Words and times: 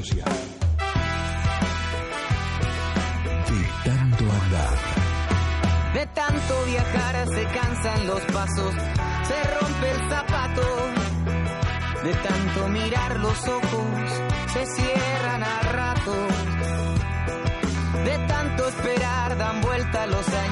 social. 0.00 0.32
De 3.50 3.90
tanto 3.90 4.24
andar. 4.40 4.78
De 5.94 6.06
tanto 6.06 6.64
viajar 6.64 7.26
se 7.28 7.44
cansan 7.58 8.06
los 8.06 8.20
pasos, 8.32 8.74
se 9.28 9.38
rompe 9.58 9.90
el 9.90 10.00
zapato. 10.08 10.66
De 12.04 12.14
tanto 12.14 12.68
mirar 12.68 13.20
los 13.20 13.48
ojos, 13.48 14.08
se 14.54 14.66
cierran 14.66 15.42
a 15.42 15.60
ratos. 15.78 16.32
De 18.04 18.18
tanto 18.26 18.68
esperar 18.68 19.36
dan 19.36 19.60
vuelta 19.60 20.06
los 20.06 20.26
años, 20.28 20.49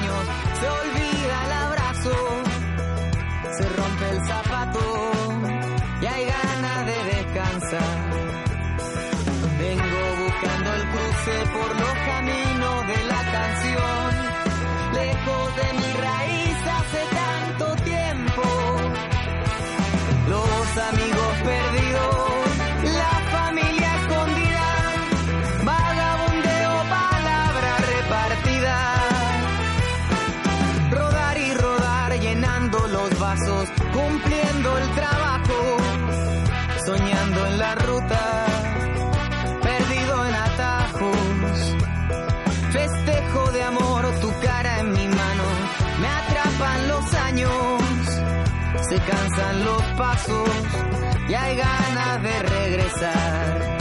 y 51.27 51.33
hay 51.33 51.57
ganas 51.57 52.23
de 52.23 52.41
regresar. 52.43 53.77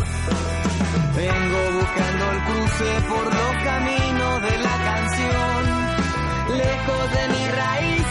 Vengo 1.15 1.79
buscando 1.79 2.31
el 2.33 2.45
cruce 2.45 3.01
por 3.09 3.25
los 3.25 3.63
caminos 3.63 4.43
de 4.43 4.59
la 4.59 4.77
canción, 4.91 6.57
lejos 6.57 7.11
de 7.13 7.29
mi 7.29 7.49
raíz 7.51 8.07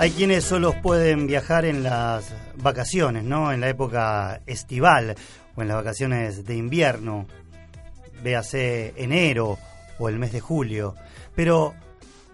Hay 0.00 0.12
quienes 0.12 0.44
solo 0.44 0.80
pueden 0.80 1.26
viajar 1.26 1.64
en 1.64 1.82
las 1.82 2.32
vacaciones, 2.54 3.24
¿no? 3.24 3.50
En 3.50 3.60
la 3.60 3.68
época 3.68 4.42
estival 4.46 5.16
o 5.56 5.62
en 5.62 5.66
las 5.66 5.76
vacaciones 5.76 6.44
de 6.44 6.54
invierno, 6.54 7.26
véase 8.22 8.94
enero 8.96 9.58
o 9.98 10.08
el 10.08 10.20
mes 10.20 10.30
de 10.30 10.38
julio. 10.38 10.94
Pero 11.34 11.74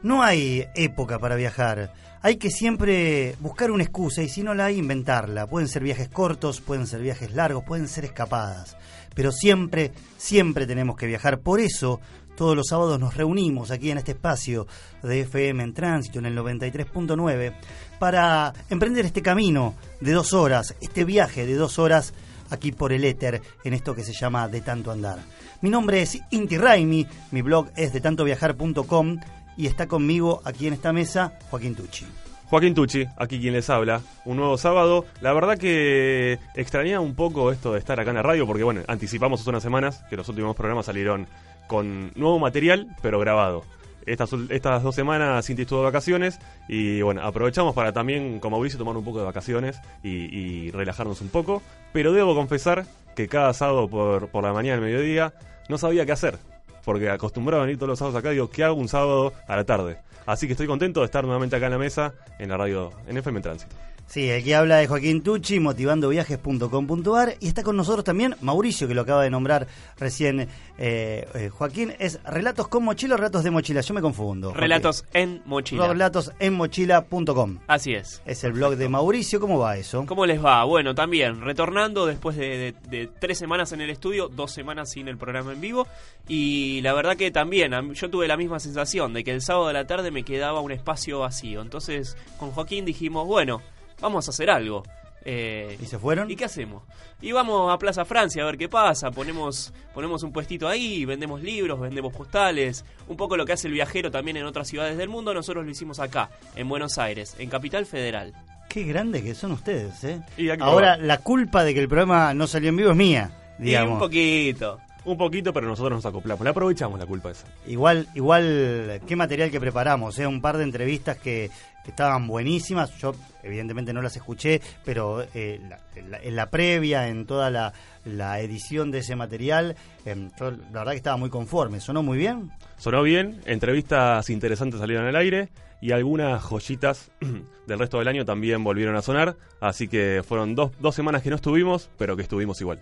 no 0.02 0.22
hay 0.22 0.68
época 0.74 1.18
para 1.18 1.36
viajar. 1.36 1.94
Hay 2.20 2.36
que 2.36 2.50
siempre 2.50 3.34
buscar 3.40 3.70
una 3.70 3.82
excusa 3.82 4.22
y 4.22 4.28
si 4.28 4.42
no 4.42 4.52
la 4.52 4.66
hay, 4.66 4.76
inventarla. 4.76 5.46
Pueden 5.46 5.68
ser 5.68 5.82
viajes 5.82 6.10
cortos, 6.10 6.60
pueden 6.60 6.86
ser 6.86 7.00
viajes 7.00 7.32
largos, 7.32 7.64
pueden 7.64 7.88
ser 7.88 8.04
escapadas. 8.04 8.76
Pero 9.14 9.32
siempre, 9.32 9.90
siempre 10.18 10.66
tenemos 10.66 10.96
que 10.96 11.06
viajar. 11.06 11.40
Por 11.40 11.60
eso, 11.60 12.02
todos 12.36 12.56
los 12.56 12.66
sábados 12.68 12.98
nos 12.98 13.16
reunimos 13.16 13.70
aquí 13.70 13.90
en 13.90 13.98
este 13.98 14.12
espacio 14.12 14.66
de 15.02 15.20
FM 15.20 15.62
en 15.62 15.74
tránsito, 15.74 16.18
en 16.18 16.26
el 16.26 16.36
93.9, 16.36 17.54
para 17.98 18.52
emprender 18.70 19.04
este 19.06 19.22
camino 19.22 19.74
de 20.00 20.12
dos 20.12 20.32
horas, 20.32 20.74
este 20.80 21.04
viaje 21.04 21.46
de 21.46 21.54
dos 21.54 21.78
horas 21.78 22.14
aquí 22.50 22.72
por 22.72 22.92
el 22.92 23.04
éter, 23.04 23.42
en 23.64 23.74
esto 23.74 23.94
que 23.94 24.04
se 24.04 24.12
llama 24.12 24.48
De 24.48 24.60
Tanto 24.60 24.90
Andar. 24.90 25.18
Mi 25.60 25.70
nombre 25.70 26.02
es 26.02 26.18
Inti 26.30 26.58
Raimi, 26.58 27.06
mi 27.30 27.42
blog 27.42 27.70
es 27.76 27.92
de 27.92 28.00
tantoviajar.com 28.00 29.18
y 29.56 29.66
está 29.66 29.86
conmigo 29.86 30.42
aquí 30.44 30.66
en 30.66 30.74
esta 30.74 30.92
mesa 30.92 31.38
Joaquín 31.50 31.74
Tucci. 31.74 32.04
Joaquín 32.50 32.74
Tucci, 32.74 33.06
aquí 33.16 33.40
quien 33.40 33.54
les 33.54 33.70
habla, 33.70 34.02
un 34.24 34.36
nuevo 34.36 34.58
sábado. 34.58 35.06
La 35.20 35.32
verdad 35.32 35.58
que 35.58 36.38
extrañaba 36.54 37.00
un 37.00 37.14
poco 37.14 37.50
esto 37.50 37.72
de 37.72 37.78
estar 37.78 37.98
acá 37.98 38.10
en 38.10 38.16
la 38.16 38.22
radio, 38.22 38.46
porque 38.46 38.62
bueno, 38.62 38.82
anticipamos 38.86 39.40
hace 39.40 39.50
unas 39.50 39.62
semanas 39.62 40.04
que 40.10 40.16
los 40.16 40.28
últimos 40.28 40.54
programas 40.54 40.86
salieron 40.86 41.26
con 41.66 42.12
nuevo 42.14 42.38
material, 42.38 42.88
pero 43.02 43.18
grabado. 43.18 43.64
Estas, 44.06 44.30
estas 44.50 44.82
dos 44.82 44.94
semanas 44.94 45.46
Cinti 45.46 45.62
estuvo 45.62 45.82
vacaciones 45.82 46.38
y 46.68 47.00
bueno, 47.00 47.22
aprovechamos 47.22 47.74
para 47.74 47.92
también 47.92 48.38
con 48.38 48.50
Mauricio 48.50 48.78
tomar 48.78 48.96
un 48.96 49.04
poco 49.04 49.20
de 49.20 49.24
vacaciones 49.24 49.80
y, 50.02 50.10
y 50.10 50.70
relajarnos 50.70 51.20
un 51.22 51.28
poco. 51.28 51.62
Pero 51.92 52.12
debo 52.12 52.34
confesar 52.34 52.84
que 53.14 53.28
cada 53.28 53.52
sábado 53.54 53.88
por, 53.88 54.28
por 54.28 54.44
la 54.44 54.52
mañana, 54.52 54.76
al 54.76 54.82
mediodía, 54.82 55.32
no 55.68 55.78
sabía 55.78 56.04
qué 56.04 56.12
hacer. 56.12 56.38
Porque 56.84 57.08
acostumbrado 57.08 57.62
a 57.62 57.66
venir 57.66 57.78
todos 57.78 57.88
los 57.88 57.98
sábados 57.98 58.18
acá, 58.18 58.30
digo, 58.30 58.50
¿qué 58.50 58.64
hago 58.64 58.74
un 58.74 58.88
sábado 58.88 59.32
a 59.48 59.56
la 59.56 59.64
tarde? 59.64 59.98
Así 60.26 60.46
que 60.46 60.52
estoy 60.52 60.66
contento 60.66 61.00
de 61.00 61.06
estar 61.06 61.24
nuevamente 61.24 61.56
acá 61.56 61.66
en 61.66 61.72
la 61.72 61.78
mesa, 61.78 62.14
en 62.38 62.50
la 62.50 62.56
radio, 62.56 62.92
en 63.06 63.16
FM 63.16 63.40
Tránsito. 63.40 63.74
Sí, 64.06 64.30
aquí 64.30 64.52
habla 64.52 64.76
de 64.76 64.86
Joaquín 64.86 65.22
Tucci, 65.22 65.58
motivandoviajes.com.ar 65.60 67.34
y 67.40 67.48
está 67.48 67.62
con 67.62 67.76
nosotros 67.76 68.04
también 68.04 68.36
Mauricio, 68.42 68.86
que 68.86 68.94
lo 68.94 69.00
acaba 69.02 69.22
de 69.22 69.30
nombrar 69.30 69.66
recién 69.98 70.40
eh, 70.78 71.26
eh, 71.34 71.48
Joaquín. 71.48 71.94
¿Es 71.98 72.22
relatos 72.22 72.68
con 72.68 72.84
mochila 72.84 73.14
o 73.14 73.16
relatos 73.16 73.42
de 73.44 73.50
mochila? 73.50 73.80
Yo 73.80 73.94
me 73.94 74.00
confundo. 74.00 74.48
Joaquín. 74.48 74.60
Relatos 74.62 75.04
en 75.14 75.42
mochila. 75.46 75.88
Relatos 75.88 76.32
en 76.38 76.54
mochila.com. 76.54 77.58
Así 77.66 77.94
es. 77.94 78.22
Es 78.24 78.44
el 78.44 78.52
blog 78.52 78.76
de 78.76 78.88
Mauricio. 78.88 79.40
¿Cómo 79.40 79.58
va 79.58 79.76
eso? 79.78 80.04
¿Cómo 80.06 80.26
les 80.26 80.44
va? 80.44 80.62
Bueno, 80.64 80.94
también 80.94 81.40
retornando 81.40 82.06
después 82.06 82.36
de, 82.36 82.44
de- 82.58 82.74
de 82.88 83.06
tres 83.18 83.38
semanas 83.38 83.72
en 83.72 83.80
el 83.80 83.90
estudio, 83.90 84.28
dos 84.28 84.52
semanas 84.52 84.90
sin 84.92 85.08
el 85.08 85.16
programa 85.16 85.52
en 85.52 85.60
vivo. 85.60 85.86
Y 86.28 86.80
la 86.82 86.92
verdad 86.92 87.16
que 87.16 87.30
también 87.30 87.72
yo 87.94 88.10
tuve 88.10 88.28
la 88.28 88.36
misma 88.36 88.60
sensación 88.60 89.12
de 89.12 89.24
que 89.24 89.32
el 89.32 89.40
sábado 89.42 89.68
de 89.68 89.72
la 89.74 89.86
tarde 89.86 90.10
me 90.10 90.22
quedaba 90.24 90.60
un 90.60 90.72
espacio 90.72 91.20
vacío. 91.20 91.62
Entonces 91.62 92.16
con 92.38 92.50
Joaquín 92.52 92.84
dijimos, 92.84 93.26
bueno, 93.26 93.60
vamos 94.00 94.26
a 94.28 94.30
hacer 94.30 94.50
algo. 94.50 94.82
Eh, 95.26 95.78
¿Y 95.80 95.86
se 95.86 95.98
fueron? 95.98 96.30
¿Y 96.30 96.36
qué 96.36 96.44
hacemos? 96.44 96.82
Y 97.22 97.32
vamos 97.32 97.72
a 97.72 97.78
Plaza 97.78 98.04
Francia 98.04 98.42
a 98.42 98.46
ver 98.46 98.58
qué 98.58 98.68
pasa. 98.68 99.10
Ponemos, 99.10 99.72
ponemos 99.94 100.22
un 100.22 100.32
puestito 100.32 100.68
ahí, 100.68 101.06
vendemos 101.06 101.40
libros, 101.42 101.80
vendemos 101.80 102.12
postales. 102.14 102.84
Un 103.08 103.16
poco 103.16 103.36
lo 103.36 103.46
que 103.46 103.54
hace 103.54 103.68
el 103.68 103.72
viajero 103.72 104.10
también 104.10 104.36
en 104.36 104.44
otras 104.44 104.68
ciudades 104.68 104.98
del 104.98 105.08
mundo. 105.08 105.32
Nosotros 105.32 105.64
lo 105.64 105.70
hicimos 105.70 105.98
acá, 105.98 106.28
en 106.56 106.68
Buenos 106.68 106.98
Aires, 106.98 107.36
en 107.38 107.48
Capital 107.48 107.86
Federal. 107.86 108.34
Qué 108.68 108.82
grandes 108.84 109.22
que 109.22 109.34
son 109.34 109.52
ustedes, 109.52 110.04
¿eh? 110.04 110.20
Y 110.36 110.50
Ahora, 110.60 110.96
la 110.98 111.18
culpa 111.18 111.64
de 111.64 111.72
que 111.72 111.80
el 111.80 111.88
programa 111.88 112.34
no 112.34 112.46
salió 112.46 112.68
en 112.68 112.76
vivo 112.76 112.90
es 112.90 112.96
mía, 112.96 113.30
Y 113.58 113.64
digamos. 113.64 113.94
un 113.94 113.98
poquito. 114.00 114.78
Un 115.06 115.18
poquito, 115.18 115.52
pero 115.52 115.66
nosotros 115.66 115.98
nos 115.98 116.06
acoplamos. 116.06 116.42
Le 116.44 116.50
aprovechamos 116.50 116.98
la 116.98 117.04
culpa 117.06 117.30
esa. 117.30 117.46
Igual, 117.66 118.08
igual, 118.14 119.02
qué 119.06 119.16
material 119.16 119.50
que 119.50 119.60
preparamos, 119.60 120.18
¿eh? 120.18 120.26
Un 120.26 120.40
par 120.40 120.56
de 120.56 120.64
entrevistas 120.64 121.18
que, 121.18 121.50
que 121.84 121.90
estaban 121.90 122.26
buenísimas. 122.26 122.96
Yo, 122.98 123.14
evidentemente, 123.42 123.92
no 123.92 124.00
las 124.00 124.16
escuché, 124.16 124.62
pero 124.82 125.26
eh, 125.34 125.60
la- 125.68 125.78
en, 125.94 126.10
la, 126.10 126.18
en 126.22 126.36
la 126.36 126.48
previa, 126.48 127.08
en 127.08 127.26
toda 127.26 127.50
la, 127.50 127.74
la 128.06 128.40
edición 128.40 128.90
de 128.90 129.00
ese 129.00 129.14
material, 129.14 129.76
eh, 130.06 130.30
yo 130.40 130.50
la 130.50 130.56
verdad 130.80 130.92
que 130.92 130.96
estaba 130.96 131.18
muy 131.18 131.28
conforme. 131.28 131.80
¿Sonó 131.80 132.02
muy 132.02 132.16
bien? 132.16 132.50
Sonó 132.78 133.02
bien, 133.02 133.42
entrevistas 133.44 134.30
interesantes 134.30 134.80
salieron 134.80 135.06
al 135.06 135.16
aire 135.16 135.50
y 135.82 135.92
algunas 135.92 136.42
joyitas 136.42 137.10
del 137.66 137.78
resto 137.78 137.98
del 137.98 138.08
año 138.08 138.24
también 138.24 138.64
volvieron 138.64 138.96
a 138.96 139.02
sonar. 139.02 139.36
Así 139.60 139.86
que 139.86 140.22
fueron 140.26 140.54
dos, 140.54 140.70
dos 140.80 140.94
semanas 140.94 141.22
que 141.22 141.28
no 141.28 141.36
estuvimos, 141.36 141.90
pero 141.98 142.16
que 142.16 142.22
estuvimos 142.22 142.58
igual. 142.62 142.80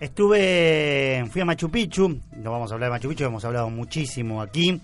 Estuve, 0.00 1.25
fui 1.31 1.40
a 1.40 1.44
Machu 1.44 1.70
Picchu, 1.70 2.20
no 2.37 2.50
vamos 2.50 2.70
a 2.70 2.75
hablar 2.75 2.90
de 2.90 2.94
Machu 2.96 3.08
Picchu, 3.08 3.25
hemos 3.25 3.44
hablado 3.44 3.70
muchísimo 3.70 4.43
aquí. 4.43 4.81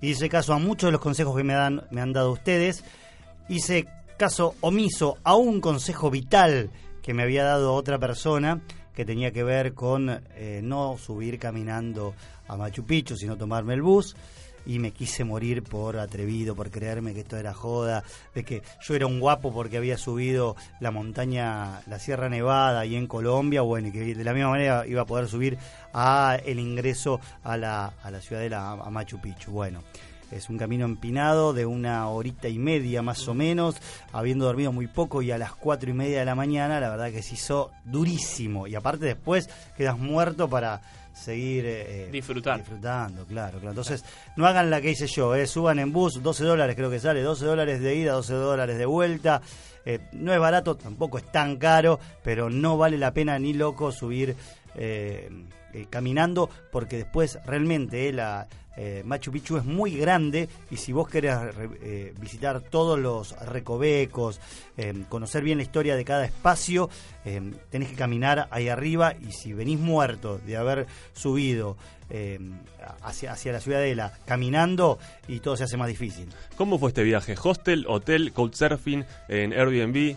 Hice 0.00 0.28
caso 0.28 0.54
a 0.54 0.58
muchos 0.58 0.88
de 0.88 0.92
los 0.92 1.00
consejos 1.00 1.36
que 1.36 1.42
me, 1.42 1.54
dan, 1.54 1.82
me 1.90 2.00
han 2.00 2.12
dado 2.12 2.30
ustedes. 2.30 2.84
Hice 3.48 3.86
caso 4.16 4.54
omiso 4.60 5.18
a 5.24 5.34
un 5.34 5.60
consejo 5.60 6.10
vital 6.10 6.70
que 7.02 7.14
me 7.14 7.24
había 7.24 7.42
dado 7.42 7.74
otra 7.74 7.98
persona 7.98 8.60
que 8.94 9.04
tenía 9.04 9.32
que 9.32 9.42
ver 9.42 9.74
con 9.74 10.22
eh, 10.36 10.60
no 10.62 10.96
subir 10.98 11.38
caminando 11.38 12.14
a 12.46 12.56
Machu 12.56 12.84
Picchu, 12.84 13.16
sino 13.16 13.36
tomarme 13.36 13.74
el 13.74 13.82
bus 13.82 14.14
y 14.66 14.78
me 14.78 14.92
quise 14.92 15.24
morir 15.24 15.62
por 15.62 15.98
atrevido, 15.98 16.54
por 16.54 16.70
creerme 16.70 17.14
que 17.14 17.20
esto 17.20 17.36
era 17.36 17.54
joda, 17.54 18.04
de 18.34 18.44
que 18.44 18.62
yo 18.80 18.94
era 18.94 19.06
un 19.06 19.20
guapo 19.20 19.52
porque 19.52 19.76
había 19.76 19.96
subido 19.96 20.56
la 20.80 20.90
montaña, 20.90 21.82
la 21.86 21.98
Sierra 21.98 22.28
Nevada 22.28 22.84
y 22.86 22.96
en 22.96 23.06
Colombia, 23.06 23.62
bueno, 23.62 23.88
y 23.88 23.92
que 23.92 24.14
de 24.14 24.24
la 24.24 24.32
misma 24.32 24.50
manera 24.50 24.86
iba 24.86 25.02
a 25.02 25.06
poder 25.06 25.28
subir 25.28 25.58
a 25.92 26.38
el 26.44 26.58
ingreso 26.58 27.20
a 27.42 27.56
la, 27.56 27.92
a 28.02 28.10
la 28.10 28.20
ciudadela, 28.20 28.72
a 28.72 28.90
Machu 28.90 29.20
Picchu. 29.20 29.50
Bueno. 29.50 29.82
Es 30.30 30.48
un 30.48 30.58
camino 30.58 30.84
empinado 30.84 31.52
de 31.52 31.66
una 31.66 32.08
horita 32.08 32.48
y 32.48 32.58
media 32.58 33.02
más 33.02 33.26
o 33.26 33.34
menos, 33.34 33.76
habiendo 34.12 34.44
dormido 34.44 34.70
muy 34.70 34.86
poco 34.86 35.22
y 35.22 35.32
a 35.32 35.38
las 35.38 35.52
cuatro 35.52 35.90
y 35.90 35.92
media 35.92 36.20
de 36.20 36.24
la 36.24 36.36
mañana, 36.36 36.78
la 36.78 36.88
verdad 36.88 37.10
que 37.10 37.22
se 37.22 37.34
hizo 37.34 37.72
durísimo. 37.84 38.68
Y 38.68 38.76
aparte 38.76 39.06
después 39.06 39.50
quedas 39.76 39.98
muerto 39.98 40.48
para 40.48 40.82
seguir 41.20 41.64
eh, 41.66 42.08
disfrutando, 42.58 43.24
claro, 43.26 43.58
claro. 43.58 43.70
Entonces, 43.70 44.04
no 44.36 44.46
hagan 44.46 44.70
la 44.70 44.80
que 44.80 44.90
hice 44.90 45.06
yo, 45.06 45.34
eh, 45.34 45.46
suban 45.46 45.78
en 45.78 45.92
bus, 45.92 46.22
12 46.22 46.44
dólares 46.44 46.76
creo 46.76 46.90
que 46.90 46.98
sale, 46.98 47.22
12 47.22 47.44
dólares 47.44 47.80
de 47.80 47.94
ida, 47.94 48.12
12 48.12 48.34
dólares 48.34 48.78
de 48.78 48.86
vuelta. 48.86 49.42
Eh, 49.84 49.98
no 50.12 50.32
es 50.32 50.40
barato, 50.40 50.76
tampoco 50.76 51.18
es 51.18 51.30
tan 51.30 51.56
caro, 51.56 51.98
pero 52.22 52.50
no 52.50 52.76
vale 52.76 52.98
la 52.98 53.12
pena 53.12 53.38
ni 53.38 53.52
loco 53.52 53.92
subir 53.92 54.36
eh, 55.72 55.86
caminando 55.88 56.48
porque 56.70 56.96
después 56.96 57.38
realmente 57.44 58.12
la, 58.12 58.48
eh, 58.76 59.02
Machu 59.04 59.30
Picchu 59.30 59.58
es 59.58 59.64
muy 59.64 59.96
grande 59.96 60.48
y 60.70 60.76
si 60.76 60.92
vos 60.92 61.06
querés 61.06 61.36
eh, 61.82 62.14
visitar 62.18 62.60
todos 62.60 62.98
los 62.98 63.36
recovecos, 63.40 64.40
eh, 64.78 65.04
conocer 65.10 65.42
bien 65.42 65.58
la 65.58 65.64
historia 65.64 65.96
de 65.96 66.04
cada 66.04 66.24
espacio, 66.24 66.88
tenés 67.68 67.90
que 67.90 67.94
caminar 67.94 68.48
ahí 68.50 68.68
arriba 68.68 69.14
y 69.20 69.32
si 69.32 69.52
venís 69.52 69.78
muerto 69.78 70.38
de 70.38 70.56
haber 70.56 70.86
subido 71.12 71.76
hacia, 73.02 73.32
hacia 73.32 73.52
la 73.52 73.60
ciudadela 73.60 74.12
caminando 74.24 74.98
y 75.28 75.40
todo 75.40 75.56
se 75.56 75.64
hace 75.64 75.76
más 75.76 75.88
difícil. 75.88 76.28
¿Cómo 76.56 76.78
fue 76.78 76.88
este 76.88 77.02
viaje? 77.02 77.34
¿Hostel, 77.40 77.84
hotel, 77.86 78.32
couchsurfing, 78.32 79.04
en 79.28 79.52
Airbnb? 79.52 80.16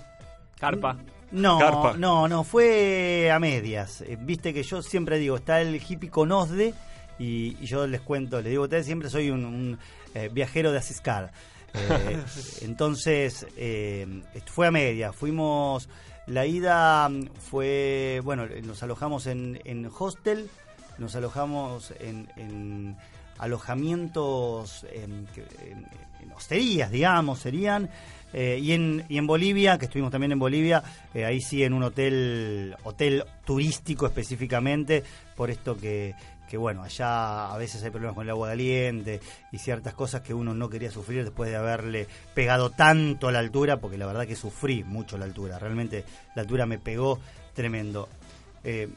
Carpa. 0.57 0.97
No, 1.33 1.95
no, 1.97 2.27
no, 2.27 2.44
fue 2.44 3.31
a 3.31 3.39
medias. 3.39 4.03
Viste 4.19 4.53
que 4.53 4.63
yo 4.63 4.81
siempre 4.81 5.18
digo, 5.18 5.35
está 5.35 5.62
el 5.62 5.75
hippie 5.75 6.09
con 6.09 6.31
OSDE 6.31 6.74
y, 7.19 7.56
yo 7.65 7.88
les 7.88 8.01
cuento, 8.01 8.41
les 8.41 8.51
digo 8.51 8.63
a 8.63 8.65
ustedes, 8.65 8.85
siempre 8.85 9.09
soy 9.09 9.30
un, 9.31 9.77
eh, 10.13 10.30
viajero 10.31 10.71
de 10.71 10.77
Asiscar. 10.77 11.31
Eh, 11.74 12.21
entonces, 12.62 13.47
eh, 13.57 14.21
fue 14.45 14.68
a 14.68 14.71
media, 14.71 15.12
fuimos, 15.12 15.89
la 16.27 16.45
ida 16.45 17.09
fue, 17.50 18.21
bueno, 18.24 18.45
nos 18.63 18.83
alojamos 18.83 19.25
en, 19.27 19.59
en 19.65 19.89
hostel, 19.97 20.50
nos 20.97 21.15
alojamos 21.15 21.94
en, 22.00 22.95
alojamientos, 23.38 24.85
en, 24.91 25.27
hosterías, 26.35 26.91
digamos, 26.91 27.39
serían. 27.39 27.89
y, 28.33 28.71
en, 28.71 29.06
y 29.09 29.18
en 29.18 29.27
Bolivia, 29.27 29.77
que 29.77 29.85
estuvimos 29.85 30.12
también 30.12 30.31
en 30.31 30.39
Bolivia, 30.39 30.83
ahí 31.13 31.39
sí 31.41 31.63
en 31.63 31.74
un 31.74 31.83
hotel, 31.83 32.75
hotel 32.83 33.24
turístico 33.45 34.07
específicamente, 34.07 35.03
por 35.35 35.51
esto 35.51 35.77
que, 35.77 36.15
que 36.53 36.57
bueno, 36.57 36.83
allá 36.83 37.51
a 37.51 37.57
veces 37.57 37.83
hay 37.83 37.89
problemas 37.89 38.13
con 38.13 38.25
el 38.25 38.30
agua 38.30 38.50
caliente 38.50 39.19
y 39.51 39.57
ciertas 39.57 39.95
cosas 39.95 40.21
que 40.21 40.36
uno 40.36 40.53
no 40.53 40.69
quería 40.69 40.91
sufrir 40.91 41.24
después 41.24 41.50
de 41.50 41.56
haberle 41.56 42.07
pegado 42.36 42.69
tanto 42.69 43.27
a 43.27 43.31
la 43.31 43.39
altura, 43.39 43.77
porque 43.77 43.97
la 43.97 44.06
verdad 44.06 44.27
que 44.27 44.36
sufrí 44.36 44.83
mucho 44.83 45.18
la 45.18 45.25
altura, 45.25 45.57
realmente 45.57 46.06
la 46.36 46.44
altura 46.44 46.68
me 46.68 46.77
pegó 46.77 47.19
tremendo. 47.56 48.07
Eh, 48.63 48.88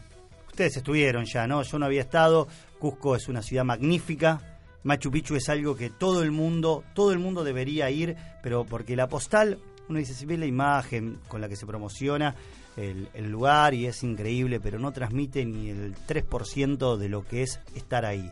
ustedes 0.49 0.77
estuvieron 0.77 1.25
ya, 1.25 1.47
¿no? 1.47 1.63
Yo 1.63 1.79
no 1.79 1.87
había 1.87 2.03
estado, 2.03 2.47
Cusco 2.79 3.17
es 3.17 3.29
una 3.29 3.43
ciudad 3.43 3.65
magnífica, 3.65 4.57
Machu 4.87 5.11
Picchu 5.11 5.35
es 5.35 5.49
algo 5.49 5.75
que 5.75 5.91
todo 5.91 6.23
el 6.23 6.31
mundo, 6.31 6.85
todo 6.95 7.11
el 7.11 7.19
mundo 7.19 7.43
debería 7.43 7.91
ir, 7.91 8.17
pero 8.41 8.65
porque 8.65 8.95
la 8.95 9.09
postal, 9.09 9.59
uno 9.89 9.99
dice, 9.99 10.15
si 10.15 10.27
ve 10.27 10.39
la 10.39 10.47
imagen 10.47 11.19
con 11.27 11.41
la 11.41 11.49
que 11.49 11.57
se 11.57 11.67
promociona, 11.67 12.37
el, 12.77 13.09
lugar 13.31 13.75
y 13.75 13.87
es 13.87 14.05
increíble, 14.05 14.61
pero 14.61 14.79
no 14.79 14.93
transmite 14.93 15.45
ni 15.45 15.71
el 15.71 15.95
3% 15.95 16.97
de 16.97 17.09
lo 17.09 17.25
que 17.25 17.43
es 17.43 17.59
estar 17.75 18.05
ahí. 18.05 18.31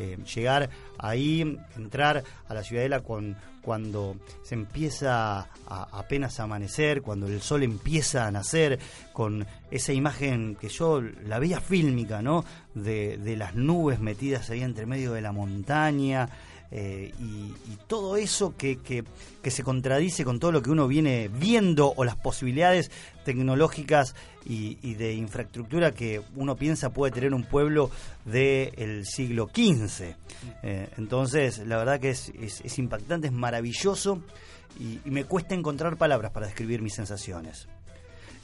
Eh, 0.00 0.16
llegar 0.32 0.70
ahí, 0.96 1.58
entrar 1.76 2.22
a 2.48 2.54
la 2.54 2.62
ciudadela 2.62 3.00
con, 3.00 3.36
cuando 3.62 4.14
se 4.44 4.54
empieza 4.54 5.40
a, 5.66 5.98
apenas 5.98 6.38
a 6.38 6.44
amanecer, 6.44 7.02
cuando 7.02 7.26
el 7.26 7.42
sol 7.42 7.64
empieza 7.64 8.28
a 8.28 8.30
nacer, 8.30 8.78
con 9.12 9.44
esa 9.72 9.92
imagen 9.92 10.54
que 10.54 10.68
yo 10.68 11.00
la 11.00 11.40
veía 11.40 11.60
fílmica, 11.60 12.22
¿no? 12.22 12.44
De, 12.74 13.18
de 13.18 13.36
las 13.36 13.56
nubes 13.56 13.98
metidas 13.98 14.50
ahí 14.50 14.62
entre 14.62 14.86
medio 14.86 15.14
de 15.14 15.20
la 15.20 15.32
montaña, 15.32 16.28
eh, 16.70 17.12
y, 17.18 17.54
todo 17.86 18.18
eso 18.18 18.54
que, 18.54 18.78
que, 18.78 19.04
se 19.50 19.62
contradice 19.62 20.26
con 20.26 20.38
todo 20.38 20.52
lo 20.52 20.60
que 20.60 20.70
uno 20.70 20.86
viene 20.86 21.30
viendo 21.32 21.94
o 21.96 22.04
las 22.04 22.16
posibilidades 22.16 22.90
tecnológicas 23.24 24.14
y, 24.44 24.94
de 24.94 25.14
infraestructura 25.14 25.92
que 25.92 26.20
uno 26.36 26.56
piensa 26.56 26.90
puede 26.90 27.12
tener 27.12 27.32
un 27.32 27.44
pueblo 27.44 27.90
del 28.26 29.06
siglo 29.06 29.48
XV. 29.48 30.14
Eh, 30.62 30.88
entonces, 30.98 31.58
la 31.66 31.78
verdad 31.78 31.98
que 31.98 32.10
es, 32.10 32.30
es, 32.38 32.78
impactante, 32.78 33.28
es 33.28 33.32
maravilloso 33.32 34.22
y, 34.78 35.00
me 35.08 35.24
cuesta 35.24 35.54
encontrar 35.54 35.96
palabras 35.96 36.32
para 36.32 36.46
describir 36.46 36.82
mis 36.82 36.94
sensaciones. 36.94 37.68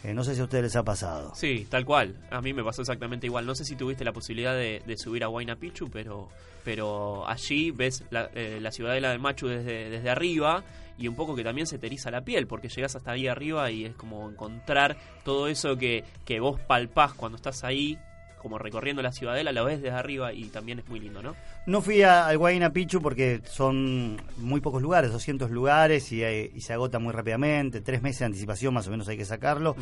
Eh, 0.05 0.13
no 0.13 0.23
sé 0.23 0.35
si 0.35 0.41
a 0.43 0.45
ustedes 0.45 0.65
les 0.65 0.77
ha 0.77 0.85
pasado. 0.85 1.33
Sí, 1.35 1.67
tal 1.71 1.87
cual. 1.87 2.15
A 2.31 2.43
mí 2.43 2.53
me 2.53 2.63
pasó 2.63 2.83
exactamente 2.83 3.27
igual. 3.27 3.47
No 3.47 3.55
sé 3.55 3.65
si 3.65 3.75
tuviste 3.75 4.05
la 4.05 4.13
posibilidad 4.13 4.55
de, 4.55 4.97
subir 4.99 5.25
a 5.25 5.31
Huayna 5.31 5.57
Picchu, 5.57 5.89
pero, 5.91 6.29
pero 6.63 7.27
allí 7.27 7.71
ves 7.71 8.05
la, 8.11 8.29
eh, 8.35 8.59
la 8.61 8.71
ciudadela 8.71 9.11
de 9.11 9.19
Machu 9.19 9.49
desde, 9.49 9.89
desde 9.89 10.11
arriba 10.11 10.63
y 10.99 11.09
un 11.09 11.17
poco 11.17 11.35
que 11.35 11.43
también 11.43 11.67
se 11.67 11.79
te 11.79 11.87
eriza 11.87 12.11
la 12.11 12.23
piel, 12.23 12.47
porque 12.47 12.69
llegas 12.69 12.95
hasta 12.95 13.13
ahí 13.13 13.27
arriba 13.29 13.71
y 13.71 13.87
es 13.87 13.97
como 13.97 14.29
encontrar 14.29 14.99
todo 15.25 15.49
eso 15.49 15.77
que, 15.77 16.05
que 16.27 16.39
vos 16.39 16.61
palpás 16.61 17.15
cuando 17.15 17.37
estás 17.37 17.65
ahí 17.65 17.99
como 18.45 18.59
recorriendo 18.59 19.01
la 19.01 19.11
ciudadela, 19.11 19.53
lo 19.53 19.65
ves 19.65 19.81
desde 19.81 19.97
arriba 19.97 20.35
y 20.35 20.45
también 20.49 20.79
es 20.79 20.87
muy 20.87 21.01
lindo, 21.01 21.23
¿no? 21.23 21.35
No 21.65 21.81
fui 21.81 22.03
al 22.03 22.37
Guayna 22.37 22.75
Pichu 22.75 23.01
porque 23.01 23.41
son 23.47 24.21
muy 24.37 24.61
pocos 24.61 24.83
lugares, 24.83 25.11
200 25.13 25.51
lugares 25.51 26.13
y, 26.13 26.21
se 26.61 26.73
agota 26.75 26.99
muy 26.99 27.15
rápidamente, 27.15 27.81
tres 27.81 28.03
meses 28.03 28.19
de 28.19 28.27
anticipación 28.27 28.75
más 28.75 28.87
o 28.87 28.91
menos 28.91 29.09
hay 29.09 29.17
que 29.17 29.25
sacarlo. 29.25 29.75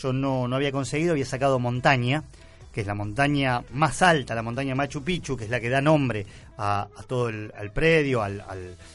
Yo 0.00 0.12
no, 0.12 0.48
no 0.48 0.56
había 0.56 0.72
conseguido, 0.72 1.12
había 1.12 1.26
sacado 1.26 1.60
montaña, 1.60 2.24
que 2.72 2.80
es 2.80 2.88
la 2.88 2.94
montaña 2.94 3.62
más 3.72 4.02
alta, 4.02 4.34
la 4.34 4.42
montaña 4.42 4.74
Machu 4.74 5.04
Picchu, 5.04 5.36
que 5.36 5.44
es 5.44 5.50
la 5.50 5.60
que 5.60 5.68
da 5.68 5.80
nombre 5.80 6.26
a, 6.58 6.88
todo 7.06 7.28
el 7.28 7.52
al 7.56 7.70
predio, 7.70 8.20
al, 8.20 8.42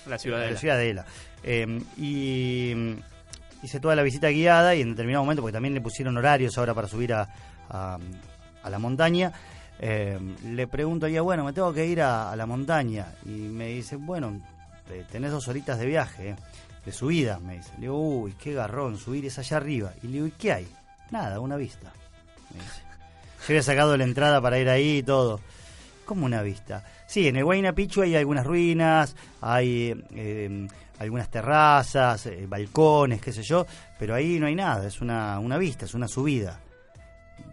la 0.05 0.19
ciudadela. 0.19 0.49
A 0.49 0.51
la 0.51 0.59
ciudadela. 0.59 1.05
Em, 1.43 1.81
y 1.97 2.73
hice 3.63 3.79
toda 3.79 3.95
la 3.95 4.03
visita 4.03 4.27
guiada 4.27 4.75
y 4.75 4.81
en 4.81 4.89
determinado 4.89 5.23
momento, 5.23 5.41
porque 5.41 5.53
también 5.53 5.73
le 5.73 5.79
pusieron 5.79 6.17
horarios 6.17 6.57
ahora 6.57 6.73
para 6.73 6.89
subir 6.89 7.13
a 7.13 7.29
a 7.69 7.97
la 8.69 8.79
montaña. 8.79 9.31
Eh, 9.79 10.19
le 10.45 10.67
pregunto 10.67 11.07
ya, 11.07 11.21
bueno, 11.21 11.43
me 11.43 11.53
tengo 11.53 11.73
que 11.73 11.85
ir 11.85 12.01
a, 12.01 12.31
a 12.31 12.35
la 12.35 12.45
montaña. 12.45 13.07
Y 13.25 13.29
me 13.29 13.67
dice, 13.67 13.95
bueno, 13.95 14.39
te- 14.87 15.03
tenés 15.05 15.31
dos 15.31 15.47
horitas 15.47 15.77
de 15.79 15.85
viaje, 15.85 16.29
eh, 16.29 16.35
de 16.85 16.91
subida, 16.91 17.39
me 17.39 17.57
dice. 17.57 17.71
Le 17.75 17.81
digo, 17.81 17.97
uy, 17.99 18.33
qué 18.33 18.53
garrón, 18.53 18.97
subir 18.97 19.25
es 19.25 19.37
allá 19.39 19.57
arriba. 19.57 19.91
Y 20.03 20.07
le 20.07 20.13
digo, 20.13 20.27
¿y 20.27 20.31
qué 20.31 20.53
hay? 20.53 20.67
Nada, 21.11 21.39
una 21.39 21.55
vista. 21.57 21.91
Me 22.53 22.59
dice. 22.61 22.81
Yo 23.39 23.45
había 23.49 23.63
sacado 23.63 23.97
la 23.97 24.03
entrada 24.05 24.39
para 24.41 24.57
ir 24.59 24.69
ahí 24.69 24.97
y 24.99 25.03
todo. 25.03 25.39
¿Cómo 26.05 26.25
una 26.25 26.41
vista? 26.41 26.83
Sí, 27.07 27.27
en 27.27 27.35
el 27.37 27.43
Huayna 27.43 27.73
Picchu 27.73 28.01
hay 28.01 28.15
algunas 28.15 28.45
ruinas, 28.45 29.15
hay 29.41 29.93
eh, 30.15 30.67
algunas 30.99 31.29
terrazas, 31.29 32.25
eh, 32.25 32.45
balcones, 32.47 33.21
qué 33.21 33.31
sé 33.31 33.43
yo, 33.43 33.65
pero 33.99 34.13
ahí 34.15 34.39
no 34.39 34.47
hay 34.47 34.55
nada, 34.55 34.85
es 34.87 34.99
una, 35.01 35.39
una 35.39 35.57
vista, 35.57 35.85
es 35.85 35.93
una 35.93 36.07
subida. 36.07 36.59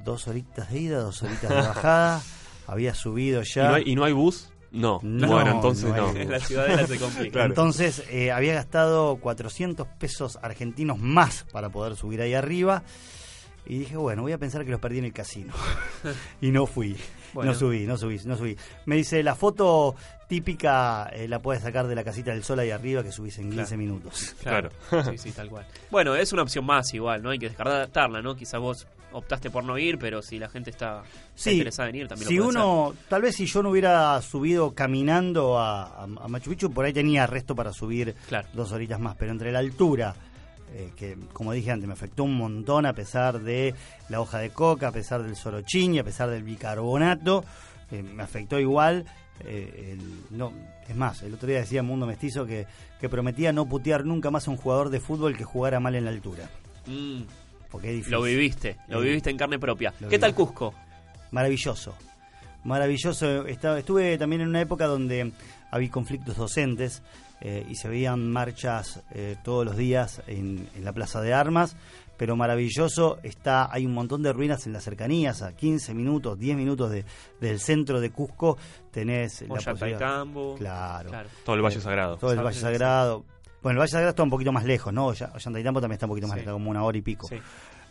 Dos 0.05 0.27
horitas 0.29 0.71
de 0.71 0.79
ida, 0.81 0.99
dos 1.01 1.23
horitas 1.23 1.49
de 1.51 1.57
bajada, 1.57 2.21
había 2.67 2.95
subido 2.95 3.43
¿Y 3.43 3.45
ya. 3.45 3.69
no, 3.69 3.75
hay, 3.75 3.83
y 3.87 3.95
no 3.95 4.05
hay 4.05 4.13
bus? 4.13 4.51
No. 4.73 5.01
No, 5.03 5.27
bueno, 5.27 5.51
entonces 5.53 5.91
no 5.93 6.13
la 6.29 6.39
ciudadela 6.41 6.87
se 6.87 6.99
complica. 6.99 7.33
Claro. 7.33 7.49
Entonces 7.49 8.05
eh, 8.09 8.31
había 8.31 8.55
gastado 8.55 9.17
400 9.17 9.87
pesos 9.99 10.39
argentinos 10.43 10.99
más 10.99 11.45
para 11.53 11.71
poder 11.71 11.97
subir 11.97 12.21
ahí 12.23 12.35
arriba. 12.35 12.83
Y 13.67 13.79
dije, 13.81 13.97
bueno, 13.97 14.23
voy 14.23 14.33
a 14.33 14.39
pensar 14.39 14.65
que 14.65 14.71
los 14.71 14.81
perdí 14.81 14.99
en 14.99 15.05
el 15.05 15.13
casino. 15.13 15.53
y 16.41 16.51
no 16.51 16.67
fui. 16.67 16.97
Bueno. 17.35 17.53
No 17.53 17.59
subí, 17.59 17.85
no 17.87 17.97
subí, 17.97 18.19
no 18.25 18.37
subí. 18.37 18.57
Me 18.87 18.97
dice, 18.97 19.23
la 19.23 19.35
foto 19.35 19.95
típica 20.29 21.09
eh, 21.13 21.29
la 21.29 21.41
puedes 21.41 21.63
sacar 21.63 21.87
de 21.87 21.95
la 21.95 22.03
casita 22.05 22.31
del 22.31 22.43
sol 22.45 22.59
ahí 22.61 22.71
arriba 22.71 23.03
que 23.03 23.13
subís 23.13 23.39
en 23.39 23.51
15 23.51 23.57
Claro. 23.65 23.77
minutos. 23.79 24.35
Claro. 24.43 24.71
sí, 25.11 25.19
sí, 25.19 25.33
tal 25.33 25.49
cual. 25.51 25.67
Bueno, 25.91 26.15
es 26.17 26.33
una 26.33 26.43
opción 26.43 26.65
más 26.65 26.93
igual, 26.95 27.23
¿no? 27.23 27.31
Hay 27.31 27.39
que 27.39 27.49
descartarla, 27.49 28.23
¿no? 28.23 28.35
Quizá 28.35 28.59
vos 28.59 28.87
optaste 29.13 29.51
por 29.51 29.65
no 29.65 29.77
ir, 29.79 29.99
pero 29.99 30.23
si 30.23 30.39
la 30.39 30.49
gente 30.49 30.71
está, 30.71 31.03
Sí, 31.35 31.53
interesada 31.53 31.89
en 31.89 31.97
ir, 31.97 32.09
también 32.09 32.29
si 32.29 32.37
lo 32.37 32.45
puede 32.45 32.59
uno, 32.59 32.95
tal 33.09 33.23
vez 33.23 33.37
si 33.37 33.47
yo 33.47 33.63
no 33.63 33.71
hubiera 33.71 34.21
subido 34.23 34.73
caminando 34.75 35.59
a, 35.59 35.85
a- 35.87 36.03
a 36.05 36.29
Machu 36.29 36.51
Picchu, 36.51 36.71
por 36.71 36.85
ahí 36.85 36.93
tenía 36.93 37.27
resto 37.27 37.55
para 37.55 37.73
subir 37.73 38.15
Claro. 38.29 38.49
dos 38.53 38.73
horitas 38.73 39.01
más, 39.01 39.17
pero 39.17 39.33
entre 39.33 39.51
la 39.53 39.59
altura, 39.61 40.15
eh, 40.73 40.91
que 40.97 41.17
como 41.33 41.53
dije 41.53 41.71
antes, 41.73 41.87
me 41.89 41.95
afectó 41.95 42.23
un 42.25 42.37
montón 42.37 42.87
a 42.87 42.93
pesar 42.93 43.41
de 43.41 43.75
la 44.09 44.21
hoja 44.21 44.39
de 44.39 44.51
coca, 44.51 44.89
a 44.89 44.93
pesar 44.93 45.23
del 45.23 45.35
sorochín 45.35 45.95
y 45.95 45.99
a 45.99 46.05
pesar 46.05 46.31
del 46.31 46.45
bicarbonato, 46.45 47.45
eh, 47.91 48.03
me 48.03 48.23
afectó 48.23 48.59
igual. 48.59 49.05
eh, 49.43 49.97
el- 49.99 50.37
no, 50.37 50.53
es 50.87 50.95
más, 50.95 51.23
el 51.23 51.33
otro 51.33 51.49
día 51.49 51.61
decía 51.61 51.83
Mundo 51.83 52.05
Mestizo 52.07 52.45
que, 52.45 52.67
que 53.01 53.09
prometía 53.09 53.55
no 53.55 53.65
putear 53.67 54.05
nunca 54.05 54.31
más 54.31 54.47
a 54.47 54.51
un 54.51 54.59
jugador 54.59 54.91
de 54.91 55.01
fútbol 55.01 55.35
que 55.35 55.45
jugara 55.45 55.81
mal 55.81 55.95
en 55.95 56.05
la 56.05 56.11
altura. 56.11 56.51
Mm, 56.87 57.23
Porque 57.71 57.89
es 57.89 57.95
difícil. 57.95 58.13
lo 58.13 58.23
viviste, 58.23 58.77
lo 58.89 59.01
Sí. 59.01 59.07
viviste 59.09 59.31
en 59.31 59.37
carne 59.37 59.59
propia. 59.59 59.95
Lo 60.01 60.09
¿Qué 60.09 60.19
tal. 60.19 60.35
Cusco? 60.35 60.75
Maravilloso. 61.31 61.95
Maravilloso. 62.65 63.47
Estaba- 63.47 63.79
estuve 63.79 64.19
también 64.19 64.43
en 64.43 64.49
una 64.49 64.61
época 64.61 64.87
donde 64.87 65.33
había 65.71 65.91
conflictos 65.91 66.37
docentes 66.37 67.03
eh, 67.41 67.65
y 67.71 67.75
se 67.77 67.89
veían 67.89 68.31
marchas 68.31 69.01
eh, 69.13 69.37
todos 69.43 69.65
los 69.65 69.77
días 69.77 70.21
en, 70.27 70.69
en 70.75 70.85
la 70.85 70.93
Plaza 70.93 71.23
de 71.23 71.33
Armas, 71.33 71.75
pero 72.19 72.37
maravilloso. 72.37 73.19
Está, 73.23 73.73
hay 73.73 73.87
un 73.87 73.95
montón 73.95 74.23
de 74.23 74.33
ruinas 74.35 74.67
en 74.67 74.75
las 74.75 74.85
cercanías, 74.85 75.41
a 75.41 75.57
15 75.57 75.95
minutos, 75.95 76.39
10 76.39 76.55
minutos 76.57 76.91
de, 76.91 77.07
del 77.41 77.59
centro 77.61 77.99
de 78.01 78.11
Cusco. 78.11 78.59
Tenés 78.91 79.41
la 79.43 79.49
posibilidad. 79.55 79.99
Claro. 80.59 81.09
Claro. 81.11 81.29
Todo 81.45 81.57
el 81.57 81.63
Valle 81.63 81.81
Sagrado. 81.81 82.19
Todo 82.19 82.33
el 82.33 82.41
Valle 82.45 82.61
Sagrado. 82.61 83.25
Bueno, 83.63 83.77
el 83.77 83.81
Valle 83.81 83.91
Sagrado 83.93 84.11
está 84.11 84.23
un 84.23 84.31
poquito 84.31 84.53
más 84.53 84.65
lejos, 84.65 84.93
¿no? 84.93 85.07
Olla- 85.07 85.33
Ollantaytambo 85.35 85.81
también 85.81 85.95
está 85.97 86.07
un 86.07 86.11
poquito 86.11 86.29
más 86.29 86.37
Sí. 86.37 86.41
lejos, 86.41 86.55
como 86.55 86.71
una 86.71 86.83
hora 86.83 86.97
y 86.99 87.03
pico. 87.03 87.29
Sí. 87.29 87.37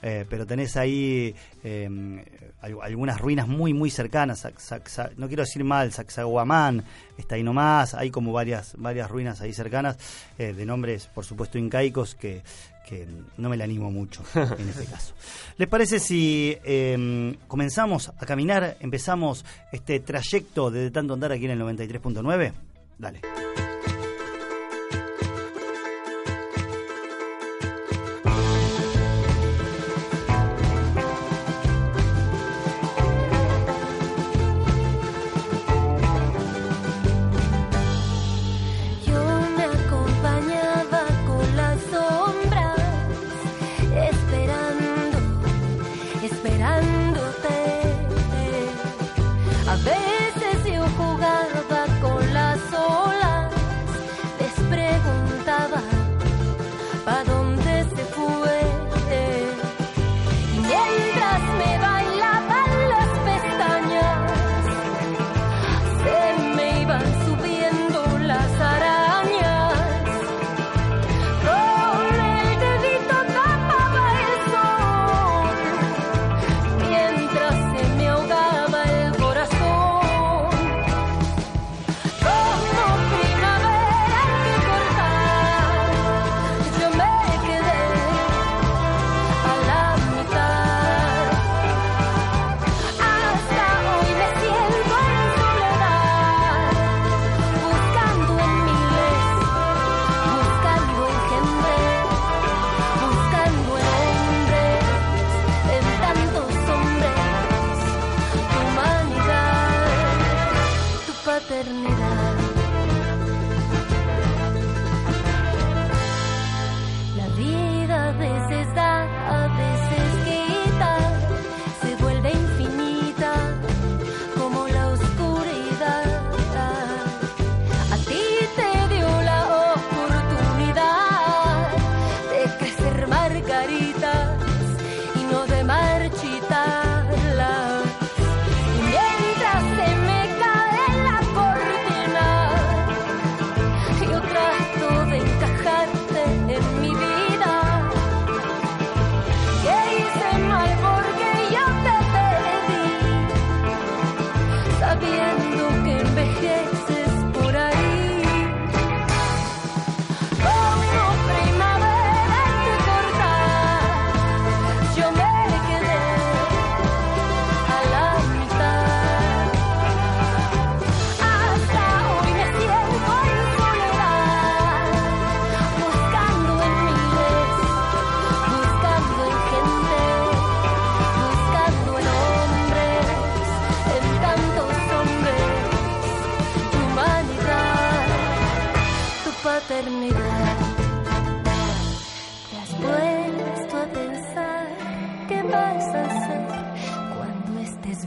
Eh, 0.01 0.25
pero 0.29 0.45
tenés 0.47 0.77
ahí 0.77 1.35
eh, 1.63 2.23
al- 2.61 2.81
algunas 2.81 3.19
ruinas 3.19 3.47
muy, 3.49 3.73
muy 3.73 3.89
cercanas. 3.89 4.45
Sac- 4.45 4.55
sac- 4.55 4.85
sac- 4.85 5.11
no 5.17 5.27
quiero 5.27 5.43
decir 5.43 5.63
mal, 5.65 5.91
Sacsayhuamán 5.91 6.83
está 7.17 7.35
ahí 7.35 7.43
nomás. 7.43 7.93
Hay 7.95 8.09
como 8.09 8.31
varias, 8.31 8.75
varias 8.77 9.11
ruinas 9.11 9.41
ahí 9.41 9.51
cercanas, 9.53 9.97
eh, 10.37 10.53
de 10.53 10.65
nombres, 10.65 11.07
por 11.07 11.25
supuesto, 11.25 11.57
incaicos, 11.57 12.15
que, 12.15 12.41
que 12.87 13.05
no 13.37 13.49
me 13.49 13.57
la 13.57 13.65
animo 13.65 13.91
mucho 13.91 14.23
en 14.35 14.69
este 14.69 14.85
caso. 14.85 15.13
¿Les 15.57 15.67
parece 15.67 15.99
si 15.99 16.57
eh, 16.63 17.35
comenzamos 17.49 18.07
a 18.17 18.25
caminar, 18.25 18.77
empezamos 18.79 19.43
este 19.73 19.99
trayecto 19.99 20.71
de 20.71 20.91
tanto 20.91 21.13
andar 21.13 21.33
aquí 21.33 21.43
en 21.45 21.51
el 21.51 21.59
93.9? 21.59 22.53
Dale. 22.97 23.19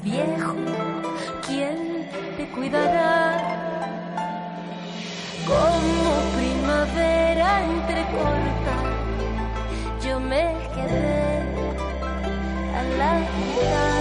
viejo, 0.03 0.55
¿quién 1.47 2.09
te 2.37 2.49
cuidará? 2.51 3.39
Como 5.47 6.13
primavera 6.37 7.65
entrecorta, 7.65 8.75
yo 10.05 10.21
me 10.21 10.55
quedé 10.75 11.43
a 12.77 12.83
la. 12.99 13.92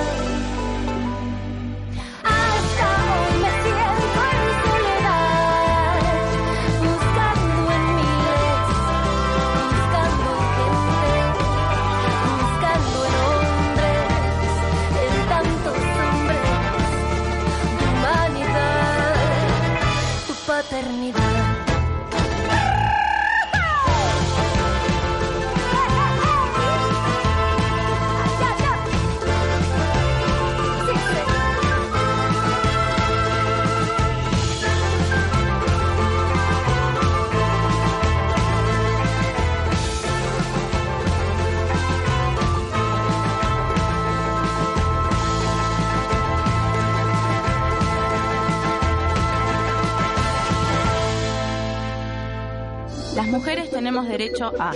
Mujeres 53.32 53.72
tenemos 53.72 54.08
derecho 54.08 54.52
a 54.60 54.74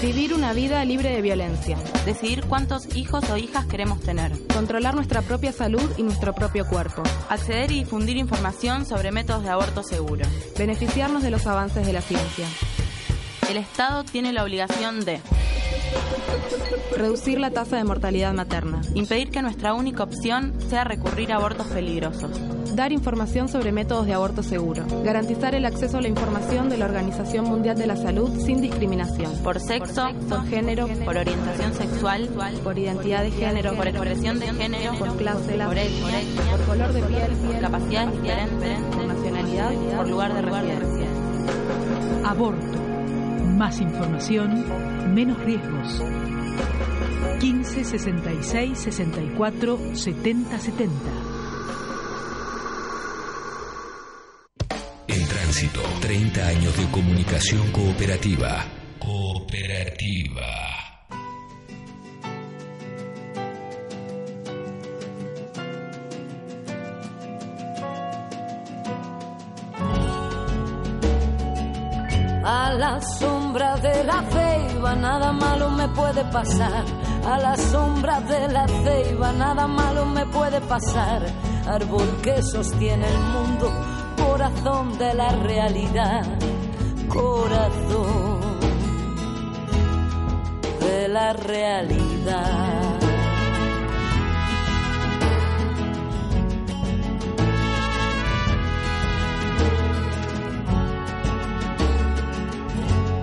Vivir 0.00 0.32
una 0.32 0.52
vida 0.52 0.84
libre 0.84 1.10
de 1.10 1.20
violencia. 1.20 1.76
decidir 2.06 2.44
cuántos 2.44 2.94
hijos 2.96 3.28
o 3.30 3.36
hijas 3.36 3.66
queremos 3.66 4.00
tener, 4.00 4.32
Controlar 4.46 4.94
nuestra 4.94 5.22
propia 5.22 5.52
salud 5.52 5.90
y 5.98 6.02
nuestro 6.02 6.34
propio 6.34 6.66
cuerpo. 6.66 7.02
acceder 7.28 7.70
y 7.72 7.80
difundir 7.80 8.16
información 8.16 8.86
sobre 8.86 9.12
métodos 9.12 9.42
de 9.42 9.50
aborto 9.50 9.82
seguro. 9.82 10.24
Beneficiarnos 10.56 11.22
de 11.22 11.30
los 11.30 11.46
avances 11.46 11.84
de 11.84 11.92
la 11.92 12.00
ciencia. 12.00 12.46
El 13.50 13.56
Estado 13.56 14.04
tiene 14.04 14.32
la 14.32 14.44
obligación 14.44 15.04
de 15.04 15.20
Reducir 16.96 17.38
la 17.38 17.50
tasa 17.50 17.76
de 17.76 17.84
mortalidad 17.84 18.32
materna. 18.34 18.80
impedir 18.94 19.30
que 19.30 19.42
nuestra 19.42 19.74
única 19.74 20.02
opción 20.02 20.54
sea 20.68 20.84
recurrir 20.84 21.32
a 21.32 21.36
abortos 21.36 21.66
peligrosos, 21.68 22.30
Dar 22.74 22.92
información 22.92 23.48
sobre 23.48 23.72
métodos 23.72 24.06
de 24.06 24.14
aborto 24.14 24.42
seguro. 24.42 24.84
Garantizar 25.02 25.54
el 25.56 25.64
acceso 25.64 25.98
a 25.98 26.00
la 26.00 26.06
información 26.06 26.68
de 26.68 26.76
la 26.76 26.84
Organización 26.84 27.44
Mundial 27.44 27.76
de 27.76 27.88
la 27.88 27.96
Salud 27.96 28.30
sin 28.44 28.60
discriminación. 28.60 29.32
por 29.42 29.58
sexo, 29.58 30.08
Por 30.28 30.46
género, 30.46 30.86
por 31.04 31.16
orientación 31.16 31.74
sexual, 31.74 32.28
por 32.62 32.78
identidad 32.78 33.22
de 33.22 33.32
género, 33.32 33.74
por 33.74 33.88
expresión 33.88 34.38
de 34.38 34.46
género, 34.46 34.94
por 34.94 35.16
clase, 35.16 35.58
por 35.58 35.76
etnia, 35.76 36.20
por 36.50 36.66
color 36.66 36.92
de 36.92 37.02
piel, 37.02 37.32
por 37.46 37.60
capacidades 37.60 38.22
diferentes, 38.22 38.80
por 38.94 39.04
nacionalidad, 39.06 39.72
por 39.96 40.08
lugar 40.08 40.34
de 40.34 40.42
residencia. 40.42 41.08
Aborto. 42.24 42.78
Más 43.56 43.80
información, 43.80 45.14
menos 45.14 45.36
riesgos. 45.40 46.00
15 47.38 47.84
66 47.84 48.78
64 48.78 49.78
70 49.94 50.58
70. 50.58 50.92
En 55.06 55.26
tránsito, 55.26 55.80
30 56.00 56.46
años 56.48 56.76
de 56.76 56.90
comunicación 56.90 57.70
cooperativa. 57.70 58.64
Cooperativa. 58.98 60.68
A 72.44 72.72
la 72.72 73.00
sombra 73.00 73.76
de 73.76 74.04
la 74.04 74.22
ceiba 74.30 74.96
nada 74.96 75.32
malo 75.32 75.70
me 75.70 75.86
puede 75.88 76.24
pasar. 76.32 76.84
A 77.28 77.36
la 77.36 77.54
sombra 77.56 78.22
de 78.22 78.48
la 78.48 78.66
ceiba 78.66 79.32
nada 79.32 79.66
malo 79.66 80.06
me 80.06 80.24
puede 80.24 80.62
pasar. 80.62 81.20
Árbol 81.66 82.08
que 82.22 82.42
sostiene 82.42 83.06
el 83.06 83.18
mundo, 83.18 83.70
corazón 84.16 84.96
de 84.96 85.12
la 85.12 85.28
realidad. 85.32 86.22
Corazón 87.06 88.40
de 90.80 91.08
la 91.08 91.34
realidad. 91.34 92.98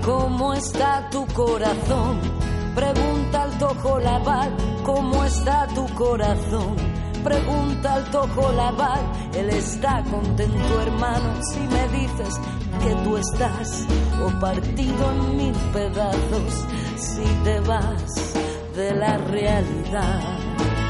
¿Cómo 0.04 0.54
está 0.54 1.10
tu 1.10 1.26
corazón? 1.34 2.35
Pregunta 2.76 3.44
al 3.44 3.58
tojo 3.58 4.00
lavar, 4.00 4.50
¿cómo 4.84 5.24
está 5.24 5.66
tu 5.68 5.88
corazón? 5.94 6.76
Pregunta 7.24 7.94
al 7.94 8.12
tojo 8.12 8.52
lavar, 8.52 9.00
él 9.34 9.50
está 9.50 10.04
contento 10.04 10.82
hermano. 10.82 11.42
Si 11.42 11.60
me 11.62 11.88
dices 11.88 12.40
que 12.84 12.94
tú 13.04 13.16
estás 13.16 13.88
o 14.22 14.40
partido 14.42 15.12
en 15.12 15.38
mil 15.38 15.56
pedazos 15.72 16.66
si 16.98 17.24
te 17.46 17.62
vas 17.62 18.34
de 18.76 18.94
la 18.94 19.18
realidad, 19.20 20.20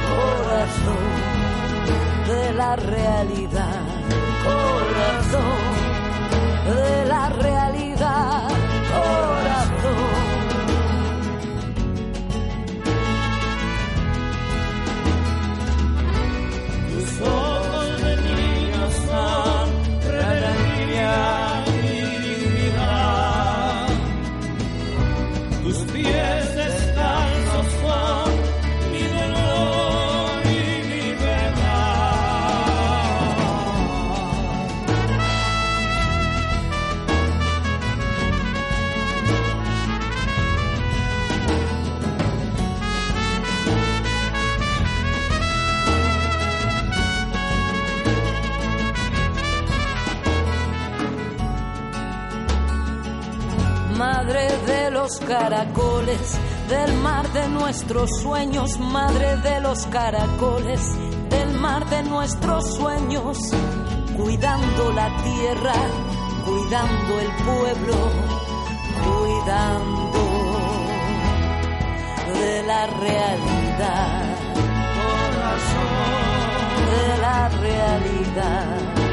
corazón 0.10 1.06
de 2.28 2.54
la 2.54 2.76
realidad, 2.78 3.82
corazón 4.44 5.86
de 6.66 7.06
la 7.06 7.30
realidad, 7.30 7.75
caracoles, 55.26 56.38
del 56.70 56.94
mar 56.98 57.32
de 57.34 57.48
nuestros 57.50 58.10
sueños, 58.22 58.80
madre 58.80 59.38
de 59.38 59.60
los 59.60 59.86
caracoles, 59.88 60.82
del 61.30 61.54
mar 61.60 61.88
de 61.90 62.04
nuestros 62.04 62.76
sueños, 62.76 63.38
cuidando 64.16 64.92
la 64.94 65.10
tierra, 65.24 65.74
cuidando 66.46 67.20
el 67.20 67.32
pueblo, 67.44 68.12
cuidando 69.04 70.06
de 72.34 72.64
la 72.64 72.88
realidad, 72.88 74.36
de 76.92 77.18
la 77.22 77.50
realidad, 77.50 79.05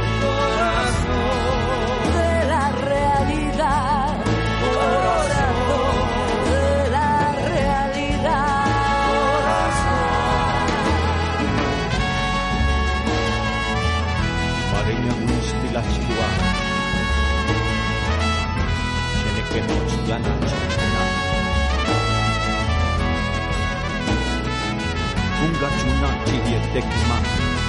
Chivietecma, 26.33 27.21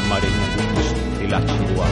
Marengus, 0.08 1.22
el 1.22 1.34
Achihuahua. 1.34 1.88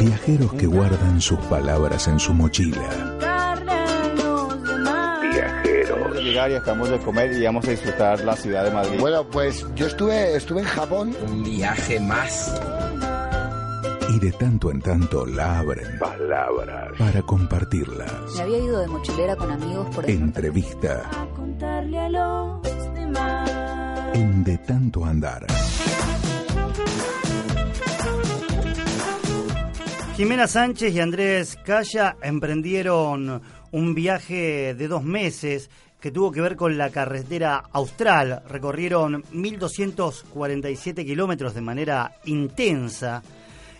Viajeros 0.00 0.52
que 0.54 0.66
guardan 0.66 1.20
sus 1.20 1.38
palabras 1.46 2.08
en 2.08 2.18
su 2.18 2.34
mochila 2.34 3.15
Y 6.48 6.54
acabamos 6.54 6.90
de 6.90 6.98
comer 6.98 7.32
y 7.32 7.42
vamos 7.44 7.66
a 7.66 7.70
disfrutar 7.72 8.20
la 8.20 8.36
ciudad 8.36 8.64
de 8.64 8.70
Madrid. 8.70 9.00
Bueno, 9.00 9.24
pues 9.28 9.66
yo 9.74 9.86
estuve, 9.86 10.36
estuve 10.36 10.60
en 10.60 10.66
Japón. 10.66 11.16
Un 11.26 11.42
viaje 11.42 11.98
más. 11.98 12.54
Y 14.14 14.20
de 14.20 14.30
tanto 14.32 14.70
en 14.70 14.80
tanto 14.80 15.26
la 15.26 15.58
abren 15.58 15.98
palabras 15.98 16.92
para 16.96 17.20
compartirlas. 17.22 18.12
Me 18.36 18.42
había 18.42 18.58
ido 18.58 18.80
de 18.80 18.86
mochilera 18.86 19.34
con 19.34 19.50
amigos 19.50 19.92
por 19.94 20.08
Entrevista 20.08 21.10
A 21.10 21.26
contarle 21.34 21.98
a 21.98 22.08
los 22.10 22.62
demás. 22.94 23.50
en 24.14 24.44
De 24.44 24.58
tanto 24.58 25.04
andar. 25.04 25.46
Jimena 30.16 30.46
Sánchez 30.46 30.94
y 30.94 31.00
Andrés 31.00 31.58
Calla 31.64 32.16
emprendieron 32.22 33.42
un 33.72 33.94
viaje 33.94 34.74
de 34.74 34.88
dos 34.88 35.02
meses 35.02 35.68
que 36.06 36.12
tuvo 36.12 36.30
que 36.30 36.40
ver 36.40 36.54
con 36.54 36.78
la 36.78 36.90
carretera 36.90 37.64
austral. 37.72 38.40
Recorrieron 38.48 39.24
1.247 39.24 41.04
kilómetros 41.04 41.52
de 41.52 41.60
manera 41.60 42.14
intensa. 42.26 43.24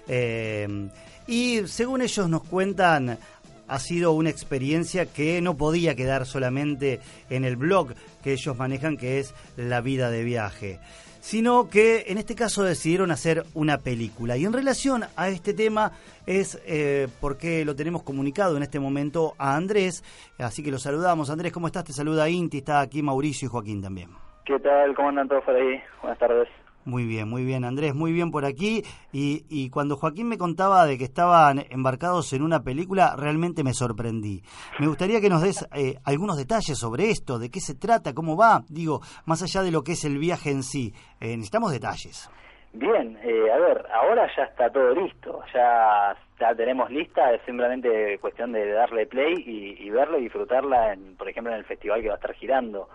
Eh, 0.09 0.89
y 1.29 1.61
según 1.69 2.03
ellos 2.03 2.29
nos 2.29 2.43
cuentan, 2.43 3.17
ha 3.69 3.79
sido 3.79 4.11
una 4.11 4.31
experiencia 4.31 5.07
que 5.07 5.41
no 5.41 5.57
podía 5.57 5.95
quedar 5.95 6.27
solamente 6.27 6.99
en 7.31 7.45
el 7.45 7.55
blog 7.55 7.95
que 8.25 8.33
ellos 8.33 8.57
manejan, 8.57 8.97
que 8.97 9.21
es 9.21 9.33
La 9.57 9.81
vida 9.81 10.11
de 10.11 10.25
viaje, 10.25 10.81
sino 11.27 11.69
que 11.69 12.05
en 12.07 12.19
este 12.19 12.37
caso 12.37 12.63
decidieron 12.63 13.11
hacer 13.11 13.43
una 13.53 13.79
película. 13.79 14.37
Y 14.37 14.45
en 14.45 14.53
relación 14.53 15.03
a 15.17 15.29
este 15.29 15.55
tema 15.55 15.91
es 16.25 16.63
eh, 16.69 17.09
porque 17.21 17.65
lo 17.65 17.75
tenemos 17.75 18.05
comunicado 18.05 18.57
en 18.57 18.63
este 18.63 18.79
momento 18.79 19.35
a 19.37 19.57
Andrés, 19.57 20.05
así 20.39 20.63
que 20.63 20.71
lo 20.71 20.79
saludamos. 20.79 21.29
Andrés, 21.29 21.53
¿cómo 21.53 21.67
estás? 21.67 21.83
Te 21.83 21.93
saluda 21.93 22.29
Inti, 22.29 22.59
está 22.59 22.81
aquí 22.81 23.03
Mauricio 23.03 23.47
y 23.47 23.49
Joaquín 23.51 23.83
también. 23.83 24.11
¿Qué 24.45 24.57
tal? 24.61 24.95
¿Cómo 24.95 25.09
andan 25.09 25.27
todos 25.27 25.43
por 25.43 25.57
ahí? 25.57 25.83
Buenas 26.01 26.19
tardes. 26.21 26.49
Muy 26.87 27.05
bien, 27.05 27.29
muy 27.29 27.45
bien, 27.45 27.65
Andrés, 27.65 27.97
muy 27.97 28.13
bien 28.13 28.31
por 28.31 28.45
aquí. 28.45 28.85
Y, 29.13 29.45
y 29.49 29.71
cuando 29.71 29.97
Joaquín 29.97 30.29
me 30.29 30.39
contaba 30.39 30.87
de 30.87 30.97
que 30.97 31.03
estaban 31.03 31.65
embarcados 31.69 32.33
en 32.33 32.43
una 32.43 32.63
película, 32.63 33.17
realmente 33.19 33.65
me 33.65 33.75
sorprendí. 33.75 34.41
Me 34.79 34.87
gustaría 34.87 35.21
que 35.21 35.29
nos 35.29 35.43
des 35.43 35.67
eh, 35.75 35.97
algunos 36.05 36.39
detalles 36.39 36.79
sobre 36.79 37.11
esto, 37.11 37.41
de 37.41 37.51
qué 37.51 37.59
se 37.59 37.75
trata, 37.75 38.15
cómo 38.15 38.37
va, 38.37 38.63
digo, 38.69 39.01
más 39.25 39.43
allá 39.43 39.65
de 39.65 39.73
lo 39.73 39.83
que 39.83 39.93
es 39.93 40.05
el 40.05 40.19
viaje 40.19 40.53
en 40.53 40.63
sí. 40.63 40.95
Eh, 41.21 41.31
necesitamos 41.31 41.73
detalles. 41.73 42.31
Bien, 42.73 43.19
eh, 43.21 43.51
a 43.51 43.59
ver, 43.59 43.85
ahora 43.93 44.31
ya 44.37 44.45
está 44.45 44.71
todo 44.71 44.95
listo, 44.95 45.43
ya, 45.53 46.17
ya 46.39 46.55
tenemos 46.55 46.89
lista, 46.89 47.33
es 47.33 47.43
simplemente 47.45 48.17
cuestión 48.21 48.53
de 48.53 48.71
darle 48.71 49.07
play 49.07 49.35
y, 49.45 49.89
y 49.89 49.91
verla 49.91 50.19
y 50.19 50.23
disfrutarla, 50.23 50.93
en, 50.93 51.17
por 51.17 51.29
ejemplo, 51.29 51.53
en 51.53 51.59
el 51.59 51.65
festival 51.65 52.01
que 52.01 52.09
va 52.09 52.15
a 52.15 52.19
estar 52.19 52.35
girando. 52.35 52.89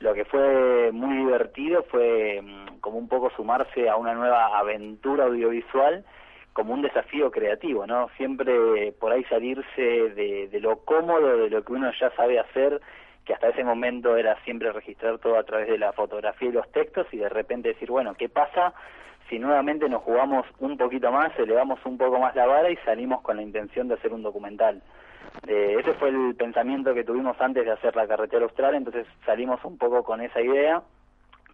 Lo 0.00 0.14
que 0.14 0.24
fue 0.26 0.92
muy 0.92 1.16
divertido 1.16 1.82
fue 1.90 2.40
mm, 2.40 2.67
como 2.80 2.98
un 2.98 3.08
poco 3.08 3.30
sumarse 3.30 3.88
a 3.88 3.96
una 3.96 4.14
nueva 4.14 4.58
aventura 4.58 5.24
audiovisual 5.24 6.04
como 6.58 6.74
un 6.74 6.82
desafío 6.82 7.30
creativo, 7.30 7.86
¿no? 7.86 8.08
Siempre 8.16 8.90
por 8.98 9.12
ahí 9.12 9.22
salirse 9.24 9.80
de, 9.80 10.58
lo 10.60 10.78
cómodo, 10.78 11.36
de 11.36 11.50
lo 11.50 11.62
que 11.62 11.72
uno 11.72 11.88
ya 12.00 12.10
sabe 12.16 12.40
hacer, 12.40 12.80
que 13.24 13.32
hasta 13.32 13.50
ese 13.50 13.62
momento 13.62 14.16
era 14.16 14.34
siempre 14.42 14.72
registrar 14.72 15.18
todo 15.18 15.38
a 15.38 15.44
través 15.44 15.68
de 15.68 15.78
la 15.78 15.92
fotografía 15.92 16.48
y 16.48 16.52
los 16.52 16.68
textos 16.72 17.06
y 17.12 17.18
de 17.18 17.28
repente 17.28 17.68
decir, 17.68 17.90
bueno, 17.90 18.14
¿qué 18.14 18.28
pasa 18.28 18.74
si 19.28 19.38
nuevamente 19.38 19.88
nos 19.88 20.02
jugamos 20.02 20.46
un 20.58 20.76
poquito 20.76 21.12
más, 21.12 21.30
elevamos 21.38 21.78
un 21.84 21.96
poco 21.96 22.18
más 22.18 22.34
la 22.34 22.46
vara 22.46 22.70
y 22.70 22.76
salimos 22.78 23.20
con 23.20 23.36
la 23.36 23.42
intención 23.42 23.86
de 23.86 23.94
hacer 23.94 24.12
un 24.12 24.24
documental? 24.24 24.82
Eh, 25.46 25.76
ese 25.78 25.94
fue 25.94 26.08
el 26.08 26.34
pensamiento 26.34 26.92
que 26.92 27.04
tuvimos 27.04 27.40
antes 27.40 27.64
de 27.64 27.70
hacer 27.70 27.94
la 27.94 28.08
carretera 28.08 28.44
austral, 28.44 28.74
entonces 28.74 29.06
salimos 29.24 29.64
un 29.64 29.78
poco 29.78 30.02
con 30.02 30.20
esa 30.20 30.40
idea, 30.40 30.82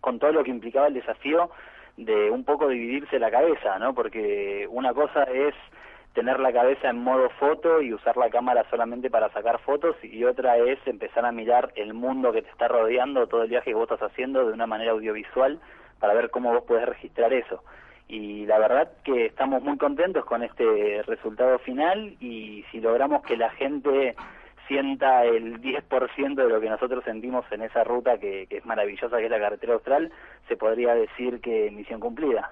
con 0.04 0.18
todo 0.18 0.32
lo 0.32 0.44
que 0.44 0.50
implicaba 0.50 0.88
el 0.88 0.92
desafío 0.92 1.48
de 1.96 2.30
un 2.30 2.44
poco 2.44 2.68
dividirse 2.68 3.18
la 3.18 3.30
cabeza, 3.30 3.78
¿no? 3.78 3.94
Porque 3.94 4.68
una 4.70 4.92
cosa 4.92 5.22
es 5.22 5.54
tener 6.12 6.40
la 6.40 6.52
cabeza 6.52 6.90
en 6.90 6.98
modo 6.98 7.30
foto 7.40 7.80
y 7.80 7.94
usar 7.94 8.18
la 8.18 8.28
cámara 8.28 8.66
solamente 8.68 9.08
para 9.08 9.32
sacar 9.32 9.60
fotos 9.60 9.96
y 10.02 10.22
otra 10.24 10.58
es 10.58 10.78
empezar 10.84 11.24
a 11.24 11.32
mirar 11.32 11.72
el 11.74 11.94
mundo 11.94 12.32
que 12.32 12.42
te 12.42 12.50
está 12.50 12.68
rodeando, 12.68 13.26
todo 13.28 13.44
el 13.44 13.48
viaje 13.48 13.70
que 13.70 13.74
vos 13.74 13.90
estás 13.90 14.10
haciendo 14.10 14.46
de 14.46 14.52
una 14.52 14.66
manera 14.66 14.92
audiovisual 14.92 15.58
para 15.98 16.12
ver 16.12 16.28
cómo 16.28 16.52
vos 16.52 16.64
podés 16.64 16.84
registrar 16.84 17.32
eso. 17.32 17.64
Y 18.06 18.44
la 18.44 18.58
verdad 18.58 18.90
que 19.04 19.24
estamos 19.24 19.62
muy 19.62 19.78
contentos 19.78 20.26
con 20.26 20.42
este 20.42 21.02
resultado 21.06 21.58
final 21.60 22.14
y 22.20 22.62
si 22.70 22.78
logramos 22.78 23.22
que 23.22 23.38
la 23.38 23.48
gente 23.52 24.14
sienta 24.66 25.24
el 25.24 25.60
10% 25.60 26.34
de 26.34 26.48
lo 26.48 26.60
que 26.60 26.68
nosotros 26.68 27.04
sentimos 27.04 27.44
en 27.50 27.62
esa 27.62 27.84
ruta 27.84 28.18
que, 28.18 28.46
que 28.48 28.58
es 28.58 28.66
maravillosa, 28.66 29.16
que 29.18 29.24
es 29.24 29.30
la 29.30 29.38
carretera 29.38 29.74
austral, 29.74 30.12
se 30.48 30.56
podría 30.56 30.94
decir 30.94 31.40
que 31.40 31.70
misión 31.70 32.00
cumplida. 32.00 32.50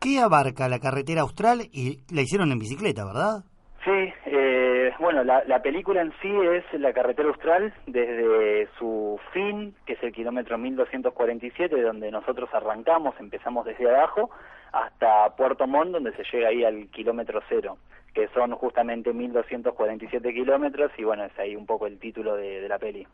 ¿Qué 0.00 0.20
abarca 0.20 0.68
la 0.68 0.78
carretera 0.78 1.22
austral? 1.22 1.62
Y 1.72 1.98
la 2.14 2.22
hicieron 2.22 2.52
en 2.52 2.58
bicicleta, 2.58 3.04
¿verdad? 3.04 3.44
Sí, 3.84 4.12
eh, 4.26 4.67
bueno, 4.98 5.24
la, 5.24 5.44
la 5.44 5.62
película 5.62 6.02
en 6.02 6.12
sí 6.20 6.28
es 6.30 6.80
la 6.80 6.92
carretera 6.92 7.28
austral 7.28 7.72
desde 7.86 8.68
su 8.78 9.18
fin, 9.32 9.74
que 9.86 9.94
es 9.94 10.02
el 10.02 10.12
kilómetro 10.12 10.58
1247, 10.58 11.80
donde 11.80 12.10
nosotros 12.10 12.48
arrancamos, 12.52 13.14
empezamos 13.20 13.64
desde 13.64 13.88
abajo, 13.88 14.30
hasta 14.72 15.34
Puerto 15.36 15.66
Montt, 15.66 15.92
donde 15.92 16.12
se 16.16 16.24
llega 16.32 16.48
ahí 16.48 16.64
al 16.64 16.88
kilómetro 16.88 17.40
cero, 17.48 17.78
que 18.12 18.28
son 18.28 18.52
justamente 18.52 19.12
1247 19.12 20.34
kilómetros, 20.34 20.90
y 20.98 21.04
bueno, 21.04 21.24
es 21.24 21.38
ahí 21.38 21.54
un 21.56 21.66
poco 21.66 21.86
el 21.86 21.98
título 21.98 22.36
de, 22.36 22.60
de 22.60 22.68
la 22.68 22.78
peli. 22.78 23.06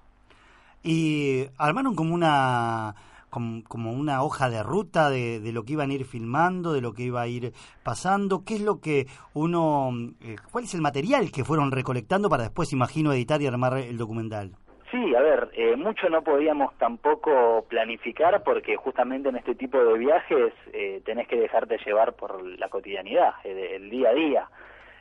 Y 0.83 1.47
armaron 1.59 1.95
como 1.95 2.15
una 2.15 2.95
como, 3.35 3.65
como 3.65 3.91
una 3.91 4.23
hoja 4.23 4.49
de 4.49 4.63
ruta 4.63 5.11
de, 5.11 5.41
de, 5.41 5.53
lo 5.53 5.65
que 5.65 5.73
iban 5.73 5.91
a 5.91 5.95
ir 5.95 6.05
filmando, 6.05 6.73
de 6.73 6.81
lo 6.81 6.93
que 6.93 7.03
iba 7.03 7.21
a 7.21 7.27
ir 7.27 7.51
pasando. 7.83 8.45
¿Qué 8.47 8.55
es 8.55 8.61
lo 8.61 8.81
que 8.81 9.07
uno, 9.35 9.91
eh, 10.23 10.37
cuál 10.53 10.63
es 10.63 10.75
el 10.75 10.81
material 10.81 11.33
que 11.35 11.43
fueron 11.43 11.73
recolectando 11.73 12.31
para 12.31 12.45
después, 12.45 12.73
imagino, 12.73 13.13
editar 13.13 13.43
y 13.43 13.49
armar 13.49 13.77
el 13.79 13.99
documental? 13.99 14.53
Sí, 14.93 15.17
a 15.17 15.21
ver, 15.21 15.51
eh, 15.55 15.75
mucho 15.75 16.09
no 16.09 16.23
podíamos 16.23 16.79
tampoco 16.79 17.65
planificar 17.69 18.45
porque 18.45 18.77
justamente 18.77 19.31
en 19.31 19.37
este 19.37 19.57
tipo 19.57 19.83
de 19.83 19.99
viajes 19.99 20.53
eh, 20.73 21.03
tenés 21.05 21.27
que 21.27 21.35
dejarte 21.35 21.79
llevar 21.85 22.13
por 22.13 22.41
la 22.41 22.69
cotidianidad, 22.69 23.33
el, 23.43 23.59
el 23.59 23.91
día 23.91 24.11
a 24.11 24.15
día. 24.15 24.49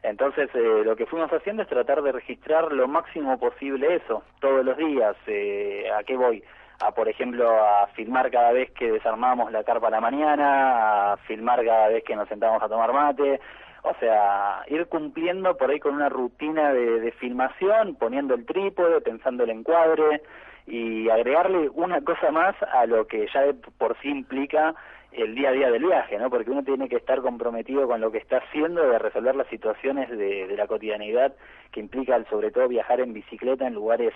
Entonces, 0.04 0.50
eh, 0.54 0.82
lo 0.84 0.98
que 0.98 1.06
fuimos 1.06 1.32
haciendo 1.32 1.64
es 1.64 1.70
tratar 1.70 2.02
de 2.02 2.12
registrar 2.12 2.74
lo 2.74 2.90
máximo 2.90 3.40
posible 3.40 3.96
eso, 3.96 4.24
todos 4.42 4.66
los 4.66 4.78
días. 4.78 5.16
Eh, 5.28 5.86
¿A 5.98 6.04
qué 6.04 6.18
voy? 6.18 6.44
A, 6.86 6.92
por 6.92 7.08
ejemplo, 7.08 7.50
a 7.50 7.88
filmar 7.96 8.30
cada 8.30 8.52
vez 8.52 8.72
que 8.72 8.92
desarmamos 8.92 9.52
la 9.52 9.64
carpa 9.64 9.88
a 9.88 9.92
la 9.92 10.02
mañana, 10.02 11.14
a 11.14 11.18
filmar 11.18 11.64
cada 11.64 11.88
vez 11.88 12.04
que 12.04 12.16
nos 12.16 12.28
sentamos 12.28 12.62
a 12.62 12.68
tomar 12.68 12.92
mate. 12.92 13.40
O 13.84 13.94
sea, 14.00 14.64
ir 14.68 14.88
cumpliendo 14.88 15.56
por 15.58 15.70
ahí 15.70 15.80
con 15.80 15.96
una 15.96 16.10
rutina 16.10 16.74
de, 16.74 17.12
filmación, 17.14 17.96
poniendo 17.96 18.34
el 18.34 18.46
trípode, 18.46 19.02
pensando 19.02 19.44
el 19.44 19.50
encuadre 19.50 20.22
y 20.66 21.10
agregarle 21.10 21.70
una 21.70 22.02
cosa 22.02 22.32
más 22.32 22.56
a 22.62 22.86
lo 22.86 23.08
que 23.08 23.28
ya 23.34 23.42
de 23.42 23.54
por 23.54 23.98
sí 24.02 24.10
implica 24.10 24.74
el 25.12 25.36
día 25.36 25.50
a 25.50 25.52
día 25.52 25.70
del 25.70 25.84
viaje, 25.84 26.18
¿no? 26.18 26.30
Porque 26.30 26.50
uno 26.50 26.64
tiene 26.64 26.90
que 26.90 26.96
estar 26.96 27.22
comprometido 27.22 27.88
con 27.88 28.02
lo 28.02 28.12
que 28.12 28.18
está 28.18 28.38
haciendo 28.38 28.90
de 28.90 29.00
resolver 29.00 29.36
las 29.36 29.48
situaciones 29.48 30.10
de, 30.10 30.48
de 30.48 30.58
la 30.58 30.68
cotidianidad 30.68 31.34
que 31.72 31.80
implica, 31.80 32.22
sobre 32.30 32.52
todo, 32.52 32.68
viajar 32.68 33.00
en 33.00 33.14
bicicleta 33.14 33.68
en 33.68 33.74
lugares 33.74 34.14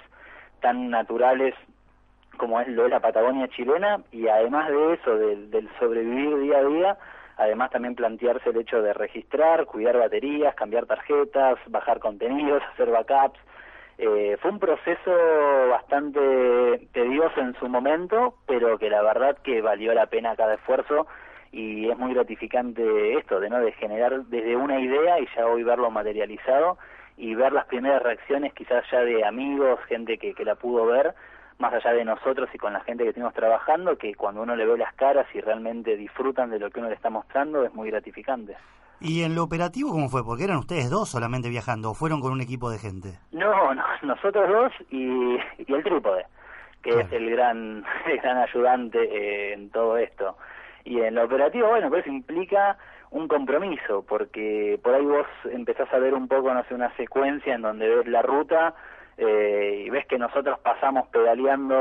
tan 0.61 0.89
naturales 0.89 1.53
como 2.37 2.61
es 2.61 2.67
lo 2.69 2.83
de 2.83 2.89
la 2.89 2.99
Patagonia 2.99 3.47
chilena 3.49 4.01
y 4.11 4.27
además 4.27 4.69
de 4.69 4.93
eso, 4.93 5.17
del, 5.17 5.51
del 5.51 5.69
sobrevivir 5.79 6.39
día 6.39 6.59
a 6.59 6.63
día, 6.63 6.97
además 7.37 7.71
también 7.71 7.95
plantearse 7.95 8.49
el 8.49 8.57
hecho 8.57 8.81
de 8.81 8.93
registrar, 8.93 9.65
cuidar 9.65 9.97
baterías, 9.97 10.55
cambiar 10.55 10.85
tarjetas, 10.85 11.57
bajar 11.67 11.99
contenidos, 11.99 12.63
hacer 12.73 12.89
backups. 12.89 13.39
Eh, 13.99 14.37
fue 14.41 14.51
un 14.51 14.59
proceso 14.59 15.11
bastante 15.71 16.87
tedioso 16.93 17.39
en 17.39 17.55
su 17.55 17.67
momento, 17.67 18.35
pero 18.45 18.77
que 18.77 18.89
la 18.91 19.01
verdad 19.01 19.37
que 19.43 19.61
valió 19.61 19.93
la 19.93 20.05
pena 20.05 20.35
cada 20.35 20.53
esfuerzo 20.53 21.07
y 21.51 21.89
es 21.89 21.97
muy 21.97 22.13
gratificante 22.13 23.17
esto, 23.17 23.39
de 23.39 23.49
no 23.49 23.59
de 23.59 23.71
generar 23.71 24.25
desde 24.25 24.55
una 24.55 24.79
idea 24.79 25.19
y 25.19 25.27
ya 25.35 25.47
hoy 25.47 25.63
verlo 25.63 25.89
materializado 25.89 26.77
y 27.15 27.33
ver 27.33 27.51
las 27.51 27.65
primeras 27.65 28.03
reacciones 28.03 28.53
quizás 28.53 28.83
ya 28.91 28.99
de 28.99 29.25
amigos, 29.25 29.79
gente 29.87 30.19
que, 30.19 30.35
que 30.35 30.45
la 30.45 30.55
pudo 30.55 30.85
ver, 30.85 31.15
más 31.59 31.73
allá 31.73 31.91
de 31.93 32.05
nosotros 32.05 32.49
y 32.53 32.57
con 32.57 32.73
la 32.73 32.81
gente 32.81 33.03
que 33.03 33.09
estuvimos 33.09 33.33
trabajando, 33.33 33.97
que 33.97 34.13
cuando 34.15 34.41
uno 34.41 34.55
le 34.55 34.65
ve 34.65 34.77
las 34.77 34.93
caras 34.93 35.25
y 35.33 35.41
realmente 35.41 35.97
disfrutan 35.97 36.49
de 36.49 36.59
lo 36.59 36.69
que 36.69 36.79
uno 36.79 36.89
le 36.89 36.95
está 36.95 37.09
mostrando, 37.09 37.63
es 37.63 37.73
muy 37.73 37.89
gratificante. 37.89 38.55
¿Y 38.99 39.23
en 39.23 39.35
lo 39.35 39.43
operativo 39.43 39.91
cómo 39.91 40.09
fue? 40.09 40.23
Porque 40.23 40.43
eran 40.43 40.57
ustedes 40.57 40.89
dos 40.89 41.09
solamente 41.09 41.49
viajando, 41.49 41.91
o 41.91 41.93
fueron 41.93 42.19
con 42.19 42.31
un 42.31 42.41
equipo 42.41 42.69
de 42.69 42.79
gente. 42.79 43.19
No, 43.31 43.73
no 43.73 43.83
nosotros 44.01 44.49
dos 44.49 44.71
y, 44.89 45.37
y 45.57 45.73
el 45.73 45.83
trípode, 45.83 46.25
que 46.81 46.91
claro. 46.91 47.07
es 47.07 47.13
el 47.13 47.29
gran, 47.29 47.83
el 48.07 48.17
gran 48.19 48.37
ayudante 48.37 48.99
eh, 48.99 49.53
en 49.53 49.69
todo 49.69 49.97
esto. 49.97 50.37
Y 50.83 51.01
en 51.01 51.15
lo 51.15 51.25
operativo, 51.25 51.67
bueno, 51.67 51.89
pues 51.89 52.07
implica 52.07 52.77
un 53.11 53.27
compromiso, 53.27 54.03
porque 54.07 54.79
por 54.83 54.93
ahí 54.93 55.05
vos 55.05 55.27
empezás 55.51 55.91
a 55.93 55.99
ver 55.99 56.13
un 56.13 56.27
poco, 56.27 56.53
no 56.53 56.63
sé, 56.65 56.73
una 56.73 56.95
secuencia 56.95 57.55
en 57.55 57.61
donde 57.61 57.87
ves 57.87 58.07
la 58.07 58.21
ruta 58.21 58.73
eh, 59.17 59.83
y 59.85 59.89
ves 59.89 60.05
que 60.05 60.17
nosotros 60.17 60.59
pasamos 60.59 61.07
pedaleando 61.07 61.75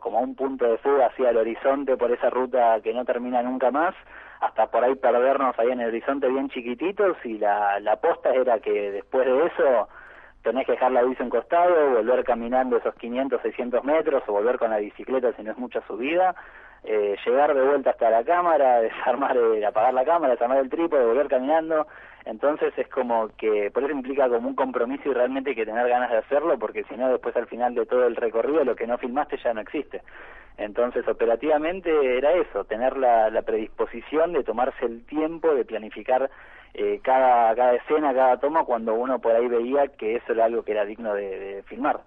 como 0.00 0.18
a 0.18 0.22
un 0.22 0.34
punto 0.34 0.64
de 0.64 0.78
fuga 0.78 1.06
hacia 1.06 1.30
el 1.30 1.36
horizonte 1.36 1.96
por 1.96 2.10
esa 2.10 2.30
ruta 2.30 2.80
que 2.82 2.94
no 2.94 3.04
termina 3.04 3.42
nunca 3.42 3.70
más, 3.70 3.94
hasta 4.40 4.68
por 4.68 4.84
ahí 4.84 4.94
perdernos 4.94 5.58
ahí 5.58 5.70
en 5.70 5.80
el 5.80 5.88
horizonte 5.88 6.28
bien 6.28 6.48
chiquititos 6.48 7.16
y 7.24 7.38
la, 7.38 7.80
la 7.80 7.96
posta 7.96 8.30
era 8.30 8.60
que 8.60 8.90
después 8.90 9.26
de 9.26 9.46
eso 9.46 9.88
tenés 10.42 10.64
que 10.66 10.72
dejar 10.72 10.92
la 10.92 11.02
bici 11.02 11.22
en 11.22 11.30
costado, 11.30 11.90
volver 11.96 12.24
caminando 12.24 12.76
esos 12.76 12.94
500, 12.94 13.42
600 13.42 13.84
metros 13.84 14.22
o 14.26 14.32
volver 14.32 14.58
con 14.58 14.70
la 14.70 14.78
bicicleta 14.78 15.32
si 15.32 15.42
no 15.42 15.50
es 15.50 15.58
mucha 15.58 15.80
subida, 15.86 16.34
eh, 16.84 17.16
llegar 17.26 17.54
de 17.54 17.62
vuelta 17.62 17.90
hasta 17.90 18.08
la 18.10 18.24
cámara, 18.24 18.80
desarmar, 18.80 19.36
eh, 19.36 19.66
apagar 19.66 19.92
la 19.92 20.04
cámara, 20.04 20.32
desarmar 20.32 20.58
el 20.58 20.70
trípode, 20.70 21.04
volver 21.04 21.28
caminando. 21.28 21.86
Entonces 22.28 22.74
es 22.76 22.86
como 22.88 23.30
que, 23.38 23.70
por 23.70 23.82
eso 23.82 23.92
implica 23.92 24.28
como 24.28 24.50
un 24.50 24.54
compromiso 24.54 25.08
y 25.08 25.14
realmente 25.14 25.50
hay 25.50 25.56
que 25.56 25.64
tener 25.64 25.88
ganas 25.88 26.10
de 26.10 26.18
hacerlo, 26.18 26.58
porque 26.58 26.84
si 26.84 26.94
no, 26.94 27.08
después 27.08 27.34
al 27.36 27.46
final 27.46 27.74
de 27.74 27.86
todo 27.86 28.06
el 28.06 28.16
recorrido, 28.16 28.64
lo 28.64 28.76
que 28.76 28.86
no 28.86 28.98
filmaste 28.98 29.38
ya 29.38 29.54
no 29.54 29.62
existe. 29.62 30.02
Entonces, 30.58 31.08
operativamente 31.08 32.18
era 32.18 32.32
eso, 32.32 32.64
tener 32.64 32.98
la, 32.98 33.30
la 33.30 33.40
predisposición 33.40 34.34
de 34.34 34.44
tomarse 34.44 34.84
el 34.84 35.06
tiempo 35.06 35.54
de 35.54 35.64
planificar 35.64 36.30
eh, 36.74 37.00
cada, 37.02 37.54
cada 37.54 37.76
escena, 37.76 38.12
cada 38.12 38.36
toma, 38.36 38.64
cuando 38.64 38.92
uno 38.92 39.20
por 39.20 39.34
ahí 39.34 39.48
veía 39.48 39.88
que 39.88 40.16
eso 40.16 40.34
era 40.34 40.44
algo 40.44 40.64
que 40.64 40.72
era 40.72 40.84
digno 40.84 41.14
de, 41.14 41.38
de 41.38 41.62
filmar. 41.62 42.00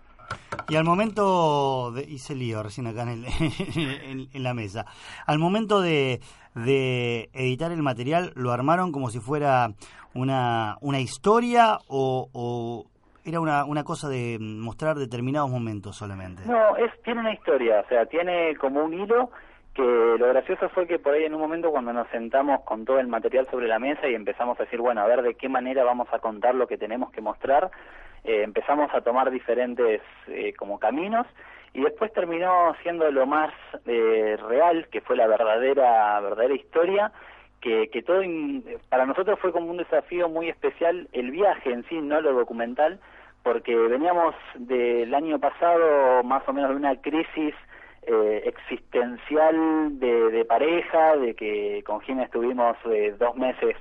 Y 0.69 0.75
al 0.75 0.83
momento, 0.83 1.91
de, 1.91 2.03
hice 2.03 2.35
lío 2.35 2.63
recién 2.63 2.87
acá 2.87 3.03
en, 3.03 3.25
el, 3.25 4.29
en, 4.33 4.43
la 4.43 4.53
mesa, 4.53 4.85
al 5.25 5.39
momento 5.39 5.81
de, 5.81 6.19
de 6.55 7.29
editar 7.33 7.71
el 7.71 7.81
material, 7.81 8.31
¿lo 8.35 8.51
armaron 8.51 8.91
como 8.91 9.09
si 9.09 9.19
fuera 9.19 9.69
una, 10.13 10.77
una 10.81 10.99
historia 10.99 11.77
o, 11.87 12.29
o 12.33 12.85
era 13.25 13.39
una, 13.39 13.65
una 13.65 13.83
cosa 13.83 14.09
de 14.09 14.37
mostrar 14.39 14.97
determinados 14.97 15.49
momentos 15.49 15.95
solamente? 15.95 16.43
No, 16.45 16.75
es, 16.77 16.91
tiene 17.03 17.21
una 17.21 17.33
historia, 17.33 17.81
o 17.81 17.87
sea, 17.87 18.05
tiene 18.05 18.55
como 18.55 18.83
un 18.83 18.93
hilo 18.93 19.29
que 19.73 19.81
lo 19.81 20.27
gracioso 20.27 20.67
fue 20.69 20.85
que 20.85 20.99
por 20.99 21.13
ahí 21.13 21.23
en 21.23 21.33
un 21.33 21.41
momento 21.41 21.71
cuando 21.71 21.93
nos 21.93 22.07
sentamos 22.09 22.61
con 22.61 22.83
todo 22.83 22.99
el 22.99 23.07
material 23.07 23.47
sobre 23.49 23.67
la 23.67 23.79
mesa 23.79 24.07
y 24.07 24.15
empezamos 24.15 24.59
a 24.59 24.63
decir, 24.63 24.81
bueno, 24.81 25.01
a 25.01 25.07
ver 25.07 25.21
de 25.21 25.35
qué 25.35 25.47
manera 25.47 25.83
vamos 25.83 26.09
a 26.11 26.19
contar 26.19 26.55
lo 26.55 26.67
que 26.67 26.77
tenemos 26.77 27.09
que 27.11 27.21
mostrar, 27.21 27.71
eh, 28.23 28.43
empezamos 28.43 28.93
a 28.93 29.01
tomar 29.01 29.31
diferentes 29.31 30.01
eh, 30.27 30.53
como 30.57 30.79
caminos 30.79 31.25
y 31.73 31.81
después 31.81 32.11
terminó 32.13 32.75
siendo 32.83 33.09
lo 33.11 33.25
más 33.25 33.53
eh, 33.85 34.37
real, 34.47 34.87
que 34.91 35.01
fue 35.01 35.15
la 35.15 35.27
verdadera, 35.27 36.19
verdadera 36.19 36.53
historia, 36.53 37.11
que, 37.61 37.89
que 37.89 38.01
todo 38.01 38.21
para 38.89 39.05
nosotros 39.05 39.39
fue 39.39 39.51
como 39.51 39.69
un 39.71 39.77
desafío 39.77 40.27
muy 40.27 40.49
especial 40.49 41.07
el 41.13 41.31
viaje 41.31 41.71
en 41.71 41.85
sí, 41.87 42.01
no 42.01 42.19
lo 42.19 42.33
documental, 42.33 42.99
porque 43.43 43.75
veníamos 43.75 44.35
del 44.55 45.13
año 45.13 45.39
pasado 45.39 46.23
más 46.23 46.47
o 46.47 46.53
menos 46.53 46.71
de 46.71 46.75
una 46.75 46.95
crisis 47.01 47.55
eh, 48.03 48.43
existencial 48.45 49.99
de, 49.99 50.31
de, 50.31 50.45
pareja, 50.45 51.15
de 51.17 51.35
que 51.35 51.83
con 51.85 52.01
Gina 52.01 52.23
estuvimos 52.23 52.75
eh, 52.85 53.15
dos 53.17 53.35
meses 53.35 53.75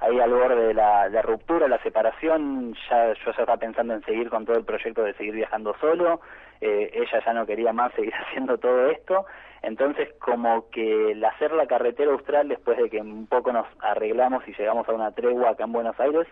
ahí 0.00 0.18
al 0.20 0.30
borde 0.30 0.68
de 0.68 0.74
la, 0.74 1.22
ruptura, 1.22 1.68
la 1.68 1.82
separación, 1.82 2.74
ya 2.88 3.12
yo 3.14 3.24
ya 3.24 3.30
estaba 3.30 3.56
pensando 3.56 3.94
en 3.94 4.04
seguir 4.04 4.30
con 4.30 4.44
todo 4.44 4.56
el 4.56 4.64
proyecto 4.64 5.02
de 5.02 5.14
seguir 5.14 5.34
viajando 5.34 5.74
solo, 5.80 6.20
eh, 6.60 6.90
ella 6.92 7.22
ya 7.24 7.32
no 7.32 7.46
quería 7.46 7.72
más 7.72 7.92
seguir 7.94 8.14
haciendo 8.26 8.58
todo 8.58 8.90
esto, 8.90 9.26
entonces 9.62 10.08
como 10.20 10.70
que 10.70 11.12
el 11.12 11.24
hacer 11.24 11.52
la 11.52 11.66
carretera 11.66 12.12
austral 12.12 12.48
después 12.48 12.78
de 12.78 12.88
que 12.90 13.00
un 13.00 13.26
poco 13.26 13.52
nos 13.52 13.66
arreglamos 13.80 14.46
y 14.46 14.54
llegamos 14.54 14.88
a 14.88 14.92
una 14.92 15.12
tregua 15.12 15.50
acá 15.50 15.64
en 15.64 15.72
Buenos 15.72 15.98
Aires, 15.98 16.26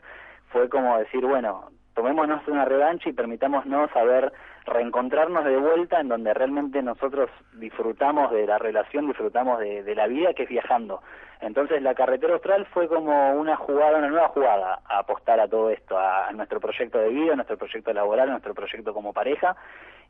fue 0.51 0.69
como 0.69 0.99
decir, 0.99 1.25
bueno, 1.27 1.71
tomémonos 1.95 2.47
una 2.47 2.65
revancha 2.65 3.09
y 3.09 3.15
permitámonos 3.15 3.91
saber 3.91 4.33
reencontrarnos 4.67 5.45
de 5.45 5.57
vuelta 5.57 6.01
en 6.01 6.09
donde 6.09 6.35
realmente 6.35 6.83
nosotros 6.83 7.31
disfrutamos 7.55 8.31
de 8.33 8.47
la 8.47 8.59
relación, 8.59 9.09
disfrutamos 9.09 9.59
de, 9.59 9.83
de, 9.83 9.95
la 9.95 10.07
vida 10.07 10.35
que 10.35 10.43
es 10.45 10.49
viajando. 10.49 11.01
Entonces 11.41 11.83
la 11.83 11.95
carretera 11.95 12.35
austral 12.35 12.67
fue 12.67 12.89
como 12.89 13.33
una 13.33 13.57
jugada, 13.57 13.99
una 13.99 14.09
nueva 14.09 14.29
jugada 14.29 14.81
a 14.87 14.99
apostar 14.99 15.39
a 15.39 15.49
todo 15.49 15.71
esto, 15.71 15.99
a, 15.99 16.33
nuestro 16.33 16.61
proyecto 16.61 16.99
de 16.99 17.11
vida, 17.11 17.33
a 17.33 17.37
nuestro 17.37 17.59
proyecto 17.59 17.93
laboral, 17.93 18.29
a 18.29 18.33
nuestro 18.33 18.55
proyecto 18.55 18.95
como 18.95 19.13
pareja 19.13 19.57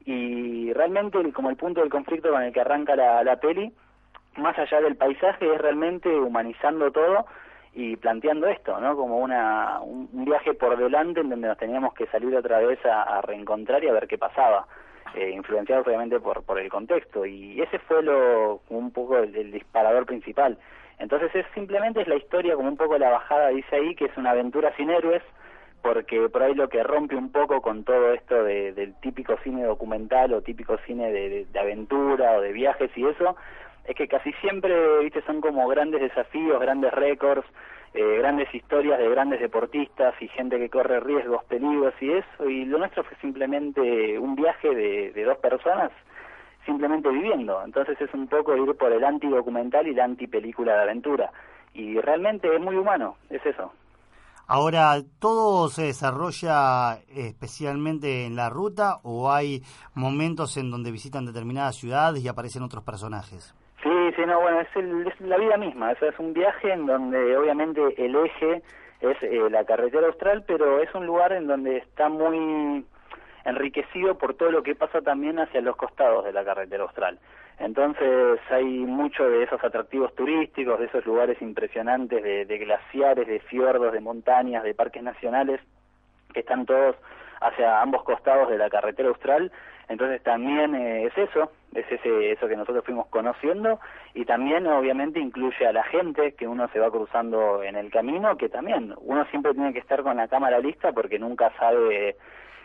y 0.05 0.73
realmente 0.73 1.33
como 1.33 1.51
el 1.51 1.57
punto 1.57 1.81
del 1.81 1.91
conflicto 1.91 2.31
con 2.31 2.43
el 2.43 2.53
que 2.53 2.61
arranca 2.61 2.95
la, 2.95 3.25
la 3.25 3.37
peli, 3.37 3.73
más 4.37 4.59
allá 4.59 4.81
del 4.81 4.97
paisaje 4.97 5.53
es 5.53 5.61
realmente 5.61 6.09
humanizando 6.09 6.91
todo 6.93 7.27
y 7.77 7.97
planteando 7.97 8.47
esto, 8.47 8.81
¿no? 8.81 8.97
Como 8.97 9.19
una, 9.19 9.81
un, 9.81 10.25
viaje 10.25 10.55
por 10.55 10.79
delante 10.79 11.21
en 11.21 11.29
donde 11.29 11.47
nos 11.47 11.59
teníamos 11.59 11.93
que 11.93 12.07
salir 12.07 12.35
otra 12.35 12.59
vez 12.61 12.79
a, 12.87 13.21
reencontrar 13.21 13.85
y 13.85 13.89
a 13.89 13.93
ver 13.93 14.09
qué 14.09 14.17
pasaba, 14.17 14.67
eh, 15.15 15.31
influenciados 15.31 15.87
obviamente 15.87 16.19
por, 16.19 16.43
por 16.43 16.59
el 16.59 16.71
contexto. 16.71 17.27
Y 17.27 17.61
ese 17.61 17.79
fue 17.81 18.03
lo 18.03 18.63
un 18.71 18.91
poco 18.93 19.19
el, 19.19 19.53
disparador 19.53 20.07
principal. 20.07 20.57
Entonces 20.99 21.35
es 21.35 21.47
simplemente 21.55 22.01
es 22.01 22.09
la 22.09 22.17
historia, 22.17 22.55
como 22.55 22.69
un 22.69 22.77
poco 22.77 22.99
la 22.99 23.11
bajada 23.11 23.49
dice 23.49 23.77
ahí, 23.77 23.95
que 23.95 24.07
es 24.07 24.17
una 24.17 24.31
aventura 24.31 24.75
sin 24.77 24.91
héroes, 24.91 25.23
porque 25.83 26.29
por 26.29 26.43
ahí 26.43 26.55
lo 26.55 26.69
que 26.69 26.83
rompe 26.83 27.15
un 27.15 27.31
poco 27.31 27.61
con 27.61 27.85
todo 27.85 28.13
esto 28.13 28.43
de, 28.43 28.73
del 28.73 28.95
típico 29.01 29.37
cine 29.45 29.65
documental 29.65 30.33
o 30.33 30.43
típico 30.43 30.79
cine 30.87 31.13
de, 31.13 31.47
aventura 31.59 32.33
o 32.33 32.41
de 32.41 32.53
viajes 32.53 32.91
y 32.97 33.07
eso, 33.07 33.37
es 33.85 33.95
que 33.95 34.09
casi 34.09 34.33
siempre, 34.35 34.75
viste, 35.01 35.23
son 35.23 35.41
como 35.41 35.69
grandes 35.69 36.01
desafíos, 36.01 36.61
grandes 36.61 36.93
récords, 36.93 37.47
eh, 37.95 38.19
grandes 38.19 38.53
historias 38.53 38.99
de 38.99 39.09
grandes 39.09 39.41
deportistas 39.41 40.15
y 40.21 40.29
gente 40.29 40.59
que 40.59 40.71
corre 40.71 40.99
riesgos, 41.01 41.45
peligros 41.45 41.95
y 42.01 42.11
eso, 42.13 42.49
y 42.49 42.65
lo 42.65 42.79
nuestro 42.79 43.05
fue 43.05 43.17
simplemente 43.19 44.19
un 44.19 44.35
viaje 44.35 44.75
de 44.75 45.25
dos 45.25 45.39
personas 45.39 45.93
simplemente 46.67 47.09
viviendo. 47.09 47.63
Entonces 47.65 47.99
es 48.01 48.13
un 48.13 48.27
poco 48.27 48.55
ir 48.57 48.77
por 48.77 48.93
el 48.93 49.05
anti-documental 49.05 49.87
y 49.87 49.95
la 49.95 50.05
anti-película 50.05 50.75
de 50.75 50.83
aventura. 50.83 51.31
Y 51.73 51.99
realmente 52.01 52.55
es 52.55 52.61
muy 52.61 52.77
humano, 52.77 53.17
es 53.31 53.45
eso. 53.47 53.73
Ahora, 54.49 54.95
¿todo 55.19 55.69
se 55.69 55.87
desarrolla 55.87 56.99
especialmente 57.09 58.27
en 58.27 58.37
la 58.37 58.49
ruta 58.49 58.99
o 59.03 59.33
hay 59.33 59.63
momentos 59.95 60.57
en 60.57 60.71
donde 60.71 60.93
visitan 60.93 61.27
determinadas 61.27 61.77
ciudades 61.77 62.25
y 62.25 62.29
aparecen 62.29 62.63
otros 62.63 62.85
personajes? 62.85 63.55
Sí, 63.83 63.91
sí, 64.15 64.23
no, 64.25 64.41
bueno, 64.41 64.61
es, 64.61 64.69
el, 64.77 65.07
es 65.09 65.21
la 65.21 65.37
vida 65.37 65.57
misma, 65.57 65.93
es 65.93 66.19
un 66.19 66.33
viaje 66.33 66.73
en 66.73 66.87
donde 66.87 67.37
obviamente 67.37 67.83
el 68.05 68.15
eje 68.15 68.63
es 69.01 69.17
eh, 69.23 69.51
la 69.51 69.65
carretera 69.65 70.07
austral, 70.07 70.45
pero 70.47 70.81
es 70.81 70.95
un 70.95 71.07
lugar 71.07 71.33
en 71.33 71.49
donde 71.49 71.79
está 71.79 72.09
muy 72.09 72.85
enriquecido 73.47 74.19
por 74.19 74.35
todo 74.35 74.51
lo 74.51 74.63
que 74.63 74.75
pasa 74.75 75.01
también 75.01 75.39
hacia 75.39 75.61
los 75.61 75.77
costados 75.77 76.25
de 76.25 76.33
la 76.33 76.45
carretera 76.45 76.83
austral. 76.83 77.19
Entonces 77.59 78.41
hay 78.51 78.65
mucho 78.65 79.29
de 79.29 79.45
esos 79.45 79.63
atractivos 79.65 80.15
turísticos, 80.15 80.79
de 80.79 80.87
esos 80.87 81.07
lugares 81.07 81.41
impresionantes 81.41 82.23
de, 82.23 82.45
de 82.45 82.59
glaciares, 82.59 83.27
de 83.27 83.41
fiordos, 83.41 83.93
de 83.93 84.01
montañas, 84.01 84.63
de 84.63 84.75
parques 84.75 85.03
nacionales, 85.03 85.61
que 86.35 86.41
están 86.41 86.67
todos 86.67 86.97
hacia 87.41 87.81
ambos 87.81 88.03
costados 88.03 88.51
de 88.51 88.59
la 88.59 88.69
carretera 88.69 89.09
austral. 89.09 89.51
Entonces 89.89 90.23
también 90.23 90.75
eh, 90.75 91.05
es 91.05 91.17
eso, 91.17 91.53
es 91.73 91.87
ese, 91.91 92.33
eso 92.33 92.49
que 92.49 92.57
nosotros 92.57 92.85
fuimos 92.85 93.07
conociendo 93.07 93.79
y 94.15 94.25
también 94.25 94.67
obviamente 94.67 95.21
incluye 95.21 95.67
a 95.67 95.73
la 95.73 95.85
gente 95.85 96.33
que 96.33 96.49
uno 96.49 96.69
se 96.73 96.81
va 96.81 96.91
cruzando 96.91 97.63
en 97.63 97.77
el 97.77 97.91
camino, 97.91 98.37
que 98.37 98.49
también 98.49 98.95
uno 98.99 99.25
siempre 99.27 99.55
tiene 99.55 99.73
que 99.73 99.79
estar 99.79 100.03
con 100.03 100.17
la 100.17 100.27
cámara 100.27 100.59
lista 100.59 100.91
porque 100.93 101.21
nunca 101.21 101.53
sabe 101.59 102.17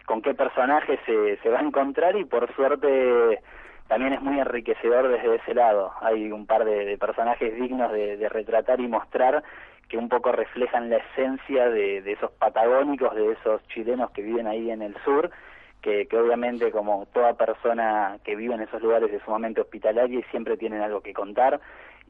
con 0.05 0.21
qué 0.21 0.33
personaje 0.33 0.99
se, 1.05 1.37
se 1.37 1.49
va 1.49 1.59
a 1.59 1.63
encontrar 1.63 2.15
y 2.15 2.25
por 2.25 2.53
suerte 2.55 3.41
también 3.87 4.13
es 4.13 4.21
muy 4.21 4.39
enriquecedor 4.39 5.09
desde 5.09 5.35
ese 5.35 5.53
lado. 5.53 5.91
Hay 6.01 6.31
un 6.31 6.45
par 6.45 6.63
de, 6.63 6.97
personajes 6.97 7.53
dignos 7.55 7.91
de, 7.91 8.15
de, 8.17 8.29
retratar 8.29 8.79
y 8.79 8.87
mostrar 8.87 9.43
que 9.89 9.97
un 9.97 10.07
poco 10.07 10.31
reflejan 10.31 10.89
la 10.89 10.97
esencia 10.97 11.69
de, 11.69 12.01
de, 12.01 12.13
esos 12.13 12.31
patagónicos, 12.31 13.13
de 13.15 13.33
esos 13.33 13.61
chilenos 13.67 14.11
que 14.11 14.21
viven 14.21 14.47
ahí 14.47 14.71
en 14.71 14.81
el 14.81 14.95
sur, 15.03 15.29
que, 15.81 16.07
que 16.07 16.17
obviamente 16.17 16.71
como 16.71 17.05
toda 17.07 17.33
persona 17.33 18.17
que 18.23 18.37
vive 18.37 18.53
en 18.53 18.61
esos 18.61 18.81
lugares 18.81 19.11
es 19.11 19.21
sumamente 19.23 19.59
hospitalaria 19.59 20.19
y 20.19 20.23
siempre 20.31 20.55
tienen 20.55 20.81
algo 20.81 21.01
que 21.01 21.13
contar 21.13 21.59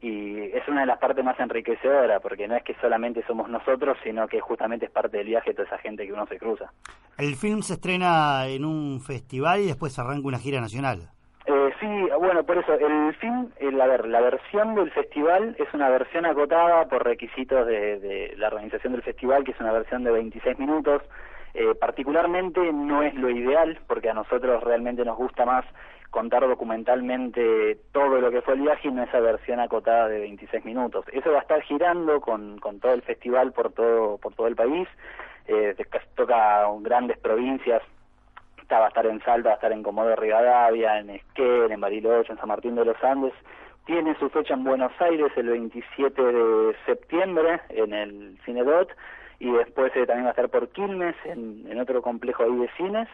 y 0.02 0.50
es 0.52 0.66
una 0.66 0.80
de 0.80 0.86
las 0.86 0.98
partes 0.98 1.24
más 1.24 1.38
enriquecedoras 1.38 2.20
porque 2.20 2.48
no 2.48 2.56
es 2.56 2.64
que 2.64 2.74
solamente 2.80 3.24
somos 3.26 3.48
nosotros 3.48 3.96
sino 4.02 4.26
que 4.26 4.40
justamente 4.40 4.86
es 4.86 4.90
parte 4.90 5.18
del 5.18 5.28
viaje 5.28 5.50
de 5.50 5.54
toda 5.54 5.68
esa 5.68 5.78
gente 5.78 6.04
que 6.04 6.12
uno 6.12 6.26
se 6.26 6.38
cruza. 6.38 6.72
El 7.16 7.36
film 7.36 7.62
se 7.62 7.74
estrena 7.74 8.48
en 8.48 8.64
un 8.64 9.00
festival 9.00 9.60
y 9.60 9.66
después 9.66 9.98
arranca 9.98 10.26
una 10.26 10.38
gira 10.38 10.60
nacional. 10.60 11.08
Eh, 11.46 11.72
sí, 11.80 11.86
bueno, 12.18 12.44
por 12.44 12.58
eso, 12.58 12.72
el 12.74 13.14
film, 13.16 13.48
el, 13.58 13.80
a 13.80 13.86
ver, 13.86 14.06
la 14.06 14.20
versión 14.20 14.74
del 14.74 14.90
festival 14.92 15.56
es 15.58 15.72
una 15.74 15.88
versión 15.88 16.24
acotada 16.24 16.86
por 16.88 17.04
requisitos 17.04 17.66
de, 17.66 17.98
de, 17.98 18.34
la 18.36 18.48
organización 18.48 18.92
del 18.92 19.02
festival, 19.02 19.42
que 19.42 19.50
es 19.50 19.60
una 19.60 19.72
versión 19.72 20.04
de 20.04 20.12
26 20.12 20.58
minutos. 20.58 21.02
Eh, 21.54 21.74
particularmente 21.78 22.72
no 22.72 23.02
es 23.02 23.14
lo 23.14 23.30
ideal, 23.30 23.78
porque 23.86 24.10
a 24.10 24.14
nosotros 24.14 24.62
realmente 24.62 25.04
nos 25.04 25.16
gusta 25.16 25.44
más 25.44 25.64
contar 26.10 26.46
documentalmente 26.46 27.78
todo 27.92 28.20
lo 28.20 28.30
que 28.30 28.42
fue 28.42 28.54
el 28.54 28.60
viaje 28.60 28.88
y 28.88 28.90
no 28.90 29.02
esa 29.02 29.20
versión 29.20 29.60
acotada 29.60 30.08
de 30.08 30.20
26 30.20 30.64
minutos. 30.64 31.04
Eso 31.12 31.30
va 31.32 31.38
a 31.38 31.42
estar 31.42 31.62
girando 31.62 32.20
con, 32.20 32.58
con 32.58 32.80
todo 32.80 32.92
el 32.92 33.02
festival 33.02 33.52
por 33.52 33.72
todo, 33.72 34.18
por 34.18 34.34
todo 34.34 34.46
el 34.46 34.56
país, 34.56 34.88
eh, 35.46 35.74
toca 36.14 36.66
grandes 36.82 37.18
provincias, 37.18 37.82
va 38.78 38.86
a 38.86 38.88
estar 38.88 39.06
en 39.06 39.20
Salta, 39.22 39.50
va 39.50 39.52
a 39.52 39.56
estar 39.56 39.72
en 39.72 39.82
Comodoro 39.82 40.16
Rivadavia, 40.16 40.98
en 40.98 41.10
Esquel, 41.10 41.70
en 41.70 41.80
Bariloche, 41.80 42.32
en 42.32 42.38
San 42.38 42.48
Martín 42.48 42.74
de 42.74 42.84
los 42.84 43.02
Andes. 43.02 43.34
Tiene 43.84 44.16
su 44.18 44.28
fecha 44.30 44.54
en 44.54 44.64
Buenos 44.64 44.92
Aires 45.00 45.32
el 45.36 45.48
27 45.48 46.22
de 46.22 46.76
septiembre 46.86 47.60
en 47.70 47.92
el 47.92 48.38
Cinedot 48.44 48.88
y 49.42 49.50
después 49.50 49.90
eh, 49.96 50.06
también 50.06 50.26
va 50.26 50.28
a 50.28 50.30
estar 50.30 50.48
por 50.50 50.68
Quilmes 50.68 51.16
en, 51.24 51.76
otro 51.80 52.00
complejo 52.00 52.44
ahí 52.44 52.54
de 52.54 52.70
cines. 52.76 53.08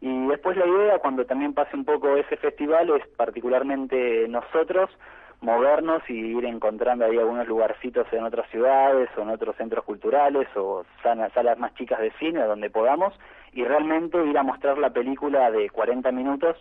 Y 0.00 0.26
después 0.26 0.56
la 0.56 0.66
idea, 0.66 0.98
cuando 0.98 1.24
también 1.24 1.54
pase 1.54 1.76
un 1.76 1.84
poco 1.84 2.16
ese 2.16 2.36
festival, 2.36 2.90
es 2.90 3.06
particularmente 3.16 4.26
nosotros 4.26 4.90
movernos 5.40 6.02
y 6.08 6.36
ir 6.36 6.44
encontrando 6.46 7.04
ahí 7.04 7.16
algunos 7.16 7.46
lugarcitos 7.46 8.12
en 8.12 8.24
otras 8.24 8.50
ciudades 8.50 9.08
o 9.16 9.22
en 9.22 9.30
otros 9.30 9.54
centros 9.54 9.84
culturales 9.84 10.48
o 10.56 10.84
salas, 11.00 11.32
salas 11.32 11.56
más 11.60 11.72
chicas 11.74 12.00
de 12.00 12.10
cine 12.18 12.42
donde 12.42 12.70
podamos 12.70 13.14
y 13.52 13.62
realmente 13.62 14.18
ir 14.26 14.36
a 14.36 14.42
mostrar 14.42 14.78
la 14.78 14.90
película 14.90 15.52
de 15.52 15.70
40 15.70 16.10
minutos 16.10 16.56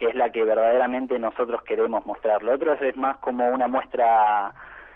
que 0.00 0.06
es 0.08 0.16
la 0.16 0.30
que 0.30 0.42
verdaderamente 0.42 1.20
nosotros 1.20 1.62
queremos 1.62 2.04
mostrar. 2.04 2.42
Lo 2.42 2.52
otro 2.52 2.72
es 2.74 2.96
más 2.96 3.18
como 3.18 3.48
una 3.48 3.68
muestra 3.68 4.52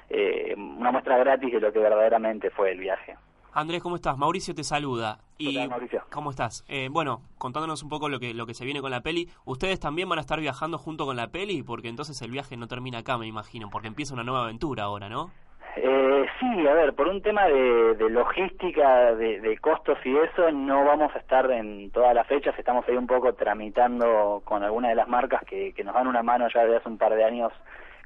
eh, 0.09 0.56
una 0.56 0.90
muestra 0.90 1.16
gratis 1.18 1.52
de 1.52 1.61
lo 1.61 1.72
que 1.72 1.78
verdaderamente 1.78 2.50
fue 2.50 2.72
el 2.72 2.80
viaje. 2.80 3.16
Andrés, 3.52 3.82
¿cómo 3.82 3.96
estás? 3.96 4.16
Mauricio 4.16 4.54
te 4.54 4.62
saluda. 4.62 5.18
Y, 5.36 5.66
Mauricio? 5.68 6.02
¿Cómo 6.12 6.30
estás? 6.30 6.64
Eh, 6.68 6.88
bueno, 6.90 7.22
contándonos 7.38 7.82
un 7.82 7.88
poco 7.88 8.08
lo 8.08 8.20
que, 8.20 8.32
lo 8.32 8.46
que 8.46 8.54
se 8.54 8.64
viene 8.64 8.80
con 8.80 8.90
la 8.90 9.00
peli. 9.00 9.28
¿Ustedes 9.44 9.80
también 9.80 10.08
van 10.08 10.18
a 10.18 10.22
estar 10.22 10.38
viajando 10.38 10.78
junto 10.78 11.04
con 11.04 11.16
la 11.16 11.28
peli? 11.28 11.62
Porque 11.62 11.88
entonces 11.88 12.20
el 12.22 12.30
viaje 12.30 12.56
no 12.56 12.68
termina 12.68 12.98
acá, 12.98 13.18
me 13.18 13.26
imagino, 13.26 13.68
porque 13.70 13.88
empieza 13.88 14.14
una 14.14 14.22
nueva 14.22 14.44
aventura 14.44 14.84
ahora, 14.84 15.08
¿no? 15.08 15.30
Eh, 15.76 16.26
sí, 16.38 16.66
a 16.66 16.74
ver, 16.74 16.94
por 16.94 17.08
un 17.08 17.22
tema 17.22 17.46
de, 17.46 17.96
logística, 18.10 19.14
de, 19.14 19.58
costos 19.60 19.98
y 20.04 20.16
eso, 20.16 20.50
no 20.52 20.84
vamos 20.84 21.14
a 21.14 21.18
estar 21.18 21.50
en 21.50 21.90
todas 21.90 22.14
las 22.14 22.26
fechas. 22.26 22.56
Estamos 22.56 22.84
ahí 22.88 22.96
un 22.96 23.06
poco 23.06 23.32
tramitando 23.34 24.42
con 24.44 24.62
algunas 24.62 24.90
de 24.90 24.96
las 24.96 25.08
marcas 25.08 25.42
que, 25.44 25.72
que 25.72 25.84
nos 25.84 25.94
dan 25.94 26.06
una 26.06 26.22
mano 26.22 26.46
ya 26.52 26.62
desde 26.62 26.76
hace 26.76 26.88
un 26.88 26.98
par 26.98 27.14
de 27.14 27.24
años 27.24 27.52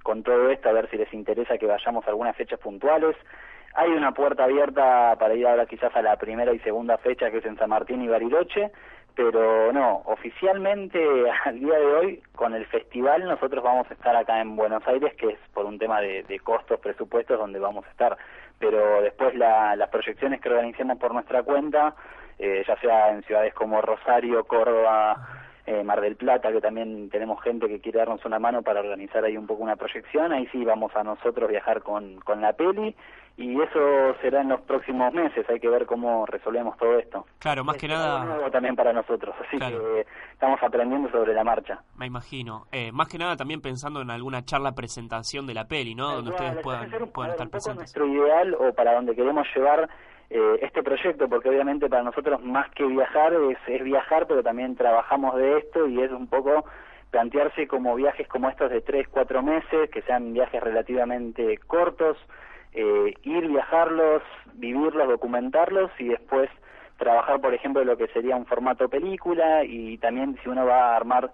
con 0.03 0.23
todo 0.23 0.51
esto, 0.51 0.69
a 0.69 0.73
ver 0.73 0.89
si 0.91 0.99
les 0.99 1.13
interesa 1.15 1.57
que 1.59 1.67
vayamos 1.67 2.07
a 2.07 2.11
algunas 2.11 2.37
fechas 2.37 2.61
puntuales. 2.61 3.17
Hay 3.77 3.91
una 3.91 4.13
puerta 4.13 4.45
abierta 4.45 5.17
para 5.19 5.35
ir 5.35 5.47
ahora 5.47 5.67
quizás 5.67 5.95
a 5.97 6.03
la 6.03 6.17
primera 6.17 6.53
y 6.53 6.61
segunda 6.61 6.97
fecha 6.99 7.31
que 7.31 7.39
es 7.39 7.45
en 7.45 7.59
San 7.59 7.71
Martín 7.71 8.03
y 8.03 8.09
Bariloche, 8.09 8.71
pero 9.17 9.73
no, 9.73 10.03
oficialmente 10.07 10.99
al 11.45 11.59
día 11.59 11.79
de 11.79 11.87
hoy 11.87 12.23
con 12.37 12.55
el 12.55 12.67
festival 12.67 13.25
nosotros 13.25 13.65
vamos 13.65 13.91
a 13.91 13.95
estar 13.95 14.15
acá 14.15 14.41
en 14.41 14.55
Buenos 14.55 14.87
Aires, 14.87 15.15
que 15.15 15.31
es 15.31 15.39
por 15.53 15.67
un 15.67 15.79
tema 15.79 16.01
de, 16.01 16.41
costos, 16.45 16.79
presupuestos 16.79 17.37
donde 17.37 17.59
vamos 17.59 17.85
a 17.87 17.91
estar, 17.91 18.17
pero 18.61 19.03
después 19.03 19.35
las 19.35 19.89
proyecciones 19.91 20.41
que 20.41 20.51
organicemos 20.51 20.97
por 20.99 21.13
nuestra 21.13 21.43
cuenta, 21.43 21.97
eh, 22.39 22.65
ya 22.67 22.77
sea 22.79 23.11
en 23.11 23.25
ciudades 23.25 23.55
como 23.55 23.81
Rosario, 23.81 24.45
Córdoba, 24.45 25.17
eh, 25.67 25.83
Mar 25.83 26.01
del 26.01 26.17
Plata, 26.17 26.53
que 26.53 26.61
también 26.61 27.09
tenemos 27.11 27.43
gente 27.43 27.69
que 27.69 27.81
quiere 27.81 27.99
darnos 27.99 28.25
una 28.25 28.39
mano 28.39 28.63
para 28.63 28.81
organizar 28.81 29.25
ahí 29.25 29.37
un 29.37 29.47
poco 29.47 29.63
una 29.63 29.77
proyección, 29.77 30.33
ahí 30.33 30.47
sí 30.53 30.65
vamos 30.65 30.95
a 30.95 31.03
nosotros 31.03 31.49
viajar 31.49 31.83
con, 31.83 32.21
con 32.21 32.41
la 32.41 32.53
peli 32.53 32.95
y 33.37 33.61
eso 33.61 34.15
será 34.21 34.43
en 34.43 34.51
los 34.51 34.61
próximos 34.61 35.13
meses, 35.13 35.45
hay 35.49 35.59
que 35.59 35.69
ver 35.69 35.87
cómo 35.87 36.25
resolvemos 36.27 36.77
todo 36.77 36.99
esto. 36.99 37.27
Claro, 37.41 37.65
más 37.65 37.77
que 37.77 37.89
nada... 37.89 38.25
Nuevo 38.25 38.51
también 38.51 38.77
para 38.77 38.93
nosotros, 38.93 39.35
así 39.41 39.59
que 39.59 40.07
estamos 40.33 40.63
aprendiendo 40.63 41.11
sobre 41.11 41.35
la 41.35 41.43
marcha. 41.43 41.83
Me 41.97 42.07
imagino. 42.07 42.67
Eh, 42.71 42.93
más 42.93 43.09
que 43.09 43.19
nada 43.19 43.37
también 43.37 43.61
pensando 43.61 44.03
en 44.03 44.11
alguna 44.11 44.45
charla 44.45 44.73
presentación 44.73 45.47
de 45.47 45.55
la 45.55 45.67
peli, 45.67 45.95
¿no? 45.95 46.15
donde 46.15 46.31
ustedes 46.31 46.59
puedan, 46.63 46.91
puedan 47.13 47.33
estar 47.33 47.49
presentes. 47.49 47.77
nuestro 47.79 48.07
ideal 48.07 48.55
o 48.55 48.73
para 48.73 48.95
donde 48.95 49.17
queremos 49.17 49.47
llevar 49.55 49.89
eh, 50.31 50.59
este 50.63 50.83
proyecto, 50.83 51.29
porque 51.29 51.49
obviamente 51.49 51.89
para 51.89 52.03
nosotros 52.03 52.43
más 52.43 52.71
que 52.71 52.85
viajar 52.85 53.33
es, 53.35 53.59
es 53.67 53.83
viajar, 53.85 54.27
pero 54.27 54.43
también 54.43 54.77
trabajamos 54.77 55.37
de 55.37 55.59
esto 55.59 55.87
y 55.87 56.03
es 56.03 56.11
un 56.11 56.27
poco 56.27 56.65
plantearse 57.11 57.69
como 57.69 57.95
viajes 57.95 58.27
como 58.27 58.49
estos 58.49 58.71
de 58.71 58.81
tres, 58.81 59.07
cuatro 59.09 59.43
meses, 59.43 59.89
que 59.91 60.03
sean 60.03 60.33
viajes 60.33 60.61
relativamente 60.61 61.59
cortos, 61.59 62.17
eh, 62.73 63.15
ir, 63.23 63.47
viajarlos, 63.47 64.23
vivirlos, 64.55 65.07
documentarlos 65.07 65.93
y 66.01 66.09
después 66.09 66.51
trabajar, 66.99 67.41
por 67.41 67.55
ejemplo, 67.55 67.85
lo 67.85 67.97
que 67.97 68.09
sería 68.09 68.35
un 68.35 68.47
formato 68.47 68.89
película 68.89 69.63
y 69.65 69.99
también 69.99 70.37
si 70.43 70.49
uno 70.49 70.67
va 70.67 70.93
a 70.93 70.97
armar 70.97 71.31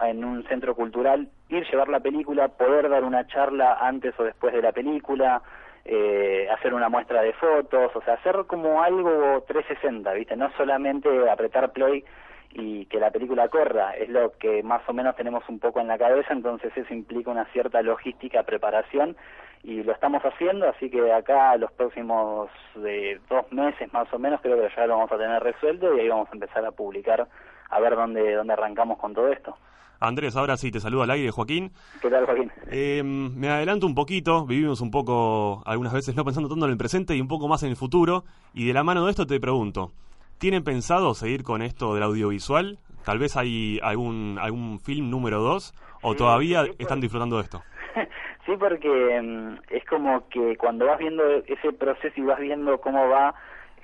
en 0.00 0.24
un 0.24 0.44
centro 0.44 0.74
cultural, 0.74 1.28
ir, 1.48 1.66
llevar 1.70 1.88
la 1.88 2.00
película, 2.00 2.48
poder 2.48 2.88
dar 2.88 3.04
una 3.04 3.26
charla 3.26 3.78
antes 3.80 4.18
o 4.18 4.24
después 4.24 4.54
de 4.54 4.62
la 4.62 4.72
película, 4.72 5.42
eh, 5.84 6.48
hacer 6.50 6.74
una 6.74 6.88
muestra 6.88 7.22
de 7.22 7.32
fotos, 7.34 7.94
o 7.94 8.02
sea, 8.02 8.14
hacer 8.14 8.44
como 8.46 8.82
algo 8.82 9.42
360, 9.46 10.12
¿viste? 10.12 10.36
No 10.36 10.50
solamente 10.56 11.08
apretar 11.30 11.72
play 11.72 12.04
y 12.50 12.86
que 12.86 12.98
la 12.98 13.10
película 13.10 13.48
corra, 13.48 13.92
es 13.92 14.08
lo 14.08 14.32
que 14.32 14.62
más 14.62 14.82
o 14.88 14.92
menos 14.92 15.16
tenemos 15.16 15.46
un 15.48 15.58
poco 15.58 15.80
en 15.80 15.88
la 15.88 15.98
cabeza, 15.98 16.32
entonces 16.32 16.72
eso 16.76 16.92
implica 16.94 17.30
una 17.30 17.44
cierta 17.46 17.82
logística, 17.82 18.42
preparación 18.42 19.16
y 19.62 19.82
lo 19.82 19.92
estamos 19.92 20.22
haciendo, 20.22 20.68
así 20.68 20.88
que 20.88 21.12
acá 21.12 21.56
los 21.56 21.72
próximos 21.72 22.48
de 22.76 23.20
dos 23.28 23.50
meses 23.52 23.92
más 23.92 24.12
o 24.12 24.18
menos 24.18 24.40
creo 24.40 24.56
que 24.56 24.74
ya 24.74 24.86
lo 24.86 24.96
vamos 24.96 25.12
a 25.12 25.18
tener 25.18 25.42
resuelto 25.42 25.94
y 25.94 26.00
ahí 26.00 26.08
vamos 26.08 26.28
a 26.30 26.34
empezar 26.34 26.64
a 26.64 26.70
publicar 26.70 27.26
a 27.70 27.80
ver 27.80 27.96
dónde, 27.96 28.34
dónde 28.34 28.52
arrancamos 28.52 28.98
con 28.98 29.14
todo 29.14 29.28
esto. 29.28 29.56
Andrés, 30.00 30.36
ahora 30.36 30.56
sí 30.56 30.70
te 30.70 30.80
saludo 30.80 31.02
al 31.02 31.10
aire, 31.10 31.30
Joaquín. 31.30 31.72
¿Qué 32.00 32.08
tal, 32.08 32.24
Joaquín? 32.24 32.52
Eh, 32.70 33.02
me 33.02 33.48
adelanto 33.48 33.86
un 33.86 33.94
poquito, 33.94 34.46
vivimos 34.46 34.80
un 34.80 34.90
poco, 34.90 35.62
algunas 35.66 35.92
veces 35.92 36.14
no 36.14 36.24
pensando 36.24 36.48
tanto 36.48 36.66
en 36.66 36.72
el 36.72 36.78
presente 36.78 37.16
y 37.16 37.20
un 37.20 37.28
poco 37.28 37.48
más 37.48 37.62
en 37.64 37.70
el 37.70 37.76
futuro, 37.76 38.24
y 38.54 38.66
de 38.66 38.72
la 38.72 38.84
mano 38.84 39.04
de 39.04 39.10
esto 39.10 39.26
te 39.26 39.40
pregunto, 39.40 39.92
¿tienen 40.38 40.62
pensado 40.62 41.14
seguir 41.14 41.42
con 41.42 41.62
esto 41.62 41.94
del 41.94 42.04
audiovisual? 42.04 42.78
Tal 43.04 43.18
vez 43.18 43.36
hay 43.36 43.80
algún, 43.82 44.38
algún 44.40 44.78
film 44.80 45.10
número 45.10 45.40
dos, 45.40 45.74
o 46.02 46.14
todavía 46.14 46.64
están 46.78 47.00
disfrutando 47.00 47.36
de 47.36 47.42
esto. 47.42 47.62
Sí, 48.46 48.56
porque 48.58 49.20
mm, 49.22 49.58
es 49.68 49.84
como 49.84 50.26
que 50.30 50.56
cuando 50.56 50.86
vas 50.86 50.98
viendo 50.98 51.22
ese 51.46 51.70
proceso 51.70 52.14
y 52.18 52.22
vas 52.22 52.40
viendo 52.40 52.80
cómo 52.80 53.06
va 53.06 53.34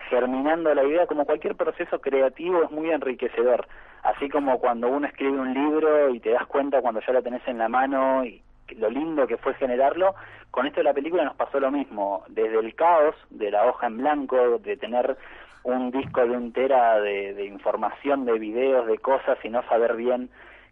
germinando 0.09 0.75
la 0.75 0.85
idea, 0.85 1.07
como 1.07 1.25
cualquier 1.25 1.55
proceso 1.55 2.01
creativo 2.01 2.63
es 2.63 2.71
muy 2.71 2.91
enriquecedor. 2.91 3.67
Así 4.03 4.29
como 4.29 4.59
cuando 4.59 4.89
uno 4.89 5.07
escribe 5.07 5.39
un 5.39 5.55
libro 5.55 6.11
y 6.11 6.21
te 6.21 6.31
das 6.31 6.47
cuenta 6.47 6.83
cuando 6.83 7.01
ya 7.01 7.13
lo 7.13 7.23
tenés 7.23 7.47
en 7.47 7.59
la 7.59 7.69
mano 7.69 8.25
y 8.25 8.43
lo 8.77 8.91
lindo 8.91 9.27
que 9.27 9.37
fue 9.37 9.55
generarlo, 9.55 10.15
con 10.51 10.67
esto 10.67 10.81
de 10.81 10.85
la 10.85 10.95
película 10.95 11.25
nos 11.25 11.37
pasó 11.37 11.59
lo 11.59 11.71
mismo. 11.71 12.23
Desde 12.29 12.59
el 12.59 12.75
caos 12.75 13.15
de 13.31 13.51
la 13.51 13.67
hoja 13.67 13.87
en 13.87 13.99
blanco, 13.99 14.59
de 14.59 14.77
tener 14.77 15.17
un 15.65 15.91
disco 15.91 16.27
de 16.27 16.37
un 16.37 16.53
tera 16.53 17.01
de, 17.01 17.35
de 17.35 17.47
información, 17.47 18.25
de 18.25 18.39
videos, 18.39 18.87
de 18.87 18.99
cosas 18.99 19.39
y 19.43 19.49
no 19.49 19.63
saber 19.69 19.97
bien 19.97 20.29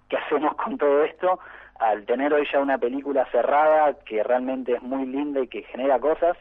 qué 0.09 0.19
hacemos 0.19 0.55
con 0.57 0.77
todo 0.77 1.05
esto, 1.05 1.41
al 1.79 2.05
tener 2.05 2.33
hoy 2.33 2.47
ya 2.53 2.61
una 2.61 2.79
película 2.79 3.27
cerrada 3.33 3.95
que 4.05 4.23
realmente 4.23 4.75
es 4.75 4.83
muy 4.83 5.07
linda 5.07 5.41
y 5.41 5.49
que 5.49 5.63
genera 5.63 5.99
cosas, 5.99 6.37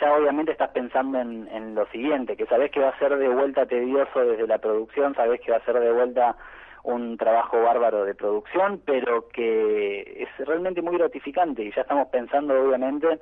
ya 0.00 0.14
obviamente 0.14 0.52
estás 0.52 0.70
pensando 0.70 1.20
en, 1.20 1.48
en 1.48 1.74
lo 1.74 1.86
siguiente, 1.86 2.36
que 2.36 2.46
sabes 2.46 2.70
que 2.70 2.80
va 2.80 2.88
a 2.90 2.98
ser 2.98 3.16
de 3.16 3.28
vuelta 3.28 3.66
tedioso 3.66 4.20
desde 4.20 4.46
la 4.46 4.58
producción, 4.58 5.14
sabes 5.14 5.40
que 5.40 5.52
va 5.52 5.58
a 5.58 5.64
ser 5.64 5.78
de 5.78 5.92
vuelta 5.92 6.36
un 6.84 7.16
trabajo 7.16 7.62
bárbaro 7.62 8.04
de 8.04 8.14
producción, 8.14 8.80
pero 8.84 9.28
que 9.28 10.22
es 10.22 10.46
realmente 10.46 10.82
muy 10.82 10.98
gratificante 10.98 11.62
y 11.62 11.72
ya 11.72 11.82
estamos 11.82 12.08
pensando 12.08 12.54
obviamente 12.60 13.18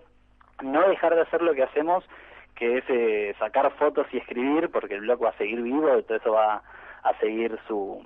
no 0.62 0.88
dejar 0.88 1.14
de 1.14 1.22
hacer 1.22 1.42
lo 1.42 1.55
que 1.55 1.62
hacemos, 1.62 2.05
que 2.55 2.78
es 2.78 2.84
eh, 2.88 3.34
sacar 3.38 3.70
fotos 3.72 4.07
y 4.12 4.18
escribir, 4.18 4.68
porque 4.70 4.94
el 4.94 5.03
blog 5.03 5.24
va 5.24 5.30
a 5.30 5.38
seguir 5.38 5.62
vivo 5.62 5.97
y 5.97 6.03
todo 6.03 6.18
eso 6.18 6.32
va 6.32 6.62
a 7.03 7.18
seguir 7.18 7.59
su, 7.66 8.03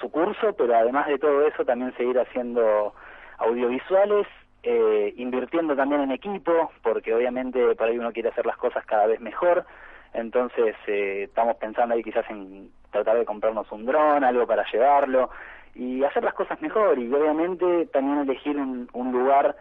su, 0.00 0.10
curso, 0.10 0.52
pero 0.56 0.74
además 0.74 1.06
de 1.06 1.18
todo 1.18 1.46
eso 1.46 1.64
también 1.64 1.96
seguir 1.96 2.18
haciendo 2.18 2.94
audiovisuales, 3.38 4.26
eh, 4.70 5.14
invirtiendo 5.16 5.74
también 5.74 6.02
en 6.02 6.10
equipo, 6.10 6.70
porque 6.82 7.14
obviamente 7.14 7.74
por 7.74 7.88
ahí 7.88 7.98
uno 7.98 8.12
quiere 8.12 8.28
hacer 8.28 8.44
las 8.44 8.58
cosas 8.58 8.84
cada 8.84 9.06
vez 9.06 9.18
mejor, 9.18 9.64
entonces 10.12 10.76
eh, 10.86 11.22
estamos 11.22 11.56
pensando 11.56 11.94
ahí 11.94 12.02
quizás 12.02 12.28
en 12.28 12.70
tratar 12.90 13.16
de 13.16 13.24
comprarnos 13.24 13.72
un 13.72 13.86
dron, 13.86 14.24
algo 14.24 14.46
para 14.46 14.70
llevarlo 14.70 15.30
y 15.74 16.04
hacer 16.04 16.22
las 16.22 16.34
cosas 16.34 16.60
mejor 16.60 16.98
y 16.98 17.10
obviamente 17.10 17.86
también 17.86 18.18
elegir 18.18 18.58
un, 18.58 18.90
un 18.92 19.10
lugar 19.10 19.56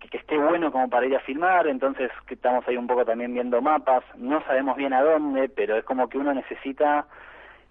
que, 0.00 0.08
que, 0.08 0.16
esté 0.16 0.36
bueno 0.36 0.72
como 0.72 0.90
para 0.90 1.06
ir 1.06 1.14
a 1.14 1.20
filmar, 1.20 1.68
entonces 1.68 2.10
que 2.26 2.34
estamos 2.34 2.66
ahí 2.66 2.76
un 2.76 2.88
poco 2.88 3.04
también 3.04 3.32
viendo 3.32 3.62
mapas, 3.62 4.02
no 4.16 4.42
sabemos 4.42 4.76
bien 4.76 4.92
a 4.92 5.02
dónde, 5.02 5.48
pero 5.50 5.76
es 5.76 5.84
como 5.84 6.08
que 6.08 6.18
uno 6.18 6.34
necesita 6.34 7.06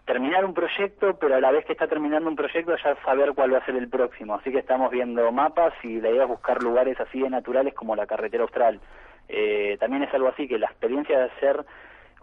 terminar 0.07 0.45
un 0.45 0.53
proyecto, 0.53 1.17
pero 1.19 1.35
a 1.35 1.41
la 1.41 1.51
vez 1.51 1.65
que 1.65 1.73
está 1.73 1.85
terminando 1.85 2.29
un 2.29 2.37
proyecto 2.37 2.73
ya 2.77 2.95
saber 3.03 3.33
cuál 3.35 3.53
va 3.53 3.57
a 3.57 3.65
ser 3.65 3.75
el 3.75 3.89
próximo. 3.89 4.35
Así 4.35 4.51
que 4.51 4.59
estamos 4.59 4.89
viendo 4.89 5.31
mapas 5.33 5.73
y 5.83 5.99
la 5.99 6.09
idea 6.09 6.23
es 6.23 6.29
buscar 6.29 6.63
lugares 6.63 6.97
así 6.99 7.19
de 7.19 7.29
naturales 7.29 7.73
como 7.73 7.95
la 7.95 8.07
carretera 8.07 8.43
austral. 8.43 8.79
Eh, 9.27 9.75
también 9.79 10.03
es 10.03 10.13
algo 10.13 10.29
así 10.29 10.47
que 10.47 10.57
la 10.57 10.67
experiencia 10.67 11.19
de 11.19 11.25
hacer 11.25 11.65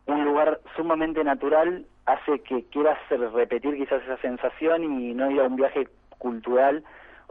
un 0.06 0.24
lugar 0.24 0.60
sumamente 0.74 1.22
natural 1.22 1.84
hace 2.06 2.40
que 2.40 2.64
quieras 2.70 2.98
repetir 3.10 3.76
quizás 3.76 4.02
esa 4.02 4.16
sensación 4.16 4.82
y 4.84 5.12
no 5.12 5.30
ir 5.30 5.40
a 5.42 5.44
un 5.44 5.56
viaje 5.56 5.86
cultural 6.18 6.84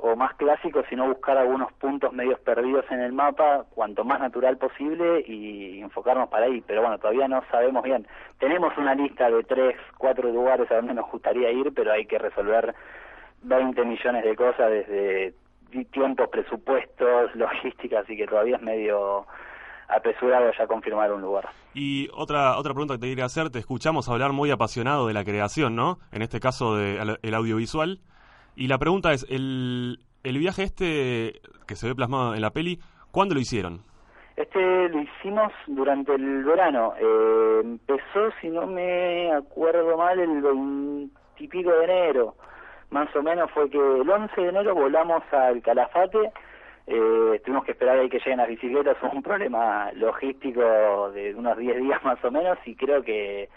o 0.06 0.18
más 0.18 0.34
clásico, 0.36 0.84
sino 0.90 1.08
buscar 1.08 1.38
algunos 1.38 1.72
puntos 1.74 2.12
medios 2.12 2.38
perdidos 2.42 2.84
en 2.92 3.00
el 3.00 3.14
mapa, 3.14 3.64
cuanto 3.74 4.04
más 4.04 4.20
natural 4.20 4.58
posible 4.58 5.24
y 5.26 5.80
enfocarnos 5.80 6.28
para 6.28 6.48
ahí. 6.48 6.62
Pero 6.68 6.82
bueno, 6.82 6.98
todavía 6.98 7.30
no 7.30 7.42
sabemos 7.50 7.84
bien. 7.84 8.06
Tenemos 8.38 8.78
una 8.78 8.96
lista 8.96 9.30
de 9.30 9.42
tres, 9.46 9.78
cuatro 9.98 10.30
lugares 10.30 10.70
a 10.70 10.76
donde 10.76 10.94
nos 10.94 11.10
gustaría 11.10 11.50
ir, 11.52 11.74
pero 11.74 11.94
hay 11.94 12.06
que 12.06 12.18
resolver 12.18 12.76
20 13.44 13.86
millones 13.86 14.26
de 14.26 14.36
cosas 14.36 14.70
desde 14.70 15.36
tiempos, 15.94 16.28
presupuestos, 16.28 17.34
logística, 17.36 18.00
así 18.00 18.18
que 18.18 18.28
todavía 18.28 18.58
es 18.58 18.62
medio 18.62 19.26
apresurado 19.88 20.52
ya 20.60 20.68
confirmar 20.68 21.14
un 21.14 21.22
lugar. 21.22 21.48
Y 21.74 22.10
otra 22.14 22.58
otra 22.58 22.74
pregunta 22.74 22.96
que 22.96 23.00
te 23.00 23.08
quería 23.08 23.26
hacer, 23.26 23.52
te 23.52 23.60
escuchamos 23.60 24.10
hablar 24.10 24.34
muy 24.34 24.52
apasionado 24.52 25.08
de 25.08 25.14
la 25.14 25.24
creación, 25.24 25.78
¿no? 25.78 26.00
En 26.12 26.22
este 26.24 26.42
caso 26.42 26.76
del 26.76 27.18
el 27.22 27.34
audiovisual. 27.34 28.02
Y 28.56 28.68
la 28.68 28.78
pregunta 28.78 29.12
es, 29.14 29.26
el, 29.30 30.00
el 30.24 30.38
viaje 30.38 30.64
este 30.64 31.42
que 31.68 31.76
se 31.76 31.88
ve 31.88 31.96
plasmado 31.96 32.36
en 32.36 32.42
la 32.42 32.52
peli, 32.52 32.80
¿cuándo 33.12 33.36
lo 33.36 33.42
hicieron? 33.42 33.82
Este 34.36 34.90
lo 34.90 35.00
hicimos 35.00 35.52
durante 35.68 36.16
el 36.16 36.44
verano. 36.44 36.94
Eh, 37.00 37.62
empezó, 37.64 38.32
si 38.42 38.50
no 38.50 38.66
me 38.66 39.32
acuerdo 39.32 39.96
mal, 39.98 40.20
el 40.20 40.42
veintipico 40.42 41.72
de 41.72 41.84
enero. 41.84 42.36
Más 42.90 43.16
o 43.16 43.22
menos 43.22 43.50
fue 43.52 43.70
que 43.70 43.78
el 43.78 44.10
11 44.10 44.42
de 44.42 44.50
enero 44.50 44.76
volamos 44.76 45.24
al 45.32 45.62
Calafate. 45.62 46.32
Eh, 46.86 47.42
tuvimos 47.46 47.64
que 47.64 47.72
esperar 47.72 47.98
ahí 48.00 48.10
que 48.10 48.20
lleguen 48.20 48.38
las 48.38 48.48
bicicletas. 48.48 48.98
Fue 49.02 49.10
un 49.10 49.24
problema 49.24 49.92
logístico 49.94 51.12
de 51.12 51.34
unos 51.36 51.58
10 51.58 51.78
días 51.82 52.04
más 52.04 52.24
o 52.24 52.32
menos. 52.32 52.58
Y 52.66 52.76
creo 52.76 53.04
que 53.04 53.50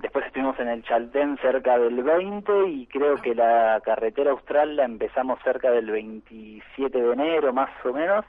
Después 0.00 0.26
estuvimos 0.26 0.58
en 0.60 0.68
el 0.68 0.84
Chaltén 0.84 1.36
cerca 1.38 1.76
del 1.76 2.02
20 2.04 2.68
y 2.68 2.86
creo 2.86 3.16
que 3.16 3.34
la 3.34 3.80
carretera 3.84 4.30
austral 4.30 4.76
la 4.76 4.84
empezamos 4.84 5.40
cerca 5.42 5.72
del 5.72 5.90
27 5.90 7.02
de 7.02 7.12
enero 7.12 7.52
más 7.52 7.70
o 7.84 7.92
menos 7.92 8.24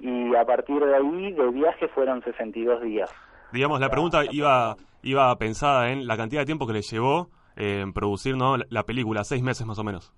y 0.00 0.34
a 0.34 0.44
partir 0.44 0.84
de 0.84 0.96
ahí 0.96 1.32
de 1.32 1.50
viaje 1.50 1.86
fueron 1.88 2.20
62 2.22 2.82
días. 2.82 3.14
Digamos, 3.52 3.78
la 3.78 3.90
pregunta 3.90 4.22
iba, 4.28 4.74
iba 5.02 5.36
pensada 5.36 5.90
en 5.90 6.08
la 6.08 6.16
cantidad 6.16 6.42
de 6.42 6.46
tiempo 6.46 6.66
que 6.66 6.72
le 6.72 6.82
llevó 6.82 7.28
eh, 7.56 7.80
en 7.82 7.92
producir 7.92 8.36
¿no? 8.36 8.56
la 8.56 8.82
película, 8.82 9.22
seis 9.22 9.42
meses 9.42 9.64
más 9.64 9.78
o 9.78 9.84
menos. 9.84 10.12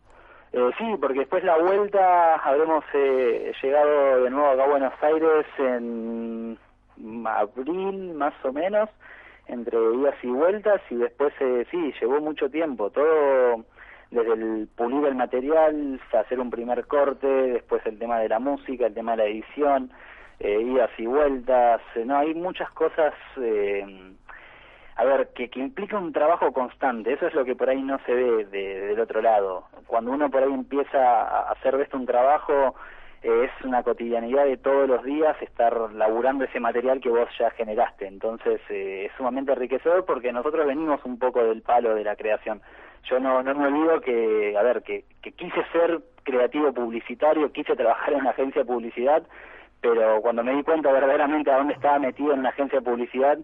Eh, 0.53 0.71
sí, 0.79 0.85
porque 0.99 1.19
después 1.19 1.45
la 1.45 1.59
vuelta 1.59 2.37
habremos 2.37 2.83
eh, 2.95 3.53
llegado 3.63 4.25
de 4.25 4.31
nuevo 4.31 4.49
acá 4.49 4.65
a 4.65 4.69
Buenos 4.69 4.95
Aires 5.03 5.47
en 5.59 6.59
abril 7.27 8.15
más 8.15 8.33
o 8.43 8.53
menos 8.53 8.89
entre 9.49 9.79
idas 9.95 10.17
y 10.23 10.29
vueltas 10.29 10.81
y 10.91 10.97
después 10.97 11.33
eh, 11.41 11.67
sí, 11.71 11.93
llevó 12.01 12.21
mucho 12.21 12.51
tiempo, 12.51 12.91
todo 12.91 13.65
desde 14.11 14.33
el 14.33 14.69
pulir 14.77 15.05
el 15.07 15.15
material, 15.15 16.01
hacer 16.13 16.39
un 16.39 16.51
primer 16.51 16.87
corte, 16.87 17.27
después 17.27 17.85
el 17.87 17.99
tema 17.99 18.19
de 18.19 18.29
la 18.29 18.39
música, 18.39 18.87
el 18.87 18.95
tema 18.95 19.13
de 19.13 19.17
la 19.19 19.25
edición, 19.25 19.91
eh, 20.39 20.61
idas 20.61 20.91
y 20.99 21.07
vueltas, 21.07 21.81
eh, 21.95 22.05
no, 22.05 22.19
hay 22.19 22.35
muchas 22.35 22.71
cosas, 22.71 23.15
eh, 23.41 23.85
a 24.97 25.05
ver, 25.05 25.31
que, 25.35 25.49
que 25.49 25.61
implica 25.61 25.99
un 25.99 26.13
trabajo 26.13 26.53
constante, 26.53 27.13
eso 27.13 27.27
es 27.27 27.35
lo 27.35 27.45
que 27.45 27.57
por 27.57 27.69
ahí 27.69 27.83
no 27.83 27.99
se 28.07 28.15
ve 28.15 28.45
del 28.47 29.01
otro 29.01 29.21
lado. 29.21 29.65
Cuando 29.87 30.13
uno 30.13 30.31
por 30.31 30.43
ahí 30.43 30.53
empieza 30.53 30.99
a 30.99 31.53
hacer 31.53 31.77
de 31.77 31.85
esto 31.85 31.97
un 31.97 32.07
trabajo, 32.07 32.75
es 33.23 33.51
una 33.65 33.83
cotidianidad 33.83 34.45
de 34.45 34.57
todos 34.57 34.89
los 34.89 35.03
días 35.05 35.37
estar 35.43 35.93
laburando 35.93 36.45
ese 36.45 36.61
material 36.61 37.01
que 37.01 37.09
vos 37.09 37.29
ya 37.39 37.51
generaste. 37.51 38.07
Entonces 38.07 38.61
eh, 38.69 39.07
es 39.07 39.13
sumamente 39.17 39.53
enriquecedor 39.53 40.05
porque 40.05 40.33
nosotros 40.33 40.67
venimos 40.67 41.05
un 41.05 41.19
poco 41.19 41.43
del 41.43 41.63
palo 41.63 41.95
de 41.95 42.05
la 42.05 42.17
creación. 42.17 42.63
Yo 43.09 43.21
no, 43.21 43.43
no 43.43 43.55
me 43.55 43.67
olvido 43.67 44.01
que, 44.01 44.57
a 44.59 44.63
ver, 44.63 44.83
que, 44.83 45.05
que 45.23 45.33
quise 45.33 45.65
ser 45.73 46.01
creativo 46.25 46.73
publicitario, 46.73 47.53
quise 47.53 47.77
trabajar 47.77 48.13
en 48.13 48.21
una 48.21 48.31
agencia 48.31 48.63
de 48.63 48.67
publicidad, 48.67 49.23
pero 49.81 50.21
cuando 50.23 50.43
me 50.43 50.55
di 50.55 50.63
cuenta 50.63 50.91
verdaderamente 50.91 51.51
a 51.51 51.59
dónde 51.59 51.75
estaba 51.75 51.99
metido 51.99 52.33
en 52.33 52.41
una 52.41 52.49
agencia 52.49 52.81
de 52.81 52.85
publicidad, 52.85 53.39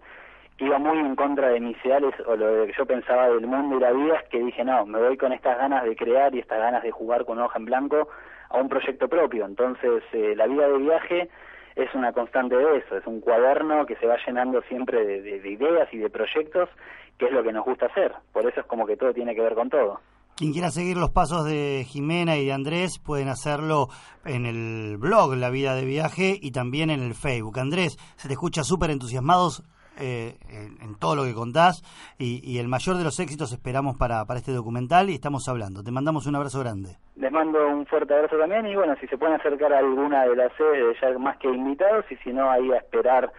iba 0.59 0.77
muy 0.77 0.99
en 0.99 1.15
contra 1.15 1.49
de 1.49 1.59
mis 1.59 1.77
ideales 1.83 2.13
o 2.25 2.35
lo 2.35 2.65
que 2.65 2.73
yo 2.77 2.85
pensaba 2.85 3.27
del 3.29 3.47
mundo 3.47 3.77
y 3.77 3.79
la 3.79 3.91
vida, 3.91 4.15
es 4.17 4.29
que 4.29 4.39
dije, 4.39 4.63
no, 4.63 4.85
me 4.85 4.99
voy 4.99 5.17
con 5.17 5.33
estas 5.33 5.57
ganas 5.57 5.83
de 5.83 5.95
crear 5.95 6.33
y 6.35 6.39
estas 6.39 6.59
ganas 6.59 6.83
de 6.83 6.91
jugar 6.91 7.25
con 7.25 7.39
hoja 7.39 7.57
en 7.57 7.65
blanco 7.65 8.07
a 8.49 8.57
un 8.57 8.69
proyecto 8.69 9.07
propio. 9.07 9.45
Entonces, 9.45 10.03
eh, 10.13 10.35
la 10.35 10.47
vida 10.47 10.67
de 10.67 10.77
viaje 10.77 11.29
es 11.75 11.93
una 11.95 12.13
constante 12.13 12.55
de 12.55 12.77
eso, 12.77 12.97
es 12.97 13.07
un 13.07 13.19
cuaderno 13.19 13.85
que 13.85 13.95
se 13.95 14.05
va 14.05 14.15
llenando 14.25 14.61
siempre 14.63 15.21
de, 15.21 15.49
ideas 15.49 15.91
y 15.91 15.97
de 15.97 16.09
proyectos, 16.09 16.69
que 17.17 17.25
es 17.25 17.31
lo 17.31 17.43
que 17.43 17.51
nos 17.51 17.65
gusta 17.65 17.87
hacer. 17.87 18.13
Por 18.31 18.47
eso 18.47 18.61
es 18.61 18.65
como 18.67 18.85
que 18.85 18.95
todo 18.95 19.13
tiene 19.13 19.33
que 19.33 19.41
ver 19.41 19.55
con 19.55 19.69
todo. 19.69 19.99
Quien 20.35 20.51
quiera 20.51 20.71
seguir 20.71 20.97
los 20.97 21.11
pasos 21.11 21.45
de 21.45 21.85
Jimena 21.87 22.37
y 22.37 22.45
de 22.45 22.53
Andrés 22.53 22.99
pueden 22.99 23.29
hacerlo 23.29 23.87
en 24.25 24.47
el 24.47 24.97
blog 24.97 25.35
La 25.35 25.51
Vida 25.51 25.75
de 25.75 25.85
Viaje 25.85 26.37
y 26.41 26.51
también 26.51 26.89
en 26.89 27.01
el 27.01 27.13
Facebook. 27.13 27.59
Andrés, 27.59 27.97
se 28.15 28.27
te 28.27 28.33
escucha 28.33 28.63
súper 28.63 28.89
entusiasmados 28.89 29.63
eh, 29.99 30.35
en, 30.49 30.95
todo 30.95 31.15
lo 31.15 31.23
que 31.23 31.33
contás 31.33 31.83
y, 32.17 32.57
el 32.57 32.67
mayor 32.67 32.97
de 32.97 33.03
los 33.03 33.19
éxitos 33.19 33.51
esperamos 33.51 33.97
para, 33.97 34.25
para 34.25 34.39
este 34.39 34.51
documental 34.51 35.09
y 35.09 35.15
estamos 35.15 35.47
hablando. 35.47 35.83
Te 35.83 35.91
mandamos 35.91 36.25
un 36.27 36.35
abrazo 36.35 36.59
grande. 36.59 36.97
Les 37.15 37.31
mando 37.31 37.67
un 37.67 37.85
fuerte 37.85 38.13
abrazo 38.13 38.37
también 38.37 38.65
y 38.67 38.75
bueno, 38.75 38.95
si 38.99 39.07
se 39.07 39.17
pueden 39.17 39.35
acercar 39.35 39.73
a 39.73 39.79
alguna 39.79 40.25
de 40.25 40.35
las 40.35 40.51
sedes, 40.57 40.97
ya 41.01 41.17
más 41.19 41.37
que 41.37 41.49
invitados 41.49 42.05
y 42.11 42.15
si 42.17 42.31
no, 42.31 42.49
ahí 42.49 42.71
a 42.71 42.77
esperar 42.77 43.31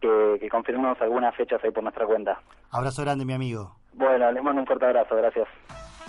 que, 0.00 0.38
que 0.40 0.48
confirmemos 0.48 1.00
algunas 1.00 1.34
fechas 1.36 1.62
ahí 1.62 1.70
por 1.70 1.82
nuestra 1.82 2.06
cuenta. 2.06 2.40
Abrazo 2.70 3.02
grande, 3.02 3.24
mi 3.24 3.32
amigo. 3.32 3.76
Bueno, 3.94 4.32
les 4.32 4.42
mando 4.42 4.60
un 4.60 4.66
fuerte 4.66 4.86
abrazo, 4.86 5.16
gracias. 5.16 5.48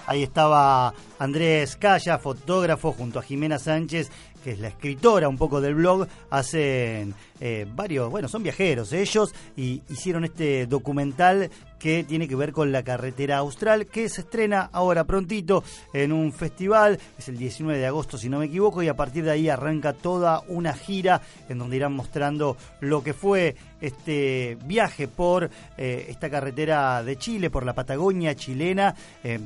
Ahí 0.05 0.23
estaba 0.23 0.93
Andrés 1.17 1.77
Calla, 1.77 2.17
fotógrafo, 2.17 2.91
junto 2.91 3.19
a 3.19 3.21
Jimena 3.21 3.57
Sánchez, 3.57 4.11
que 4.43 4.51
es 4.51 4.59
la 4.59 4.67
escritora 4.67 5.29
un 5.29 5.37
poco 5.37 5.61
del 5.61 5.75
blog. 5.75 6.07
Hacen 6.29 7.13
eh, 7.39 7.65
varios, 7.73 8.09
bueno, 8.11 8.27
son 8.27 8.43
viajeros 8.43 8.91
ellos, 8.93 9.33
y 9.55 9.81
hicieron 9.89 10.25
este 10.25 10.67
documental 10.67 11.49
que 11.79 12.03
tiene 12.03 12.29
que 12.29 12.35
ver 12.35 12.53
con 12.53 12.71
la 12.71 12.83
carretera 12.83 13.39
austral, 13.39 13.87
que 13.87 14.07
se 14.07 14.21
estrena 14.21 14.69
ahora 14.71 15.03
prontito 15.03 15.63
en 15.91 16.13
un 16.13 16.31
festival, 16.31 16.97
es 17.17 17.27
el 17.27 17.37
19 17.37 17.77
de 17.77 17.87
agosto 17.87 18.17
si 18.17 18.29
no 18.29 18.39
me 18.39 18.45
equivoco, 18.45 18.81
y 18.81 18.87
a 18.87 18.95
partir 18.95 19.25
de 19.25 19.31
ahí 19.31 19.49
arranca 19.49 19.91
toda 19.91 20.43
una 20.47 20.73
gira 20.73 21.21
en 21.49 21.57
donde 21.57 21.75
irán 21.75 21.93
mostrando 21.93 22.55
lo 22.79 23.03
que 23.03 23.13
fue 23.13 23.55
este 23.81 24.57
viaje 24.65 25.09
por 25.09 25.49
eh, 25.77 26.05
esta 26.07 26.29
carretera 26.29 27.03
de 27.03 27.17
Chile, 27.17 27.49
por 27.49 27.65
la 27.65 27.73
Patagonia 27.73 28.33
chilena. 28.33 28.95
Eh, 29.23 29.39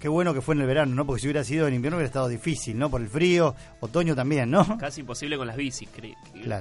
Qué 0.00 0.08
bueno 0.08 0.32
que 0.32 0.40
fue 0.40 0.54
en 0.54 0.62
el 0.62 0.66
verano, 0.66 0.94
¿no? 0.94 1.04
Porque 1.04 1.20
si 1.20 1.26
hubiera 1.26 1.44
sido 1.44 1.68
en 1.68 1.74
invierno 1.74 1.98
hubiera 1.98 2.06
estado 2.06 2.26
difícil, 2.26 2.78
¿no? 2.78 2.88
Por 2.88 3.02
el 3.02 3.08
frío, 3.08 3.54
otoño 3.80 4.16
también, 4.16 4.50
¿no? 4.50 4.78
Casi 4.78 5.02
imposible 5.02 5.36
con 5.36 5.46
las 5.46 5.56
bicis, 5.56 5.90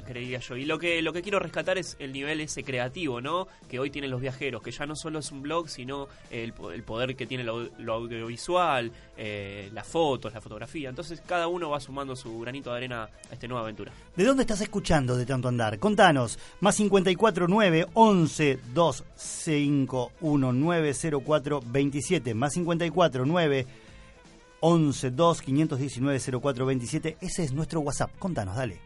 creía 0.06 0.40
yo. 0.40 0.58
Y 0.58 0.66
lo 0.66 0.78
que, 0.78 1.02
lo 1.02 1.14
que 1.14 1.22
quiero 1.22 1.40
rescatar 1.40 1.78
es 1.78 1.96
el 2.00 2.12
nivel 2.12 2.42
ese 2.42 2.66
creativo, 2.66 3.22
¿no? 3.22 3.48
Que 3.70 3.80
hoy 3.80 3.92
tienen 3.92 4.12
los 4.12 4.20
viajeros, 4.20 4.62
que 4.62 4.72
ya 4.72 4.86
no 4.86 4.94
solo 4.94 5.20
es 5.20 5.32
un 5.32 5.42
blog, 5.42 5.70
sino 5.70 6.10
el, 6.30 6.52
poder 6.52 7.16
que 7.16 7.26
tiene 7.26 7.46
lo, 7.46 7.70
audiovisual, 7.94 8.92
eh, 9.16 9.70
las 9.72 9.88
fotos, 9.88 10.34
la 10.34 10.42
fotografía. 10.42 10.90
Entonces 10.90 11.22
cada 11.26 11.48
uno 11.48 11.70
va 11.70 11.80
sumando 11.80 12.18
su 12.18 12.42
granito 12.42 12.72
de 12.72 12.78
arena 12.78 13.04
a 13.04 13.34
esta 13.34 13.48
nueva 13.48 13.64
aventura. 13.64 13.94
¿De 14.18 14.26
dónde 14.26 14.44
estás 14.44 14.60
escuchando 14.60 15.16
de 15.16 15.26
tanto 15.26 15.48
andar? 15.48 15.80
Contanos, 15.80 16.38
más 16.60 16.76
549 16.76 17.88
11 17.94 18.60
251 18.74 20.52
904 20.52 21.64
27, 21.66 22.34
más 22.34 22.54
54 22.54 23.29
9 23.30 23.68
11 24.62 25.12
2 25.12 25.42
519 25.42 26.42
0427. 26.42 27.18
Ese 27.22 27.44
es 27.44 27.54
nuestro 27.54 27.80
WhatsApp. 27.82 28.12
Contanos, 28.20 28.56
dale. 28.56 28.82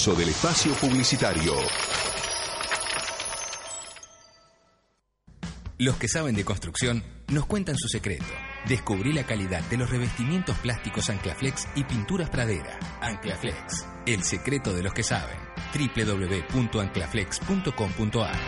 Comienzo 0.00 0.14
del 0.14 0.30
espacio 0.30 0.72
publicitario. 0.74 1.52
Los 5.78 5.96
que 5.96 6.08
saben 6.08 6.34
de 6.34 6.44
construcción 6.44 7.04
nos 7.28 7.46
cuentan 7.46 7.76
su 7.76 7.86
secreto. 7.88 8.26
Descubrí 8.66 9.12
la 9.12 9.24
calidad 9.24 9.62
de 9.64 9.76
los 9.76 9.90
revestimientos 9.90 10.56
plásticos 10.58 11.10
Anclaflex 11.10 11.66
y 11.74 11.84
pinturas 11.84 12.30
Pradera. 12.30 12.78
Anclaflex, 13.00 13.86
el 14.06 14.24
secreto 14.24 14.72
de 14.72 14.82
los 14.82 14.94
que 14.94 15.02
saben. 15.02 15.36
www.anclaflex.com.ar 15.74 18.40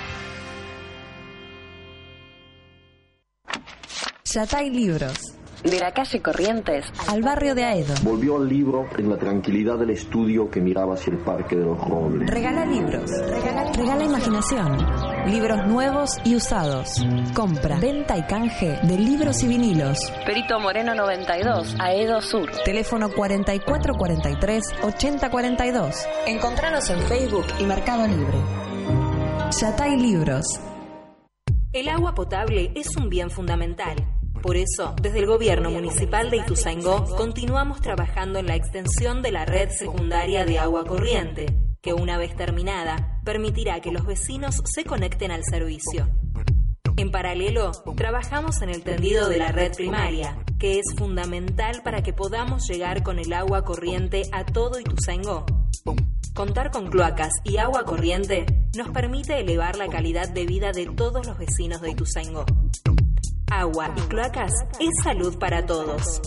Yatay 4.24 4.70
Libros. 4.70 5.31
De 5.64 5.78
la 5.78 5.92
calle 5.92 6.20
Corrientes 6.20 6.84
al 7.08 7.22
barrio 7.22 7.54
de 7.54 7.62
Aedo. 7.64 7.94
Volvió 8.02 8.36
al 8.36 8.48
libro 8.48 8.88
en 8.98 9.08
la 9.08 9.16
tranquilidad 9.16 9.78
del 9.78 9.90
estudio 9.90 10.50
que 10.50 10.60
miraba 10.60 10.94
hacia 10.94 11.12
el 11.12 11.18
Parque 11.18 11.54
de 11.56 11.64
los 11.64 11.78
Robles. 11.78 12.28
Regala 12.28 12.66
libros. 12.66 13.08
Regala, 13.76 14.02
imaginación. 14.04 14.76
Libros 15.26 15.64
nuevos 15.68 16.18
y 16.24 16.34
usados. 16.34 17.06
Compra, 17.34 17.78
venta 17.78 18.16
y 18.16 18.22
canje 18.22 18.80
de 18.82 18.98
libros 18.98 19.44
y 19.44 19.48
vinilos. 19.48 19.98
Perito 20.26 20.58
Moreno 20.58 20.96
92, 20.96 21.76
Aedo 21.78 22.20
Sur. 22.20 22.50
Teléfono 22.64 23.08
4443-8042. 23.10 25.94
Encontranos 26.26 26.90
en 26.90 26.98
Facebook 27.02 27.46
y 27.60 27.64
Mercado 27.64 28.08
Libre. 28.08 28.38
Yatay 29.60 29.96
Libros. 29.96 30.44
El 31.72 31.88
agua 31.88 32.14
potable 32.14 32.72
es 32.74 32.96
un 32.96 33.08
bien 33.08 33.30
fundamental. 33.30 33.94
Por 34.42 34.56
eso, 34.56 34.96
desde 35.00 35.20
el 35.20 35.26
Gobierno 35.26 35.70
Municipal 35.70 36.28
de 36.28 36.38
Ituzaingó, 36.38 37.04
continuamos 37.16 37.80
trabajando 37.80 38.40
en 38.40 38.48
la 38.48 38.56
extensión 38.56 39.22
de 39.22 39.30
la 39.30 39.44
red 39.44 39.70
secundaria 39.70 40.44
de 40.44 40.58
agua 40.58 40.84
corriente, 40.84 41.46
que 41.80 41.94
una 41.94 42.18
vez 42.18 42.34
terminada, 42.34 43.20
permitirá 43.24 43.80
que 43.80 43.92
los 43.92 44.04
vecinos 44.04 44.60
se 44.64 44.84
conecten 44.84 45.30
al 45.30 45.44
servicio. 45.44 46.08
En 46.96 47.12
paralelo, 47.12 47.70
trabajamos 47.96 48.60
en 48.62 48.70
el 48.70 48.82
tendido 48.82 49.28
de 49.28 49.38
la 49.38 49.52
red 49.52 49.72
primaria, 49.76 50.36
que 50.58 50.80
es 50.80 50.86
fundamental 50.96 51.82
para 51.84 52.02
que 52.02 52.12
podamos 52.12 52.68
llegar 52.68 53.04
con 53.04 53.20
el 53.20 53.32
agua 53.32 53.64
corriente 53.64 54.22
a 54.32 54.44
todo 54.44 54.80
Ituzaingó. 54.80 55.46
Contar 56.34 56.72
con 56.72 56.88
cloacas 56.88 57.32
y 57.44 57.58
agua 57.58 57.84
corriente 57.84 58.46
nos 58.76 58.88
permite 58.88 59.38
elevar 59.38 59.76
la 59.76 59.86
calidad 59.88 60.28
de 60.28 60.46
vida 60.46 60.72
de 60.72 60.86
todos 60.86 61.26
los 61.26 61.38
vecinos 61.38 61.80
de 61.80 61.90
Ituzaingó. 61.90 62.44
Agua 63.54 63.90
y 63.96 64.00
cloacas 64.08 64.50
es 64.80 65.04
salud 65.04 65.38
para 65.38 65.66
todos. 65.66 66.22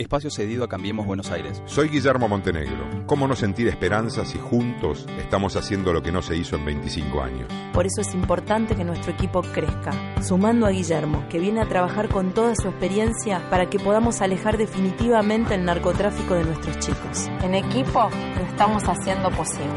Espacio 0.00 0.30
cedido 0.30 0.64
a 0.64 0.68
Cambiemos 0.68 1.04
Buenos 1.04 1.30
Aires. 1.30 1.62
Soy 1.66 1.88
Guillermo 1.88 2.26
Montenegro. 2.26 3.04
¿Cómo 3.04 3.28
no 3.28 3.36
sentir 3.36 3.68
esperanza 3.68 4.24
si 4.24 4.38
juntos 4.38 5.06
estamos 5.18 5.56
haciendo 5.56 5.92
lo 5.92 6.02
que 6.02 6.10
no 6.10 6.22
se 6.22 6.38
hizo 6.38 6.56
en 6.56 6.64
25 6.64 7.22
años? 7.22 7.52
Por 7.74 7.84
eso 7.84 8.00
es 8.00 8.14
importante 8.14 8.74
que 8.74 8.82
nuestro 8.82 9.12
equipo 9.12 9.42
crezca, 9.42 9.92
sumando 10.22 10.64
a 10.64 10.70
Guillermo, 10.70 11.26
que 11.28 11.38
viene 11.38 11.60
a 11.60 11.68
trabajar 11.68 12.08
con 12.08 12.32
toda 12.32 12.54
su 12.54 12.68
experiencia 12.68 13.42
para 13.50 13.68
que 13.68 13.78
podamos 13.78 14.22
alejar 14.22 14.56
definitivamente 14.56 15.54
el 15.54 15.66
narcotráfico 15.66 16.32
de 16.32 16.44
nuestros 16.44 16.78
chicos. 16.78 17.28
En 17.42 17.54
equipo 17.54 18.08
lo 18.38 18.44
estamos 18.46 18.82
haciendo 18.84 19.30
posible. 19.30 19.68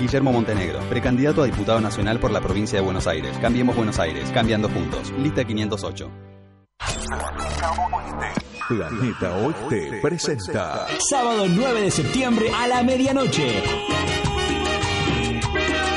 Guillermo 0.00 0.32
Montenegro, 0.32 0.80
precandidato 0.88 1.42
a 1.42 1.46
diputado 1.46 1.80
nacional 1.80 2.18
por 2.18 2.32
la 2.32 2.40
provincia 2.40 2.80
de 2.80 2.84
Buenos 2.84 3.06
Aires. 3.06 3.38
Cambiemos 3.38 3.76
Buenos 3.76 4.00
Aires, 4.00 4.28
cambiando 4.34 4.68
juntos. 4.68 5.12
Lista 5.16 5.44
508. 5.44 6.37
Planeta 8.68 9.34
Oeste 9.36 9.98
presenta 10.02 10.86
Sábado 11.10 11.46
9 11.48 11.80
de 11.80 11.90
septiembre 11.90 12.50
a 12.54 12.66
la 12.66 12.82
medianoche. 12.82 13.62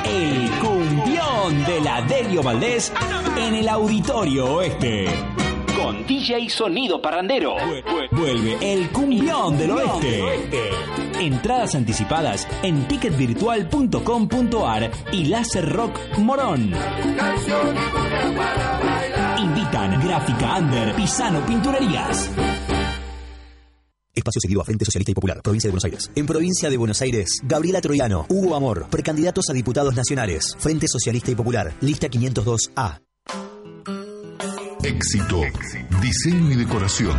El 0.06 0.50
cumbión 0.62 1.66
de 1.66 1.82
la 1.82 2.02
Delio 2.04 2.42
Valdés 2.42 2.94
en 3.38 3.56
el 3.56 3.68
Auditorio 3.68 4.56
Oeste. 4.56 5.10
Con 5.76 6.08
DJ 6.08 6.50
Sonido 6.50 7.02
Parrandero. 7.02 7.56
Vuelve 8.12 8.58
el 8.62 8.90
cumbión 8.92 9.58
del 9.58 9.72
oeste. 9.72 10.24
Entradas 11.20 11.76
anticipadas 11.76 12.48
en 12.64 12.88
ticketvirtual.com.ar 12.88 14.90
y 15.12 15.26
Láser 15.26 15.70
Rock 15.70 16.00
Morón. 16.18 16.74
Gráfica 19.90 20.58
Under, 20.58 20.96
Pisano 20.96 21.46
Pinturerías. 21.46 22.30
Espacio 24.14 24.42
seguido 24.42 24.62
a 24.62 24.66
Frente 24.66 24.86
Socialista 24.86 25.12
y 25.12 25.16
Popular, 25.16 25.42
Provincia 25.42 25.68
de 25.68 25.72
Buenos 25.72 25.86
Aires. 25.86 26.12
En 26.16 26.26
Provincia 26.26 26.70
de 26.70 26.78
Buenos 26.78 27.02
Aires, 27.02 27.40
Gabriela 27.44 27.82
Troyano, 27.82 28.26
Hugo 28.30 28.56
Amor, 28.56 28.88
precandidatos 28.90 29.50
a 29.50 29.54
diputados 29.54 29.96
nacionales, 29.96 30.56
Frente 30.60 30.88
Socialista 30.88 31.32
y 31.32 31.36
Popular, 31.36 31.74
lista 31.82 32.08
502A. 32.08 33.02
Éxito, 34.84 35.42
diseño 36.02 36.52
y 36.52 36.56
decoración. 36.56 37.18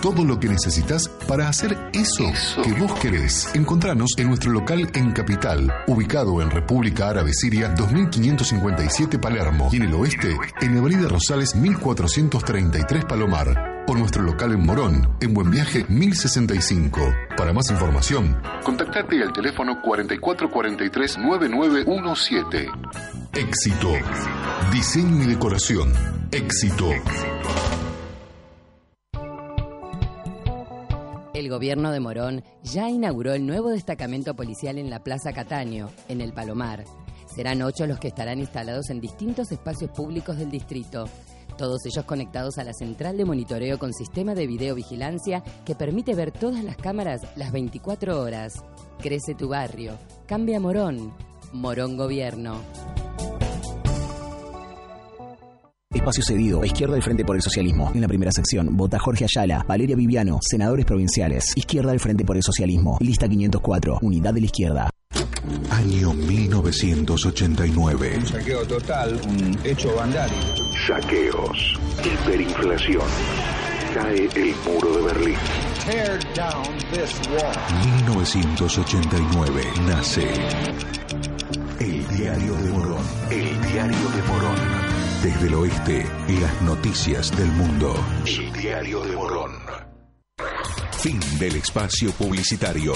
Todo 0.00 0.24
lo 0.24 0.38
que 0.38 0.48
necesitas 0.48 1.08
para 1.26 1.48
hacer 1.48 1.76
eso, 2.00 2.24
que 2.62 2.72
vos 2.72 2.98
querés. 3.00 3.54
Encontranos 3.54 4.12
en 4.16 4.28
nuestro 4.28 4.50
local 4.50 4.90
en 4.94 5.12
Capital, 5.12 5.70
ubicado 5.86 6.40
en 6.40 6.50
República 6.50 7.10
Árabe 7.10 7.32
Siria 7.32 7.68
2557 7.68 9.18
Palermo 9.18 9.68
y 9.72 9.76
en 9.76 9.82
el 9.82 9.92
oeste, 9.94 10.36
en 10.60 10.78
Avenida 10.78 11.08
Rosales 11.08 11.54
1433 11.54 13.04
Palomar 13.04 13.84
o 13.88 13.94
nuestro 13.94 14.22
local 14.22 14.52
en 14.52 14.64
Morón, 14.64 15.08
en 15.20 15.34
Buen 15.34 15.50
Viaje 15.50 15.84
1065. 15.88 17.00
Para 17.36 17.52
más 17.52 17.68
información, 17.70 18.40
contactate 18.62 19.20
al 19.22 19.32
teléfono 19.32 19.82
4443-9917. 19.82 22.70
Éxito. 23.34 23.92
Diseño 24.72 25.24
y 25.24 25.26
decoración. 25.26 25.92
Éxito. 26.30 26.88
El 31.38 31.50
gobierno 31.50 31.92
de 31.92 32.00
Morón 32.00 32.42
ya 32.64 32.90
inauguró 32.90 33.32
el 33.32 33.46
nuevo 33.46 33.70
destacamento 33.70 34.34
policial 34.34 34.76
en 34.76 34.90
la 34.90 35.04
Plaza 35.04 35.32
Cataño, 35.32 35.88
en 36.08 36.20
el 36.20 36.32
Palomar. 36.32 36.82
Serán 37.32 37.62
ocho 37.62 37.86
los 37.86 38.00
que 38.00 38.08
estarán 38.08 38.40
instalados 38.40 38.90
en 38.90 39.00
distintos 39.00 39.52
espacios 39.52 39.92
públicos 39.92 40.36
del 40.36 40.50
distrito 40.50 41.04
todos 41.56 41.86
ellos 41.86 42.04
conectados 42.04 42.58
a 42.58 42.64
la 42.64 42.72
central 42.72 43.16
de 43.16 43.24
monitoreo 43.24 43.78
con 43.78 43.92
sistema 43.92 44.34
de 44.34 44.48
videovigilancia 44.48 45.44
que 45.64 45.76
permite 45.76 46.16
ver 46.16 46.32
todas 46.32 46.64
las 46.64 46.76
cámaras 46.76 47.22
las 47.36 47.52
24 47.52 48.20
horas. 48.20 48.64
Crece 49.00 49.34
tu 49.34 49.48
barrio. 49.48 49.96
Cambia 50.26 50.58
Morón. 50.58 51.14
Morón 51.52 51.96
Gobierno. 51.96 52.60
Espacio 55.94 56.22
cedido, 56.22 56.62
izquierda 56.66 56.92
del 56.94 57.02
Frente 57.02 57.24
por 57.24 57.34
el 57.34 57.40
Socialismo. 57.40 57.90
En 57.94 58.02
la 58.02 58.08
primera 58.08 58.30
sección, 58.30 58.76
vota 58.76 58.98
Jorge 58.98 59.24
Ayala, 59.24 59.64
Valeria 59.66 59.96
Viviano, 59.96 60.38
senadores 60.42 60.84
provinciales. 60.84 61.46
Izquierda 61.56 61.92
del 61.92 62.00
Frente 62.00 62.26
por 62.26 62.36
el 62.36 62.42
Socialismo. 62.42 62.98
Lista 63.00 63.26
504, 63.26 64.00
Unidad 64.02 64.34
de 64.34 64.40
la 64.40 64.46
Izquierda. 64.46 64.90
Año 65.70 66.12
1989. 66.12 68.16
Un 68.18 68.26
saqueo 68.26 68.66
total, 68.66 69.18
un 69.28 69.58
hecho 69.64 69.94
vandálico. 69.96 70.36
Saqueos, 70.86 71.78
hiperinflación. 72.04 73.06
Cae 73.94 74.28
el 74.34 74.54
muro 74.66 74.94
de 74.94 75.02
Berlín. 75.04 75.36
Tear 75.86 76.18
down 76.34 76.64
this 76.92 77.18
wall. 77.30 77.56
1989 78.04 79.62
nace 79.86 80.28
El 81.80 82.06
Diario 82.14 82.52
de 82.56 82.70
Morón. 82.72 83.02
El 83.30 83.58
Diario 83.72 84.10
de 84.10 84.22
Morón. 84.28 84.87
Desde 85.22 85.48
el 85.48 85.54
oeste, 85.54 86.06
las 86.40 86.62
noticias 86.62 87.36
del 87.36 87.48
mundo. 87.48 87.92
El 88.24 88.52
Diario 88.52 89.00
de 89.00 89.16
Morón. 89.16 89.52
Fin 90.92 91.18
del 91.40 91.56
espacio 91.56 92.12
publicitario. 92.12 92.92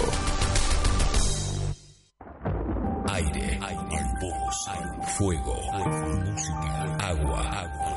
Aire, 3.10 3.58
aire, 3.60 4.04
voz, 4.20 4.70
fuego, 5.18 5.56
música, 5.74 6.96
agua, 7.00 7.40
agua, 7.40 7.91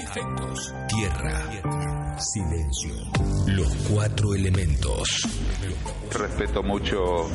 efectos, 0.00 0.74
tierra, 0.88 2.16
silencio. 2.18 2.94
Los 3.46 3.74
cuatro 3.90 4.34
elementos. 4.34 5.22
Respeto 6.12 6.62
mucho 6.62 7.28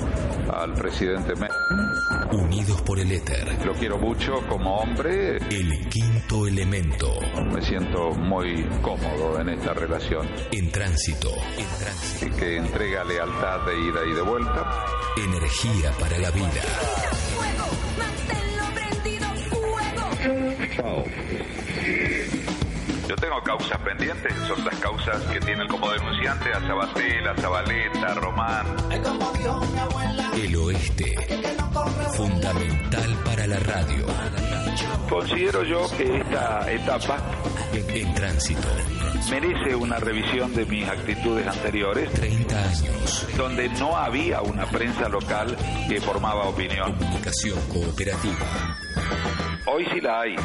al 0.51 0.74
presidente 0.74 1.34
Unidos 2.32 2.82
por 2.82 2.99
el 2.99 3.11
éter. 3.11 3.66
Lo 3.66 3.74
quiero 3.74 3.97
mucho 3.97 4.45
como 4.47 4.78
hombre. 4.78 5.38
El 5.38 5.88
quinto 5.89 6.47
elemento. 6.47 7.20
Me 7.51 7.61
siento 7.61 8.11
muy 8.11 8.63
cómodo 8.82 9.39
en 9.39 9.49
esta 9.49 9.74
relación. 9.74 10.28
En 10.51 10.72
tránsito. 10.72 11.30
En 11.57 11.68
tránsito. 11.80 12.26
Y 12.26 12.39
que 12.39 12.57
entrega 12.57 13.03
lealtad 13.03 13.66
de 13.66 13.80
ida 13.80 14.05
y 14.05 14.13
de 14.13 14.22
vuelta. 14.22 14.86
Energía 15.18 15.91
para 15.99 16.18
la 16.18 16.32
vida. 16.32 16.61
Yo 23.08 23.16
tengo 23.16 23.39
causas 23.43 23.80
pendientes, 23.82 24.34
son 24.47 24.66
las 24.66 24.76
causas 24.80 25.22
que 25.26 25.39
tienen 25.39 25.68
como 25.68 25.91
denunciante 25.91 26.51
a 26.51 26.60
Sabatel, 26.62 27.28
a 27.28 27.36
Zabaleta, 27.36 28.08
a 28.08 28.14
Román. 28.16 28.66
El 30.34 30.56
oeste, 30.56 31.16
fundamental 32.14 33.16
para 33.24 33.47
la 33.47 33.60
radio. 33.60 34.06
Considero 35.10 35.64
yo 35.64 35.88
que 35.97 36.18
esta 36.18 36.72
etapa 36.72 37.18
En 37.74 38.14
tránsito, 38.16 38.68
merece 39.30 39.76
una 39.76 39.97
revisión 39.97 40.53
de 40.56 40.66
mis 40.66 40.88
actitudes 40.88 41.45
anteriores. 41.45 42.12
30 42.12 42.64
años. 42.64 43.28
Donde 43.38 43.70
no 43.70 43.95
había 43.95 44.41
una 44.41 44.66
prensa 44.66 45.10
local 45.10 45.56
que 45.88 46.01
formaba 46.01 46.45
opinión. 46.45 46.93
Comunicación 46.93 47.60
cooperativa. 47.70 48.78
Hoy 49.68 49.86
sí 49.93 50.01
la 50.01 50.22
hay. 50.22 50.36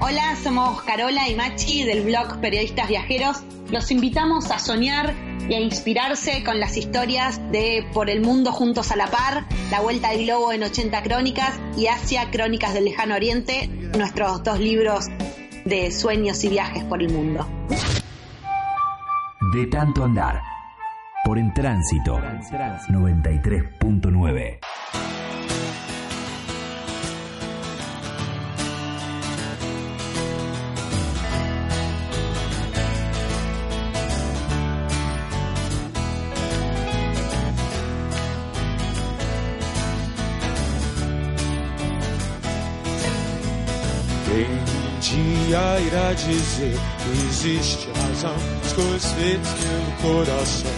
Hola, 0.00 0.36
somos 0.42 0.82
Carola 0.82 1.28
y 1.28 1.34
Machi 1.34 1.84
del 1.84 2.02
blog 2.02 2.40
Periodistas 2.40 2.88
Viajeros. 2.88 3.42
Los 3.70 3.90
invitamos 3.90 4.50
a 4.50 4.58
soñar 4.58 5.14
y 5.48 5.54
a 5.54 5.60
inspirarse 5.60 6.44
con 6.44 6.60
las 6.60 6.76
historias 6.76 7.40
de 7.50 7.86
Por 7.92 8.10
el 8.10 8.20
Mundo 8.20 8.52
Juntos 8.52 8.92
a 8.92 8.96
la 8.96 9.06
Par, 9.06 9.46
La 9.70 9.80
Vuelta 9.80 10.10
al 10.10 10.24
Globo 10.24 10.52
en 10.52 10.62
80 10.62 11.02
Crónicas 11.02 11.58
y 11.76 11.86
Asia 11.86 12.30
Crónicas 12.30 12.74
del 12.74 12.84
Lejano 12.84 13.14
Oriente, 13.14 13.68
nuestros 13.96 14.42
dos 14.42 14.60
libros 14.60 15.06
de 15.64 15.90
sueños 15.90 16.44
y 16.44 16.50
viajes 16.50 16.84
por 16.84 17.02
el 17.02 17.10
mundo. 17.12 17.48
De 19.54 19.66
tanto 19.66 20.04
andar. 20.04 20.42
Por 21.24 21.38
en 21.38 21.54
tránsito. 21.54 22.18
93.9. 22.18 24.58
dia 45.04 45.80
irá 45.86 46.12
dizer 46.14 46.78
que 46.98 47.26
existe 47.28 47.88
razão 47.90 48.34
feitas 49.12 49.48
pelo 49.48 49.92
coração? 50.02 50.70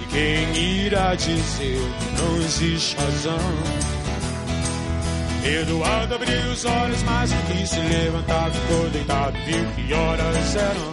E 0.00 0.06
quem 0.06 0.84
irá 0.86 1.14
dizer 1.14 1.82
que 1.98 2.22
não 2.22 2.36
existe 2.38 2.96
razão? 2.96 3.38
Eduardo 5.44 6.14
abriu 6.14 6.52
os 6.52 6.64
olhos, 6.64 7.02
mas 7.02 7.30
não 7.30 7.42
quis 7.42 7.68
se 7.68 7.80
levantar, 7.80 8.50
ficou 8.50 8.88
deitado, 8.90 9.36
viu 9.44 9.66
que 9.74 9.92
horas 9.92 10.56
eram. 10.56 10.92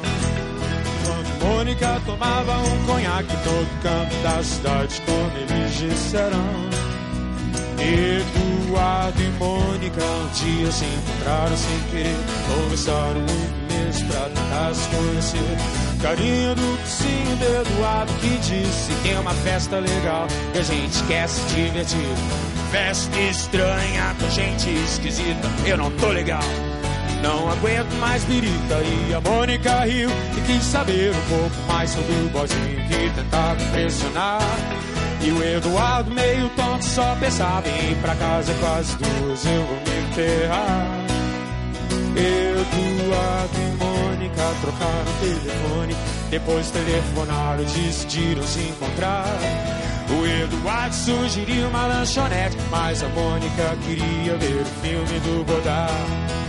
Quando 1.05 1.45
Mônica 1.45 2.01
tomava 2.05 2.57
um 2.59 2.85
conhaque 2.85 3.35
todo 3.43 3.81
canto 3.83 4.15
da 4.23 4.43
cidade, 4.43 5.01
como 5.05 5.31
eles 5.37 5.77
disseram. 5.77 6.69
Eduardo 7.77 8.38
e 8.69 9.29
Mônica 9.39 10.03
um 10.03 10.27
dia 10.33 10.71
se 10.71 10.85
encontraram 10.85 11.57
sem 11.57 11.79
querer 11.91 12.15
Conversaram 12.47 13.19
muito 13.21 13.73
mesmo 13.73 14.07
pra 14.09 14.29
tentar 14.29 14.73
se 14.73 14.89
conhecer. 14.89 15.57
Carinha 16.01 16.55
do 16.55 16.77
focinho 16.77 17.35
do 17.37 17.61
Eduardo 17.61 18.13
que 18.13 18.37
disse 18.37 18.93
Tem 19.03 19.17
uma 19.17 19.33
festa 19.33 19.79
legal 19.79 20.27
e 20.53 20.59
a 20.59 20.61
gente 20.61 21.03
quer 21.03 21.27
se 21.27 21.41
divertir. 21.55 22.15
Festa 22.71 23.19
estranha 23.19 24.15
com 24.19 24.29
gente 24.29 24.69
esquisita 24.69 25.47
Eu 25.65 25.77
não 25.77 25.91
tô 25.91 26.09
legal. 26.09 26.43
Não 27.23 27.51
aguento 27.51 27.91
mais 27.99 28.23
birita 28.23 28.81
E 29.09 29.13
a 29.13 29.19
Mônica 29.19 29.83
riu 29.83 30.09
e 30.09 30.41
quis 30.41 30.63
saber 30.63 31.11
um 31.11 31.37
pouco 31.37 31.67
mais 31.67 31.89
sobre 31.89 32.13
o 32.13 32.29
bozinho 32.29 32.87
Que 32.87 33.09
tentava 33.13 33.61
impressionar 33.61 34.41
e 35.21 35.31
o 35.31 35.43
Eduardo 35.43 36.11
meio 36.11 36.49
tonto 36.49 36.85
só 36.85 37.15
pensava 37.19 37.67
em 37.67 37.91
ir 37.91 37.95
pra 37.97 38.15
casa 38.15 38.53
quase 38.59 38.95
duas 38.97 39.45
eu 39.45 39.63
vou 39.63 39.77
me 39.77 40.09
enterrar. 40.09 40.87
Eduardo 42.15 43.57
e 43.57 43.83
Mônica 43.83 44.41
trocaram 44.61 45.19
telefone, 45.21 45.95
depois 46.29 46.71
telefonaram, 46.71 47.63
decidiram 47.63 48.43
se 48.43 48.59
encontrar. 48.59 49.37
O 50.09 50.25
Eduardo 50.25 50.95
sugeriu 50.95 51.67
uma 51.67 51.85
lanchonete, 51.85 52.57
mas 52.71 53.03
a 53.03 53.09
Mônica 53.09 53.77
queria 53.85 54.35
ver 54.37 54.61
o 54.61 54.65
filme 54.81 55.19
do 55.19 55.45
Godard. 55.45 56.48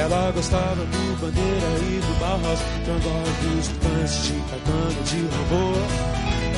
Ela 0.00 0.32
gostava 0.34 0.76
do 0.76 1.20
Bandeira 1.20 1.66
e 1.82 2.00
do 2.00 2.20
Barros, 2.20 2.58
John 2.86 2.98
dos 3.42 3.68
Titãs 3.68 4.24
de 4.24 4.32
Caetano 4.48 5.02
de 5.04 5.20
Robô. 5.36 5.76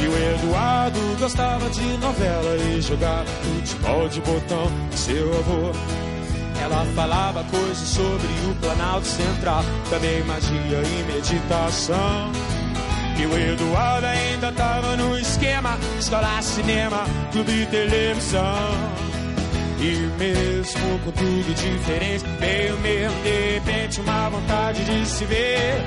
E 0.00 0.06
o 0.06 0.34
Eduardo 0.34 1.00
gostava 1.18 1.68
de 1.70 1.82
novela 1.98 2.56
e 2.56 2.80
jogar 2.80 3.24
futebol 3.26 4.08
de 4.08 4.20
botão 4.20 4.70
seu 4.92 5.28
avô. 5.38 5.72
Ela 6.62 6.86
falava 6.94 7.42
coisas 7.50 7.88
sobre 7.88 8.28
o 8.48 8.54
Planalto 8.60 9.08
Central, 9.08 9.64
também 9.90 10.22
magia 10.22 10.82
e 10.84 11.12
meditação. 11.12 12.30
E 13.18 13.26
o 13.26 13.36
Eduardo 13.36 14.06
ainda 14.06 14.52
tava 14.52 14.96
no 14.96 15.18
esquema: 15.18 15.76
escola, 15.98 16.40
cinema, 16.42 17.04
clube 17.32 17.62
e 17.62 17.66
televisão. 17.66 19.11
E 19.84 19.96
mesmo 20.16 20.98
com 21.00 21.10
tudo 21.10 21.54
diferente, 21.56 22.24
veio 22.38 22.78
mesmo 22.78 23.22
de 23.24 23.54
repente 23.54 24.00
uma 24.00 24.28
vontade 24.28 24.84
de 24.84 25.04
se 25.04 25.24
ver. 25.24 25.82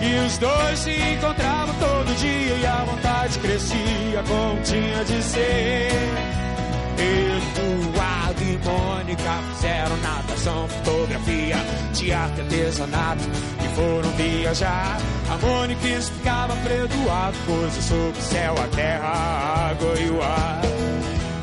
E 0.00 0.26
os 0.26 0.38
dois 0.38 0.78
se 0.78 0.90
encontravam 0.90 1.74
todo 1.74 2.16
dia 2.16 2.56
e 2.56 2.66
a 2.66 2.84
vontade 2.84 3.38
crescia 3.40 4.24
como 4.26 4.62
tinha 4.62 5.04
de 5.04 5.22
ser. 5.22 5.90
Eduardo 6.96 8.42
e 8.42 8.58
Mônica 8.66 9.42
fizeram 9.52 9.96
natação, 9.98 10.66
fotografia, 10.66 11.56
teatro, 11.92 12.42
artesanato 12.44 13.24
e 13.62 13.76
foram 13.76 14.10
viajar. 14.12 14.98
A 15.28 15.36
Mônica 15.46 15.86
explicava 15.86 16.56
para 16.56 16.74
Eduardo 16.76 17.38
coisas 17.44 17.84
sobre 17.84 18.18
o 18.18 18.22
céu, 18.22 18.54
a 18.58 18.68
terra, 18.74 19.06
a 19.06 19.68
água 19.68 20.00
e 20.00 20.10
o 20.10 20.22
ar. 20.22 20.73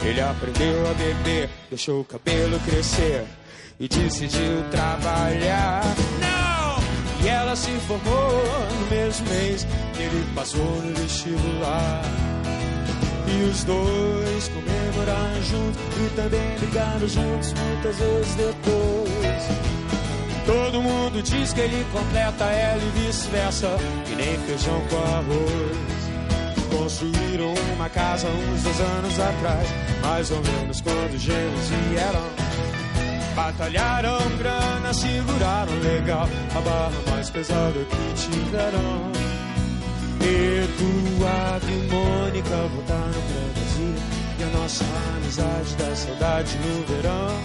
Ele 0.03 0.19
aprendeu 0.19 0.89
a 0.89 0.93
beber, 0.93 1.49
deixou 1.69 2.01
o 2.01 2.03
cabelo 2.05 2.59
crescer 2.61 3.23
e 3.79 3.87
decidiu 3.87 4.63
trabalhar. 4.71 5.83
Não! 6.19 7.23
E 7.23 7.29
ela 7.29 7.55
se 7.55 7.71
formou 7.87 8.43
no 8.79 8.95
mesmo 8.95 9.27
mês, 9.29 9.67
ele 9.97 10.25
passou 10.33 10.65
no 10.65 10.95
vestibular. 10.95 12.01
E 13.27 13.43
os 13.43 13.63
dois 13.63 14.49
comemoraram 14.49 15.43
juntos 15.43 15.81
e 15.97 16.15
também 16.15 16.57
brigaram 16.59 17.07
juntos 17.07 17.53
muitas 17.53 17.97
vezes 17.97 18.35
depois. 18.35 19.61
Todo 20.45 20.81
mundo 20.81 21.21
diz 21.21 21.53
que 21.53 21.61
ele 21.61 21.85
completa 21.93 22.45
ela 22.45 22.81
e 22.81 23.05
vice-versa, 23.05 23.77
que 24.05 24.15
nem 24.15 24.37
feijão 24.39 24.81
com 24.89 24.97
arroz. 24.97 26.00
Construíram 26.77 27.53
uma 27.75 27.89
casa 27.89 28.27
uns 28.27 28.63
dois 28.63 28.79
anos 28.79 29.19
atrás, 29.19 29.67
mais 30.01 30.31
ou 30.31 30.41
menos 30.41 30.81
quando 30.81 31.13
os 31.13 31.21
gêmeos 31.21 31.69
vieram. 31.69 32.51
Batalharam 33.35 34.19
grana, 34.37 34.93
seguraram 34.93 35.73
legal 35.79 36.27
a 36.55 36.61
barra 36.61 37.11
mais 37.11 37.29
pesada 37.29 37.79
que 37.85 38.13
tiveram. 38.15 39.11
Eduardo 40.21 41.67
e 41.67 41.87
Mônica 41.91 42.55
voltaram 42.73 43.11
pra 43.11 43.41
Brasília 43.53 44.03
e 44.39 44.43
a 44.43 44.57
nossa 44.57 44.85
amizade 45.17 45.75
dá 45.75 45.95
saudade 45.95 46.57
no 46.57 46.85
verão. 46.85 47.41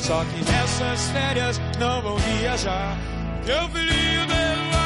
Só 0.00 0.24
que 0.24 0.50
nessas 0.50 1.10
férias 1.10 1.60
não 1.78 2.02
vão 2.02 2.16
viajar. 2.16 2.96
Meu 3.46 3.68
filhinho 3.68 4.26
do 4.26 4.79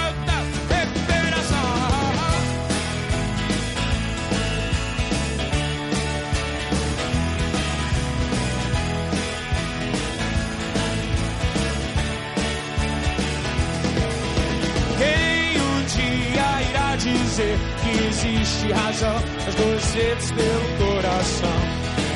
dizer 17.35 17.59
que 17.82 18.05
existe 18.07 18.72
razão 18.72 19.20
nos 19.45 19.55
dois 19.57 19.82
pelo 20.30 20.95
coração. 20.95 21.49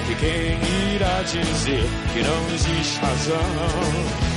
E 0.08 0.14
quem 0.14 0.94
irá 0.94 1.22
dizer 1.22 1.84
que 2.12 2.22
não 2.22 2.54
existe 2.54 3.00
razão? 3.00 4.27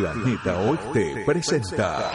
Planeta 0.00 0.58
Oeste 0.58 1.22
presenta 1.24 2.10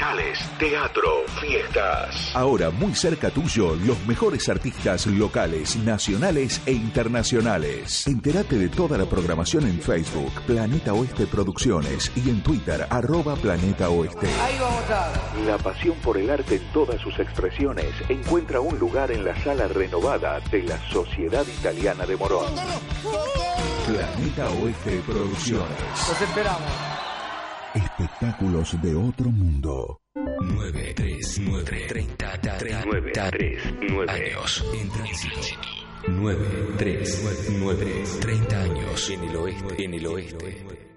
recitales, 0.00 0.38
teatro, 0.58 1.24
fiestas. 1.40 2.34
Ahora 2.34 2.70
muy 2.70 2.94
cerca 2.94 3.30
tuyo, 3.30 3.74
los 3.84 3.98
mejores 4.06 4.48
artistas 4.48 5.06
locales, 5.06 5.76
nacionales 5.76 6.62
e 6.64 6.72
internacionales. 6.72 8.06
Entérate 8.06 8.56
de 8.56 8.68
toda 8.68 8.96
la 8.96 9.04
programación 9.04 9.64
en 9.64 9.80
Facebook, 9.80 10.32
Planeta 10.46 10.94
Oeste 10.94 11.26
Producciones 11.26 12.10
y 12.16 12.30
en 12.30 12.42
Twitter, 12.42 12.86
arroba 12.88 13.36
Planeta 13.36 13.90
Oeste. 13.90 14.28
Ahí 14.42 14.58
vamos 14.58 14.90
a 14.90 15.12
La 15.46 15.58
pasión 15.58 15.96
por 15.96 16.16
el 16.16 16.30
arte 16.30 16.56
en 16.56 16.72
todas 16.72 17.00
sus 17.00 17.18
expresiones 17.18 17.92
encuentra 18.08 18.60
un 18.60 18.78
lugar 18.78 19.10
en 19.10 19.24
la 19.24 19.36
sala 19.42 19.68
renovada 19.68 20.40
de 20.50 20.62
la 20.62 20.78
Sociedad 20.90 21.46
Italiana 21.46 22.06
de 22.06 22.16
Morón. 22.16 22.46
Planeta 23.86 24.48
Oeste 24.62 25.02
Producciones. 25.06 26.08
Los 26.08 26.20
esperamos. 26.22 26.99
Espectáculos 27.74 28.82
de 28.82 28.96
otro 28.96 29.30
mundo. 29.30 30.00
9, 30.14 30.92
3, 30.96 31.40
9, 31.42 31.86
30, 31.86 32.40
9, 32.84 33.12
3, 33.12 33.74
9 33.90 34.10
años 34.10 34.64
en 34.74 34.90
tránsito. 34.90 35.40
9, 36.08 36.46
3, 36.76 37.48
9, 37.60 38.04
30 38.20 38.62
años 38.62 39.10
en 39.10 39.24
el 39.24 39.36
oeste. 39.36 39.84
En 39.84 39.94
el 39.94 40.06
oeste. 40.06 40.89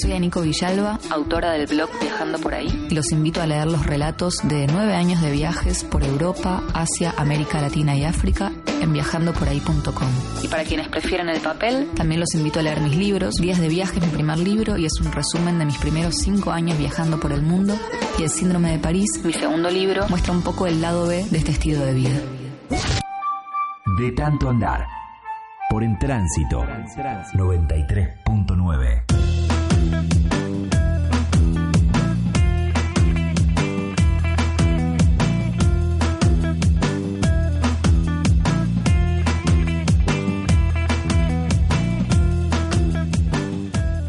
Soy 0.00 0.12
Anico 0.12 0.42
Villalba, 0.42 0.98
autora 1.10 1.52
del 1.52 1.66
blog 1.66 1.88
Viajando 2.00 2.38
por 2.38 2.54
ahí. 2.54 2.88
Los 2.90 3.12
invito 3.12 3.40
a 3.40 3.46
leer 3.46 3.66
los 3.66 3.86
relatos 3.86 4.36
de 4.42 4.66
nueve 4.66 4.94
años 4.94 5.22
de 5.22 5.30
viajes 5.30 5.84
por 5.84 6.04
Europa, 6.04 6.62
Asia, 6.74 7.14
América 7.16 7.60
Latina 7.60 7.96
y 7.96 8.04
África 8.04 8.52
en 8.80 8.92
viajandoporahí.com. 8.92 10.08
Y 10.42 10.48
para 10.48 10.64
quienes 10.64 10.88
prefieren 10.88 11.28
el 11.28 11.40
papel, 11.40 11.88
también 11.94 12.20
los 12.20 12.34
invito 12.34 12.60
a 12.60 12.62
leer 12.62 12.80
mis 12.80 12.96
libros. 12.96 13.36
Días 13.36 13.58
de 13.58 13.68
viaje 13.68 13.98
es 13.98 14.04
mi 14.04 14.12
primer 14.12 14.38
libro 14.38 14.76
y 14.76 14.86
es 14.86 15.00
un 15.00 15.10
resumen 15.12 15.58
de 15.58 15.64
mis 15.64 15.78
primeros 15.78 16.16
cinco 16.16 16.50
años 16.50 16.76
viajando 16.78 17.18
por 17.18 17.32
el 17.32 17.42
mundo. 17.42 17.74
Y 18.18 18.24
El 18.24 18.30
síndrome 18.30 18.72
de 18.72 18.78
París, 18.78 19.08
mi 19.24 19.32
segundo 19.32 19.70
libro, 19.70 20.06
muestra 20.08 20.32
un 20.32 20.42
poco 20.42 20.66
el 20.66 20.80
lado 20.80 21.06
B 21.06 21.24
de 21.30 21.38
este 21.38 21.52
estilo 21.52 21.80
de 21.80 21.94
vida. 21.94 22.20
De 23.98 24.12
tanto 24.12 24.50
andar. 24.50 24.95
Por 25.68 25.82
en 25.82 25.98
tránsito. 25.98 26.64
93.9. 27.34 29.02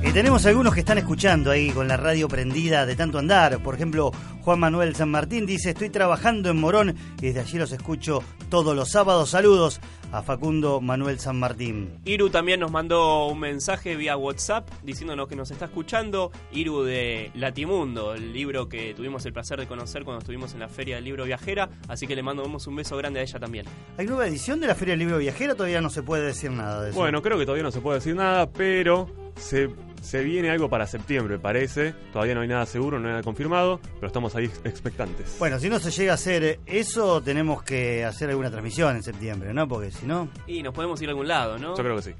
Y 0.04 0.12
tenemos 0.12 0.46
algunos 0.46 0.74
que 0.74 0.82
están 0.82 1.00
escuchando 1.00 1.50
ahí 1.52 1.72
con 1.72 1.88
la 1.88 1.98
radio 1.98 2.28
prendida 2.28 2.86
de 2.86 2.96
tanto 2.96 3.18
andar. 3.18 3.58
Por 3.60 3.74
ejemplo, 3.74 4.12
Juan 4.42 4.60
Manuel 4.60 4.96
San 4.96 5.10
Martín 5.10 5.46
dice, 5.46 5.72
estoy 5.72 5.90
trabajando 5.90 6.50
en 6.50 6.58
Morón 6.58 6.96
y 7.20 7.26
desde 7.28 7.40
allí 7.42 7.58
los 7.58 7.72
escucho 7.72 8.24
todos 8.50 8.76
los 8.76 8.90
sábados. 8.92 9.32
Saludos 9.32 9.82
a 10.12 10.22
Facundo 10.22 10.82
Manuel 10.82 11.20
San 11.20 11.40
Martín. 11.40 12.00
Iru 12.06 12.30
también 12.30 12.60
nos 12.60 12.72
mandó 12.72 13.28
un 13.28 13.40
mensaje 13.40 13.96
vía 13.96 14.18
WhatsApp 14.18 14.70
diciéndonos 14.84 15.28
que 15.28 15.36
nos 15.36 15.52
está 15.52 15.66
escuchando. 15.66 16.32
Iru 16.52 16.84
de 16.84 17.32
Latimundo, 17.36 18.14
el 18.14 18.34
libro 18.34 18.70
que 18.70 18.94
tuvimos 18.94 19.26
el 19.26 19.34
placer 19.34 19.60
de 19.60 19.68
conocer 19.68 20.04
cuando 20.04 20.20
estuvimos 20.20 20.54
en 20.54 20.60
la 20.60 20.68
Feria 20.70 20.96
del 20.96 21.06
Libro 21.06 21.26
Viajera. 21.26 21.70
Así 21.88 22.08
que 22.08 22.16
le 22.16 22.24
mandamos 22.24 22.68
un 22.68 22.76
beso 22.76 22.96
grande 22.98 23.20
a 23.20 23.24
ella 23.24 23.40
también. 23.40 23.66
¿Hay 23.98 24.06
nueva 24.06 24.28
edición 24.28 24.60
de 24.60 24.68
la 24.68 24.76
Feria 24.76 24.94
del 24.94 25.00
Libro 25.00 25.18
Viajera? 25.18 25.56
Todavía 25.56 25.82
no 25.82 25.90
se 25.90 26.04
puede 26.04 26.26
decir 26.26 26.52
nada 26.52 26.84
de 26.84 26.90
eso. 26.92 27.00
Bueno, 27.00 27.22
creo 27.22 27.38
que 27.38 27.46
todavía 27.46 27.64
no 27.64 27.72
se 27.72 27.82
puede 27.82 28.00
decir 28.00 28.16
nada, 28.16 28.50
pero 28.52 29.10
se, 29.36 29.70
se 30.02 30.24
viene 30.24 30.50
algo 30.50 30.70
para 30.70 30.88
septiembre, 30.88 31.38
parece. 31.40 31.94
Todavía 32.14 32.36
no 32.36 32.42
hay 32.42 32.48
nada 32.48 32.66
seguro, 32.66 33.00
no 33.00 33.08
hay 33.08 33.12
nada 33.14 33.24
confirmado, 33.24 33.80
pero 33.96 34.08
estamos 34.08 34.36
ahí 34.36 34.46
expectantes. 34.64 35.36
Bueno, 35.40 35.60
si 35.60 35.70
no 35.70 35.80
se 35.80 35.92
llega 35.92 36.14
a 36.14 36.16
hacer 36.16 36.60
eso, 36.66 37.22
tenemos 37.22 37.64
que 37.64 38.06
hacer 38.06 38.30
alguna 38.30 38.50
transmisión 38.50 38.96
en 38.96 39.04
septiembre, 39.04 39.54
¿no? 39.54 39.68
Porque 39.68 39.92
si 39.92 40.06
no... 40.06 40.30
Y 40.48 40.64
nos 40.64 40.74
podemos 40.74 41.02
ir 41.02 41.10
a 41.10 41.12
algún 41.12 41.28
lado, 41.28 41.58
¿no? 41.58 41.76
Yo 41.76 41.84
creo 41.84 41.96
que 41.98 42.02
sí. 42.04 42.12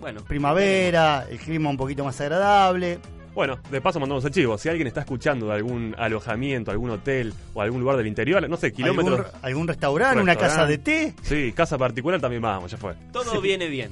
Bueno. 0.00 0.22
Primavera, 0.24 1.26
el 1.30 1.38
clima 1.38 1.70
un 1.70 1.76
poquito 1.76 2.04
más 2.04 2.20
agradable. 2.20 2.98
Bueno, 3.34 3.58
de 3.70 3.80
paso 3.82 4.00
mandamos 4.00 4.24
el 4.24 4.30
chivo. 4.30 4.56
Si 4.56 4.68
alguien 4.70 4.86
está 4.86 5.00
escuchando 5.00 5.48
de 5.48 5.52
algún 5.54 5.94
alojamiento, 5.98 6.70
algún 6.70 6.88
hotel 6.90 7.34
o 7.52 7.60
algún 7.60 7.80
lugar 7.82 7.98
del 7.98 8.06
interior, 8.06 8.48
no 8.48 8.56
sé, 8.56 8.72
kilómetros. 8.72 9.18
¿Algún, 9.20 9.40
algún 9.42 9.68
restaurante, 9.68 10.22
una 10.22 10.36
casa 10.36 10.64
de 10.64 10.78
té? 10.78 11.14
Sí, 11.20 11.52
casa 11.52 11.76
particular 11.76 12.18
también 12.18 12.40
vamos, 12.40 12.70
ya 12.70 12.78
fue. 12.78 12.94
Todo 13.12 13.32
Sí. 13.32 13.38
viene 13.42 13.68
bien. 13.68 13.90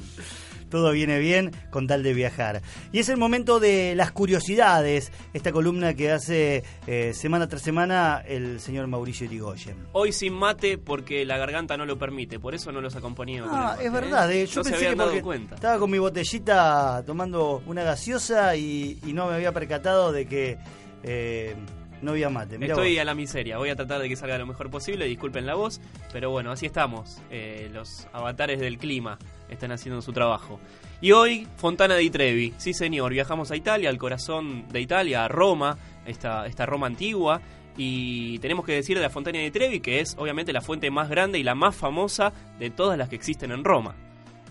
Todo 0.75 0.91
viene 0.91 1.21
bien 1.21 1.53
con 1.71 1.87
tal 1.87 2.03
de 2.03 2.13
viajar. 2.15 2.61
Y 2.91 2.99
es 2.99 3.09
el 3.09 3.17
momento 3.17 3.61
de 3.61 3.95
las 3.95 4.11
curiosidades, 4.11 5.13
esta 5.33 5.53
columna 5.53 5.95
que 5.95 6.11
hace 6.11 6.65
eh, 6.89 7.13
semana 7.15 7.49
tras 7.49 7.63
semana 7.63 8.25
el 8.27 8.59
señor 8.59 8.89
Mauricio 8.89 9.27
Irigoyen. 9.27 9.77
Hoy 9.93 10.13
sin 10.13 10.35
mate 10.35 10.77
porque 10.77 11.25
la 11.25 11.39
garganta 11.39 11.77
no 11.77 11.87
lo 11.87 11.97
permite, 11.97 12.41
por 12.41 12.57
eso 12.57 12.73
no 12.73 12.81
los 12.81 12.97
acompañó. 12.97 13.47
Ah, 13.49 13.77
es 13.81 13.93
verdad, 13.93 14.33
¿eh? 14.33 14.43
eh, 14.43 14.47
yo 14.47 14.65
no 14.65 14.71
pensé 14.71 14.89
que 14.89 14.97
porque 14.97 15.23
cuenta. 15.23 15.55
estaba 15.55 15.79
con 15.79 15.93
mi 15.93 15.99
botellita 15.99 17.05
tomando 17.07 17.63
una 17.67 17.85
gaseosa 17.85 18.57
y, 18.57 18.99
y 19.07 19.13
no 19.13 19.29
me 19.29 19.35
había 19.35 19.53
percatado 19.53 20.11
de 20.11 20.27
que 20.27 20.59
eh, 21.05 21.55
no 22.03 22.13
había 22.13 22.31
mate. 22.31 22.59
Mirá 22.59 22.75
Estoy 22.75 22.95
vos. 22.95 23.01
a 23.01 23.05
la 23.05 23.15
miseria, 23.15 23.59
voy 23.59 23.71
a 23.71 23.77
tratar 23.77 24.01
de 24.01 24.09
que 24.09 24.17
salga 24.17 24.39
lo 24.39 24.47
mejor 24.47 24.71
posible, 24.71 25.07
disculpen 25.07 25.47
la 25.47 25.55
voz, 25.55 25.81
pero 26.13 26.31
bueno, 26.31 26.51
así 26.51 26.67
estamos. 26.67 27.21
Eh, 27.31 27.71
los 27.73 28.07
avatares 28.13 28.61
del 28.61 28.79
clima 28.79 29.19
están 29.49 29.73
haciendo 29.73 30.03
su 30.03 30.13
trabajo. 30.13 30.61
Y 31.01 31.13
hoy, 31.13 31.47
Fontana 31.57 31.97
di 31.97 32.11
Trevi, 32.11 32.55
sí 32.57 32.73
señor, 32.73 33.13
viajamos 33.13 33.51
a 33.51 33.57
Italia, 33.57 33.91
al 33.91 33.99
corazón 33.99 34.67
de 34.69 34.81
Italia, 34.81 35.25
a 35.25 35.29
Roma, 35.29 35.77
esta, 36.07 36.47
esta 36.47 36.67
Roma 36.67 36.87
antigua, 36.87 37.41
y 37.77 38.39
tenemos 38.39 38.65
que 38.65 38.73
decir 38.73 38.97
de 38.97 39.03
la 39.03 39.11
Fontana 39.11 39.39
di 39.39 39.51
Trevi 39.51 39.81
que 39.81 40.01
es 40.01 40.15
obviamente 40.19 40.53
la 40.53 40.61
fuente 40.61 40.91
más 40.91 41.09
grande 41.09 41.39
y 41.39 41.43
la 41.43 41.55
más 41.55 41.75
famosa 41.75 42.33
de 42.59 42.71
todas 42.71 42.97
las 42.97 43.09
que 43.09 43.17
existen 43.17 43.51
en 43.51 43.65
Roma. 43.65 43.97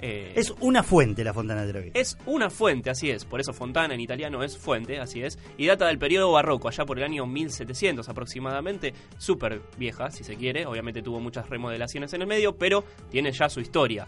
Eh, 0.05 0.33
Es 0.35 0.53
una 0.59 0.83
fuente 0.83 1.23
la 1.23 1.33
Fontana 1.33 1.65
de 1.65 1.71
Trevi. 1.71 1.91
es 1.93 2.17
una 2.25 2.49
fuente, 2.49 2.89
así 2.89 3.09
es. 3.09 3.23
Por 3.23 3.39
eso 3.39 3.53
fontana 3.53 3.93
en 3.93 4.01
italiano 4.01 4.43
es 4.43 4.57
fuente, 4.57 4.99
así 4.99 5.23
es. 5.23 5.39
Y 5.57 5.65
data 5.67 5.87
del 5.87 5.97
periodo 5.97 6.29
barroco, 6.33 6.67
allá 6.67 6.85
por 6.85 6.97
el 6.97 7.05
año 7.05 7.25
1700 7.25 8.09
aproximadamente. 8.09 8.93
Súper 9.17 9.61
vieja, 9.77 10.11
si 10.11 10.25
se 10.25 10.35
quiere. 10.35 10.65
Obviamente 10.65 11.01
tuvo 11.01 11.21
muchas 11.21 11.49
remodelaciones 11.49 12.11
en 12.13 12.21
el 12.21 12.27
medio, 12.27 12.57
pero 12.57 12.83
tiene 13.09 13.31
ya 13.31 13.47
su 13.47 13.61
historia. 13.61 14.05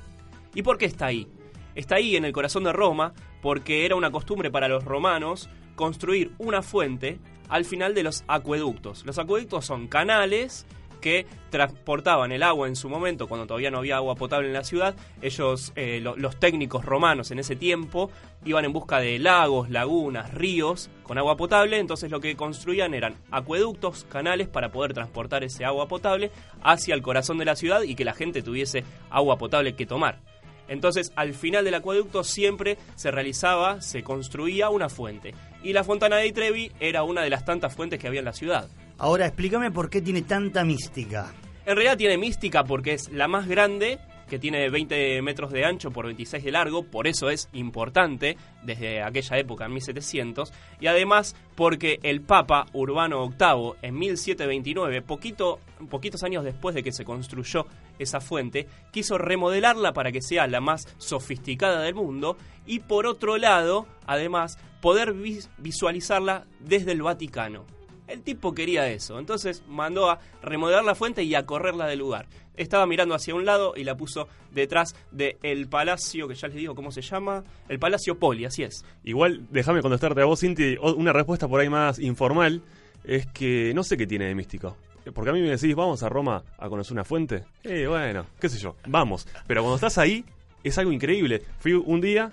¿Y 0.54 0.64
por 0.64 0.78
qué 0.78 0.86
está 0.86 1.06
ahí? 1.06 1.30
Está 1.76 1.96
ahí 1.96 2.18
en 2.18 2.26
el 2.26 2.34
corazón 2.34 2.66
de 2.66 2.74
Roma 2.74 3.14
porque 3.42 3.86
era 3.86 3.96
una 3.96 4.12
costumbre 4.12 4.52
para 4.52 4.68
los 4.68 4.84
romanos 4.84 5.50
construir 5.76 6.34
una 6.40 6.62
fuente 6.62 7.20
al 7.48 7.64
final 7.64 7.94
de 7.94 8.04
los 8.04 8.26
acueductos. 8.28 9.06
Los 9.06 9.18
acueductos 9.18 9.66
son 9.66 9.88
canales 9.88 10.66
que 11.06 11.28
transportaban 11.52 12.32
el 12.32 12.42
agua 12.42 12.68
en 12.68 12.76
su 12.76 12.90
momento, 12.90 13.28
cuando 13.28 13.46
todavía 13.46 13.70
no 13.70 13.78
había 13.78 13.98
agua 13.98 14.16
potable 14.16 14.48
en 14.48 14.54
la 14.56 14.64
ciudad. 14.64 14.96
Ellos, 15.22 15.72
eh, 15.76 16.00
lo- 16.02 16.16
los 16.18 16.40
técnicos 16.40 16.84
romanos 16.84 17.30
en 17.30 17.38
ese 17.38 17.56
tiempo, 17.56 18.10
iban 18.44 18.66
en 18.66 18.74
busca 18.74 19.00
de 19.00 19.20
lagos, 19.20 19.70
lagunas, 19.70 20.34
ríos 20.34 20.90
con 21.04 21.20
agua 21.20 21.38
potable. 21.38 21.78
Entonces 21.78 22.10
lo 22.10 22.20
que 22.22 22.36
construían 22.36 22.96
eran 22.96 23.18
acueductos, 23.30 24.06
canales 24.10 24.48
para 24.48 24.72
poder 24.72 24.94
transportar 24.96 25.44
ese 25.44 25.64
agua 25.64 25.88
potable 25.88 26.32
hacia 26.64 26.96
el 26.96 27.04
corazón 27.04 27.38
de 27.38 27.46
la 27.46 27.56
ciudad 27.56 27.84
y 27.84 27.94
que 27.94 28.04
la 28.04 28.14
gente 28.14 28.42
tuviese 28.42 28.84
agua 29.12 29.38
potable 29.38 29.76
que 29.76 29.86
tomar. 29.86 30.22
Entonces, 30.68 31.14
al 31.16 31.36
final 31.36 31.64
del 31.64 31.76
acueducto 31.76 32.24
siempre 32.24 32.80
se 32.96 33.12
realizaba, 33.12 33.82
se 33.82 34.02
construía 34.02 34.70
una 34.70 34.90
fuente. 34.90 35.36
Y 35.62 35.74
la 35.74 35.84
Fontana 35.84 36.16
de 36.16 36.32
Trevi 36.32 36.72
era 36.80 37.04
una 37.04 37.22
de 37.22 37.30
las 37.30 37.46
tantas 37.46 37.76
fuentes 37.76 38.00
que 38.00 38.08
había 38.08 38.22
en 38.22 38.26
la 38.26 38.34
ciudad. 38.34 38.68
Ahora 38.98 39.26
explícame 39.26 39.72
por 39.72 39.90
qué 39.90 40.02
tiene 40.02 40.22
tanta 40.22 40.64
mística. 40.64 41.34
En 41.66 41.76
realidad 41.76 41.98
tiene 41.98 42.18
mística 42.18 42.64
porque 42.64 42.94
es 42.94 43.12
la 43.12 43.28
más 43.28 43.48
grande 43.48 44.00
que 44.30 44.40
tiene 44.40 44.70
20 44.72 45.22
metros 45.22 45.52
de 45.52 45.66
ancho 45.66 45.92
por 45.92 46.06
26 46.06 46.44
de 46.44 46.52
largo, 46.52 46.84
por 46.84 47.06
eso 47.06 47.30
es 47.30 47.48
importante 47.54 48.38
desde 48.64 49.04
aquella 49.04 49.38
época, 49.38 49.66
en 49.66 49.74
1700, 49.74 50.52
y 50.80 50.88
además 50.88 51.36
porque 51.54 52.00
el 52.02 52.22
Papa 52.22 52.66
Urbano 52.74 53.28
VIII, 53.30 53.74
en 53.84 54.00
1729, 54.00 55.04
poquito, 55.04 55.60
poquitos 55.92 56.24
años 56.24 56.44
después 56.44 56.74
de 56.74 56.82
que 56.82 56.92
se 56.92 57.06
construyó 57.06 57.68
esa 58.00 58.20
fuente, 58.20 58.68
quiso 58.92 59.20
remodelarla 59.20 59.94
para 59.94 60.12
que 60.12 60.24
sea 60.24 60.48
la 60.48 60.60
más 60.60 60.88
sofisticada 60.98 61.82
del 61.82 61.94
mundo, 61.94 62.36
y 62.66 62.80
por 62.80 63.06
otro 63.06 63.38
lado, 63.38 63.86
además, 64.08 64.58
poder 64.82 65.14
vis- 65.14 65.52
visualizarla 65.60 66.46
desde 66.62 66.94
el 66.94 67.04
Vaticano. 67.04 67.66
El 68.08 68.22
tipo 68.22 68.54
quería 68.54 68.88
eso, 68.88 69.20
entonces 69.20 69.64
mandó 69.68 70.10
a 70.10 70.20
remodelar 70.42 70.84
la 70.84 70.96
fuente 70.96 71.24
y 71.24 71.34
a 71.36 71.46
correrla 71.46 71.88
del 71.88 72.00
lugar. 72.00 72.28
Estaba 72.56 72.86
mirando 72.86 73.16
hacia 73.16 73.36
un 73.36 73.46
lado 73.46 73.74
y 73.76 73.84
la 73.84 73.98
puso 73.98 74.28
detrás 74.52 74.96
del 75.12 75.68
palacio, 75.68 76.28
que 76.28 76.36
ya 76.36 76.48
les 76.48 76.58
digo 76.58 76.76
cómo 76.76 76.92
se 76.92 77.02
llama, 77.02 77.44
el 77.68 77.80
Palacio 77.80 78.18
Poli, 78.18 78.46
así 78.46 78.64
es. 78.64 78.86
Igual, 79.04 79.48
déjame 79.50 79.82
contestarte 79.82 80.22
a 80.22 80.26
vos, 80.26 80.40
Cinti, 80.40 80.78
una 80.78 81.12
respuesta 81.14 81.48
por 81.48 81.60
ahí 81.60 81.70
más 81.70 82.00
informal, 82.00 82.62
es 83.04 83.28
que 83.28 83.74
no 83.76 83.84
sé 83.84 83.98
qué 83.98 84.08
tiene 84.08 84.26
de 84.26 84.36
místico. 84.36 84.78
Porque 85.14 85.30
a 85.30 85.34
mí 85.34 85.42
me 85.42 85.50
decís, 85.50 85.76
vamos 85.76 86.02
a 86.04 86.10
Roma 86.10 86.44
a 86.58 86.70
conocer 86.70 86.94
una 86.94 87.04
fuente. 87.04 87.44
Eh, 87.64 87.86
bueno, 87.88 88.26
qué 88.40 88.50
sé 88.50 88.58
yo, 88.58 88.76
vamos. 88.88 89.28
Pero 89.46 89.62
cuando 89.62 89.76
estás 89.76 89.98
ahí, 89.98 90.26
es 90.64 90.78
algo 90.78 90.92
increíble. 90.92 91.44
Fui 91.60 91.74
un 91.74 92.02
día 92.02 92.32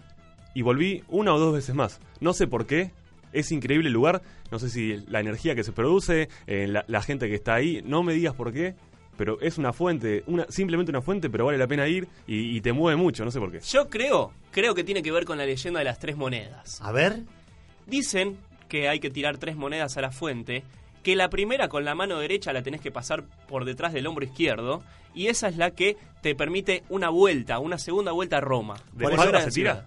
y 0.54 0.62
volví 0.62 1.04
una 1.08 1.34
o 1.34 1.38
dos 1.38 1.54
veces 1.54 1.74
más. 1.74 2.00
No 2.20 2.32
sé 2.32 2.46
por 2.46 2.66
qué, 2.66 2.92
es 3.32 3.52
increíble 3.52 3.88
el 3.88 3.94
lugar. 3.94 4.22
No 4.50 4.58
sé 4.58 4.68
si 4.68 4.96
la 5.08 5.20
energía 5.20 5.54
que 5.54 5.64
se 5.64 5.72
produce, 5.72 6.28
eh, 6.46 6.66
la, 6.68 6.84
la 6.88 7.02
gente 7.02 7.28
que 7.28 7.34
está 7.34 7.54
ahí, 7.54 7.82
no 7.84 8.02
me 8.02 8.12
digas 8.14 8.34
por 8.34 8.52
qué. 8.52 8.74
Pero 9.16 9.38
es 9.42 9.58
una 9.58 9.74
fuente, 9.74 10.24
una, 10.26 10.46
simplemente 10.48 10.90
una 10.90 11.02
fuente, 11.02 11.28
pero 11.28 11.44
vale 11.44 11.58
la 11.58 11.66
pena 11.66 11.86
ir 11.86 12.08
y, 12.26 12.56
y 12.56 12.60
te 12.62 12.72
mueve 12.72 12.96
mucho, 12.96 13.24
no 13.24 13.30
sé 13.30 13.38
por 13.38 13.52
qué. 13.52 13.60
Yo 13.60 13.88
creo, 13.90 14.32
creo 14.50 14.74
que 14.74 14.84
tiene 14.84 15.02
que 15.02 15.12
ver 15.12 15.26
con 15.26 15.36
la 15.36 15.44
leyenda 15.44 15.80
de 15.80 15.84
las 15.84 15.98
tres 15.98 16.16
monedas. 16.16 16.80
A 16.80 16.92
ver. 16.92 17.20
Dicen 17.86 18.38
que 18.68 18.88
hay 18.88 19.00
que 19.00 19.10
tirar 19.10 19.36
tres 19.36 19.54
monedas 19.54 19.98
a 19.98 20.00
la 20.00 20.10
fuente, 20.10 20.64
que 21.02 21.14
la 21.14 21.28
primera 21.28 21.68
con 21.68 21.84
la 21.84 21.94
mano 21.94 22.18
derecha 22.18 22.54
la 22.54 22.62
tenés 22.62 22.80
que 22.80 22.90
pasar 22.90 23.24
por 23.48 23.66
detrás 23.66 23.92
del 23.92 24.06
hombro 24.06 24.24
izquierdo, 24.24 24.82
y 25.14 25.26
esa 25.26 25.48
es 25.48 25.58
la 25.58 25.72
que 25.72 25.98
te 26.22 26.34
permite 26.34 26.82
una 26.88 27.10
vuelta, 27.10 27.58
una 27.58 27.76
segunda 27.76 28.12
vuelta 28.12 28.38
a 28.38 28.40
Roma. 28.40 28.76
¿De 28.94 29.04
Por 29.04 29.42
se 29.42 29.50
tira? 29.50 29.86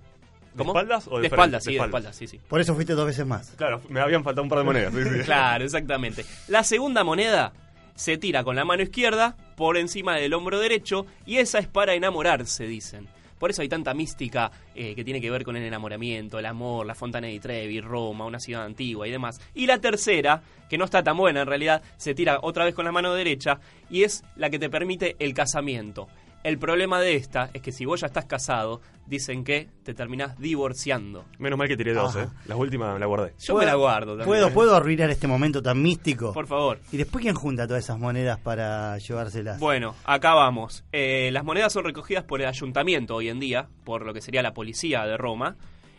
Ciudad. 0.55 0.65
¿De 0.65 0.71
¿Cómo? 0.71 0.71
espaldas 0.71 1.07
o 1.07 1.15
de 1.15 1.21
de 1.21 1.27
espaldas? 1.27 1.63
Sí, 1.63 1.71
de 1.71 1.75
espaldas. 1.75 1.99
espaldas, 1.99 2.15
sí, 2.15 2.27
sí. 2.27 2.39
Por 2.47 2.61
eso 2.61 2.73
fuiste 2.75 2.93
dos 2.93 3.05
veces 3.05 3.25
más. 3.25 3.51
Claro, 3.57 3.81
me 3.89 3.99
habían 3.99 4.23
faltado 4.23 4.43
un 4.43 4.49
par 4.49 4.59
de 4.59 4.65
monedas. 4.65 4.93
sí, 4.93 5.03
sí. 5.03 5.19
claro, 5.25 5.63
exactamente. 5.63 6.25
La 6.47 6.63
segunda 6.63 7.03
moneda 7.03 7.53
se 7.95 8.17
tira 8.17 8.43
con 8.43 8.55
la 8.55 8.65
mano 8.65 8.83
izquierda 8.83 9.35
por 9.55 9.77
encima 9.77 10.15
del 10.15 10.33
hombro 10.33 10.59
derecho 10.59 11.05
y 11.25 11.37
esa 11.37 11.59
es 11.59 11.67
para 11.67 11.93
enamorarse, 11.93 12.65
dicen. 12.67 13.07
Por 13.39 13.49
eso 13.49 13.61
hay 13.61 13.69
tanta 13.69 13.93
mística 13.93 14.49
eh, 14.73 14.95
que 14.95 15.03
tiene 15.03 15.19
que 15.19 15.29
ver 15.29 15.43
con 15.43 15.57
el 15.57 15.63
enamoramiento, 15.63 16.39
el 16.39 16.45
amor, 16.45 16.85
la 16.85 16.95
Fontana 16.95 17.27
di 17.27 17.39
Trevi, 17.39 17.81
Roma, 17.81 18.25
una 18.25 18.39
ciudad 18.39 18.63
antigua 18.63 19.07
y 19.07 19.11
demás. 19.11 19.41
Y 19.53 19.65
la 19.65 19.79
tercera, 19.79 20.41
que 20.69 20.77
no 20.77 20.85
está 20.85 21.03
tan 21.03 21.17
buena 21.17 21.41
en 21.41 21.47
realidad, 21.47 21.81
se 21.97 22.15
tira 22.15 22.39
otra 22.41 22.63
vez 22.63 22.73
con 22.73 22.85
la 22.85 22.93
mano 22.93 23.13
derecha 23.13 23.59
y 23.89 24.03
es 24.03 24.23
la 24.37 24.49
que 24.49 24.59
te 24.59 24.69
permite 24.69 25.17
el 25.19 25.33
casamiento. 25.33 26.07
El 26.45 26.59
problema 26.59 27.01
de 27.01 27.15
esta 27.15 27.49
es 27.55 27.61
que 27.63 27.71
si 27.71 27.85
vos 27.85 28.01
ya 28.01 28.05
estás 28.05 28.25
casado, 28.25 28.79
dicen 29.07 29.43
que 29.43 29.67
te 29.81 29.95
terminás 29.95 30.37
divorciando. 30.37 31.25
Menos 31.39 31.57
mal 31.57 31.67
que 31.67 31.75
tiré 31.75 31.91
dos, 31.91 32.15
Ajá. 32.15 32.25
¿eh? 32.25 32.29
Las 32.45 32.55
últimas 32.55 32.93
me 32.93 32.99
la 32.99 33.07
guardé. 33.07 33.33
Yo 33.39 33.55
me 33.55 33.65
la 33.65 33.73
guardo 33.73 34.11
también. 34.11 34.27
¿Puedo, 34.27 34.51
¿Puedo 34.51 34.75
arruinar 34.75 35.09
este 35.09 35.25
momento 35.25 35.63
tan 35.63 35.81
místico? 35.81 36.33
Por 36.33 36.45
favor. 36.45 36.79
¿Y 36.91 36.97
después 36.97 37.23
quién 37.23 37.33
junta 37.33 37.65
todas 37.65 37.83
esas 37.83 37.97
monedas 37.97 38.37
para 38.39 38.95
llevárselas? 38.99 39.59
Bueno, 39.59 39.95
acá 40.03 40.35
vamos. 40.35 40.83
Eh, 40.91 41.31
las 41.31 41.43
monedas 41.43 41.73
son 41.73 41.83
recogidas 41.83 42.25
por 42.25 42.39
el 42.41 42.47
ayuntamiento 42.47 43.15
hoy 43.15 43.29
en 43.29 43.39
día, 43.39 43.67
por 43.83 44.05
lo 44.05 44.13
que 44.13 44.21
sería 44.21 44.43
la 44.43 44.53
policía 44.53 45.03
de 45.07 45.17
Roma, 45.17 45.55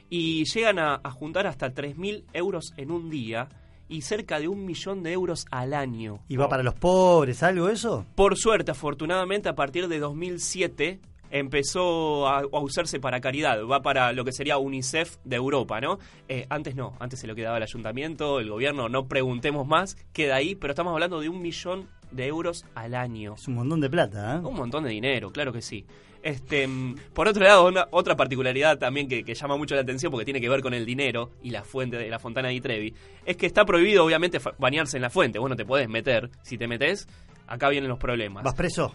y 0.08 0.44
llegan 0.44 0.78
a, 0.78 1.00
a 1.02 1.10
juntar 1.10 1.48
hasta 1.48 1.74
3.000 1.74 2.22
euros 2.32 2.72
en 2.76 2.92
un 2.92 3.10
día 3.10 3.48
y 3.88 4.02
cerca 4.02 4.40
de 4.40 4.48
un 4.48 4.64
millón 4.64 5.02
de 5.02 5.12
euros 5.12 5.46
al 5.50 5.74
año. 5.74 6.20
¿Y 6.28 6.36
va 6.36 6.48
para 6.48 6.62
los 6.62 6.74
pobres, 6.74 7.42
algo 7.42 7.68
eso? 7.68 8.06
Por 8.14 8.36
suerte, 8.36 8.70
afortunadamente, 8.70 9.48
a 9.48 9.54
partir 9.54 9.88
de 9.88 9.98
2007 9.98 11.00
empezó 11.30 12.28
a, 12.28 12.40
a 12.40 12.60
usarse 12.60 13.00
para 13.00 13.20
caridad, 13.20 13.64
va 13.64 13.82
para 13.82 14.12
lo 14.12 14.24
que 14.24 14.32
sería 14.32 14.58
UNICEF 14.58 15.16
de 15.24 15.36
Europa, 15.36 15.80
¿no? 15.80 15.98
Eh, 16.28 16.46
antes 16.50 16.74
no, 16.76 16.94
antes 17.00 17.20
se 17.20 17.26
lo 17.26 17.34
quedaba 17.34 17.56
el 17.56 17.62
ayuntamiento, 17.62 18.40
el 18.40 18.48
gobierno, 18.48 18.88
no 18.88 19.06
preguntemos 19.06 19.66
más, 19.66 19.96
queda 20.12 20.36
ahí, 20.36 20.54
pero 20.54 20.72
estamos 20.72 20.92
hablando 20.92 21.20
de 21.20 21.28
un 21.28 21.42
millón 21.42 21.88
de 22.10 22.26
euros 22.26 22.64
al 22.74 22.94
año. 22.94 23.34
Es 23.34 23.48
un 23.48 23.54
montón 23.54 23.80
de 23.80 23.90
plata, 23.90 24.36
¿eh? 24.36 24.38
Un 24.38 24.54
montón 24.54 24.84
de 24.84 24.90
dinero, 24.90 25.30
claro 25.30 25.52
que 25.52 25.62
sí. 25.62 25.84
Este, 26.26 26.66
mm, 26.66 26.96
por 27.14 27.28
otro 27.28 27.44
lado, 27.44 27.68
una- 27.68 27.86
otra 27.92 28.16
particularidad 28.16 28.78
también 28.78 29.06
que, 29.06 29.22
que 29.22 29.34
llama 29.34 29.56
mucho 29.56 29.76
la 29.76 29.82
atención 29.82 30.10
porque 30.10 30.24
tiene 30.24 30.40
que 30.40 30.48
ver 30.48 30.60
con 30.60 30.74
el 30.74 30.84
dinero 30.84 31.30
y 31.40 31.50
la 31.50 31.62
fuente 31.62 31.96
de 31.96 32.08
la 32.10 32.18
Fontana 32.18 32.48
di 32.48 32.60
Trevi, 32.60 32.92
es 33.24 33.36
que 33.36 33.46
está 33.46 33.64
prohibido 33.64 34.04
obviamente 34.04 34.40
bañarse 34.58 34.96
en 34.96 35.02
la 35.02 35.10
fuente. 35.10 35.38
Vos 35.38 35.48
no 35.48 35.54
te 35.54 35.64
podés 35.64 35.88
meter. 35.88 36.28
Si 36.42 36.58
te 36.58 36.66
metes, 36.66 37.06
acá 37.46 37.68
vienen 37.68 37.88
los 37.88 38.00
problemas. 38.00 38.42
¿Vas 38.42 38.54
preso? 38.54 38.92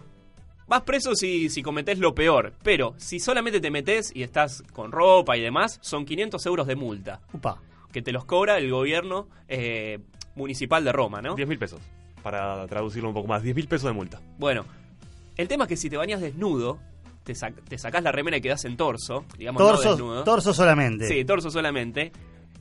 Vas 0.68 0.82
preso 0.82 1.16
si, 1.16 1.50
si 1.50 1.62
cometés 1.64 2.00
lo 2.00 2.14
peor, 2.14 2.52
pero 2.64 2.96
si 2.98 3.20
solamente 3.22 3.62
te 3.62 3.72
metes 3.72 4.12
y 4.14 4.24
estás 4.24 4.62
con 4.74 4.92
ropa 4.92 5.38
y 5.38 5.42
demás, 5.42 5.80
son 5.82 6.04
500 6.06 6.46
euros 6.48 6.68
de 6.68 6.76
multa. 6.76 7.22
Upa. 7.32 7.62
Que 7.94 8.02
te 8.02 8.12
los 8.12 8.26
cobra 8.26 8.58
el 8.58 8.70
gobierno 8.70 9.30
eh, 9.48 10.00
municipal 10.36 10.84
de 10.84 10.92
Roma, 10.92 11.22
¿no? 11.22 11.36
10 11.36 11.48
mil 11.48 11.58
pesos. 11.60 11.80
Para 12.24 12.68
traducirlo 12.68 13.08
un 13.08 13.16
poco 13.16 13.28
más, 13.30 13.42
10 13.42 13.56
mil 13.56 13.68
pesos 13.70 13.88
de 13.90 13.94
multa. 13.94 14.20
Bueno, 14.38 14.66
el 15.38 15.48
tema 15.48 15.64
es 15.64 15.70
que 15.70 15.78
si 15.78 15.90
te 15.90 15.96
bañas 15.96 16.20
desnudo, 16.22 16.80
te, 17.24 17.34
sac- 17.34 17.62
te 17.68 17.78
sacás 17.78 18.04
la 18.04 18.12
remera 18.12 18.38
y 18.38 18.42
quedás 18.42 18.66
en 18.66 18.78
torso, 18.78 19.26
digamos, 19.38 19.62
no 19.62 19.68
Torso, 19.70 19.90
desnudo. 19.92 20.24
torso 20.24 20.54
solamente. 20.54 21.08
Sí, 21.08 21.24
torso 21.26 21.50
solamente. 21.52 22.12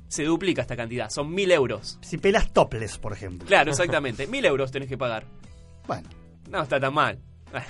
Se 0.08 0.24
duplica 0.24 0.62
esta 0.62 0.76
cantidad, 0.76 1.08
son 1.10 1.32
mil 1.32 1.50
euros. 1.52 1.98
Si 2.02 2.18
pelas 2.18 2.52
toples, 2.52 2.98
por 2.98 3.12
ejemplo. 3.12 3.46
Claro, 3.46 3.70
exactamente. 3.70 4.26
Mil 4.26 4.44
euros 4.44 4.70
tenés 4.72 4.88
que 4.88 4.98
pagar. 4.98 5.24
Bueno. 5.86 6.08
No 6.50 6.62
está 6.62 6.80
tan 6.80 6.92
mal. 6.94 7.18
Bueno. 7.50 7.66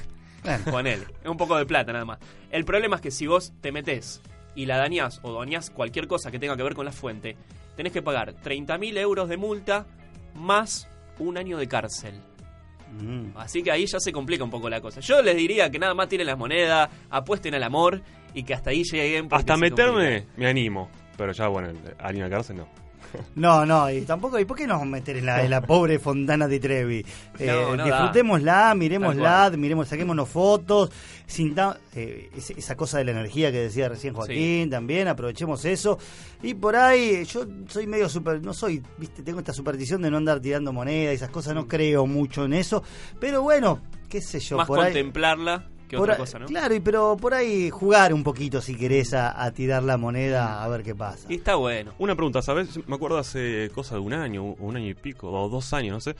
Ponele. 0.70 1.05
Es 1.22 1.28
un 1.30 1.36
poco 1.36 1.57
de 1.59 1.66
plata 1.66 1.93
nada 1.93 2.05
más. 2.07 2.18
El 2.51 2.64
problema 2.64 2.97
es 2.97 3.03
que 3.03 3.11
si 3.11 3.26
vos 3.26 3.53
te 3.61 3.72
metés 3.72 4.22
y 4.55 4.64
la 4.66 4.78
dañás 4.78 5.20
o 5.22 5.38
dañás 5.38 5.68
cualquier 5.70 6.07
cosa 6.09 6.30
que 6.30 6.38
tenga 6.38 6.57
que 6.57 6.62
ver 6.62 6.74
con 6.74 6.86
la 6.86 6.93
fuente, 6.93 7.36
tenés 7.76 7.93
que 7.93 8.01
pagar 8.03 8.34
30.000 8.43 8.97
euros 8.99 9.28
de 9.28 9.36
multa 9.36 9.86
más 10.34 10.88
un 11.18 11.36
año 11.36 11.59
de 11.59 11.68
cárcel. 11.68 12.22
Mm. 12.91 13.36
Así 13.36 13.62
que 13.62 13.70
ahí 13.70 13.86
ya 13.86 14.01
se 14.01 14.12
complica 14.12 14.45
un 14.45 14.51
poco 14.51 14.68
la 14.68 14.80
cosa. 14.80 15.01
Yo 15.01 15.22
les 15.22 15.36
diría 15.36 15.70
que 15.70 15.78
nada 15.78 15.95
más 15.95 16.09
tiren 16.09 16.26
las 16.26 16.38
monedas, 16.38 16.91
apuesten 17.09 17.55
al 17.55 17.62
amor 17.62 18.03
y 18.34 18.43
que 18.43 18.55
hasta 18.55 18.70
ahí 18.70 18.82
lleguen. 18.84 19.28
Hasta 19.30 19.57
meterme, 19.57 20.20
complica. 20.20 20.32
me 20.36 20.47
animo. 20.49 20.91
Pero 21.16 21.32
ya, 21.32 21.49
bueno, 21.49 21.68
de 21.72 22.30
cárcel 22.30 22.57
no. 22.57 22.68
No, 23.34 23.66
no, 23.66 23.90
y 23.90 24.03
tampoco, 24.03 24.38
¿y 24.38 24.44
por 24.44 24.57
qué 24.57 24.66
nos 24.66 24.84
meter 24.86 25.16
en 25.16 25.26
la, 25.26 25.42
en 25.44 25.51
la 25.51 25.61
pobre 25.61 25.98
Fontana 25.98 26.46
di 26.46 26.61
Trevi? 26.61 27.05
Eh, 27.38 27.46
No, 27.46 27.76
no 27.76 27.76
da. 27.76 27.84
disfrutémosla, 27.84 28.74
miremosla, 28.74 29.51
miremos, 29.57 29.88
saquémonos 29.88 30.28
fotos, 30.28 30.90
sinta- 31.26 31.78
eh, 31.94 32.30
esa 32.57 32.76
cosa 32.76 32.98
de 32.98 33.05
la 33.05 33.11
energía 33.12 33.51
que 33.51 33.59
decía 33.62 33.88
recién 33.88 34.14
Joaquín 34.14 34.70
también, 34.70 35.09
aprovechemos 35.09 35.64
eso. 35.64 35.98
Y 36.42 36.55
por 36.55 36.76
ahí, 36.76 37.24
yo 37.24 37.44
soy 37.68 37.86
medio 37.86 38.09
super, 38.09 38.40
no 38.42 38.53
soy, 38.55 38.82
viste, 38.98 39.22
tengo 39.22 39.38
esta 39.40 39.53
superstición 39.53 40.03
de 40.03 40.11
no 40.11 40.16
andar 40.18 40.40
tirando 40.40 40.72
moneda 40.72 41.12
y 41.12 41.16
esas 41.16 41.30
cosas, 41.30 41.55
no 41.55 41.66
creo 41.68 42.07
mucho 42.07 42.44
en 42.44 42.53
eso, 42.55 42.82
pero 43.18 43.42
bueno, 43.42 43.80
qué 44.09 44.20
sé 44.20 44.40
yo, 44.40 44.57
Más 44.59 44.66
por 44.66 44.78
ahí... 44.86 44.92
contemplarla 45.91 45.97
que 45.97 45.97
por 45.97 46.03
otra 46.05 46.14
ahí- 46.14 46.18
cosa, 46.20 46.38
¿no? 46.38 46.47
Claro, 46.47 46.74
y 46.74 46.80
pero 46.80 47.16
por 47.16 47.34
ahí 47.34 47.70
jugar 47.70 48.14
un 48.14 48.22
poquito 48.22 48.61
si 48.61 48.74
querés 48.76 49.12
a, 49.14 49.43
a 49.43 49.51
tirar 49.53 49.82
la 49.82 49.97
moneda 49.97 50.62
a 50.62 50.68
ver 50.68 50.82
qué 50.82 50.95
pasa. 50.95 51.26
Y 51.28 51.36
está 51.36 51.57
bueno. 51.57 51.93
Una 51.99 52.14
pregunta, 52.14 52.43
¿sabes? 52.43 52.78
Me 52.88 52.95
acuerdo 52.97 53.18
hace 53.18 53.70
cosa 53.74 53.95
de 53.97 54.01
un 54.01 54.12
año, 54.12 54.45
un 54.45 54.76
año 54.76 54.88
y 54.88 54.95
pico, 54.95 55.30
o 55.30 55.49
dos 55.49 55.72
años, 55.72 55.93
no 55.95 56.01
sé. 56.01 56.14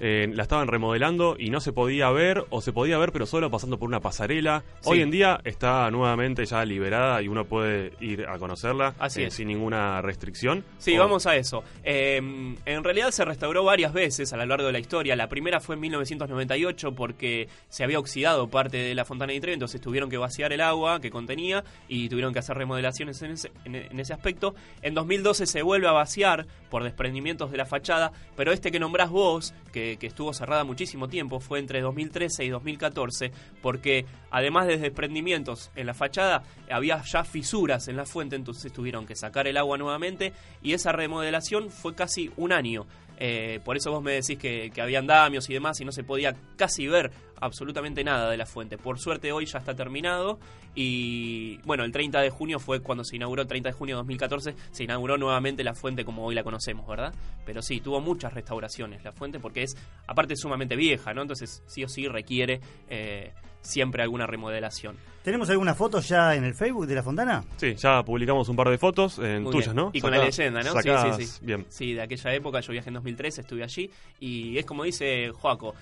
Eh, 0.00 0.28
la 0.34 0.42
estaban 0.44 0.66
remodelando 0.66 1.36
y 1.38 1.50
no 1.50 1.60
se 1.60 1.72
podía 1.72 2.10
ver, 2.10 2.44
o 2.50 2.60
se 2.62 2.72
podía 2.72 2.96
ver, 2.98 3.12
pero 3.12 3.26
solo 3.26 3.50
pasando 3.50 3.78
por 3.78 3.88
una 3.88 4.00
pasarela. 4.00 4.64
Sí. 4.80 4.90
Hoy 4.90 5.02
en 5.02 5.10
día 5.10 5.40
está 5.44 5.90
nuevamente 5.90 6.44
ya 6.46 6.64
liberada 6.64 7.20
y 7.22 7.28
uno 7.28 7.44
puede 7.44 7.92
ir 8.00 8.26
a 8.26 8.38
conocerla 8.38 8.94
Así 8.98 9.22
eh, 9.22 9.26
es. 9.26 9.34
sin 9.34 9.48
ninguna 9.48 10.00
restricción. 10.02 10.64
Sí, 10.78 10.96
O- 10.96 11.00
vamos 11.00 11.26
a 11.26 11.36
eso. 11.36 11.62
Eh, 11.84 12.16
en 12.16 12.84
realidad 12.84 13.10
se 13.10 13.24
restauró 13.24 13.62
varias 13.62 13.92
veces 13.92 14.32
a 14.32 14.36
lo 14.38 14.46
largo 14.46 14.66
de 14.66 14.72
la 14.72 14.78
historia. 14.78 15.14
La 15.16 15.28
primera 15.28 15.60
fue 15.60 15.74
en 15.74 15.82
1998 15.82 16.92
porque 16.94 17.48
se 17.68 17.84
había 17.84 17.98
oxidado 17.98 18.48
parte 18.48 18.78
de 18.78 18.94
la 18.94 19.04
Fontana 19.04 19.32
di 19.32 19.40
Trevi, 19.40 19.54
entonces 19.54 19.80
tuvieron 19.80 20.08
que 20.10 20.16
vaciar 20.16 20.52
el 20.52 20.60
agua 20.60 21.00
que 21.00 21.10
contenía 21.10 21.64
y 21.88 22.08
tuvieron 22.08 22.32
que 22.32 22.38
hacer 22.38 22.56
remodelaciones 22.56 23.20
en 23.22 23.32
ese, 23.32 23.52
en- 23.64 23.74
en 23.76 24.00
ese 24.00 24.12
aspecto. 24.12 24.54
En 24.82 24.94
2012 24.94 25.46
se 25.46 25.62
vuelve 25.62 25.88
a 25.88 25.92
vaciar 25.92 26.46
por 26.70 26.84
desprendimientos 26.84 27.50
de 27.50 27.56
la 27.58 27.66
fachada, 27.66 28.12
pero 28.36 28.52
este 28.52 28.70
que 28.70 28.78
nombrás 28.80 29.10
vos, 29.10 29.54
que, 29.72 29.89
que 29.96 30.06
estuvo 30.06 30.32
cerrada 30.32 30.64
muchísimo 30.64 31.08
tiempo, 31.08 31.40
fue 31.40 31.58
entre 31.58 31.80
2013 31.80 32.44
y 32.44 32.48
2014, 32.48 33.32
porque 33.62 34.06
además 34.30 34.66
de 34.66 34.78
desprendimientos 34.78 35.70
en 35.76 35.86
la 35.86 35.94
fachada, 35.94 36.42
había 36.70 37.02
ya 37.02 37.24
fisuras 37.24 37.88
en 37.88 37.96
la 37.96 38.06
fuente, 38.06 38.36
entonces 38.36 38.72
tuvieron 38.72 39.06
que 39.06 39.16
sacar 39.16 39.46
el 39.46 39.56
agua 39.56 39.78
nuevamente 39.78 40.32
y 40.62 40.72
esa 40.72 40.92
remodelación 40.92 41.70
fue 41.70 41.94
casi 41.94 42.30
un 42.36 42.52
año. 42.52 42.86
Eh, 43.22 43.60
por 43.64 43.76
eso 43.76 43.90
vos 43.90 44.02
me 44.02 44.12
decís 44.12 44.38
que, 44.38 44.70
que 44.74 44.80
había 44.80 44.98
andamios 44.98 45.50
y 45.50 45.52
demás 45.52 45.78
y 45.80 45.84
no 45.84 45.92
se 45.92 46.02
podía 46.02 46.34
casi 46.56 46.86
ver 46.86 47.12
absolutamente 47.40 48.04
nada 48.04 48.30
de 48.30 48.36
la 48.36 48.46
fuente. 48.46 48.78
Por 48.78 48.98
suerte 48.98 49.32
hoy 49.32 49.46
ya 49.46 49.58
está 49.58 49.74
terminado 49.74 50.38
y 50.74 51.58
bueno, 51.64 51.84
el 51.84 51.92
30 51.92 52.20
de 52.20 52.30
junio 52.30 52.58
fue 52.58 52.80
cuando 52.80 53.04
se 53.04 53.16
inauguró, 53.16 53.46
30 53.46 53.70
de 53.70 53.72
junio 53.72 53.96
de 53.96 53.98
2014, 53.98 54.54
se 54.70 54.84
inauguró 54.84 55.18
nuevamente 55.18 55.64
la 55.64 55.74
fuente 55.74 56.04
como 56.04 56.24
hoy 56.24 56.34
la 56.34 56.44
conocemos, 56.44 56.86
¿verdad? 56.86 57.14
Pero 57.44 57.62
sí, 57.62 57.80
tuvo 57.80 58.00
muchas 58.00 58.32
restauraciones 58.32 59.02
la 59.04 59.12
fuente 59.12 59.40
porque 59.40 59.62
es, 59.62 59.76
aparte, 60.06 60.36
sumamente 60.36 60.76
vieja, 60.76 61.12
¿no? 61.12 61.22
Entonces 61.22 61.62
sí 61.66 61.82
o 61.84 61.88
sí 61.88 62.06
requiere 62.08 62.60
eh, 62.88 63.32
siempre 63.62 64.02
alguna 64.02 64.26
remodelación. 64.26 64.96
¿Tenemos 65.22 65.50
alguna 65.50 65.74
foto 65.74 66.00
ya 66.00 66.34
en 66.34 66.44
el 66.44 66.54
Facebook 66.54 66.86
de 66.86 66.94
la 66.94 67.02
Fontana? 67.02 67.44
Sí, 67.56 67.74
ya 67.74 68.02
publicamos 68.02 68.48
un 68.48 68.56
par 68.56 68.70
de 68.70 68.78
fotos 68.78 69.18
en 69.18 69.42
Muy 69.42 69.52
tuyas, 69.52 69.74
bien. 69.74 69.84
¿no? 69.84 69.90
Y 69.92 70.00
con 70.00 70.10
la 70.12 70.24
leyenda, 70.24 70.60
¿no? 70.62 70.70
Sí, 70.72 70.76
sacadas 70.76 71.16
sí, 71.16 71.26
sí. 71.26 71.38
Bien. 71.42 71.66
Sí, 71.68 71.92
de 71.92 72.02
aquella 72.02 72.32
época, 72.32 72.60
yo 72.60 72.72
viajé 72.72 72.88
en 72.88 72.94
2003, 72.94 73.38
estuve 73.38 73.62
allí, 73.62 73.90
y 74.18 74.56
es 74.56 74.64
como 74.64 74.84
dice 74.84 75.30
Joaco, 75.30 75.74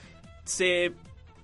se 0.44 0.92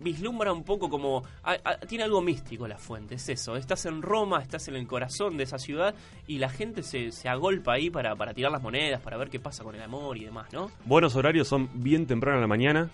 vislumbra 0.00 0.52
un 0.52 0.64
poco 0.64 0.88
como... 0.90 1.22
a- 1.42 1.56
a- 1.64 1.76
tiene 1.78 2.04
algo 2.04 2.20
místico 2.20 2.66
la 2.68 2.78
fuente, 2.78 3.14
es 3.16 3.28
eso, 3.28 3.56
estás 3.56 3.86
en 3.86 4.02
Roma, 4.02 4.40
estás 4.42 4.68
en 4.68 4.76
el 4.76 4.86
corazón 4.86 5.36
de 5.36 5.44
esa 5.44 5.58
ciudad, 5.58 5.94
y 6.26 6.38
la 6.38 6.48
gente 6.48 6.82
se, 6.82 7.10
se 7.12 7.28
agolpa 7.28 7.74
ahí 7.74 7.90
para, 7.90 8.14
para 8.16 8.34
tirar 8.34 8.52
las 8.52 8.62
monedas, 8.62 9.00
para 9.00 9.16
ver 9.16 9.30
qué 9.30 9.40
pasa 9.40 9.62
con 9.64 9.74
el 9.74 9.82
amor 9.82 10.16
y 10.16 10.24
demás, 10.24 10.52
¿no? 10.52 10.70
Buenos 10.84 11.16
horarios 11.16 11.48
son 11.48 11.68
bien 11.74 12.06
temprano 12.06 12.36
en 12.38 12.42
la 12.42 12.48
mañana, 12.48 12.90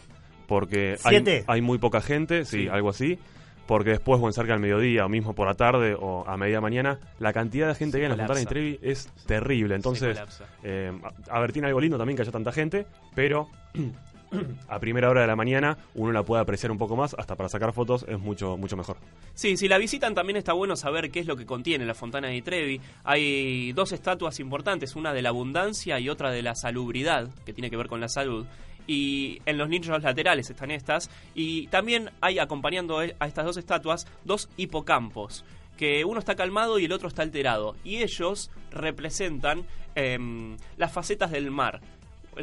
porque 0.47 0.97
hay, 1.05 1.25
hay 1.47 1.61
muy 1.61 1.79
poca 1.79 2.01
gente, 2.01 2.45
sí, 2.45 2.63
Sí. 2.63 2.69
algo 2.69 2.91
así. 2.91 3.19
Porque 3.67 3.91
después, 3.91 4.19
bueno, 4.19 4.33
cerca 4.33 4.51
del 4.53 4.61
mediodía, 4.61 5.07
o 5.07 5.09
mismo 5.09 5.33
por 5.33 5.47
la 5.47 5.55
tarde, 5.55 5.95
o 5.97 6.25
a 6.27 6.37
media 6.37 6.61
mañana, 6.61 6.99
la 7.21 7.33
cantidad 7.33 7.69
de 7.69 7.77
gente 7.77 7.93
Se 7.93 7.99
que 8.01 8.07
hay 8.07 8.11
en 8.11 8.19
la. 8.19 8.25
Fontana 8.25 8.41
de 8.41 8.47
Trevi 8.47 8.79
es 8.83 9.09
terrible. 9.27 9.77
Entonces, 9.77 10.19
eh, 10.65 10.91
a, 11.31 11.37
a 11.37 11.41
ver, 11.41 11.53
tiene 11.53 11.69
algo 11.69 11.81
lindo 11.81 11.97
también 11.97 12.17
que 12.17 12.23
haya 12.23 12.33
tanta 12.33 12.51
gente, 12.51 12.85
pero 13.15 13.47
a 14.69 14.79
primera 14.79 15.11
hora 15.11 15.23
de 15.23 15.27
la 15.27 15.37
mañana 15.37 15.79
uno 15.95 16.13
la 16.13 16.23
puede 16.23 16.43
apreciar 16.43 16.71
un 16.71 16.79
poco 16.79 16.97
más, 16.97 17.15
hasta 17.19 17.37
para 17.37 17.49
sacar 17.49 17.73
fotos 17.73 18.05
es 18.09 18.19
mucho, 18.19 18.57
mucho 18.57 18.77
mejor. 18.77 18.97
Sí, 19.35 19.57
si 19.57 19.69
la 19.69 19.79
visitan 19.79 20.15
también 20.15 20.37
está 20.37 20.53
bueno 20.53 20.77
saber 20.77 21.11
qué 21.11 21.21
es 21.21 21.27
lo 21.27 21.37
que 21.37 21.47
contiene 21.47 21.85
la 21.85 21.95
Fontana 21.95 22.29
di 22.29 22.43
Trevi. 22.43 22.81
Hay 23.05 23.73
dos 23.73 23.93
estatuas 23.93 24.41
importantes, 24.41 24.97
una 24.97 25.13
de 25.13 25.23
la 25.23 25.31
abundancia 25.31 25.99
y 25.99 26.09
otra 26.09 26.31
de 26.31 26.43
la 26.43 26.55
salubridad, 26.55 27.29
que 27.45 27.53
tiene 27.53 27.71
que 27.71 27.77
ver 27.77 27.89
con 27.89 28.01
la 28.01 28.09
salud. 28.09 28.47
Y 28.87 29.41
en 29.47 29.59
los 29.59 29.69
nichos 29.69 30.03
laterales 30.03 30.51
están 30.51 30.71
estas. 30.71 31.11
Y 31.35 31.69
también 31.69 32.11
hay, 32.21 32.39
acompañando 32.39 32.99
a 32.99 33.27
estas 33.27 33.45
dos 33.45 33.57
estatuas, 33.57 34.07
dos 34.25 34.49
hipocampos. 34.57 35.45
Que 35.77 36.05
uno 36.05 36.19
está 36.19 36.35
calmado 36.35 36.79
y 36.79 36.87
el 36.87 36.93
otro 36.93 37.09
está 37.09 37.23
alterado. 37.23 37.77
Y 37.85 37.99
ellos 37.99 38.51
representan 38.71 39.65
em, 39.95 40.57
las 40.77 40.93
facetas 40.93 41.31
del 41.31 41.51
mar 41.51 41.81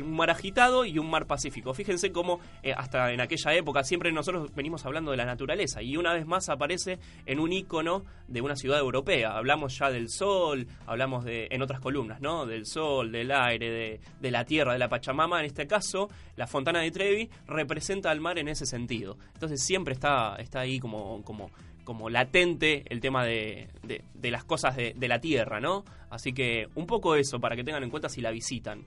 un 0.04 0.16
mar 0.16 0.30
agitado 0.30 0.86
y 0.86 0.98
un 1.00 1.10
mar 1.10 1.26
pacífico. 1.28 1.74
Fíjense 1.74 2.12
cómo 2.12 2.40
eh, 2.64 2.74
hasta 2.76 3.12
en 3.12 3.22
aquella 3.22 3.54
época 3.56 3.84
siempre 3.84 4.12
nosotros 4.12 4.54
venimos 4.56 4.86
hablando 4.86 5.12
de 5.12 5.18
la 5.18 5.26
naturaleza 5.26 5.82
y 5.82 5.98
una 5.98 6.14
vez 6.14 6.26
más 6.26 6.50
aparece 6.50 7.00
en 7.26 7.40
un 7.40 7.54
icono 7.54 8.04
de 8.28 8.42
una 8.42 8.56
ciudad 8.56 8.80
europea. 8.80 9.38
Hablamos 9.38 9.78
ya 9.78 9.90
del 9.90 10.10
sol, 10.10 10.68
hablamos 10.86 11.24
de 11.26 11.48
en 11.52 11.62
otras 11.62 11.80
columnas, 11.80 12.22
¿no? 12.22 12.46
Del 12.46 12.66
sol, 12.66 13.12
del 13.12 13.32
aire, 13.32 13.70
de, 13.70 14.00
de 14.20 14.32
la 14.32 14.46
tierra, 14.46 14.74
de 14.74 14.80
la 14.80 14.90
Pachamama. 14.90 15.40
En 15.40 15.46
este 15.46 15.68
caso, 15.68 16.10
la 16.36 16.48
Fontana 16.48 16.80
de 16.82 16.92
Trevi 16.92 17.30
representa 17.48 18.12
al 18.12 18.20
mar 18.22 18.38
en 18.40 18.48
ese 18.48 18.66
sentido. 18.66 19.18
Entonces 19.34 19.64
siempre 19.64 19.94
está, 19.94 20.36
está 20.38 20.62
ahí 20.62 20.80
como, 20.80 21.22
como 21.24 21.52
como 21.84 22.10
latente 22.10 22.84
el 22.90 23.00
tema 23.00 23.24
de, 23.24 23.70
de- 23.84 24.04
de 24.14 24.30
las 24.30 24.44
cosas 24.44 24.76
de, 24.76 24.94
de 24.98 25.08
la 25.08 25.20
tierra, 25.22 25.62
¿no? 25.62 25.86
Así 26.10 26.34
que 26.34 26.68
un 26.76 26.86
poco 26.86 27.16
eso 27.16 27.40
para 27.40 27.56
que 27.56 27.64
tengan 27.64 27.82
en 27.82 27.90
cuenta 27.90 28.10
si 28.10 28.20
la 28.20 28.30
visitan. 28.30 28.84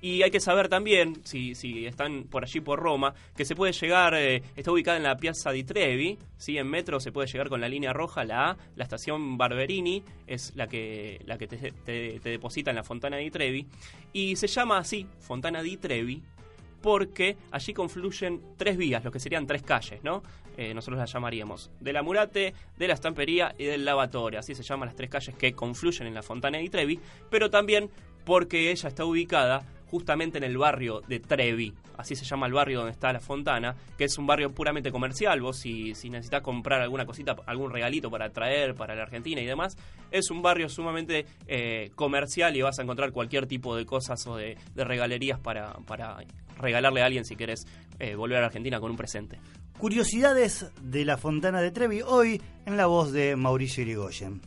Y 0.00 0.22
hay 0.22 0.30
que 0.30 0.40
saber 0.40 0.68
también, 0.68 1.20
si, 1.24 1.54
si 1.54 1.86
están 1.86 2.24
por 2.24 2.44
allí 2.44 2.60
por 2.60 2.78
Roma, 2.78 3.14
que 3.36 3.44
se 3.44 3.54
puede 3.54 3.72
llegar, 3.72 4.14
eh, 4.14 4.42
está 4.56 4.70
ubicada 4.70 4.96
en 4.96 5.02
la 5.02 5.16
Piazza 5.16 5.50
di 5.50 5.64
Trevi, 5.64 6.18
¿sí? 6.36 6.58
en 6.58 6.68
metro 6.68 7.00
se 7.00 7.10
puede 7.12 7.26
llegar 7.28 7.48
con 7.48 7.60
la 7.60 7.68
línea 7.68 7.92
roja, 7.92 8.24
la 8.24 8.50
A, 8.50 8.56
la 8.76 8.84
estación 8.84 9.38
Barberini 9.38 10.02
es 10.26 10.54
la 10.56 10.66
que, 10.66 11.20
la 11.26 11.38
que 11.38 11.46
te, 11.46 11.72
te- 11.72 12.20
deposita 12.20 12.70
en 12.70 12.76
la 12.76 12.84
Fontana 12.84 13.16
di 13.16 13.30
Trevi, 13.30 13.66
y 14.12 14.36
se 14.36 14.46
llama 14.46 14.78
así, 14.78 15.06
Fontana 15.20 15.62
di 15.62 15.76
Trevi, 15.78 16.22
porque 16.82 17.36
allí 17.50 17.72
confluyen 17.72 18.42
tres 18.58 18.76
vías, 18.76 19.02
lo 19.04 19.10
que 19.10 19.18
serían 19.18 19.46
tres 19.46 19.62
calles, 19.62 20.04
¿no? 20.04 20.22
Eh, 20.56 20.74
nosotros 20.74 20.98
las 20.98 21.10
llamaríamos 21.12 21.70
de 21.80 21.92
la 21.92 22.02
Murate, 22.02 22.52
de 22.76 22.88
la 22.88 22.94
Estampería 22.94 23.54
y 23.58 23.64
del 23.64 23.84
Lavatorio. 23.84 24.38
Así 24.38 24.54
se 24.54 24.62
llaman 24.62 24.86
las 24.88 24.94
tres 24.96 25.08
calles 25.10 25.34
que 25.34 25.52
confluyen 25.54 26.06
en 26.06 26.14
la 26.14 26.22
Fontana 26.22 26.58
di 26.58 26.68
Trevi, 26.68 27.00
pero 27.30 27.48
también 27.50 27.90
porque 28.24 28.70
ella 28.70 28.88
está 28.88 29.04
ubicada 29.04 29.66
justamente 29.94 30.38
en 30.38 30.44
el 30.44 30.58
barrio 30.58 31.02
de 31.06 31.20
Trevi. 31.20 31.72
Así 31.96 32.16
se 32.16 32.24
llama 32.24 32.48
el 32.48 32.52
barrio 32.52 32.78
donde 32.78 32.90
está 32.90 33.12
la 33.12 33.20
fontana, 33.20 33.76
que 33.96 34.02
es 34.02 34.18
un 34.18 34.26
barrio 34.26 34.52
puramente 34.52 34.90
comercial. 34.90 35.40
Vos 35.40 35.60
si, 35.60 35.94
si 35.94 36.10
necesitas 36.10 36.42
comprar 36.42 36.82
alguna 36.82 37.06
cosita, 37.06 37.36
algún 37.46 37.70
regalito 37.70 38.10
para 38.10 38.28
traer 38.30 38.74
para 38.74 38.96
la 38.96 39.02
Argentina 39.02 39.40
y 39.40 39.46
demás, 39.46 39.76
es 40.10 40.32
un 40.32 40.42
barrio 40.42 40.68
sumamente 40.68 41.26
eh, 41.46 41.92
comercial 41.94 42.56
y 42.56 42.62
vas 42.62 42.76
a 42.80 42.82
encontrar 42.82 43.12
cualquier 43.12 43.46
tipo 43.46 43.76
de 43.76 43.86
cosas 43.86 44.26
o 44.26 44.34
de, 44.34 44.58
de 44.74 44.84
regalerías 44.84 45.38
para, 45.38 45.74
para 45.86 46.16
regalarle 46.58 47.00
a 47.00 47.06
alguien 47.06 47.24
si 47.24 47.36
querés 47.36 47.64
eh, 48.00 48.16
volver 48.16 48.38
a 48.38 48.40
la 48.40 48.46
Argentina 48.48 48.80
con 48.80 48.90
un 48.90 48.96
presente. 48.96 49.38
Curiosidades 49.78 50.72
de 50.82 51.04
la 51.04 51.18
Fontana 51.18 51.60
de 51.60 51.70
Trevi, 51.70 52.02
hoy 52.02 52.42
en 52.66 52.76
la 52.76 52.86
voz 52.86 53.12
de 53.12 53.36
Mauricio 53.36 53.84
Irigoyen. 53.84 54.40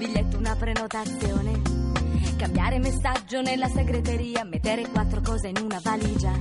Biglietto, 0.00 0.38
una 0.38 0.56
prenotazione. 0.56 1.60
Cambiare 2.38 2.78
messaggio 2.78 3.42
nella 3.42 3.68
segreteria, 3.68 4.44
mettere 4.44 4.88
quattro 4.88 5.20
cose 5.20 5.48
in 5.48 5.58
una 5.60 5.78
valigia. 5.82 6.32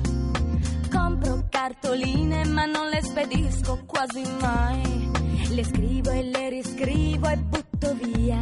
Compro 0.90 1.46
cartoline 1.50 2.46
ma 2.46 2.64
non 2.64 2.88
le 2.88 3.04
spedisco 3.04 3.84
quasi 3.86 4.24
mai. 4.40 5.12
Le 5.50 5.64
scrivo 5.66 6.10
e 6.10 6.24
le 6.24 6.50
riscrivo 6.50 7.28
e 7.28 7.38
butto 7.38 7.96
via. 8.02 8.40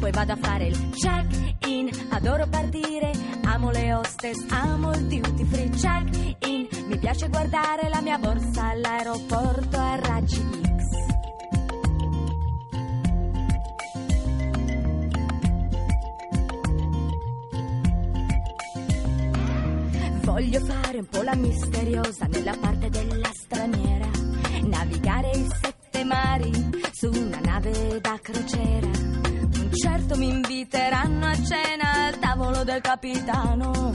Poi 0.00 0.10
vado 0.10 0.32
a 0.32 0.38
fare 0.40 0.68
il 0.68 0.90
check-in, 0.90 1.90
adoro 2.08 2.46
partire, 2.48 3.10
amo 3.44 3.70
le 3.70 3.92
hostess, 3.92 4.46
amo 4.48 4.92
il 4.92 5.06
duty 5.06 5.44
free 5.44 5.68
check-in. 5.68 6.66
Mi 6.86 6.96
piace 6.96 7.28
guardare 7.28 7.90
la 7.90 8.00
mia 8.00 8.16
borsa 8.16 8.68
all'aeroporto 8.68 9.76
a 9.76 9.96
raggi 9.96 10.67
Voglio 20.28 20.60
fare 20.60 20.98
un 20.98 21.06
po' 21.06 21.22
la 21.22 21.34
misteriosa 21.34 22.26
nella 22.26 22.54
parte 22.60 22.90
della 22.90 23.30
straniera. 23.32 24.06
Navigare 24.62 25.30
i 25.30 25.48
sette 25.58 26.04
mari 26.04 26.52
su 26.92 27.08
una 27.08 27.40
nave 27.42 27.98
da 27.98 28.18
crociera. 28.20 28.86
Un 28.86 29.70
certo 29.72 30.18
mi 30.18 30.28
inviteranno 30.28 31.26
a 31.26 31.34
cena 31.34 32.06
al 32.08 32.18
tavolo 32.18 32.62
del 32.62 32.82
capitano. 32.82 33.92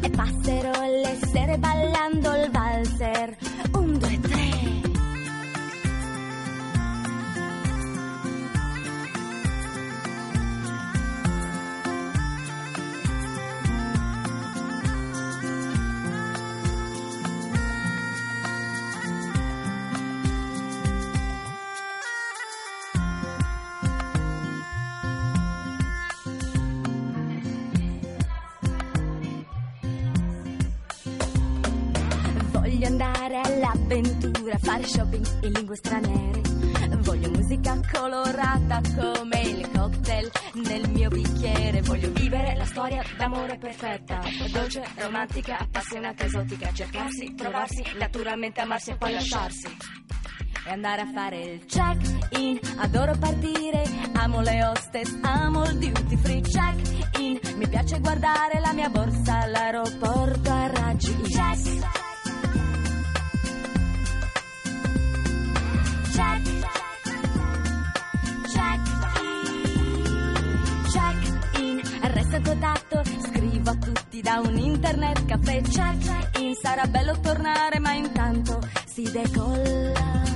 E 0.00 0.10
passerò 0.10 0.80
le 0.80 1.16
sere 1.32 1.56
ballando 1.58 2.34
il 2.34 2.50
valzer. 2.50 3.36
Un, 3.74 3.98
due, 3.98 4.20
tre. 4.20 4.77
Andare 33.00 33.40
all'avventura, 33.42 34.58
fare 34.58 34.84
shopping 34.84 35.24
in 35.44 35.52
lingue 35.52 35.76
straniere. 35.76 36.40
Voglio 36.98 37.30
musica 37.30 37.80
colorata 37.92 38.80
come 38.96 39.40
il 39.40 39.70
cocktail 39.70 40.30
nel 40.54 40.90
mio 40.90 41.08
bicchiere. 41.08 41.80
Voglio 41.82 42.10
vivere 42.10 42.56
la 42.56 42.64
storia 42.64 43.04
d'amore 43.16 43.56
perfetta, 43.56 44.20
dolce, 44.50 44.82
romantica, 44.96 45.58
appassionata, 45.58 46.24
esotica. 46.24 46.72
Cercarsi, 46.72 47.32
provarsi, 47.36 47.84
naturalmente 47.98 48.60
amarsi 48.60 48.90
e 48.90 48.96
poi 48.96 49.12
lasciarsi. 49.12 49.76
e 50.66 50.70
andare 50.70 51.02
a 51.02 51.10
fare 51.12 51.40
il 51.40 51.64
check-in. 51.66 52.58
Adoro 52.78 53.16
partire, 53.16 53.84
amo 54.14 54.40
le 54.40 54.64
hostess, 54.64 55.16
amo 55.22 55.64
il 55.64 55.78
duty 55.78 56.16
free 56.16 56.40
check-in. 56.40 57.38
Mi 57.54 57.68
piace 57.68 58.00
guardare 58.00 58.58
la 58.60 58.72
mia 58.72 58.88
borsa 58.88 59.42
all'aeroporto 59.42 60.50
a 60.50 60.66
raggi. 60.66 61.14
Check. 61.22 62.07
Resto 72.30 72.50
contatto, 72.50 73.02
scrivo 73.22 73.70
a 73.70 73.74
tutti 73.76 74.20
da 74.20 74.42
un 74.44 74.58
internet 74.58 75.24
caffè 75.24 75.62
check-in, 75.62 76.54
sarà 76.54 76.86
bello 76.86 77.18
tornare 77.20 77.78
ma 77.78 77.94
intanto 77.94 78.60
si 78.84 79.10
decolla. 79.10 80.27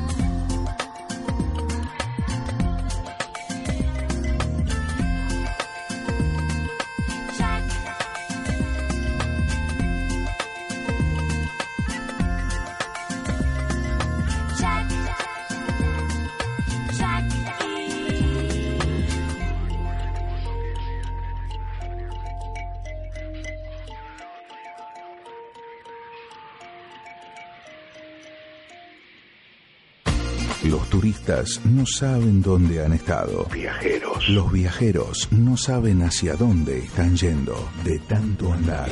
Turistas 31.32 31.60
no 31.64 31.84
saben 31.86 32.42
dónde 32.42 32.84
han 32.84 32.92
estado. 32.92 33.46
Viajeros. 33.52 34.28
Los 34.28 34.52
viajeros 34.52 35.28
no 35.30 35.56
saben 35.56 36.02
hacia 36.02 36.34
dónde 36.34 36.78
están 36.78 37.16
yendo 37.16 37.70
de 37.84 37.98
tanto 38.00 38.52
andar. 38.52 38.90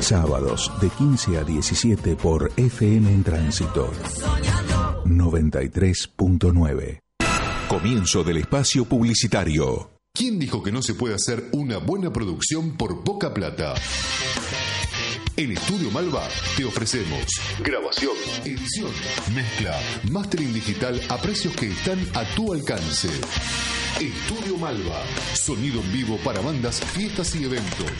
Sábados 0.00 0.72
de 0.80 0.88
15 0.90 1.38
a 1.38 1.44
17 1.44 2.16
por 2.16 2.50
FM 2.56 3.12
en 3.12 3.22
Tránsito. 3.22 3.92
93.9. 5.04 6.98
Comienzo 7.68 8.24
del 8.24 8.38
espacio 8.38 8.84
publicitario. 8.84 9.90
¿Quién 10.14 10.38
dijo 10.38 10.62
que 10.62 10.72
no 10.72 10.82
se 10.82 10.94
puede 10.94 11.14
hacer 11.14 11.48
una 11.52 11.78
buena 11.78 12.12
producción 12.12 12.76
por 12.76 13.02
poca 13.02 13.32
plata? 13.32 13.74
En 15.34 15.50
Estudio 15.50 15.90
Malva 15.90 16.28
te 16.56 16.64
ofrecemos 16.64 17.24
grabación, 17.60 18.14
edición, 18.44 18.92
mezcla, 19.34 19.80
mastering 20.10 20.52
digital 20.52 21.00
a 21.08 21.16
precios 21.16 21.56
que 21.56 21.68
están 21.68 21.98
a 22.14 22.22
tu 22.34 22.52
alcance. 22.52 23.08
Estudio 23.98 24.58
Malva, 24.58 25.02
sonido 25.34 25.80
en 25.80 25.90
vivo 25.90 26.18
para 26.18 26.42
bandas, 26.42 26.80
fiestas 26.80 27.34
y 27.34 27.44
eventos. 27.44 27.90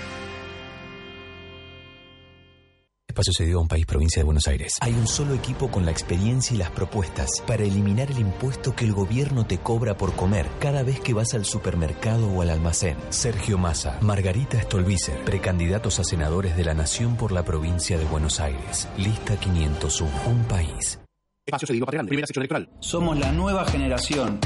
Espacio 3.17 3.33
cedido 3.33 3.57
a 3.57 3.61
un 3.63 3.67
país 3.67 3.83
provincia 3.87 4.19
de 4.19 4.25
Buenos 4.25 4.47
Aires. 4.47 4.77
Hay 4.79 4.93
un 4.93 5.07
solo 5.07 5.33
equipo 5.33 5.71
con 5.71 5.85
la 5.85 5.89
experiencia 5.89 6.53
y 6.53 6.59
las 6.59 6.69
propuestas 6.69 7.41
para 7.47 7.63
eliminar 7.63 8.11
el 8.11 8.19
impuesto 8.19 8.75
que 8.75 8.85
el 8.85 8.93
gobierno 8.93 9.47
te 9.47 9.57
cobra 9.57 9.97
por 9.97 10.15
comer 10.15 10.47
cada 10.59 10.83
vez 10.83 10.99
que 10.99 11.15
vas 11.15 11.33
al 11.33 11.43
supermercado 11.43 12.29
o 12.29 12.43
al 12.43 12.51
almacén. 12.51 12.95
Sergio 13.09 13.57
Massa, 13.57 13.97
Margarita 14.01 14.61
Stolbizer, 14.61 15.25
precandidatos 15.25 15.99
a 15.99 16.03
senadores 16.03 16.55
de 16.55 16.63
la 16.63 16.75
Nación 16.75 17.17
por 17.17 17.31
la 17.31 17.43
provincia 17.43 17.97
de 17.97 18.05
Buenos 18.05 18.39
Aires. 18.39 18.87
Lista 18.99 19.35
501. 19.35 20.11
Un 20.27 20.43
país. 20.43 20.99
Espacio 21.43 21.65
cedido 21.65 21.87
Patria 21.87 21.97
Grande, 21.97 22.09
primera 22.09 22.27
sección 22.27 22.43
electoral. 22.43 22.69
Somos 22.79 23.17
la 23.17 23.31
nueva 23.31 23.65
generación. 23.65 24.39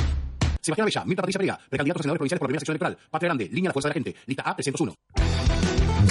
Sebastián 0.61 0.85
Bella, 0.85 1.03
Mirta 1.03 1.23
Patricia 1.23 1.39
Priega, 1.39 1.60
precandidatos 1.69 1.99
a 1.99 2.03
senadores 2.03 2.19
provinciales 2.19 2.39
por 2.39 2.45
la 2.45 2.48
primera 2.48 2.60
sección 2.61 2.76
electoral. 2.76 2.98
Patria 3.11 3.27
Grande, 3.27 3.45
línea 3.49 3.64
de 3.64 3.68
la 3.68 3.73
fuerza 3.73 3.89
de 3.89 3.89
la 3.89 3.93
gente. 3.95 4.15
Lista 4.27 4.49
A 4.49 4.56
301. 4.56 5.20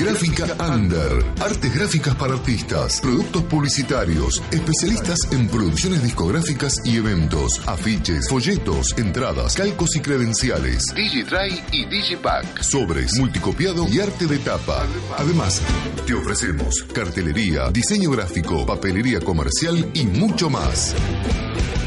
Gráfica 0.01 0.47
Under, 0.74 1.22
artes 1.43 1.74
gráficas 1.74 2.14
para 2.14 2.32
artistas, 2.32 3.02
productos 3.02 3.43
publicitarios, 3.43 4.43
especialistas 4.51 5.18
en 5.31 5.47
producciones 5.47 6.02
discográficas 6.02 6.77
y 6.86 6.97
eventos, 6.97 7.60
afiches, 7.66 8.27
folletos, 8.31 8.97
entradas, 8.97 9.55
calcos 9.55 9.94
y 9.97 10.01
credenciales, 10.01 10.85
Digitry 10.94 11.60
y 11.72 11.85
Digipack, 11.85 12.62
sobres, 12.62 13.18
multicopiado 13.18 13.86
y 13.90 14.01
arte 14.01 14.27
de 14.27 14.39
tapa. 14.39 14.86
Además, 15.18 15.60
te 16.06 16.14
ofrecemos 16.14 16.82
cartelería, 16.94 17.68
diseño 17.70 18.10
gráfico, 18.10 18.64
papelería 18.64 19.20
comercial 19.20 19.90
y 19.93 20.06
mucho 20.06 20.48
más. 20.48 20.94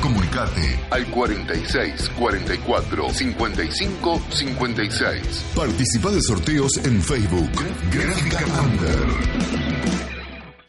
Comunicate 0.04 0.82
al 0.92 1.10
46 1.10 2.10
44 2.20 3.10
55 3.10 4.22
56. 4.30 5.46
Participa 5.56 6.12
de 6.12 6.22
sorteos 6.22 6.78
en 6.84 7.02
Facebook. 7.02 7.52
Gráfica 8.04 8.38
Under. 8.62 9.24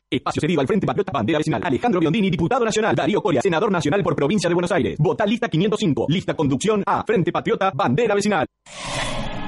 Espacio 0.08 0.40
cedido 0.40 0.60
al 0.60 0.66
Frente 0.68 0.86
Patriota 0.86 1.10
Bandera 1.12 1.38
Vecinal. 1.38 1.60
Alejandro 1.64 2.00
Biondini, 2.00 2.30
diputado 2.30 2.64
nacional. 2.64 2.94
Darío 2.94 3.20
Coria, 3.20 3.42
senador 3.42 3.72
nacional 3.72 4.02
por 4.04 4.14
provincia 4.14 4.48
de 4.48 4.54
Buenos 4.54 4.70
Aires. 4.70 4.96
Vota 4.98 5.26
lista 5.26 5.48
505. 5.48 6.06
Lista 6.08 6.34
conducción 6.34 6.84
A. 6.86 7.02
Frente 7.04 7.32
Patriota 7.32 7.72
Bandera 7.74 8.14
Vecinal. 8.14 8.46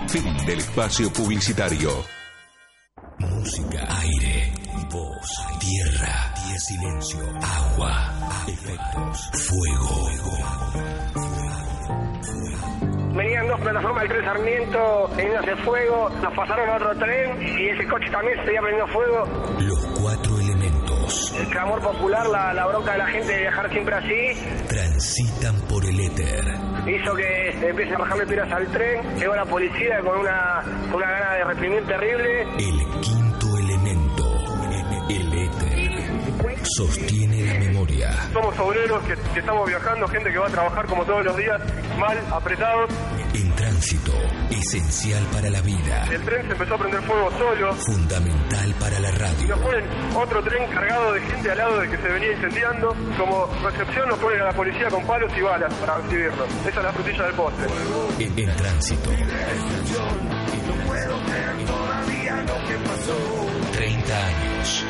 Fin 0.09 0.25
del 0.47 0.59
espacio 0.59 1.13
publicitario. 1.13 1.91
Música, 3.19 3.87
aire, 4.01 4.53
voz, 4.91 5.47
tierra, 5.61 6.35
silencio, 6.59 7.21
agua, 7.41 8.45
efectos, 8.49 9.31
fuego. 9.49 10.07
Venían 13.17 13.47
dos 13.49 13.59
plataformas 13.61 14.03
del 14.03 14.13
tren 14.13 14.25
Sarmiento 14.25 15.11
prendiéndose 15.15 15.57
fuego, 15.65 16.11
nos 16.23 16.35
pasaron 16.35 16.69
a 16.69 16.77
otro 16.77 16.95
tren 16.99 17.43
y 17.43 17.69
ese 17.69 17.87
coche 17.87 18.11
también 18.11 18.37
se 18.39 18.45
seguía 18.45 18.61
prendiendo 18.61 18.93
fuego. 18.93 19.25
Los 19.59 19.87
cuatro 20.01 20.39
elementos 20.39 21.35
El 21.41 21.47
clamor 21.49 21.81
popular, 21.81 22.27
la, 22.27 22.53
la 22.53 22.67
bronca 22.67 22.93
de 22.93 22.99
la 22.99 23.07
gente 23.07 23.33
de 23.33 23.41
viajar 23.41 23.71
siempre 23.71 23.95
así, 23.95 24.67
transitan 24.69 25.55
por 25.63 25.85
el 25.85 25.99
éter. 25.99 26.45
hizo 26.87 27.15
que 27.15 27.69
empiecen 27.69 27.95
a 27.95 27.99
bajarle 27.99 28.27
piedras 28.27 28.53
al 28.53 28.67
tren. 28.69 29.17
Llegó 29.19 29.35
la 29.35 29.45
policía 29.47 30.01
con 30.01 30.19
una, 30.19 30.63
con 30.91 30.97
una 30.97 31.11
gana 31.11 31.35
de 31.35 31.45
reprimir 31.45 31.87
terrible. 31.87 32.43
El 32.43 33.01
quinto 33.01 33.47
elemento, 33.59 34.25
el 35.09 35.33
éter, 35.33 35.76
sostiene 36.77 37.45
la 37.45 37.55
memoria. 37.61 38.13
Somos 38.33 38.59
obreros 38.59 39.03
que, 39.05 39.15
que 39.35 39.41
estamos 39.41 39.69
viajando, 39.69 40.09
gente 40.09 40.31
que 40.33 40.39
va 40.39 40.47
a 40.47 40.51
trabajar 40.51 40.87
como 40.87 41.05
todos 41.05 41.25
los 41.25 41.37
días, 41.37 41.61
mal, 41.99 42.19
apretados. 42.33 42.91
En 43.35 43.55
tránsito, 43.55 44.13
esencial 44.51 45.23
para 45.33 45.51
la 45.51 45.61
vida, 45.61 46.05
El 46.11 46.23
tren 46.23 46.47
se 46.47 46.53
empezó 46.53 46.75
a 46.75 46.79
prender 46.79 47.03
fuego 47.03 47.31
solo. 47.39 47.75
fundamental 47.75 48.75
para 48.81 48.99
la 49.01 49.09
Y 49.11 49.13
radio. 49.13 49.49
nos 49.49 49.59
ponen 49.61 49.85
otro 50.15 50.43
tren 50.43 50.67
cargado 50.73 51.13
de 51.13 51.21
gente 51.21 51.51
al 51.51 51.59
lado 51.59 51.81
de 51.81 51.91
que 51.91 51.97
se 51.99 52.09
venía 52.09 52.33
incendiando. 52.33 52.95
Como 53.19 53.47
recepción 53.63 54.09
nos 54.09 54.19
ponen 54.19 54.41
a 54.41 54.45
la 54.45 54.53
policía 54.53 54.89
con 54.89 55.05
palos 55.07 55.31
y 55.37 55.41
balas 55.43 55.73
para 55.75 55.99
recibirnos. 55.99 56.49
Esa 56.67 56.69
es 56.69 56.85
la 56.85 56.93
frutilla 56.93 57.23
del 57.25 57.35
postre. 57.35 57.67
En, 58.19 58.39
en 58.39 58.57
tránsito. 58.57 59.11
30 63.73 64.27
años. 64.27 64.85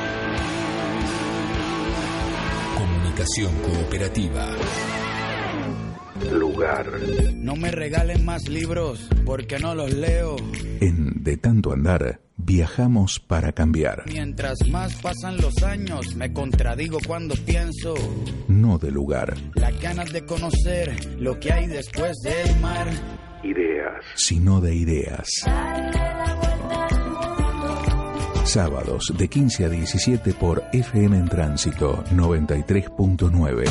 Comunicación 3.17 3.55
cooperativa. 3.63 4.47
Lugar. 6.33 6.87
No 7.35 7.57
me 7.57 7.71
regalen 7.71 8.27
más 8.27 8.47
libros 8.47 9.09
porque 9.25 9.59
no 9.59 9.75
los 9.75 9.91
leo. 9.95 10.37
En 10.81 11.25
De 11.25 11.39
tanto 11.39 11.73
andar, 11.73 12.21
viajamos 12.37 13.19
para 13.19 13.53
cambiar, 13.53 14.05
Mientras 14.07 14.59
más 14.69 14.95
pasan 14.97 15.39
los 15.39 15.63
años, 15.63 16.15
me 16.15 16.31
contradigo 16.35 16.99
cuando 17.07 17.35
pienso 17.47 17.95
no 18.49 18.77
de 18.79 18.91
lugar. 18.91 19.35
las 19.55 19.81
ganas 19.81 20.13
de 20.13 20.27
conocer 20.27 20.95
lo 21.19 21.41
que 21.41 21.53
hay 21.53 21.69
después 21.69 22.13
del 22.23 22.61
mar. 22.61 22.91
ideas, 23.43 24.05
sino 24.15 24.61
de 24.61 24.75
ideas. 24.75 25.27
Sábados 28.47 29.13
de 29.19 29.29
15 29.29 29.65
a 29.65 29.69
17 29.69 30.33
por 30.35 30.63
FM 30.73 31.19
en 31.19 31.29
Tránsito 31.29 32.05
93.9. 32.13 33.69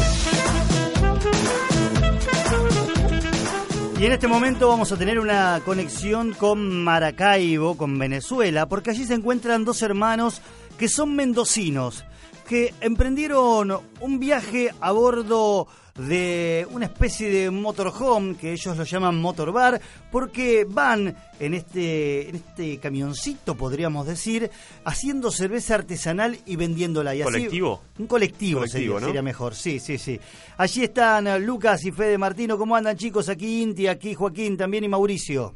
Y 3.97 4.05
en 4.05 4.11
este 4.11 4.27
momento 4.27 4.67
vamos 4.67 4.91
a 4.91 4.97
tener 4.97 5.17
una 5.19 5.61
conexión 5.63 6.33
con 6.33 6.83
Maracaibo, 6.83 7.77
con 7.77 7.97
Venezuela, 7.97 8.67
porque 8.67 8.89
allí 8.89 9.05
se 9.05 9.13
encuentran 9.13 9.63
dos 9.63 9.81
hermanos 9.81 10.41
que 10.77 10.89
son 10.89 11.15
mendocinos, 11.15 12.03
que 12.45 12.73
emprendieron 12.81 13.79
un 14.01 14.19
viaje 14.19 14.71
a 14.81 14.91
bordo 14.91 15.67
de 15.97 16.67
una 16.71 16.87
especie 16.87 17.29
de 17.29 17.49
motorhome 17.51 18.35
que 18.35 18.51
ellos 18.51 18.75
lo 18.75 18.83
llaman 18.83 19.15
motorbar 19.15 19.79
porque 20.11 20.65
van 20.67 21.15
en 21.39 21.53
este 21.53 22.27
en 22.29 22.35
este 22.35 22.79
camioncito 22.79 23.55
podríamos 23.55 24.05
decir 24.05 24.51
haciendo 24.83 25.31
cerveza 25.31 25.75
artesanal 25.75 26.37
y 26.45 26.57
vendiéndola 26.57 27.15
y 27.15 27.21
así- 27.21 27.31
¿Colectivo? 27.31 27.81
un 27.97 28.07
colectivo, 28.07 28.59
Colectivo, 28.59 28.81
sería, 28.95 28.99
¿no? 28.99 29.05
sería 29.05 29.21
mejor 29.21 29.55
sí 29.55 29.79
sí 29.79 29.97
sí 29.97 30.19
allí 30.57 30.83
están 30.83 31.45
Lucas 31.45 31.85
y 31.85 31.93
Fede 31.93 32.17
Martino 32.17 32.57
cómo 32.57 32.75
andan 32.75 32.97
chicos 32.97 33.29
aquí 33.29 33.61
Inti 33.61 33.87
aquí 33.87 34.13
Joaquín 34.13 34.57
también 34.57 34.83
y 34.83 34.89
Mauricio 34.89 35.55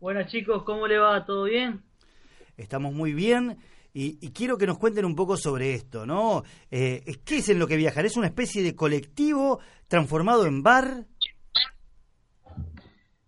Buenas 0.00 0.32
chicos, 0.32 0.64
¿cómo 0.64 0.88
le 0.88 0.98
va? 0.98 1.24
¿Todo 1.24 1.44
bien? 1.44 1.80
Estamos 2.56 2.92
muy 2.92 3.12
bien 3.12 3.56
y, 3.94 4.18
y 4.20 4.32
quiero 4.32 4.56
que 4.56 4.66
nos 4.66 4.78
cuenten 4.78 5.04
un 5.04 5.14
poco 5.14 5.36
sobre 5.36 5.74
esto, 5.74 6.06
¿no? 6.06 6.42
Eh, 6.70 7.02
¿Qué 7.24 7.36
es 7.38 7.48
en 7.48 7.58
lo 7.58 7.66
que 7.66 7.76
viajan? 7.76 8.06
¿Es 8.06 8.16
una 8.16 8.28
especie 8.28 8.62
de 8.62 8.74
colectivo 8.74 9.60
transformado 9.88 10.46
en 10.46 10.62
bar? 10.62 11.06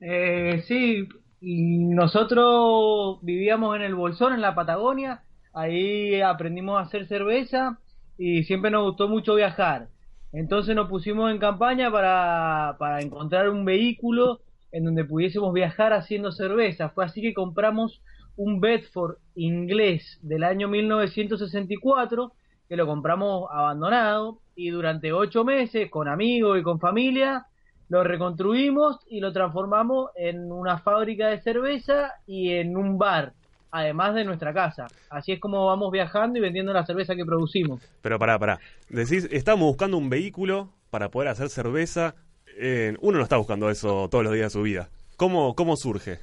Eh, 0.01 0.63
sí, 0.67 1.07
y 1.41 1.85
nosotros 1.85 3.19
vivíamos 3.23 3.77
en 3.77 3.83
el 3.83 3.95
Bolsón, 3.95 4.33
en 4.33 4.41
la 4.41 4.55
Patagonia, 4.55 5.23
ahí 5.53 6.21
aprendimos 6.21 6.79
a 6.79 6.87
hacer 6.87 7.07
cerveza 7.07 7.79
y 8.17 8.45
siempre 8.45 8.71
nos 8.71 8.85
gustó 8.85 9.09
mucho 9.09 9.35
viajar. 9.35 9.89
Entonces 10.33 10.75
nos 10.75 10.89
pusimos 10.89 11.31
en 11.31 11.39
campaña 11.39 11.91
para, 11.91 12.77
para 12.79 13.01
encontrar 13.01 13.51
un 13.51 13.65
vehículo 13.65 14.41
en 14.73 14.85
donde 14.85 15.05
pudiésemos 15.05 15.53
viajar 15.53 15.93
haciendo 15.93 16.33
cerveza. 16.33 16.89
Fue 16.89 17.05
así 17.05 17.23
que 17.23 17.35
compramos 17.35 18.03
un 18.37 18.61
Bedford 18.61 19.17
inglés 19.35 20.19
del 20.23 20.45
año 20.45 20.69
1964, 20.69 22.33
que 22.69 22.77
lo 22.77 22.87
compramos 22.87 23.49
abandonado 23.51 24.39
y 24.57 24.71
durante 24.71 25.13
ocho 25.13 25.45
meses 25.45 25.91
con 25.91 26.09
amigos 26.09 26.59
y 26.59 26.63
con 26.63 26.81
familia 26.81 27.47
lo 27.89 28.03
reconstruimos 28.03 28.99
y 29.09 29.21
lo 29.21 29.33
transformamos 29.33 30.11
en 30.17 30.51
una 30.51 30.79
fábrica 30.79 31.29
de 31.29 31.41
cerveza 31.43 32.13
y 32.27 32.53
en 32.53 32.77
un 32.77 32.99
bar, 32.99 33.35
además 33.71 34.15
de 34.15 34.25
nuestra 34.25 34.55
casa. 34.55 34.87
Así 35.11 35.33
es 35.33 35.41
como 35.41 35.67
vamos 35.67 35.93
viajando 35.93 36.39
y 36.39 36.43
vendiendo 36.43 36.73
la 36.73 36.87
cerveza 36.87 37.15
que 37.15 37.25
producimos. 37.25 37.83
Pero 38.01 38.19
pará, 38.19 38.39
pará. 38.39 38.59
Decís, 38.89 39.29
estamos 39.31 39.67
buscando 39.67 39.99
un 39.99 40.09
vehículo 40.09 40.71
para 40.91 41.11
poder 41.11 41.29
hacer 41.29 41.51
cerveza. 41.51 42.15
Eh, 42.57 42.97
uno 43.01 43.19
no 43.19 43.25
está 43.25 43.37
buscando 43.37 43.69
eso 43.69 44.09
todos 44.09 44.25
los 44.25 44.33
días 44.33 44.47
de 44.47 44.59
su 44.59 44.63
vida. 44.63 44.89
¿Cómo, 45.17 45.55
cómo 45.55 45.77
surge? 45.77 46.21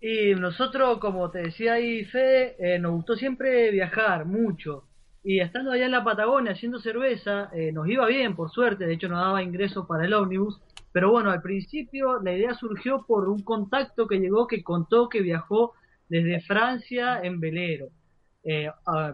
Y 0.00 0.34
nosotros, 0.34 0.98
como 0.98 1.30
te 1.30 1.40
decía 1.40 1.74
ahí 1.74 2.04
Fede, 2.04 2.56
eh, 2.58 2.78
nos 2.78 2.92
gustó 2.92 3.16
siempre 3.16 3.70
viajar 3.70 4.26
mucho. 4.26 4.84
Y 5.24 5.40
estando 5.40 5.72
allá 5.72 5.86
en 5.86 5.92
la 5.92 6.04
Patagonia 6.04 6.52
haciendo 6.52 6.78
cerveza, 6.78 7.50
eh, 7.52 7.72
nos 7.72 7.88
iba 7.88 8.06
bien, 8.06 8.36
por 8.36 8.50
suerte, 8.50 8.86
de 8.86 8.94
hecho 8.94 9.08
nos 9.08 9.20
daba 9.20 9.42
ingresos 9.42 9.86
para 9.86 10.04
el 10.04 10.14
ómnibus. 10.14 10.60
Pero 10.92 11.10
bueno, 11.10 11.30
al 11.30 11.42
principio 11.42 12.20
la 12.22 12.32
idea 12.32 12.54
surgió 12.54 13.04
por 13.06 13.28
un 13.28 13.42
contacto 13.42 14.06
que 14.06 14.20
llegó 14.20 14.46
que 14.46 14.62
contó 14.62 15.08
que 15.08 15.20
viajó 15.20 15.74
desde 16.08 16.40
Francia 16.40 17.20
en 17.22 17.40
velero. 17.40 17.88
Eh, 18.44 18.70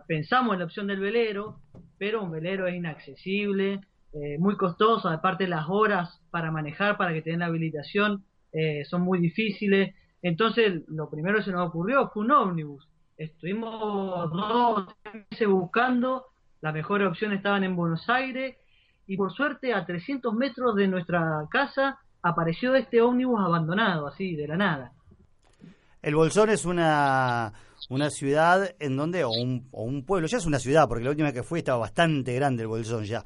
pensamos 0.07 0.53
en 0.53 0.61
la 0.61 0.65
opción 0.67 0.87
del 0.87 1.01
velero, 1.01 1.59
pero 1.99 2.23
un 2.23 2.31
velero 2.31 2.69
es 2.69 2.75
inaccesible, 2.75 3.81
eh, 4.13 4.39
muy 4.39 4.57
costoso, 4.57 5.09
aparte 5.09 5.49
las 5.49 5.67
horas 5.69 6.21
para 6.31 6.53
manejar, 6.53 6.97
para 6.97 7.13
que 7.13 7.23
tengan 7.23 7.41
la 7.41 7.47
habilitación, 7.47 8.25
eh, 8.53 8.85
son 8.85 9.03
muy 9.03 9.19
difíciles. 9.19 9.95
Entonces, 10.25 10.83
lo 10.89 11.11
primero 11.11 11.37
que 11.37 11.45
se 11.45 11.53
nos 11.53 11.69
ocurrió 11.69 12.09
fue 12.09 12.25
un 12.25 12.31
ómnibus. 12.31 12.89
Estuvimos 13.19 14.31
dos 14.33 14.87
meses 15.31 15.47
buscando, 15.47 16.25
las 16.63 16.73
mejores 16.73 17.09
opciones 17.09 17.37
estaban 17.37 17.63
en 17.63 17.77
Buenos 17.77 18.09
Aires, 18.09 18.57
y 19.07 19.19
por 19.19 19.35
suerte 19.35 19.75
a 19.75 19.85
300 19.85 20.33
metros 20.33 20.77
de 20.77 20.89
nuestra 20.89 21.47
casa 21.51 21.99
apareció 22.23 22.75
este 22.75 23.03
ómnibus 23.03 23.39
abandonado, 23.39 24.07
así, 24.07 24.35
de 24.35 24.49
la 24.49 24.57
nada. 24.57 24.93
El 26.05 26.17
Bolsón 26.17 26.51
es 26.51 26.67
una, 26.67 27.55
una 27.89 28.11
ciudad 28.11 28.75
en 28.79 28.95
donde, 28.95 29.25
o 29.25 29.31
un, 29.31 29.69
o 29.73 29.85
un 29.85 30.05
pueblo, 30.05 30.27
ya 30.27 30.37
es 30.37 30.45
una 30.45 30.59
ciudad, 30.59 30.87
porque 30.87 31.03
la 31.03 31.09
última 31.09 31.33
que 31.33 31.43
fui 31.43 31.61
estaba 31.61 31.79
bastante 31.79 32.35
grande 32.35 32.65
el 32.65 32.69
Bolsón 32.69 33.05
ya. 33.05 33.25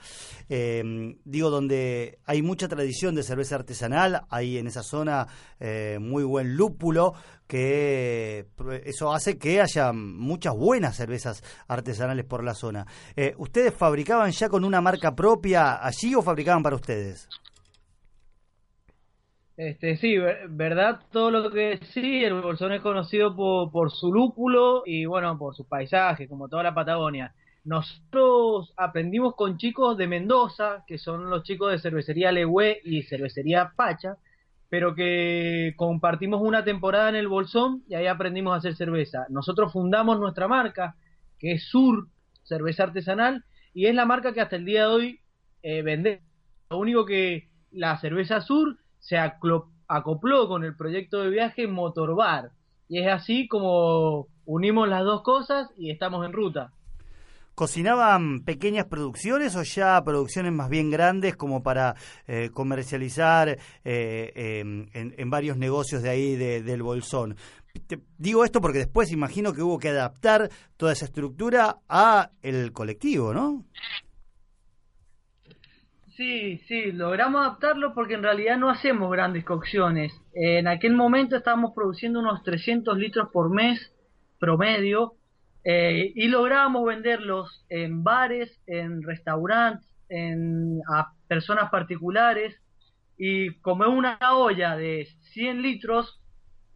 Eh, 0.49 1.17
digo, 1.25 1.51
donde 1.51 2.21
hay 2.25 2.41
mucha 2.41 2.69
tradición 2.69 3.17
de 3.17 3.25
cerveza 3.25 3.57
artesanal, 3.57 4.23
hay 4.31 4.59
en 4.59 4.69
esa 4.69 4.85
zona 4.85 5.27
eh, 5.59 5.99
muy 6.01 6.23
buen 6.23 6.55
lúpulo, 6.55 7.15
que 7.49 8.47
eso 8.85 9.13
hace 9.13 9.39
que 9.39 9.61
haya 9.61 9.93
muchas 9.93 10.55
buenas 10.55 10.95
cervezas 10.95 11.43
artesanales 11.67 12.27
por 12.27 12.45
la 12.45 12.55
zona. 12.55 12.87
Eh, 13.17 13.35
¿Ustedes 13.39 13.75
fabricaban 13.75 14.31
ya 14.31 14.49
con 14.49 14.65
una 14.65 14.81
marca 14.81 15.17
propia 15.17 15.85
allí 15.85 16.15
o 16.15 16.23
fabricaban 16.23 16.63
para 16.63 16.77
ustedes? 16.77 17.29
Este, 19.59 19.97
sí, 19.97 20.17
ver- 20.19 20.49
verdad, 20.51 21.01
todo 21.13 21.31
lo 21.33 21.51
que 21.51 21.79
sí, 21.93 22.25
el 22.25 22.41
Bolsón 22.41 22.73
es 22.73 22.81
conocido 22.81 23.35
por, 23.37 23.71
por 23.73 23.91
su 23.91 24.13
lúpulo 24.13 24.85
y 24.87 25.05
bueno, 25.07 25.37
por 25.39 25.57
sus 25.57 25.67
paisajes, 25.67 26.29
como 26.29 26.49
toda 26.49 26.63
la 26.63 26.75
Patagonia. 26.75 27.35
Nosotros 27.65 28.73
aprendimos 28.77 29.35
con 29.35 29.59
chicos 29.59 29.97
de 29.99 30.07
Mendoza, 30.07 30.85
que 30.87 30.97
son 30.99 31.29
los 31.29 31.43
chicos 31.43 31.73
de 31.73 31.81
cervecería 31.81 32.31
Legüe 32.33 32.81
y 32.85 33.03
cervecería 33.03 33.73
Pacha, 33.77 34.17
pero 34.69 34.95
que 34.95 35.75
compartimos 35.77 36.41
una 36.41 36.63
temporada 36.65 37.09
en 37.09 37.17
el 37.17 37.27
Bolsón 37.29 37.83
y 37.89 37.95
ahí 37.97 38.07
aprendimos 38.07 38.55
a 38.55 38.59
hacer 38.59 38.77
cerveza. 38.77 39.27
Nosotros 39.29 39.73
fundamos 39.73 40.21
nuestra 40.21 40.47
marca, 40.49 40.95
que 41.39 41.53
es 41.55 41.65
Sur, 41.69 42.07
cerveza 42.45 42.85
artesanal, 42.85 43.45
y 43.75 43.87
es 43.87 43.95
la 43.95 44.05
marca 44.07 44.33
que 44.33 44.41
hasta 44.41 44.57
el 44.57 44.65
día 44.65 44.83
de 44.83 44.87
hoy 44.87 45.21
eh, 45.63 45.83
vende. 45.83 46.23
Lo 46.71 46.79
único 46.79 47.05
que 47.05 47.49
la 47.73 47.99
cerveza 47.99 48.41
Sur 48.41 48.79
se 49.01 49.16
acopló 49.19 50.49
con 50.49 50.65
el 50.65 50.77
proyecto 50.77 51.23
de 51.23 51.31
viaje 51.31 51.66
Motorbar. 51.66 52.51
Y 52.89 53.01
es 53.03 53.09
así 53.09 53.49
como 53.49 54.27
unimos 54.47 54.89
las 54.89 55.05
dos 55.05 55.23
cosas 55.23 55.69
y 55.77 55.91
estamos 55.91 56.25
en 56.25 56.33
ruta. 56.33 56.73
¿Cocinaban 57.55 58.45
pequeñas 58.45 58.87
producciones 58.87 59.57
o 59.57 59.62
ya 59.65 60.01
producciones 60.05 60.53
más 60.53 60.70
bien 60.70 60.91
grandes 60.91 61.35
como 61.35 61.61
para 61.62 61.97
eh, 62.29 62.51
comercializar 62.55 63.59
eh, 63.85 64.33
em, 64.35 64.87
en, 64.93 65.15
en 65.19 65.31
varios 65.31 65.57
negocios 65.57 66.03
de 66.03 66.09
ahí 66.11 66.37
de- 66.37 66.62
del 66.62 66.85
Bolsón? 66.85 67.37
Te- 67.89 67.99
digo 68.16 68.45
esto 68.45 68.61
porque 68.61 68.79
después 68.79 69.11
imagino 69.11 69.53
que 69.53 69.62
hubo 69.62 69.79
que 69.79 69.89
adaptar 69.89 70.51
toda 70.77 70.93
esa 70.93 71.07
estructura 71.07 71.79
a 71.89 72.31
el 72.43 72.73
colectivo, 72.73 73.35
¿no? 73.35 73.65
Sí, 76.19 76.59
sí, 76.66 76.90
logramos 76.90 77.43
adaptarlo 77.43 77.95
porque 77.95 78.15
en 78.15 78.24
realidad 78.24 78.59
no 78.59 78.70
hacemos 78.70 79.09
grandes 79.09 79.45
cocciones. 79.45 80.12
En 80.35 80.66
aquel 80.66 80.95
momento 80.97 81.36
estábamos 81.36 81.74
produciendo 81.77 82.19
unos 82.19 82.43
300 82.43 82.99
litros 82.99 83.28
por 83.32 83.51
mes 83.51 83.95
promedio 84.40 85.15
eh, 85.62 86.11
y 86.16 86.27
lográbamos 86.27 86.85
venderlos 86.86 87.65
en 87.69 88.03
bares, 88.03 88.61
en 88.66 89.05
restaurantes, 89.05 89.86
en, 90.09 90.81
a 90.93 91.12
personas 91.28 91.70
particulares 91.70 92.61
y 93.16 93.55
como 93.61 93.85
es 93.85 93.90
una 93.90 94.19
olla 94.32 94.74
de 94.74 95.07
100 95.35 95.62
litros, 95.62 96.20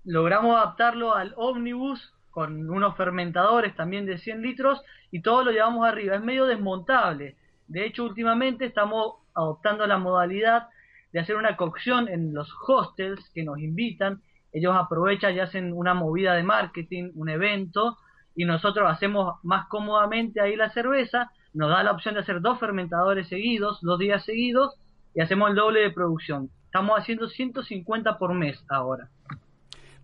logramos 0.04 0.56
adaptarlo 0.56 1.16
al 1.16 1.34
ómnibus 1.36 2.14
con 2.30 2.70
unos 2.70 2.96
fermentadores 2.96 3.74
también 3.74 4.06
de 4.06 4.18
100 4.18 4.40
litros 4.40 4.80
y 5.10 5.20
todo 5.20 5.42
lo 5.42 5.50
llevamos 5.50 5.84
arriba. 5.84 6.14
Es 6.14 6.22
medio 6.22 6.46
desmontable. 6.46 7.34
De 7.66 7.84
hecho, 7.86 8.04
últimamente 8.04 8.66
estamos 8.66 9.21
adoptando 9.34 9.86
la 9.86 9.98
modalidad 9.98 10.68
de 11.12 11.20
hacer 11.20 11.36
una 11.36 11.56
cocción 11.56 12.08
en 12.08 12.34
los 12.34 12.52
hostels 12.66 13.30
que 13.34 13.44
nos 13.44 13.58
invitan. 13.58 14.22
Ellos 14.52 14.74
aprovechan 14.76 15.34
y 15.34 15.40
hacen 15.40 15.72
una 15.72 15.94
movida 15.94 16.34
de 16.34 16.42
marketing, 16.42 17.10
un 17.14 17.28
evento, 17.28 17.98
y 18.34 18.44
nosotros 18.44 18.90
hacemos 18.90 19.36
más 19.42 19.66
cómodamente 19.68 20.40
ahí 20.40 20.56
la 20.56 20.70
cerveza. 20.70 21.30
Nos 21.54 21.70
da 21.70 21.82
la 21.82 21.92
opción 21.92 22.14
de 22.14 22.20
hacer 22.20 22.40
dos 22.40 22.58
fermentadores 22.58 23.28
seguidos, 23.28 23.80
dos 23.82 23.98
días 23.98 24.24
seguidos, 24.24 24.74
y 25.14 25.20
hacemos 25.20 25.50
el 25.50 25.56
doble 25.56 25.80
de 25.80 25.90
producción. 25.90 26.50
Estamos 26.64 26.98
haciendo 26.98 27.28
150 27.28 28.18
por 28.18 28.32
mes 28.32 28.64
ahora. 28.70 29.10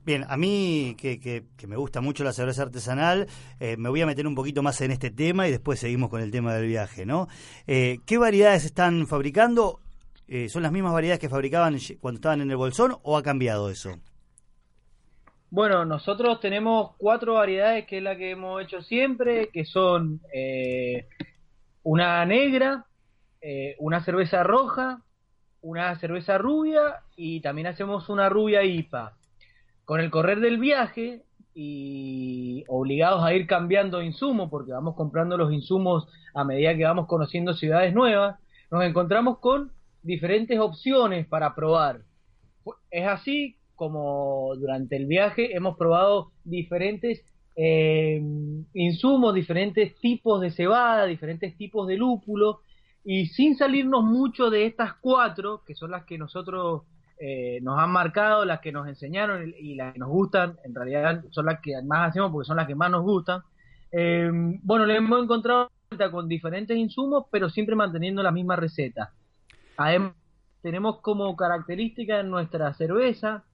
Bien, 0.08 0.24
a 0.26 0.38
mí 0.38 0.94
que, 0.96 1.20
que- 1.20 1.44
que 1.58 1.66
me 1.66 1.76
gusta 1.76 2.00
mucho 2.00 2.24
la 2.24 2.32
cerveza 2.32 2.62
artesanal, 2.62 3.26
eh, 3.60 3.76
me 3.76 3.90
voy 3.90 4.00
a 4.00 4.06
meter 4.06 4.26
un 4.26 4.34
poquito 4.34 4.62
más 4.62 4.80
en 4.80 4.90
este 4.90 5.10
tema 5.10 5.46
y 5.46 5.50
después 5.50 5.80
seguimos 5.80 6.08
con 6.08 6.22
el 6.22 6.30
tema 6.30 6.54
del 6.54 6.66
viaje, 6.66 7.04
¿no? 7.04 7.28
Eh, 7.66 7.98
¿Qué 8.06 8.16
variedades 8.16 8.64
están 8.64 9.06
fabricando 9.06 9.80
eh, 10.26 10.48
son 10.48 10.62
las 10.62 10.72
mismas 10.72 10.94
variedades 10.94 11.20
que 11.20 11.28
fabricaban 11.28 11.76
cuando 12.00 12.16
estaban 12.20 12.40
en 12.40 12.50
el 12.50 12.56
bolsón 12.56 12.96
o 13.02 13.18
ha 13.18 13.22
cambiado 13.22 13.68
eso? 13.68 13.98
Bueno, 15.50 15.84
nosotros 15.84 16.40
tenemos 16.40 16.92
cuatro 16.96 17.34
variedades 17.34 17.84
que 17.86 17.98
es 17.98 18.02
la 18.02 18.16
que 18.16 18.30
hemos 18.30 18.62
hecho 18.62 18.80
siempre, 18.80 19.50
que 19.50 19.66
son 19.66 20.22
una 21.82 22.24
negra, 22.24 22.86
una 23.78 24.02
cerveza 24.02 24.42
roja, 24.42 25.02
una 25.60 25.94
cerveza 25.98 26.38
rubia 26.38 27.02
y 27.14 27.42
también 27.42 27.66
hacemos 27.66 28.08
una 28.08 28.30
rubia 28.30 28.64
IPA. 28.64 29.17
Con 29.88 30.00
el 30.00 30.10
correr 30.10 30.40
del 30.40 30.58
viaje 30.58 31.22
y 31.54 32.62
obligados 32.68 33.24
a 33.24 33.32
ir 33.32 33.46
cambiando 33.46 34.02
insumos, 34.02 34.50
porque 34.50 34.72
vamos 34.72 34.94
comprando 34.94 35.38
los 35.38 35.50
insumos 35.50 36.06
a 36.34 36.44
medida 36.44 36.76
que 36.76 36.84
vamos 36.84 37.06
conociendo 37.06 37.54
ciudades 37.54 37.94
nuevas, 37.94 38.38
nos 38.70 38.84
encontramos 38.84 39.38
con 39.38 39.72
diferentes 40.02 40.60
opciones 40.60 41.26
para 41.26 41.54
probar. 41.54 42.02
Es 42.90 43.08
así 43.08 43.56
como 43.76 44.54
durante 44.56 44.94
el 44.94 45.06
viaje 45.06 45.56
hemos 45.56 45.78
probado 45.78 46.32
diferentes 46.44 47.24
eh, 47.56 48.20
insumos, 48.74 49.34
diferentes 49.34 49.98
tipos 50.00 50.42
de 50.42 50.50
cebada, 50.50 51.06
diferentes 51.06 51.56
tipos 51.56 51.88
de 51.88 51.96
lúpulo, 51.96 52.60
y 53.04 53.24
sin 53.28 53.56
salirnos 53.56 54.04
mucho 54.04 54.50
de 54.50 54.66
estas 54.66 54.92
cuatro, 55.00 55.62
que 55.64 55.74
son 55.74 55.92
las 55.92 56.04
que 56.04 56.18
nosotros 56.18 56.82
eh, 57.20 57.58
nos 57.62 57.78
han 57.78 57.90
marcado, 57.90 58.44
las 58.44 58.60
que 58.60 58.72
nos 58.72 58.86
enseñaron 58.86 59.52
y 59.58 59.74
las 59.74 59.92
que 59.92 59.98
nos 59.98 60.08
gustan, 60.08 60.56
en 60.64 60.74
realidad 60.74 61.24
son 61.30 61.46
las 61.46 61.60
que 61.60 61.80
más 61.82 62.10
hacemos 62.10 62.30
porque 62.30 62.46
son 62.46 62.56
las 62.56 62.66
que 62.66 62.74
más 62.74 62.90
nos 62.90 63.02
gustan. 63.02 63.42
Eh, 63.90 64.30
bueno, 64.62 64.86
le 64.86 64.96
hemos 64.96 65.22
encontrado 65.22 65.70
con 66.10 66.28
diferentes 66.28 66.76
insumos, 66.76 67.24
pero 67.30 67.48
siempre 67.48 67.74
manteniendo 67.74 68.22
la 68.22 68.30
misma 68.30 68.56
receta. 68.56 69.12
Tenemos 70.60 71.00
como 71.00 71.34
característica 71.36 72.20
en 72.20 72.30
nuestra 72.30 72.74
cerveza 72.74 73.44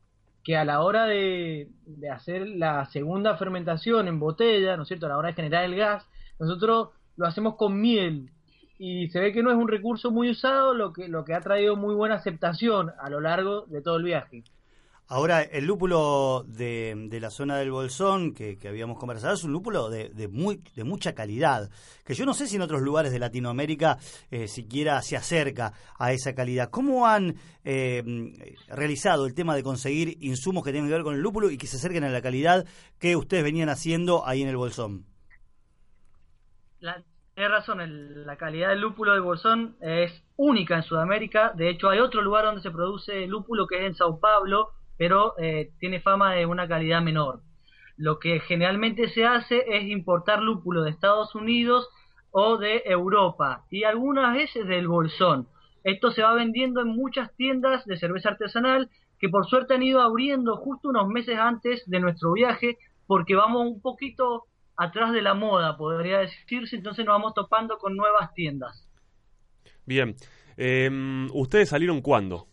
que 0.42 0.56
a 0.56 0.64
la 0.64 0.80
hora 0.80 1.06
de, 1.06 1.70
de 1.86 2.10
hacer 2.10 2.48
la 2.48 2.84
segunda 2.86 3.36
fermentación 3.36 4.08
en 4.08 4.18
botella, 4.18 4.76
¿no 4.76 4.82
es 4.82 4.88
cierto? 4.88 5.06
A 5.06 5.10
la 5.10 5.18
hora 5.18 5.28
de 5.28 5.34
generar 5.34 5.64
el 5.64 5.76
gas, 5.76 6.06
nosotros 6.38 6.90
lo 7.16 7.26
hacemos 7.26 7.56
con 7.56 7.80
miel 7.80 8.30
y 8.78 9.08
se 9.08 9.20
ve 9.20 9.32
que 9.32 9.42
no 9.42 9.50
es 9.50 9.56
un 9.56 9.68
recurso 9.68 10.10
muy 10.10 10.30
usado, 10.30 10.74
lo 10.74 10.92
que, 10.92 11.08
lo 11.08 11.24
que 11.24 11.34
ha 11.34 11.40
traído 11.40 11.76
muy 11.76 11.94
buena 11.94 12.16
aceptación 12.16 12.90
a 13.00 13.08
lo 13.08 13.20
largo 13.20 13.62
de 13.66 13.80
todo 13.80 13.96
el 13.96 14.04
viaje. 14.04 14.44
Ahora, 15.06 15.42
el 15.42 15.66
lúpulo 15.66 16.46
de, 16.48 16.94
de 17.10 17.20
la 17.20 17.28
zona 17.28 17.58
del 17.58 17.70
Bolsón 17.70 18.32
que, 18.32 18.56
que 18.56 18.68
habíamos 18.68 18.98
conversado 18.98 19.34
es 19.34 19.44
un 19.44 19.52
lúpulo 19.52 19.90
de, 19.90 20.08
de 20.08 20.28
muy, 20.28 20.62
de 20.74 20.82
mucha 20.82 21.14
calidad, 21.14 21.68
que 22.06 22.14
yo 22.14 22.24
no 22.24 22.32
sé 22.32 22.46
si 22.46 22.56
en 22.56 22.62
otros 22.62 22.80
lugares 22.80 23.12
de 23.12 23.18
Latinoamérica 23.18 23.98
eh, 24.30 24.48
siquiera 24.48 25.02
se 25.02 25.18
acerca 25.18 25.74
a 25.98 26.12
esa 26.12 26.34
calidad. 26.34 26.70
¿Cómo 26.70 27.06
han 27.06 27.36
eh, 27.64 28.02
realizado 28.68 29.26
el 29.26 29.34
tema 29.34 29.54
de 29.54 29.62
conseguir 29.62 30.16
insumos 30.22 30.64
que 30.64 30.72
tienen 30.72 30.88
que 30.88 30.94
ver 30.94 31.04
con 31.04 31.14
el 31.14 31.20
lúpulo 31.20 31.50
y 31.50 31.58
que 31.58 31.66
se 31.66 31.76
acerquen 31.76 32.04
a 32.04 32.08
la 32.08 32.22
calidad 32.22 32.64
que 32.98 33.14
ustedes 33.14 33.44
venían 33.44 33.68
haciendo 33.68 34.26
ahí 34.26 34.40
en 34.40 34.48
el 34.48 34.56
Bolsón? 34.56 35.04
La, 36.80 37.04
tienes 37.34 37.50
razón, 37.50 37.80
el- 37.80 38.26
la 38.26 38.36
calidad 38.36 38.68
del 38.70 38.80
lúpulo 38.80 39.12
del 39.12 39.22
Bolsón 39.22 39.76
es 39.80 40.12
única 40.36 40.76
en 40.76 40.82
Sudamérica. 40.82 41.52
De 41.54 41.68
hecho, 41.68 41.88
hay 41.88 41.98
otro 41.98 42.22
lugar 42.22 42.44
donde 42.44 42.62
se 42.62 42.70
produce 42.70 43.26
lúpulo 43.26 43.66
que 43.66 43.76
es 43.78 43.82
en 43.84 43.94
Sao 43.94 44.20
Paulo, 44.20 44.70
pero 44.96 45.34
eh, 45.38 45.70
tiene 45.80 46.00
fama 46.00 46.32
de 46.34 46.46
una 46.46 46.68
calidad 46.68 47.02
menor. 47.02 47.40
Lo 47.96 48.18
que 48.18 48.40
generalmente 48.40 49.08
se 49.08 49.24
hace 49.24 49.64
es 49.68 49.84
importar 49.84 50.42
lúpulo 50.42 50.82
de 50.82 50.90
Estados 50.90 51.34
Unidos 51.34 51.88
o 52.30 52.56
de 52.56 52.82
Europa 52.86 53.64
y 53.70 53.84
algunas 53.84 54.34
veces 54.34 54.66
del 54.66 54.88
Bolsón. 54.88 55.48
Esto 55.84 56.10
se 56.10 56.22
va 56.22 56.34
vendiendo 56.34 56.80
en 56.80 56.88
muchas 56.88 57.34
tiendas 57.36 57.84
de 57.84 57.96
cerveza 57.96 58.30
artesanal 58.30 58.90
que 59.20 59.28
por 59.28 59.46
suerte 59.46 59.74
han 59.74 59.82
ido 59.82 60.00
abriendo 60.00 60.56
justo 60.56 60.88
unos 60.88 61.08
meses 61.08 61.38
antes 61.38 61.82
de 61.88 62.00
nuestro 62.00 62.32
viaje 62.32 62.78
porque 63.06 63.36
vamos 63.36 63.66
un 63.66 63.80
poquito 63.80 64.44
atrás 64.76 65.12
de 65.12 65.22
la 65.22 65.34
moda, 65.34 65.76
podría 65.76 66.18
decirse, 66.18 66.76
entonces 66.76 67.04
nos 67.04 67.14
vamos 67.14 67.34
topando 67.34 67.78
con 67.78 67.96
nuevas 67.96 68.32
tiendas. 68.34 68.88
Bien. 69.86 70.14
Eh, 70.56 70.90
¿Ustedes 71.32 71.68
salieron 71.68 72.00
cuándo? 72.00 72.46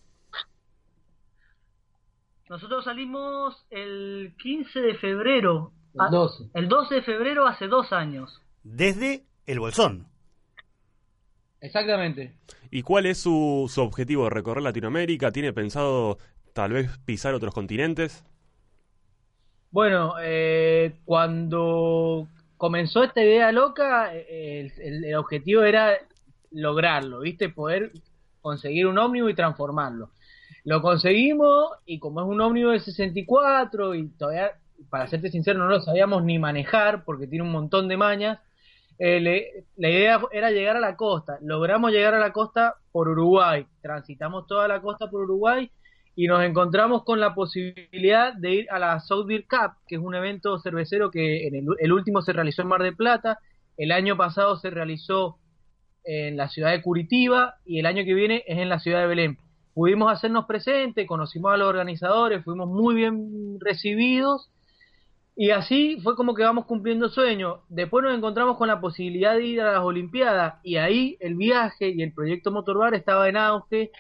Nosotros 2.50 2.84
salimos 2.84 3.66
el 3.70 4.34
15 4.42 4.82
de 4.82 4.96
febrero. 4.96 5.72
El 5.94 6.02
Ah, 6.02 6.10
12. 6.12 6.50
El 6.54 6.68
12 6.68 6.96
de 6.96 7.02
febrero 7.02 7.48
hace 7.48 7.68
dos 7.68 7.92
años. 7.94 8.42
Desde 8.64 9.24
el 9.46 9.60
Bolsón. 9.60 10.08
Exactamente. 11.62 12.36
¿Y 12.72 12.82
cuál 12.82 13.06
es 13.06 13.20
su, 13.20 13.70
su 13.74 13.82
objetivo? 13.82 14.30
¿Recorrer 14.30 14.64
Latinoamérica? 14.64 15.32
¿Tiene 15.32 15.54
pensado 15.54 16.18
tal 16.54 16.74
vez 16.74 16.98
pisar 17.00 17.34
otros 17.34 17.54
continentes? 17.54 18.26
Bueno, 19.72 20.16
eh, 20.22 21.00
cuando 21.06 22.28
comenzó 22.58 23.04
esta 23.04 23.24
idea 23.24 23.52
loca, 23.52 24.14
eh, 24.16 24.72
el, 24.78 25.06
el- 25.06 25.16
objetivo 25.16 25.64
era 25.64 25.98
lograrlo, 26.52 27.20
¿viste? 27.22 27.50
Poder 27.50 27.92
conseguir 28.42 28.88
un 28.88 28.98
ómnibus 28.98 29.32
y 29.32 29.36
transformarlo. 29.36 30.12
Lo 30.66 30.82
conseguimos 30.82 31.72
y 31.86 32.00
como 32.00 32.22
es 32.22 32.28
un 32.28 32.42
ómnibus 32.42 32.74
de 32.74 32.80
64 32.82 33.96
y 33.96 34.10
todavía, 34.10 34.52
para 34.90 35.08
serte 35.08 35.32
sincero, 35.32 35.60
no 35.60 35.68
lo 35.68 35.82
sabíamos 35.82 36.24
ni 36.24 36.38
manejar 36.40 37.04
porque 37.06 37.28
tiene 37.28 37.46
un 37.46 37.52
montón 37.52 37.88
de 37.88 37.98
mañas, 37.98 38.40
eh, 39.00 39.20
le- 39.20 39.66
la 39.78 39.90
idea 39.90 40.22
era 40.32 40.52
llegar 40.52 40.78
a 40.78 40.80
la 40.80 40.96
costa. 40.96 41.38
Logramos 41.42 41.92
llegar 41.92 42.14
a 42.14 42.20
la 42.20 42.32
costa 42.34 42.76
por 42.92 43.08
Uruguay. 43.10 43.66
Transitamos 43.82 44.48
toda 44.48 44.68
la 44.68 44.82
costa 44.82 45.10
por 45.10 45.22
Uruguay 45.22 45.72
y 46.16 46.28
nos 46.28 46.44
encontramos 46.44 47.04
con 47.04 47.20
la 47.20 47.34
posibilidad 47.34 48.34
de 48.34 48.52
ir 48.52 48.68
a 48.72 48.80
la 48.80 49.00
South 49.00 49.26
Beer 49.28 49.46
Cup, 49.48 49.78
que 49.88 49.96
es 49.96 50.02
un 50.02 50.14
evento 50.16 50.60
cervecero 50.60 51.10
que 51.10 51.48
en 51.48 51.56
el, 51.56 51.94
último 51.94 52.22
se 52.22 52.34
realizó 52.34 52.62
en 52.62 52.68
Mar 52.68 52.84
del 52.84 52.96
Plata, 52.96 53.40
el 53.78 53.92
año 53.92 54.18
pasado 54.18 54.58
se 54.58 54.70
realizó 54.70 55.38
en 56.04 56.36
la 56.36 56.50
ciudad 56.50 56.72
de 56.72 56.82
Curitiba 56.82 57.56
y 57.66 57.80
el 57.80 57.86
año 57.86 58.04
que 58.04 58.14
viene 58.14 58.44
es 58.48 58.58
en 58.58 58.70
la 58.70 58.80
ciudad 58.80 59.02
de 59.02 59.08
Belén. 59.08 59.38
Pudimos 59.74 60.12
hacernos 60.12 60.46
presentes, 60.46 61.08
conocimos 61.08 61.54
a 61.54 61.58
los 61.58 61.70
organizadores, 61.70 62.44
fuimos 62.44 62.68
muy 62.68 62.96
bien 62.96 63.58
recibidos 63.60 64.52
y 65.36 65.52
así 65.52 65.98
fue 66.04 66.16
como 66.16 66.36
que 66.36 66.44
vamos 66.44 66.66
cumpliendo 66.66 67.08
sueños. 67.08 67.60
Después 67.70 68.04
nos 68.04 68.16
encontramos 68.16 68.58
con 68.58 68.68
la 68.68 68.82
posibilidad 68.82 69.36
de 69.36 69.46
ir 69.46 69.62
a 69.62 69.72
las 69.72 69.82
Olimpiadas 69.82 70.56
y 70.64 70.76
ahí 70.76 71.18
el 71.22 71.36
viaje 71.36 71.90
y 71.90 72.02
el 72.02 72.14
proyecto 72.14 72.52
Motorbar 72.52 72.94
estaba 72.96 73.30
en 73.30 73.38
auge. 73.38 73.92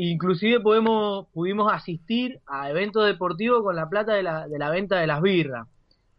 Inclusive 0.00 0.60
pudimos 0.60 1.72
asistir 1.72 2.38
a 2.46 2.70
eventos 2.70 3.04
deportivos 3.04 3.64
con 3.64 3.74
la 3.74 3.88
plata 3.88 4.14
de 4.14 4.22
la, 4.22 4.46
de 4.46 4.56
la 4.56 4.70
venta 4.70 5.00
de 5.00 5.08
las 5.08 5.20
birras. 5.20 5.66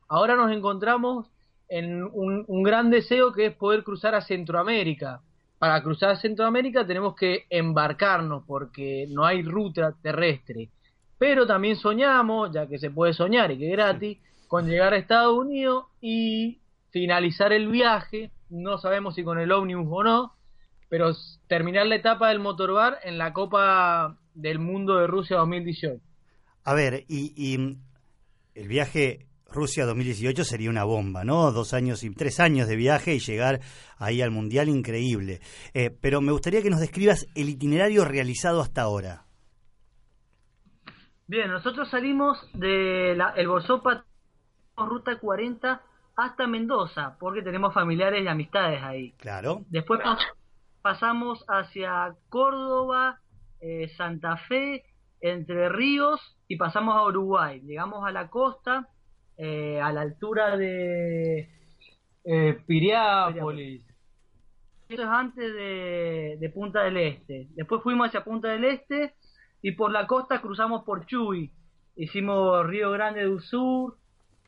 Ahora 0.09 0.35
nos 0.35 0.51
encontramos 0.51 1.27
en 1.69 2.03
un, 2.03 2.43
un 2.45 2.63
gran 2.63 2.89
deseo 2.89 3.31
que 3.31 3.45
es 3.45 3.55
poder 3.55 3.85
cruzar 3.85 4.15
a 4.15 4.21
Centroamérica. 4.21 5.21
Para 5.59 5.81
cruzar 5.81 6.09
a 6.09 6.15
Centroamérica 6.17 6.85
tenemos 6.85 7.15
que 7.15 7.45
embarcarnos 7.49 8.43
porque 8.45 9.07
no 9.11 9.23
hay 9.23 9.43
ruta 9.43 9.95
terrestre. 10.01 10.71
Pero 11.17 11.47
también 11.47 11.77
soñamos, 11.77 12.51
ya 12.51 12.67
que 12.67 12.79
se 12.79 12.91
puede 12.91 13.13
soñar 13.13 13.49
y 13.51 13.59
que 13.59 13.67
es 13.67 13.71
gratis, 13.71 14.17
con 14.49 14.67
llegar 14.67 14.91
a 14.91 14.97
Estados 14.97 15.37
Unidos 15.37 15.85
y 16.01 16.59
finalizar 16.89 17.53
el 17.53 17.69
viaje. 17.69 18.31
No 18.49 18.77
sabemos 18.77 19.15
si 19.15 19.23
con 19.23 19.39
el 19.39 19.53
ómnibus 19.53 19.87
o 19.89 20.03
no, 20.03 20.33
pero 20.89 21.11
terminar 21.47 21.85
la 21.87 21.95
etapa 21.95 22.29
del 22.29 22.39
motorbar 22.39 22.97
en 23.03 23.17
la 23.17 23.31
Copa 23.33 24.17
del 24.33 24.59
Mundo 24.59 24.97
de 24.97 25.07
Rusia 25.07 25.37
2018. 25.37 26.01
A 26.65 26.73
ver, 26.73 27.05
y, 27.07 27.33
y 27.35 27.77
el 28.55 28.67
viaje 28.67 29.27
Rusia 29.51 29.85
2018 29.85 30.43
sería 30.43 30.69
una 30.69 30.83
bomba, 30.83 31.23
¿no? 31.23 31.51
Dos 31.51 31.73
años 31.73 32.03
y 32.03 32.11
tres 32.13 32.39
años 32.39 32.67
de 32.67 32.75
viaje 32.75 33.15
y 33.15 33.19
llegar 33.19 33.61
ahí 33.97 34.21
al 34.21 34.29
mundial 34.31 34.69
increíble. 34.69 35.39
Eh, 35.73 35.89
pero 35.89 36.21
me 36.21 36.31
gustaría 36.31 36.61
que 36.61 36.69
nos 36.69 36.79
describas 36.81 37.27
el 37.35 37.49
itinerario 37.49 38.05
realizado 38.05 38.61
hasta 38.61 38.81
ahora. 38.83 39.25
Bien, 41.27 41.49
nosotros 41.51 41.89
salimos 41.89 42.37
de 42.53 43.13
la, 43.15 43.33
el 43.35 43.47
Bolsopa 43.47 44.05
ruta 44.77 45.19
40 45.19 45.81
hasta 46.15 46.47
Mendoza, 46.47 47.17
porque 47.19 47.41
tenemos 47.41 47.73
familiares 47.73 48.23
y 48.23 48.27
amistades 48.27 48.81
ahí. 48.83 49.11
Claro. 49.17 49.63
Después 49.69 49.99
pas- 50.01 50.17
pasamos 50.81 51.43
hacia 51.47 52.15
Córdoba, 52.29 53.19
eh, 53.61 53.89
Santa 53.97 54.37
Fe, 54.37 54.83
Entre 55.21 55.69
Ríos 55.69 56.37
y 56.47 56.55
pasamos 56.55 56.95
a 56.95 57.03
Uruguay. 57.03 57.61
Llegamos 57.61 58.05
a 58.07 58.11
la 58.11 58.29
costa, 58.29 58.87
eh, 59.37 59.79
a 59.81 59.91
la 59.91 60.01
altura 60.01 60.55
de 60.57 61.49
eh, 62.23 62.57
Piriápolis. 62.65 63.83
Eso 64.87 65.03
es 65.03 65.07
antes 65.07 65.53
de, 65.53 66.37
de 66.39 66.49
Punta 66.49 66.83
del 66.83 66.97
Este. 66.97 67.47
Después 67.51 67.83
fuimos 67.83 68.07
hacia 68.07 68.23
Punta 68.23 68.47
del 68.47 68.63
Este 68.63 69.13
y 69.61 69.73
por 69.73 69.91
la 69.91 70.07
costa 70.07 70.41
cruzamos 70.41 70.83
por 70.83 71.05
Chuy. 71.05 71.51
Hicimos 71.95 72.65
Río 72.65 72.91
Grande 72.91 73.25
do 73.25 73.39
Sur, 73.39 73.97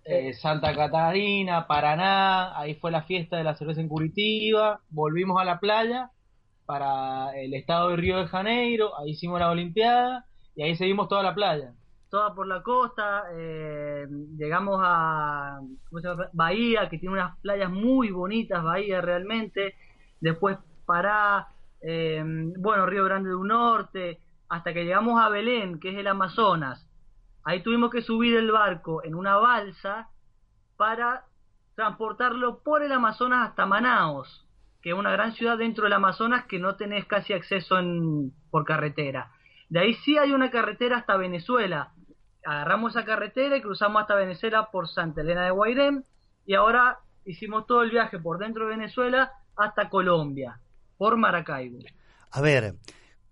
eh, 0.06 0.34
Santa 0.34 0.74
Catarina, 0.74 1.68
Paraná, 1.68 2.58
ahí 2.58 2.76
fue 2.76 2.91
la 2.91 3.03
fiesta 3.03 3.38
de 3.38 3.44
la 3.44 3.56
cerveza 3.56 3.82
en 3.82 3.90
Curitiba, 3.90 4.80
volvimos 4.90 5.40
a 5.40 5.45
la 5.45 5.60
playa 5.60 6.10
para 6.66 7.38
el 7.40 7.54
estado 7.54 7.90
de 7.90 7.98
Río 7.98 8.18
de 8.18 8.28
Janeiro, 8.28 8.98
ahí 8.98 9.12
hicimos 9.12 9.40
la 9.40 9.52
Olimpiada 9.52 10.26
y 10.56 10.64
ahí 10.64 10.76
seguimos 10.76 11.08
toda 11.08 11.24
la 11.24 11.34
playa. 11.34 11.74
Toda 12.10 12.36
por 12.36 12.48
la 12.48 12.62
costa, 12.62 13.24
eh, 13.34 14.06
llegamos 14.38 14.80
a 14.84 15.62
¿cómo 15.90 16.02
se 16.02 16.08
llama? 16.08 16.28
Bahía, 16.34 16.90
que 16.90 16.98
tiene 16.98 17.14
unas 17.14 17.38
playas 17.40 17.72
muy 17.72 18.12
bonitas, 18.12 18.64
Bahía 18.64 19.00
realmente, 19.00 19.76
después 20.20 20.58
para, 20.86 21.48
eh, 21.82 22.22
bueno, 22.58 22.86
Río 22.86 23.06
Grande 23.06 23.30
del 23.30 23.42
Norte, 23.42 24.20
hasta 24.50 24.74
que 24.74 24.84
llegamos 24.84 25.22
a 25.22 25.30
Belén, 25.30 25.80
que 25.80 25.92
es 25.92 25.98
el 25.98 26.08
Amazonas. 26.08 26.86
Ahí 27.44 27.64
tuvimos 27.64 27.90
que 27.90 28.02
subir 28.02 28.36
el 28.36 28.52
barco 28.52 29.04
en 29.04 29.16
una 29.16 29.38
balsa 29.38 30.10
para 30.76 31.26
transportarlo 31.76 32.60
por 32.60 32.84
el 32.84 32.92
Amazonas 32.92 33.50
hasta 33.50 33.66
Manaos, 33.66 34.46
que 34.82 34.90
es 34.90 34.95
una 34.95 35.12
gran 35.12 35.34
ciudad 35.34 35.58
dentro 35.58 35.84
del 35.84 35.94
Amazonas 35.94 36.45
que 36.45 36.60
no 36.60 36.76
tenés 36.76 37.06
casi 37.06 37.34
acceso 37.34 37.78
en, 37.78 38.34
por 38.49 38.66
carretera. 38.66 39.32
De 39.70 39.80
ahí 39.80 39.94
sí 40.03 40.18
hay 40.18 40.32
una 40.32 40.52
carretera 40.52 40.98
hasta 40.98 41.18
Venezuela. 41.18 41.94
Agarramos 42.44 42.95
esa 42.95 43.06
carretera 43.06 43.58
y 43.58 43.62
cruzamos 43.62 44.02
hasta 44.02 44.16
Venezuela 44.16 44.70
por 44.72 44.90
Santa 44.90 45.22
Elena 45.22 45.45
de 45.45 45.52
Guairén 45.52 46.06
y 46.45 46.56
ahora 46.56 46.99
hicimos 47.26 47.68
todo 47.68 47.84
el 47.84 47.91
viaje 47.91 48.20
por 48.20 48.40
dentro 48.40 48.66
de 48.66 48.76
Venezuela 48.76 49.32
hasta 49.56 49.90
Colombia, 49.90 50.60
por 50.98 51.18
Maracaibo. 51.18 51.80
A 52.32 52.41
ver, 52.41 52.76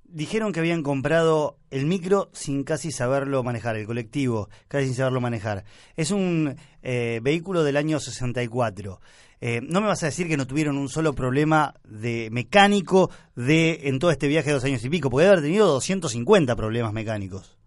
dijeron 0.04 0.52
que 0.52 0.60
habían 0.60 0.84
comprado 0.84 1.58
el 1.72 1.86
micro 1.86 2.30
sin 2.34 2.64
casi 2.64 2.92
saberlo 2.92 3.44
manejar, 3.44 3.76
el 3.76 3.86
colectivo 3.86 4.50
casi 4.68 4.86
sin 4.86 4.96
saberlo 4.96 5.22
manejar. 5.22 5.64
Es 5.96 6.12
un 6.12 6.56
eh, 6.82 7.20
vehículo 7.24 7.64
del 7.64 7.78
año 7.78 8.00
64. 8.00 9.00
Eh, 9.42 9.62
no 9.62 9.80
me 9.80 9.88
vas 9.88 10.04
a 10.04 10.08
decir 10.08 10.28
que 10.28 10.38
no 10.38 10.48
tuvieron 10.48 10.78
un 10.78 10.90
solo 10.90 11.14
problema 11.14 11.76
de 11.86 12.30
mecánico 12.32 13.10
de 13.36 13.88
en 13.88 14.00
todo 14.00 14.12
este 14.12 14.28
viaje 14.28 14.48
de 14.48 14.56
dos 14.56 14.66
años 14.66 14.84
y 14.84 14.90
pico, 14.90 15.10
porque 15.10 15.28
haber 15.28 15.42
tenido 15.42 15.68
250 15.68 16.56
problemas 16.56 16.92
mecánicos. 16.92 17.58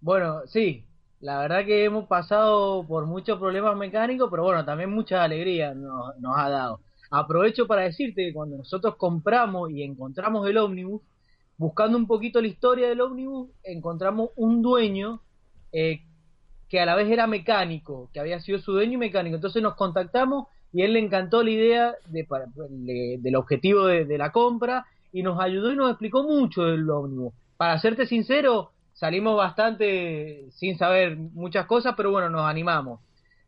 Bueno, 0.00 0.42
sí, 0.46 0.84
la 1.20 1.40
verdad 1.40 1.64
que 1.64 1.84
hemos 1.84 2.06
pasado 2.06 2.84
por 2.86 3.06
muchos 3.06 3.38
problemas 3.38 3.76
mecánicos, 3.76 4.28
pero 4.30 4.44
bueno, 4.44 4.64
también 4.64 4.90
mucha 4.90 5.22
alegría 5.22 5.74
nos, 5.74 6.16
nos 6.18 6.36
ha 6.36 6.48
dado. 6.48 6.80
Aprovecho 7.10 7.66
para 7.66 7.82
decirte 7.82 8.26
que 8.26 8.32
cuando 8.32 8.56
nosotros 8.56 8.96
compramos 8.96 9.70
y 9.70 9.82
encontramos 9.82 10.48
el 10.48 10.56
ómnibus, 10.56 11.02
buscando 11.56 11.98
un 11.98 12.06
poquito 12.06 12.40
la 12.40 12.48
historia 12.48 12.88
del 12.88 13.00
ómnibus, 13.00 13.50
encontramos 13.62 14.30
un 14.36 14.62
dueño 14.62 15.20
eh, 15.72 16.02
que 16.72 16.80
a 16.80 16.86
la 16.86 16.94
vez 16.94 17.10
era 17.10 17.26
mecánico, 17.26 18.08
que 18.14 18.18
había 18.18 18.40
sido 18.40 18.58
su 18.58 18.72
dueño 18.72 18.94
y 18.94 18.96
mecánico. 18.96 19.36
Entonces 19.36 19.62
nos 19.62 19.74
contactamos 19.74 20.46
y 20.72 20.80
él 20.80 20.94
le 20.94 21.00
encantó 21.00 21.42
la 21.42 21.50
idea 21.50 21.94
del 22.06 23.36
objetivo 23.36 23.84
de, 23.84 24.06
de 24.06 24.16
la 24.16 24.32
compra 24.32 24.86
y 25.12 25.22
nos 25.22 25.38
ayudó 25.38 25.70
y 25.70 25.76
nos 25.76 25.90
explicó 25.90 26.22
mucho 26.22 26.62
del 26.62 26.88
ómnibus. 26.88 27.34
Para 27.58 27.78
serte 27.78 28.06
sincero, 28.06 28.70
salimos 28.94 29.36
bastante 29.36 30.46
sin 30.52 30.78
saber 30.78 31.18
muchas 31.18 31.66
cosas, 31.66 31.92
pero 31.94 32.10
bueno, 32.10 32.30
nos 32.30 32.46
animamos. 32.46 33.00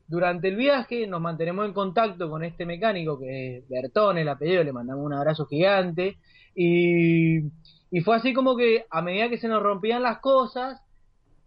Durante 0.07 0.49
el 0.49 0.57
viaje 0.57 1.07
nos 1.07 1.23
mantenemos 1.23 1.65
en 1.65 1.73
contacto 1.73 2.29
con 2.29 2.45
este 2.45 2.67
mecánico 2.67 3.19
que 3.19 3.57
es 3.57 3.69
Bertón, 3.71 4.19
el 4.19 4.29
apellido, 4.29 4.63
le 4.65 4.75
mandamos 4.75 5.03
un 5.03 5.15
abrazo 5.15 5.47
gigante 5.47 6.19
y, 6.55 7.39
y 7.91 8.01
fue 8.03 8.17
así 8.17 8.35
como 8.35 8.55
que 8.55 8.85
a 8.91 9.01
medida 9.01 9.31
que 9.31 9.39
se 9.39 9.49
nos 9.49 9.63
rompían 9.63 10.03
las 10.03 10.19
cosas, 10.19 10.84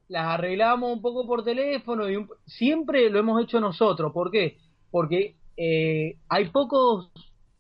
las 0.10 0.26
arreglamos 0.28 0.92
un 0.92 1.02
poco 1.02 1.26
por 1.28 1.44
teléfono 1.44 2.10
y 2.10 2.16
un- 2.16 2.30
siempre 2.46 3.10
lo 3.10 3.20
hemos 3.20 3.42
hecho 3.44 3.60
nosotros. 3.60 4.12
¿Por 4.14 4.32
qué? 4.32 4.58
Porque 4.92 5.36
eh, 5.58 6.18
hay 6.30 6.46
pocos 6.50 7.10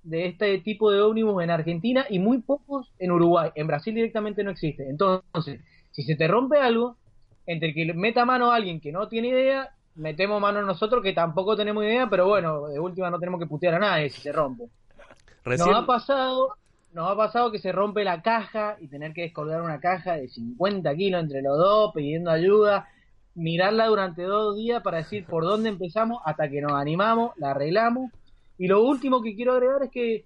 de 0.03 0.27
este 0.27 0.59
tipo 0.59 0.91
de 0.91 1.01
ómnibus 1.01 1.43
en 1.43 1.49
Argentina 1.51 2.05
y 2.09 2.19
muy 2.19 2.39
pocos 2.39 2.87
en 2.99 3.11
Uruguay. 3.11 3.51
En 3.55 3.67
Brasil 3.67 3.93
directamente 3.93 4.43
no 4.43 4.51
existe. 4.51 4.87
Entonces, 4.89 5.59
si 5.91 6.03
se 6.03 6.15
te 6.15 6.27
rompe 6.27 6.57
algo, 6.59 6.95
entre 7.45 7.73
que 7.73 7.93
meta 7.93 8.25
mano 8.25 8.51
a 8.51 8.55
alguien 8.55 8.79
que 8.79 8.91
no 8.91 9.07
tiene 9.07 9.29
idea, 9.29 9.71
metemos 9.95 10.39
mano 10.41 10.61
nosotros 10.61 11.03
que 11.03 11.13
tampoco 11.13 11.55
tenemos 11.57 11.83
idea, 11.83 12.07
pero 12.09 12.27
bueno, 12.27 12.67
de 12.67 12.79
última 12.79 13.09
no 13.09 13.19
tenemos 13.19 13.39
que 13.39 13.47
putear 13.47 13.75
a 13.75 13.79
nadie 13.79 14.09
si 14.09 14.21
se 14.21 14.31
rompe. 14.31 14.65
Recién, 15.43 15.67
Nos 15.67 15.83
ha 15.83 15.85
pasado, 15.85 16.53
nos 16.93 17.09
ha 17.11 17.15
pasado 17.15 17.51
que 17.51 17.59
se 17.59 17.71
rompe 17.71 18.03
la 18.03 18.21
caja 18.21 18.77
y 18.79 18.87
tener 18.87 19.13
que 19.13 19.21
descolgar 19.21 19.61
una 19.61 19.79
caja 19.79 20.13
de 20.13 20.27
50 20.29 20.95
kilos 20.95 21.21
entre 21.21 21.41
los 21.41 21.57
dos, 21.57 21.91
pidiendo 21.93 22.31
ayuda, 22.31 22.87
mirarla 23.35 23.85
durante 23.87 24.23
dos 24.23 24.55
días 24.55 24.81
para 24.81 24.97
decir 24.97 25.25
por 25.25 25.43
dónde 25.43 25.69
empezamos 25.69 26.19
hasta 26.25 26.49
que 26.49 26.61
nos 26.61 26.73
animamos, 26.73 27.31
la 27.37 27.51
arreglamos. 27.51 28.11
Y 28.57 28.67
lo 28.67 28.81
último 28.83 29.21
que 29.21 29.35
quiero 29.35 29.53
agregar 29.53 29.83
es 29.83 29.91
que 29.91 30.25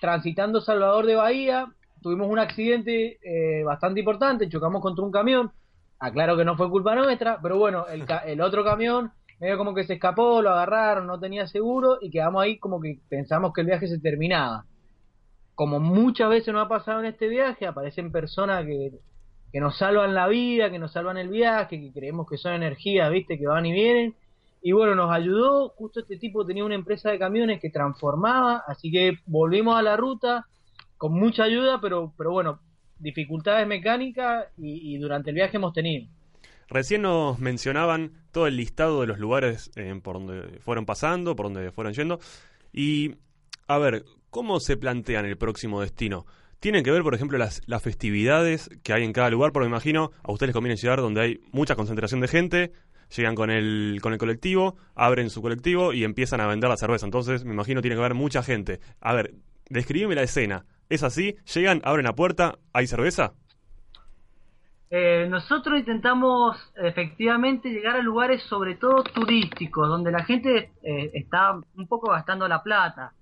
transitando 0.00 0.60
Salvador 0.60 1.06
de 1.06 1.14
Bahía 1.14 1.66
tuvimos 2.02 2.28
un 2.28 2.38
accidente 2.38 3.18
eh, 3.22 3.62
bastante 3.64 4.00
importante, 4.00 4.48
chocamos 4.48 4.82
contra 4.82 5.04
un 5.04 5.12
camión. 5.12 5.50
Aclaro 5.98 6.36
que 6.36 6.44
no 6.44 6.56
fue 6.56 6.68
culpa 6.68 6.94
nuestra, 6.96 7.38
pero 7.40 7.56
bueno, 7.58 7.86
el, 7.86 8.04
ca- 8.04 8.24
el 8.26 8.40
otro 8.40 8.64
camión 8.64 9.12
medio 9.40 9.56
como 9.58 9.74
que 9.74 9.84
se 9.84 9.94
escapó, 9.94 10.40
lo 10.42 10.50
agarraron, 10.50 11.06
no 11.06 11.18
tenía 11.18 11.46
seguro 11.46 11.98
y 12.00 12.10
quedamos 12.10 12.42
ahí 12.42 12.58
como 12.58 12.80
que 12.80 12.98
pensamos 13.08 13.52
que 13.52 13.60
el 13.62 13.68
viaje 13.68 13.86
se 13.88 13.98
terminaba. 13.98 14.64
Como 15.54 15.80
muchas 15.80 16.30
veces 16.30 16.52
nos 16.52 16.64
ha 16.64 16.68
pasado 16.68 17.00
en 17.00 17.06
este 17.06 17.28
viaje, 17.28 17.66
aparecen 17.66 18.10
personas 18.10 18.64
que, 18.64 18.92
que 19.52 19.60
nos 19.60 19.76
salvan 19.76 20.14
la 20.14 20.28
vida, 20.28 20.70
que 20.70 20.78
nos 20.78 20.92
salvan 20.92 21.18
el 21.18 21.28
viaje, 21.28 21.78
que 21.78 21.92
creemos 21.92 22.26
que 22.28 22.38
son 22.38 22.54
energías, 22.54 23.10
viste, 23.10 23.38
que 23.38 23.46
van 23.46 23.66
y 23.66 23.72
vienen. 23.72 24.14
Y 24.62 24.72
bueno, 24.72 24.94
nos 24.94 25.10
ayudó, 25.10 25.70
justo 25.70 26.00
este 26.00 26.16
tipo 26.16 26.46
tenía 26.46 26.64
una 26.64 26.76
empresa 26.76 27.10
de 27.10 27.18
camiones 27.18 27.60
que 27.60 27.68
transformaba, 27.68 28.62
así 28.66 28.90
que 28.90 29.18
volvimos 29.26 29.76
a 29.76 29.82
la 29.82 29.96
ruta 29.96 30.46
con 30.96 31.12
mucha 31.14 31.44
ayuda, 31.44 31.80
pero, 31.80 32.14
pero 32.16 32.30
bueno, 32.30 32.60
dificultades 33.00 33.66
mecánicas 33.66 34.46
y, 34.56 34.96
durante 34.98 35.30
el 35.30 35.34
viaje 35.34 35.56
hemos 35.56 35.72
tenido. 35.72 36.06
recién 36.68 37.02
nos 37.02 37.40
mencionaban 37.40 38.12
todo 38.30 38.46
el 38.46 38.56
listado 38.56 39.00
de 39.00 39.08
los 39.08 39.18
lugares 39.18 39.72
eh, 39.74 40.00
por 40.02 40.14
donde 40.14 40.60
fueron 40.60 40.86
pasando, 40.86 41.34
por 41.34 41.46
donde 41.46 41.72
fueron 41.72 41.92
yendo. 41.92 42.20
Y, 42.72 43.16
a 43.66 43.78
ver, 43.78 44.04
¿cómo 44.32 44.58
se 44.60 44.76
plantean 44.78 45.26
el 45.26 45.36
próximo 45.36 45.82
destino? 45.82 46.26
¿Tienen 46.58 46.82
que 46.82 46.90
ver, 46.90 47.02
por 47.02 47.14
ejemplo, 47.14 47.38
las, 47.38 47.62
festividades 47.82 48.70
que 48.82 48.92
hay 48.92 49.04
en 49.04 49.12
cada 49.12 49.30
lugar? 49.30 49.52
Porque 49.52 49.68
me 49.68 49.72
imagino, 49.74 50.10
a 50.24 50.32
ustedes 50.32 50.48
les 50.48 50.54
conviene 50.54 50.76
llegar 50.76 51.00
donde 51.00 51.20
hay 51.20 51.40
mucha 51.52 51.76
concentración 51.76 52.20
de 52.20 52.28
gente, 52.28 52.72
llegan 53.14 53.34
con 53.34 53.50
el, 53.50 53.98
con 54.02 54.14
el 54.14 54.18
colectivo, 54.18 54.76
abren 54.94 55.28
su 55.28 55.42
colectivo 55.42 55.92
y 55.92 56.04
empiezan 56.04 56.40
a 56.40 56.46
vender 56.46 56.70
la 56.70 56.78
cerveza. 56.78 57.04
Entonces, 57.04 57.44
me 57.44 57.52
imagino, 57.52 57.82
tiene 57.82 57.94
que 57.94 58.00
haber 58.00 58.14
mucha 58.14 58.42
gente. 58.42 58.80
A 59.00 59.12
ver, 59.12 59.34
describime 59.68 60.14
la 60.14 60.22
escena. 60.22 60.64
¿Es 60.88 61.02
así? 61.02 61.36
¿Llegan, 61.54 61.82
abren 61.84 62.04
la 62.04 62.14
puerta, 62.14 62.58
hay 62.72 62.86
cerveza? 62.86 63.34
Eh, 64.88 65.26
nosotros 65.28 65.78
intentamos 65.78 66.56
efectivamente 66.76 67.68
llegar 67.68 67.96
a 67.96 68.02
lugares 68.02 68.42
sobre 68.44 68.76
todo 68.76 69.02
turísticos, 69.02 69.88
donde 69.88 70.10
la 70.10 70.24
gente 70.24 70.72
eh, 70.82 71.10
está 71.12 71.52
un 71.76 71.86
poco 71.86 72.10
gastando 72.10 72.48
la 72.48 72.62
plata, 72.62 73.12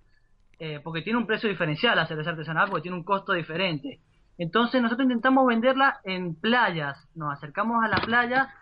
eh, 0.60 0.78
porque 0.84 1.00
tiene 1.00 1.18
un 1.18 1.26
precio 1.26 1.48
diferencial 1.48 1.96
la 1.96 2.06
cerveza 2.06 2.30
artesanal, 2.30 2.68
porque 2.68 2.82
tiene 2.82 2.98
un 2.98 3.02
costo 3.02 3.32
diferente. 3.32 3.98
Entonces 4.36 4.82
nosotros 4.82 5.06
intentamos 5.06 5.46
venderla 5.46 6.00
en 6.04 6.34
playas, 6.34 7.08
nos 7.14 7.32
acercamos 7.32 7.82
a 7.82 7.88
la 7.88 7.96
playa, 7.96 8.54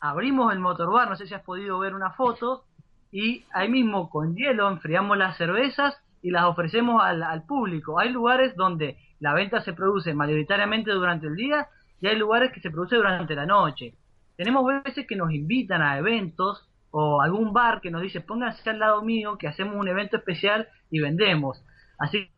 abrimos 0.00 0.52
el 0.54 0.58
motorbar, 0.58 1.08
no 1.08 1.16
sé 1.16 1.26
si 1.26 1.34
has 1.34 1.42
podido 1.42 1.78
ver 1.78 1.94
una 1.94 2.12
foto, 2.12 2.64
y 3.12 3.44
ahí 3.52 3.68
mismo 3.68 4.08
con 4.08 4.34
hielo 4.34 4.70
enfriamos 4.70 5.18
las 5.18 5.36
cervezas 5.36 6.02
y 6.22 6.30
las 6.30 6.44
ofrecemos 6.44 7.04
al, 7.04 7.22
al 7.22 7.44
público. 7.44 8.00
Hay 8.00 8.10
lugares 8.10 8.56
donde 8.56 8.96
la 9.20 9.34
venta 9.34 9.60
se 9.60 9.74
produce 9.74 10.14
mayoritariamente 10.14 10.92
durante 10.92 11.26
el 11.26 11.36
día 11.36 11.68
y 12.00 12.06
hay 12.06 12.16
lugares 12.16 12.52
que 12.52 12.60
se 12.60 12.70
produce 12.70 12.96
durante 12.96 13.34
la 13.34 13.44
noche. 13.44 13.94
Tenemos 14.36 14.64
veces 14.82 15.06
que 15.06 15.14
nos 15.14 15.30
invitan 15.30 15.82
a 15.82 15.98
eventos 15.98 16.66
o 16.96 17.20
algún 17.20 17.52
bar 17.52 17.80
que 17.80 17.90
nos 17.90 18.02
dice 18.02 18.20
pónganse 18.20 18.70
al 18.70 18.78
lado 18.78 19.02
mío 19.02 19.36
que 19.36 19.48
hacemos 19.48 19.74
un 19.74 19.88
evento 19.88 20.16
especial 20.16 20.68
y 20.92 21.00
vendemos. 21.00 21.60
Así 21.98 22.30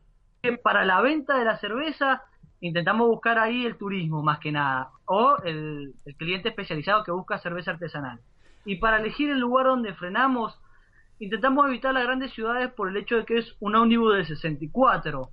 que 0.42 0.56
para 0.56 0.86
la 0.86 1.02
venta 1.02 1.38
de 1.38 1.44
la 1.44 1.58
cerveza 1.58 2.22
intentamos 2.60 3.06
buscar 3.06 3.38
ahí 3.38 3.66
el 3.66 3.76
turismo 3.76 4.22
más 4.22 4.38
que 4.38 4.52
nada 4.52 4.92
o 5.04 5.36
el, 5.44 5.94
cliente 6.16 6.48
especializado 6.48 7.04
que 7.04 7.10
busca 7.10 7.36
cerveza 7.36 7.72
artesanal. 7.72 8.20
Y 8.64 8.76
para 8.76 8.96
elegir 8.96 9.28
el 9.28 9.40
lugar 9.40 9.66
donde 9.66 9.92
frenamos 9.92 10.58
intentamos 11.18 11.68
evitar 11.68 11.92
las 11.92 12.04
grandes 12.04 12.32
ciudades 12.32 12.72
por 12.72 12.88
el 12.88 12.96
hecho 12.96 13.16
de 13.16 13.26
que 13.26 13.36
es 13.36 13.56
un 13.60 13.76
ómnibus 13.76 14.16
de 14.16 14.24
64. 14.24 15.28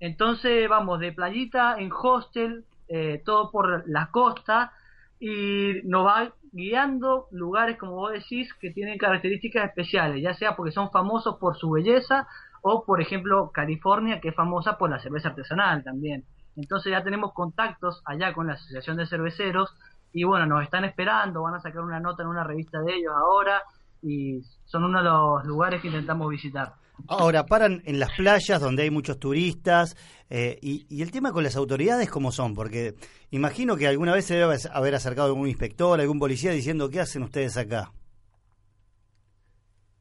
Entonces 0.00 0.66
vamos 0.66 0.98
de 0.98 1.12
playita 1.12 1.76
en 1.78 1.90
hostel, 1.92 2.64
eh, 2.88 3.20
todo 3.22 3.50
por 3.50 3.86
la 3.86 4.10
costa 4.10 4.72
y 5.20 5.82
nos 5.84 6.06
va 6.06 6.32
guiando 6.52 7.28
lugares, 7.30 7.78
como 7.78 7.92
vos 7.92 8.12
decís, 8.12 8.52
que 8.54 8.70
tienen 8.70 8.98
características 8.98 9.68
especiales, 9.68 10.22
ya 10.22 10.34
sea 10.34 10.54
porque 10.54 10.72
son 10.72 10.90
famosos 10.90 11.36
por 11.38 11.56
su 11.56 11.70
belleza 11.70 12.28
o, 12.60 12.84
por 12.84 13.00
ejemplo, 13.00 13.50
California, 13.52 14.20
que 14.20 14.28
es 14.28 14.34
famosa 14.34 14.78
por 14.78 14.90
la 14.90 15.00
cerveza 15.00 15.30
artesanal 15.30 15.82
también. 15.82 16.24
Entonces 16.56 16.92
ya 16.92 17.02
tenemos 17.02 17.32
contactos 17.32 18.02
allá 18.04 18.32
con 18.34 18.46
la 18.46 18.54
Asociación 18.54 18.98
de 18.98 19.06
Cerveceros 19.06 19.74
y 20.12 20.24
bueno, 20.24 20.46
nos 20.46 20.62
están 20.62 20.84
esperando, 20.84 21.42
van 21.42 21.54
a 21.54 21.60
sacar 21.60 21.82
una 21.82 22.00
nota 22.00 22.22
en 22.22 22.28
una 22.28 22.44
revista 22.44 22.80
de 22.82 22.94
ellos 22.94 23.14
ahora 23.16 23.62
y 24.02 24.42
son 24.66 24.84
uno 24.84 24.98
de 24.98 25.04
los 25.04 25.44
lugares 25.44 25.80
que 25.80 25.88
intentamos 25.88 26.28
visitar. 26.28 26.74
Ahora, 27.08 27.46
paran 27.46 27.82
en 27.84 27.98
las 27.98 28.12
playas 28.16 28.60
donde 28.60 28.82
hay 28.82 28.90
muchos 28.90 29.18
turistas. 29.18 29.96
eh, 30.30 30.58
y, 30.62 31.02
el 31.02 31.10
tema 31.10 31.32
con 31.32 31.44
las 31.44 31.56
autoridades, 31.56 32.10
¿cómo 32.10 32.32
son? 32.32 32.54
Porque 32.54 32.94
imagino 33.30 33.76
que 33.76 33.86
alguna 33.86 34.14
vez 34.14 34.24
se 34.24 34.34
debe 34.34 34.56
haber 34.72 34.94
acercado 34.94 35.28
algún 35.28 35.48
inspector, 35.48 36.00
algún 36.00 36.18
policía 36.18 36.52
diciendo, 36.52 36.88
¿qué 36.88 37.00
hacen 37.00 37.22
ustedes 37.22 37.56
acá? 37.56 37.92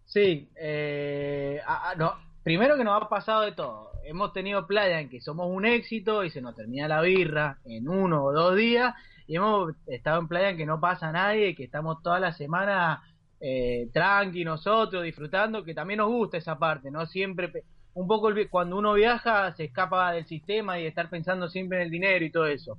Sí, 0.06 0.50
eh, 0.56 1.62
ah, 1.66 1.94
no, 1.98 2.14
primero 2.44 2.76
que 2.78 2.84
nos 2.84 3.02
ha 3.02 3.08
pasado 3.08 3.42
de 3.42 3.54
todo. 3.54 3.92
Hemos 4.04 4.34
tenido 4.34 4.68
playa 4.68 5.00
en 5.00 5.10
que 5.10 5.22
somos 5.22 5.48
un 5.50 5.66
éxito 5.66 6.24
y 6.24 6.30
se 6.30 6.42
nos 6.42 6.56
termina 6.56 6.88
la 6.88 7.02
birra 7.02 7.60
en 7.66 7.88
uno 7.88 8.24
o 8.26 8.34
dos 8.34 8.56
días. 8.56 8.94
Y 9.28 9.38
hemos 9.38 9.74
estado 9.88 10.20
en 10.20 10.28
playa 10.28 10.50
en 10.50 10.58
que 10.58 10.66
no 10.66 10.80
pasa 10.80 11.12
nadie, 11.12 11.56
que 11.56 11.64
estamos 11.64 12.02
toda 12.04 12.20
la 12.20 12.34
semana 12.34 13.02
eh, 13.42 13.90
tranqui 13.92 14.46
nosotros, 14.46 15.04
disfrutando, 15.04 15.64
que 15.64 15.74
también 15.74 15.98
nos 15.98 16.10
gusta 16.10 16.38
esa 16.38 16.60
parte, 16.60 16.92
¿no? 16.92 17.08
Siempre, 17.08 17.52
un 17.96 18.08
poco 18.08 18.30
el 18.30 18.50
cuando 18.50 18.78
uno 18.78 18.94
viaja 18.94 19.52
se 19.56 19.66
escapa 19.66 20.12
del 20.12 20.26
sistema 20.28 20.80
y 20.80 20.86
estar 20.86 21.10
pensando 21.10 21.50
siempre 21.50 21.80
en 21.80 21.84
el 21.86 21.92
dinero 21.92 22.24
y 22.24 22.32
todo 22.32 22.46
eso. 22.46 22.78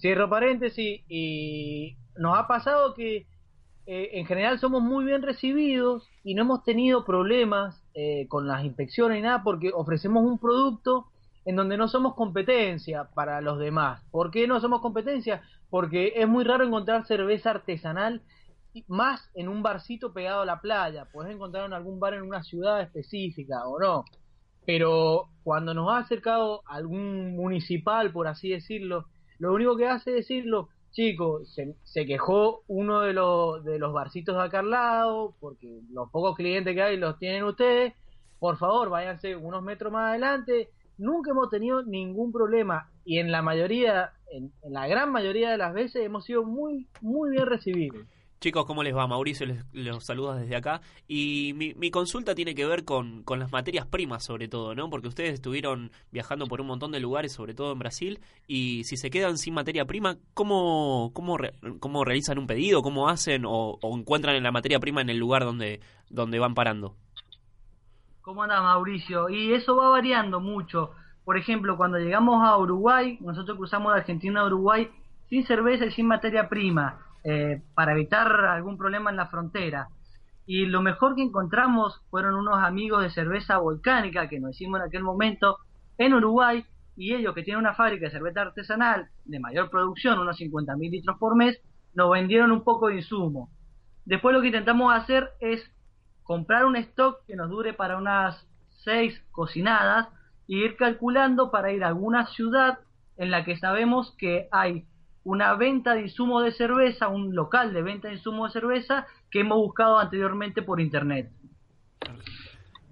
Cierro 0.00 0.28
paréntesis 0.30 1.02
y 1.08 1.96
nos 2.16 2.36
ha 2.38 2.46
pasado 2.46 2.94
que 2.94 3.26
eh, 3.86 4.10
en 4.14 4.24
general 4.24 4.58
somos 4.58 4.82
muy 4.82 5.04
bien 5.04 5.20
recibidos 5.20 6.08
y 6.22 6.34
no 6.34 6.42
hemos 6.42 6.64
tenido 6.64 7.04
problemas 7.04 7.82
eh, 7.92 8.26
con 8.28 8.48
las 8.48 8.64
inspecciones 8.64 9.18
ni 9.18 9.22
nada 9.22 9.42
porque 9.42 9.70
ofrecemos 9.74 10.24
un 10.24 10.38
producto 10.38 11.06
en 11.44 11.56
donde 11.56 11.76
no 11.76 11.88
somos 11.88 12.14
competencia 12.14 13.10
para 13.14 13.42
los 13.42 13.58
demás. 13.58 14.02
¿Por 14.10 14.30
qué 14.30 14.48
no 14.48 14.60
somos 14.60 14.80
competencia? 14.80 15.42
Porque 15.68 16.14
es 16.16 16.26
muy 16.26 16.44
raro 16.44 16.64
encontrar 16.64 17.06
cerveza 17.06 17.50
artesanal 17.50 18.22
y 18.22 18.24
más 18.88 19.30
en 19.34 19.48
un 19.48 19.62
barcito 19.62 20.12
pegado 20.12 20.42
a 20.42 20.46
la 20.46 20.60
playa. 20.60 21.06
Puedes 21.12 21.32
encontrar 21.34 21.66
en 21.66 21.72
algún 21.72 22.00
bar 22.00 22.14
en 22.14 22.22
una 22.22 22.42
ciudad 22.42 22.80
específica 22.80 23.66
o 23.66 23.78
no. 23.78 24.04
Pero 24.66 25.28
cuando 25.42 25.74
nos 25.74 25.90
ha 25.90 25.98
acercado 25.98 26.62
algún 26.66 27.36
municipal, 27.36 28.12
por 28.12 28.26
así 28.26 28.48
decirlo, 28.50 29.06
lo 29.38 29.52
único 29.52 29.76
que 29.76 29.86
hace 29.86 30.10
es 30.10 30.16
decirlo, 30.28 30.68
chicos, 30.92 31.52
se, 31.52 31.74
se 31.82 32.06
quejó 32.06 32.62
uno 32.66 33.00
de 33.00 33.12
los, 33.12 33.62
de 33.64 33.78
los 33.78 33.92
barcitos 33.92 34.36
de 34.36 34.42
acá 34.42 34.60
al 34.60 34.70
lado, 34.70 35.34
porque 35.40 35.80
los 35.90 36.10
pocos 36.10 36.36
clientes 36.36 36.74
que 36.74 36.82
hay 36.82 36.96
los 36.96 37.18
tienen 37.18 37.44
ustedes, 37.44 37.94
por 38.38 38.56
favor, 38.56 38.90
váyanse 38.90 39.36
unos 39.36 39.62
metros 39.62 39.92
más 39.92 40.10
adelante. 40.10 40.70
Nunca 40.96 41.32
hemos 41.32 41.50
tenido 41.50 41.82
ningún 41.82 42.32
problema 42.32 42.88
y 43.04 43.18
en 43.18 43.32
la 43.32 43.42
mayoría, 43.42 44.12
en, 44.30 44.52
en 44.62 44.72
la 44.72 44.86
gran 44.86 45.10
mayoría 45.10 45.50
de 45.50 45.58
las 45.58 45.74
veces 45.74 46.04
hemos 46.04 46.24
sido 46.24 46.44
muy, 46.44 46.88
muy 47.00 47.30
bien 47.30 47.46
recibidos. 47.46 48.06
Chicos, 48.44 48.66
¿cómo 48.66 48.82
les 48.82 48.94
va? 48.94 49.06
Mauricio 49.06 49.46
les, 49.46 49.64
los 49.72 50.04
saluda 50.04 50.36
desde 50.36 50.54
acá. 50.54 50.82
Y 51.08 51.54
mi, 51.56 51.72
mi 51.72 51.90
consulta 51.90 52.34
tiene 52.34 52.54
que 52.54 52.66
ver 52.66 52.84
con, 52.84 53.22
con 53.22 53.38
las 53.38 53.50
materias 53.50 53.86
primas, 53.86 54.22
sobre 54.22 54.48
todo, 54.48 54.74
¿no? 54.74 54.90
Porque 54.90 55.08
ustedes 55.08 55.32
estuvieron 55.32 55.90
viajando 56.12 56.46
por 56.46 56.60
un 56.60 56.66
montón 56.66 56.92
de 56.92 57.00
lugares, 57.00 57.32
sobre 57.32 57.54
todo 57.54 57.72
en 57.72 57.78
Brasil, 57.78 58.20
y 58.46 58.84
si 58.84 58.98
se 58.98 59.08
quedan 59.08 59.38
sin 59.38 59.54
materia 59.54 59.86
prima, 59.86 60.18
¿cómo, 60.34 61.10
cómo, 61.14 61.38
re- 61.38 61.54
cómo 61.80 62.04
realizan 62.04 62.36
un 62.38 62.46
pedido? 62.46 62.82
¿Cómo 62.82 63.08
hacen? 63.08 63.46
O, 63.46 63.78
o 63.80 63.96
encuentran 63.96 64.42
la 64.42 64.52
materia 64.52 64.78
prima 64.78 65.00
en 65.00 65.08
el 65.08 65.16
lugar 65.16 65.46
donde, 65.46 65.80
donde 66.10 66.38
van 66.38 66.52
parando? 66.52 66.96
¿Cómo 68.20 68.42
anda 68.42 68.60
Mauricio? 68.60 69.30
Y 69.30 69.54
eso 69.54 69.74
va 69.74 69.88
variando 69.88 70.40
mucho. 70.40 70.90
Por 71.24 71.38
ejemplo, 71.38 71.78
cuando 71.78 71.96
llegamos 71.96 72.46
a 72.46 72.58
Uruguay, 72.58 73.16
nosotros 73.22 73.56
cruzamos 73.56 73.94
de 73.94 74.00
Argentina 74.00 74.42
a 74.42 74.46
Uruguay 74.48 74.90
sin 75.30 75.46
cerveza 75.46 75.86
y 75.86 75.92
sin 75.92 76.06
materia 76.06 76.50
prima, 76.50 77.00
eh, 77.24 77.62
para 77.74 77.92
evitar 77.92 78.30
algún 78.44 78.76
problema 78.76 79.10
en 79.10 79.16
la 79.16 79.26
frontera. 79.26 79.88
Y 80.46 80.66
lo 80.66 80.82
mejor 80.82 81.14
que 81.14 81.22
encontramos 81.22 82.02
fueron 82.10 82.34
unos 82.34 82.58
amigos 82.58 83.02
de 83.02 83.10
cerveza 83.10 83.58
volcánica 83.58 84.28
que 84.28 84.40
nos 84.40 84.52
hicimos 84.52 84.80
en 84.80 84.86
aquel 84.86 85.02
momento 85.02 85.58
en 85.96 86.14
Uruguay, 86.14 86.64
y 86.96 87.14
ellos 87.14 87.34
que 87.34 87.42
tienen 87.42 87.60
una 87.60 87.74
fábrica 87.74 88.06
de 88.06 88.12
cerveza 88.12 88.42
artesanal 88.42 89.08
de 89.24 89.40
mayor 89.40 89.70
producción, 89.70 90.18
unos 90.18 90.38
50.000 90.38 90.90
litros 90.90 91.18
por 91.18 91.34
mes, 91.34 91.60
nos 91.94 92.10
vendieron 92.10 92.52
un 92.52 92.62
poco 92.62 92.88
de 92.88 92.96
insumo. 92.96 93.48
Después 94.04 94.34
lo 94.34 94.40
que 94.40 94.48
intentamos 94.48 94.94
hacer 94.94 95.30
es 95.40 95.70
comprar 96.22 96.66
un 96.66 96.76
stock 96.76 97.24
que 97.26 97.36
nos 97.36 97.48
dure 97.48 97.72
para 97.72 97.96
unas 97.96 98.46
seis 98.84 99.20
cocinadas 99.30 100.08
y 100.46 100.62
ir 100.62 100.76
calculando 100.76 101.50
para 101.50 101.72
ir 101.72 101.84
a 101.84 101.88
alguna 101.88 102.26
ciudad 102.26 102.80
en 103.16 103.30
la 103.30 103.44
que 103.44 103.56
sabemos 103.56 104.14
que 104.18 104.48
hay 104.50 104.86
una 105.24 105.54
venta 105.54 105.94
de 105.94 106.02
insumos 106.02 106.44
de 106.44 106.52
cerveza, 106.52 107.08
un 107.08 107.34
local 107.34 107.72
de 107.72 107.82
venta 107.82 108.08
de 108.08 108.14
insumos 108.14 108.52
de 108.52 108.60
cerveza 108.60 109.06
que 109.30 109.40
hemos 109.40 109.58
buscado 109.58 109.98
anteriormente 109.98 110.62
por 110.62 110.80
internet. 110.80 111.30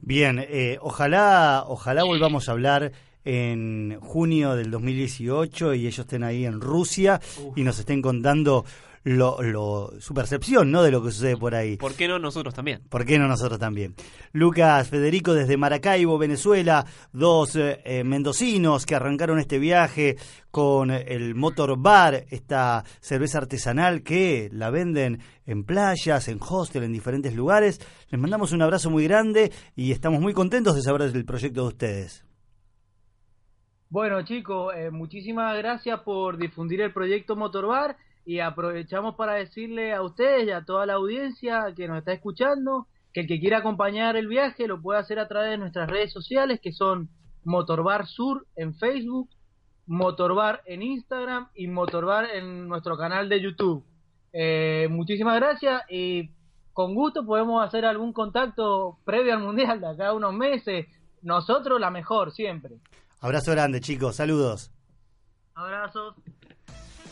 Bien, 0.00 0.38
eh, 0.40 0.78
ojalá, 0.80 1.64
ojalá 1.66 2.02
volvamos 2.02 2.48
a 2.48 2.52
hablar 2.52 2.92
en 3.24 3.98
junio 4.00 4.56
del 4.56 4.70
2018 4.70 5.74
y 5.74 5.86
ellos 5.86 6.00
estén 6.00 6.24
ahí 6.24 6.44
en 6.44 6.60
Rusia 6.60 7.20
y 7.54 7.62
nos 7.62 7.78
estén 7.78 8.02
contando 8.02 8.64
lo, 9.04 9.42
lo, 9.42 9.92
su 10.00 10.14
percepción 10.14 10.70
¿no? 10.70 10.82
de 10.82 10.90
lo 10.90 11.02
que 11.02 11.10
sucede 11.10 11.36
por 11.36 11.54
ahí. 11.54 11.76
¿Por 11.76 11.94
qué 11.94 12.08
no 12.08 12.18
nosotros 12.18 12.54
también? 12.54 12.82
¿Por 12.88 13.04
qué 13.04 13.18
no 13.18 13.26
nosotros 13.26 13.58
también? 13.58 13.94
Lucas 14.32 14.88
Federico 14.88 15.34
desde 15.34 15.56
Maracaibo, 15.56 16.18
Venezuela, 16.18 16.84
dos 17.12 17.56
eh, 17.56 17.80
eh, 17.84 18.04
mendocinos 18.04 18.86
que 18.86 18.94
arrancaron 18.94 19.38
este 19.38 19.58
viaje 19.58 20.16
con 20.50 20.90
el 20.90 21.34
Motor 21.34 21.78
Bar, 21.78 22.26
esta 22.30 22.84
cerveza 23.00 23.38
artesanal 23.38 24.02
que 24.02 24.50
la 24.52 24.70
venden 24.70 25.20
en 25.46 25.64
playas, 25.64 26.28
en 26.28 26.38
hostel, 26.40 26.84
en 26.84 26.92
diferentes 26.92 27.34
lugares. 27.34 27.80
Les 28.10 28.20
mandamos 28.20 28.52
un 28.52 28.62
abrazo 28.62 28.90
muy 28.90 29.04
grande 29.04 29.50
y 29.74 29.92
estamos 29.92 30.20
muy 30.20 30.34
contentos 30.34 30.76
de 30.76 30.82
saber 30.82 31.10
del 31.10 31.24
proyecto 31.24 31.62
de 31.62 31.68
ustedes. 31.68 32.26
Bueno 33.88 34.22
chicos, 34.24 34.74
eh, 34.74 34.90
muchísimas 34.90 35.56
gracias 35.58 36.00
por 36.00 36.38
difundir 36.38 36.80
el 36.80 36.92
proyecto 36.92 37.36
Motorbar 37.36 37.96
y 38.24 38.40
aprovechamos 38.40 39.14
para 39.16 39.34
decirle 39.34 39.92
a 39.92 40.02
ustedes 40.02 40.46
y 40.46 40.50
a 40.50 40.64
toda 40.64 40.86
la 40.86 40.94
audiencia 40.94 41.72
que 41.76 41.88
nos 41.88 41.98
está 41.98 42.12
escuchando 42.12 42.86
que 43.12 43.20
el 43.20 43.26
que 43.26 43.40
quiera 43.40 43.58
acompañar 43.58 44.16
el 44.16 44.26
viaje 44.26 44.66
lo 44.66 44.80
puede 44.80 45.00
hacer 45.00 45.18
a 45.18 45.28
través 45.28 45.50
de 45.50 45.58
nuestras 45.58 45.90
redes 45.90 46.12
sociales 46.12 46.60
que 46.62 46.72
son 46.72 47.10
Motorbar 47.44 48.06
Sur 48.06 48.46
en 48.56 48.74
Facebook, 48.74 49.28
Motorbar 49.86 50.62
en 50.66 50.82
Instagram 50.82 51.48
y 51.54 51.66
Motorbar 51.66 52.30
en 52.34 52.68
nuestro 52.68 52.96
canal 52.96 53.28
de 53.28 53.42
YouTube. 53.42 53.84
Eh, 54.32 54.88
muchísimas 54.90 55.36
gracias 55.36 55.82
y 55.90 56.30
con 56.72 56.94
gusto 56.94 57.26
podemos 57.26 57.62
hacer 57.62 57.84
algún 57.84 58.12
contacto 58.12 58.98
previo 59.04 59.34
al 59.34 59.40
Mundial 59.40 59.80
de 59.80 59.88
acá 59.88 60.08
a 60.08 60.14
unos 60.14 60.32
meses. 60.32 60.86
Nosotros 61.20 61.78
la 61.80 61.90
mejor 61.90 62.32
siempre. 62.32 62.76
Abrazo 63.20 63.52
grande 63.52 63.80
chicos, 63.80 64.16
saludos. 64.16 64.70
Abrazos. 65.54 66.14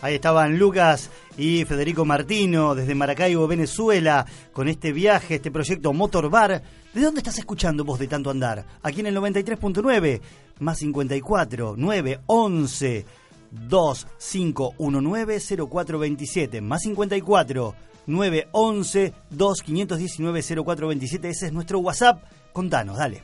Ahí 0.02 0.14
estaban 0.14 0.58
Lucas 0.58 1.10
y 1.36 1.64
Federico 1.64 2.04
Martino 2.04 2.74
desde 2.74 2.94
Maracaibo, 2.94 3.46
Venezuela, 3.46 4.24
con 4.52 4.68
este 4.68 4.92
viaje, 4.92 5.36
este 5.36 5.50
proyecto 5.50 5.92
Motor 5.92 6.30
Bar. 6.30 6.62
¿De 6.94 7.00
dónde 7.02 7.20
estás 7.20 7.38
escuchando 7.38 7.84
vos 7.84 7.98
de 7.98 8.08
tanto 8.08 8.30
andar? 8.30 8.64
Aquí 8.82 9.00
en 9.00 9.06
el 9.06 9.16
93.9, 9.16 10.20
más 10.60 10.78
54 10.78 11.74
9 11.76 12.20
11 12.26 13.06
2519 13.50 15.38
0427, 15.38 16.60
más 16.60 16.82
54 16.82 17.74
9 18.06 18.48
11 18.52 19.14
2 19.30 19.62
519 19.62 20.42
0427. 20.42 21.28
Ese 21.28 21.46
es 21.46 21.52
nuestro 21.52 21.78
WhatsApp. 21.80 22.24
Contanos, 22.52 22.96
dale. 22.96 23.22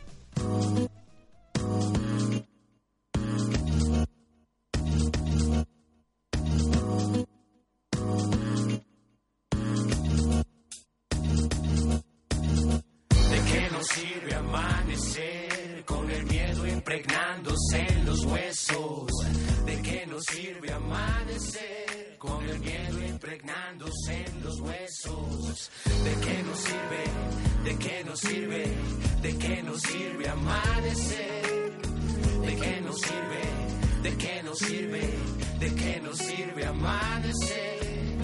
¿De 13.76 13.82
qué 13.82 13.88
nos 13.88 14.08
sirve 14.08 14.34
amanecer 14.34 15.84
con 15.84 16.10
el 16.10 16.24
miedo 16.24 16.66
impregnándose 16.66 17.86
en 17.86 18.06
los 18.06 18.24
huesos? 18.24 19.10
¿De 19.66 19.82
qué 19.82 20.06
nos 20.06 20.24
sirve 20.24 20.72
amanecer 20.72 22.16
con 22.18 22.48
el 22.48 22.58
miedo 22.58 23.06
impregnándose 23.06 24.24
en 24.24 24.42
los 24.42 24.60
huesos? 24.60 25.70
¿De 25.84 26.14
qué 26.24 26.42
nos 26.42 26.58
sirve? 26.58 27.04
¿De 27.64 27.76
qué 27.76 28.04
nos 28.04 28.20
sirve? 28.20 28.64
¿De 29.20 29.36
qué 29.36 29.62
nos 29.62 29.82
sirve 29.82 30.28
amanecer? 30.30 31.72
¿De 32.40 32.56
qué 32.56 32.80
nos 32.80 32.98
sirve? 32.98 33.42
¿De 34.02 34.16
qué 34.16 34.42
nos 34.42 34.58
sirve? 34.58 35.14
¿De 35.60 35.74
qué 35.74 36.00
nos 36.00 36.16
sirve 36.16 36.64
amanecer? 36.64 38.16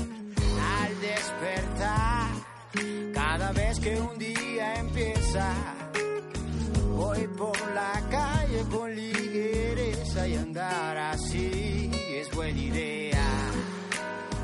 Al 0.80 1.00
despertar 1.02 2.52
cada 3.12 3.52
vez 3.52 3.78
que 3.80 4.00
un 4.00 4.18
día 4.18 4.74
empieza, 4.74 5.21
voy 6.94 7.26
por 7.28 7.58
la 7.74 8.02
calle 8.10 8.64
con 8.70 8.94
ligereza 8.94 10.28
y 10.28 10.36
andar 10.36 10.96
así 10.96 11.90
es 12.16 12.30
buena 12.34 12.58
idea. 12.58 13.50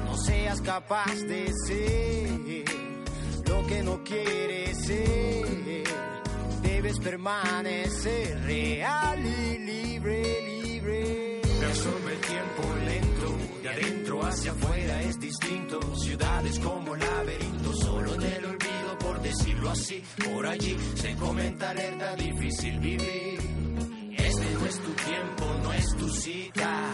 No 0.06 0.16
seas 0.16 0.60
capaz 0.62 1.14
de 1.26 1.52
ser 1.66 2.64
lo 3.48 3.66
que 3.66 3.82
no 3.82 4.02
quieres 4.02 4.78
ser. 4.86 5.84
debes 6.62 6.98
permanecer 7.00 8.40
real 8.44 9.18
y 9.26 9.58
libre, 9.58 10.22
libre. 10.46 11.40
Absorbe 11.66 12.12
el 12.14 12.20
tiempo 12.20 12.62
lento, 12.84 13.36
de 13.62 13.68
adentro 13.68 14.24
hacia 14.24 14.52
afuera 14.52 15.02
es 15.02 15.20
distinto. 15.20 15.80
Ciudades 15.96 16.58
como 16.60 16.96
laberinto, 16.96 17.72
solo 17.74 18.14
en 18.14 18.22
el 18.22 18.44
olvido, 18.46 18.67
decirlo 19.28 19.70
así. 19.70 20.02
Por 20.24 20.46
allí 20.46 20.76
se 20.94 21.14
comenta 21.16 21.70
alerta, 21.70 22.16
difícil 22.16 22.78
vivir. 22.78 23.38
Este 24.16 24.50
no 24.54 24.66
es 24.66 24.78
tu 24.80 24.92
tiempo, 24.92 25.44
no 25.62 25.72
es 25.72 25.96
tu 25.96 26.08
cita. 26.08 26.90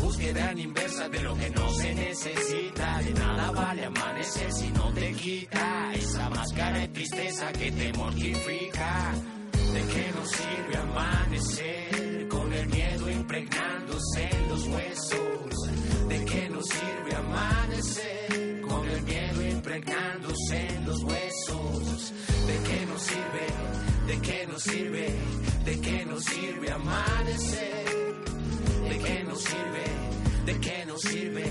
Búsqueda 0.00 0.52
en 0.52 0.58
inversa 0.58 1.08
de 1.08 1.20
lo 1.20 1.34
que 1.36 1.50
no 1.50 1.68
se 1.70 1.94
necesita. 1.94 2.98
De 2.98 3.12
nada 3.14 3.50
vale 3.50 3.84
amanecer 3.84 4.52
si 4.52 4.68
no 4.70 4.92
te 4.92 5.12
quita 5.12 5.92
esa 5.94 6.30
máscara 6.30 6.78
de 6.78 6.88
tristeza 6.88 7.52
que 7.52 7.72
te 7.72 7.92
mortifica. 7.92 9.12
¿De 9.52 9.82
qué 9.92 10.12
nos 10.14 10.30
sirve 10.30 10.76
amanecer 10.76 12.28
con 12.28 12.52
el 12.52 12.66
miedo 12.68 13.10
impregnándose 13.10 14.28
en 14.30 14.48
los 14.48 14.66
huesos? 14.68 16.08
¿De 16.08 16.24
qué 16.24 16.48
nos 16.48 16.66
sirve 16.66 17.14
amanecer 17.16 18.60
con 18.62 18.88
el 18.88 19.02
miedo 19.02 19.42
impregnándose 19.46 20.56
en 20.56 20.86
los 20.86 20.86
huesos? 20.86 20.87
Qué 24.28 24.46
nos 24.46 24.62
sirve? 24.62 25.08
¿De 25.64 25.80
qué 25.80 26.04
nos 26.04 26.24
sirve 26.24 26.70
amanecer? 26.70 27.84
¿De 28.90 28.98
qué 28.98 29.24
nos 29.24 29.42
sirve? 29.42 29.84
¿De 30.44 30.60
qué 30.60 30.86
nos 30.86 31.00
sirve? 31.00 31.46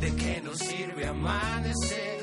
¿De 0.00 0.14
qué 0.16 0.40
nos 0.42 0.58
sirve 0.58 1.06
amanecer? 1.06 2.18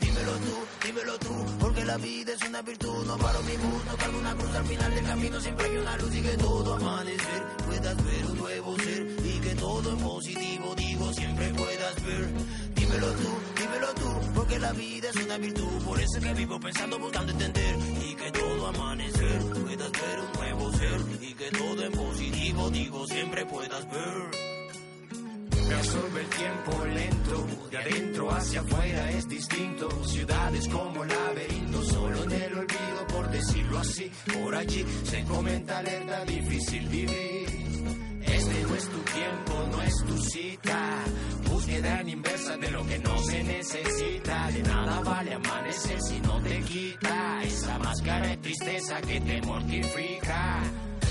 Dímelo 0.00 0.32
tú, 0.46 0.86
dímelo 0.86 1.18
tú, 1.18 1.34
porque 1.60 1.84
la 1.84 1.96
vida 1.96 2.32
es 2.32 2.48
una 2.48 2.62
virtud, 2.62 3.06
no 3.06 3.16
paro 3.18 3.42
mi 3.42 3.56
bus, 3.56 3.84
no 3.84 3.96
cargo 3.96 4.18
una 4.18 4.34
cruz 4.34 4.54
al 4.54 4.66
final 4.66 4.94
del 4.94 5.04
camino, 5.04 5.40
siempre 5.40 5.66
hay 5.66 5.76
una 5.76 5.96
luz 5.98 6.14
y 6.14 6.22
que 6.22 6.36
todo 6.36 6.74
amanecer 6.74 7.42
puedas 7.66 7.96
ver 8.04 8.26
un 8.26 8.38
nuevo 8.38 8.76
ser 8.78 9.16
y 9.24 9.40
que 9.40 9.54
todo 9.56 9.92
en 9.92 9.98
positivo 9.98 10.74
digo 10.76 11.12
siempre 11.12 11.48
puedas 11.50 12.04
ver. 12.04 12.28
Dímelo 12.74 13.12
tú, 13.12 13.28
dímelo 13.60 13.94
tú, 13.94 14.32
porque 14.34 14.58
la 14.58 14.72
vida 14.72 15.08
es 15.10 15.16
una 15.16 15.38
virtud, 15.38 15.84
por 15.84 16.00
eso 16.00 16.18
es 16.18 16.24
que 16.24 16.32
vivo 16.34 16.60
pensando, 16.60 16.98
buscando 16.98 17.32
entender 17.32 17.76
y 18.08 18.14
que 18.14 18.30
todo 18.32 18.66
amanecer 18.68 19.15
ver 20.02 20.20
un 20.20 20.32
nuevo 20.32 20.72
ser 20.72 21.00
y 21.20 21.34
que 21.34 21.50
todo 21.50 21.84
en 21.84 21.92
positivo 21.92 22.70
digo 22.70 23.06
siempre 23.06 23.46
puedas 23.46 23.90
ver. 23.90 24.56
Me 25.68 25.74
absorbe 25.74 26.20
el 26.20 26.28
tiempo 26.28 26.84
lento, 26.84 27.46
de 27.70 27.78
adentro 27.78 28.30
hacia 28.30 28.60
afuera 28.60 29.10
es 29.10 29.28
distinto. 29.28 29.88
Ciudades 30.04 30.68
como 30.68 31.04
laberinto, 31.04 31.82
solo 31.82 32.22
en 32.24 32.32
el 32.32 32.58
olvido, 32.58 33.06
por 33.08 33.30
decirlo 33.30 33.78
así. 33.78 34.10
Por 34.32 34.54
allí 34.54 34.84
se 35.04 35.24
comenta 35.24 35.78
alerta, 35.78 36.24
difícil 36.24 36.88
vivir. 36.88 37.75
Este 38.26 38.62
no 38.62 38.74
es 38.74 38.88
tu 38.88 38.98
tiempo, 38.98 39.68
no 39.70 39.82
es 39.82 39.94
tu 40.06 40.18
cita. 40.18 41.04
Búsqueda 41.48 42.00
en 42.00 42.08
inversa 42.08 42.56
de 42.56 42.70
lo 42.70 42.86
que 42.86 42.98
no 42.98 43.18
se 43.18 43.44
necesita. 43.44 44.50
De 44.50 44.62
nada 44.62 45.00
vale 45.00 45.34
amanecer 45.34 46.00
si 46.02 46.20
no 46.20 46.42
te 46.42 46.60
quita 46.62 47.42
esa 47.42 47.78
máscara 47.78 48.28
de 48.28 48.36
tristeza 48.38 49.00
que 49.00 49.20
te 49.20 49.42
mortifica. 49.42 50.62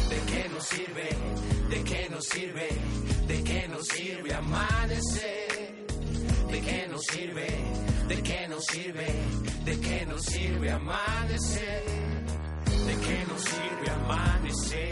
¿De 0.10 0.20
qué 0.32 0.50
nos 0.50 0.64
sirve? 0.66 1.10
¿De 1.70 1.84
qué 1.84 2.10
nos 2.10 2.26
sirve? 2.26 2.70
¿De 3.28 3.44
qué 3.44 3.68
nos 3.68 3.88
sirve 3.88 4.34
amanecer? 4.34 5.86
¿De 6.52 6.62
qué 6.62 6.88
nos 6.88 7.02
sirve? 7.06 7.48
¿De 8.08 8.22
qué 8.22 8.48
nos 8.48 8.66
sirve? 8.66 9.08
¿De 9.66 9.80
qué 9.80 10.06
nos 10.06 10.22
sirve 10.22 10.72
amanecer? 10.72 11.84
¿De 12.88 12.96
qué 13.06 13.26
nos 13.28 13.42
sirve 13.42 13.90
amanecer 13.90 14.85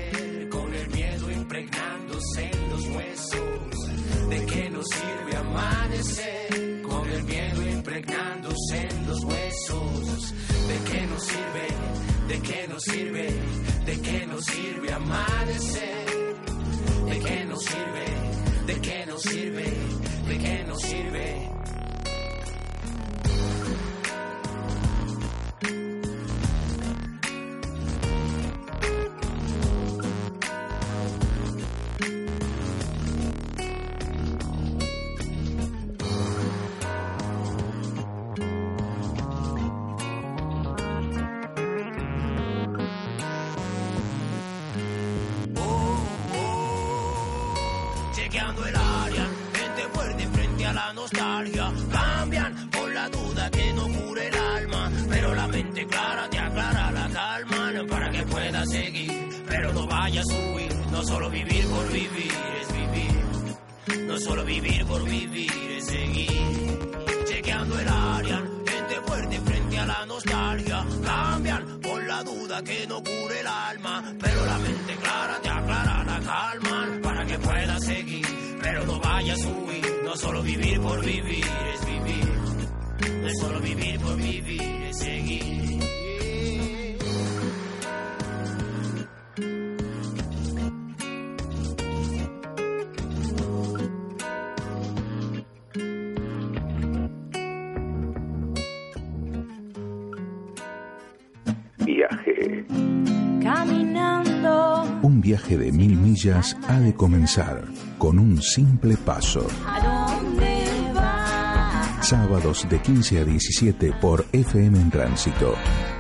ha 106.32 106.80
de 106.80 106.94
comenzar 106.94 107.66
con 107.98 108.18
un 108.18 108.42
simple 108.42 108.96
paso. 108.96 109.46
¿A 109.68 110.16
dónde 110.16 110.64
vas? 110.94 112.08
Sábados 112.08 112.66
de 112.70 112.82
15 112.82 113.20
a 113.20 113.26
17 113.26 113.92
por 114.00 114.26
FM 114.32 114.80
en 114.80 114.90
Tránsito. 114.90 115.54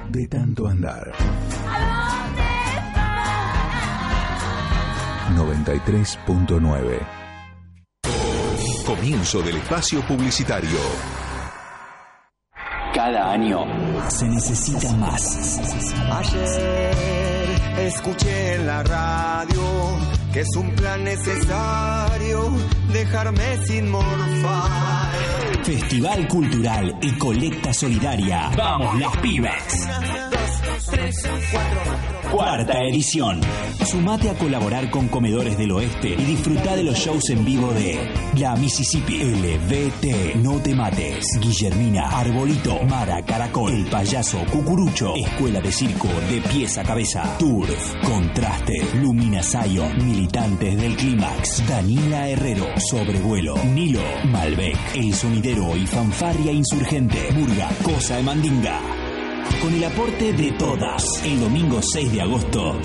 De 0.10 0.26
tanto 0.28 0.66
andar. 0.68 1.12
93.9. 5.36 7.00
Comienzo 8.86 9.42
del 9.42 9.58
espacio 9.58 10.08
publicitario. 10.08 10.80
Cada 12.94 13.32
año 13.32 13.66
se 14.10 14.30
necesita 14.30 14.94
más. 14.94 15.60
Ayer 16.12 17.14
escuché 17.80 18.56
en 18.56 18.68
la 18.68 18.84
radio 18.84 19.53
que 20.34 20.40
es 20.42 20.56
un 20.58 20.72
plan 20.72 21.04
necesario 21.04 22.50
dejarme 22.92 23.66
sin 23.66 23.90
morfar. 23.92 25.14
Festival 25.64 26.28
Cultural 26.28 26.98
y 27.02 27.12
Colecta 27.18 27.72
Solidaria. 27.72 28.50
Vamos 28.58 29.00
las 29.00 29.16
pibes. 29.18 30.33
Cuarta 32.32 32.80
edición. 32.84 33.42
Sumate 33.86 34.30
a 34.30 34.34
colaborar 34.36 34.90
con 34.90 35.08
Comedores 35.08 35.58
del 35.58 35.72
Oeste 35.72 36.10
y 36.10 36.24
disfruta 36.24 36.76
de 36.76 36.84
los 36.84 36.96
shows 36.96 37.30
en 37.30 37.44
vivo 37.44 37.72
de 37.74 38.10
La 38.38 38.56
Mississippi, 38.56 39.22
LBT, 39.22 40.36
No 40.38 40.60
Te 40.62 40.74
Mates, 40.74 41.26
Guillermina, 41.40 42.10
Arbolito, 42.10 42.82
Mara, 42.84 43.22
Caracol, 43.24 43.74
El 43.74 43.86
Payaso, 43.86 44.46
Cucurucho, 44.52 45.14
Escuela 45.16 45.60
de 45.62 45.72
Circo, 45.72 46.08
De 46.30 46.42
Pies 46.42 46.78
a 46.78 46.84
Cabeza, 46.84 47.38
Turf, 47.38 47.96
Contraste, 48.04 48.96
Lumina 48.96 49.44
Zion, 49.44 49.98
Militantes 50.06 50.78
del 50.78 50.96
Clímax, 50.96 51.68
Daniela 51.68 52.30
Herrero, 52.30 52.68
Sobrevuelo, 52.78 53.56
Nilo, 53.74 54.04
Malbec, 54.26 54.78
El 54.96 55.14
Sonidero 55.14 55.76
y 55.76 55.86
Fanfarria 55.86 56.52
Insurgente, 56.52 57.30
Burga, 57.34 57.70
Cosa 57.84 58.16
de 58.18 58.24
Mandinga. 58.24 59.03
Con 59.64 59.74
el 59.74 59.84
aporte 59.86 60.34
de 60.34 60.52
todas. 60.52 61.24
El 61.24 61.40
domingo 61.40 61.80
6 61.82 62.12
de 62.12 62.22
agosto, 62.22 62.78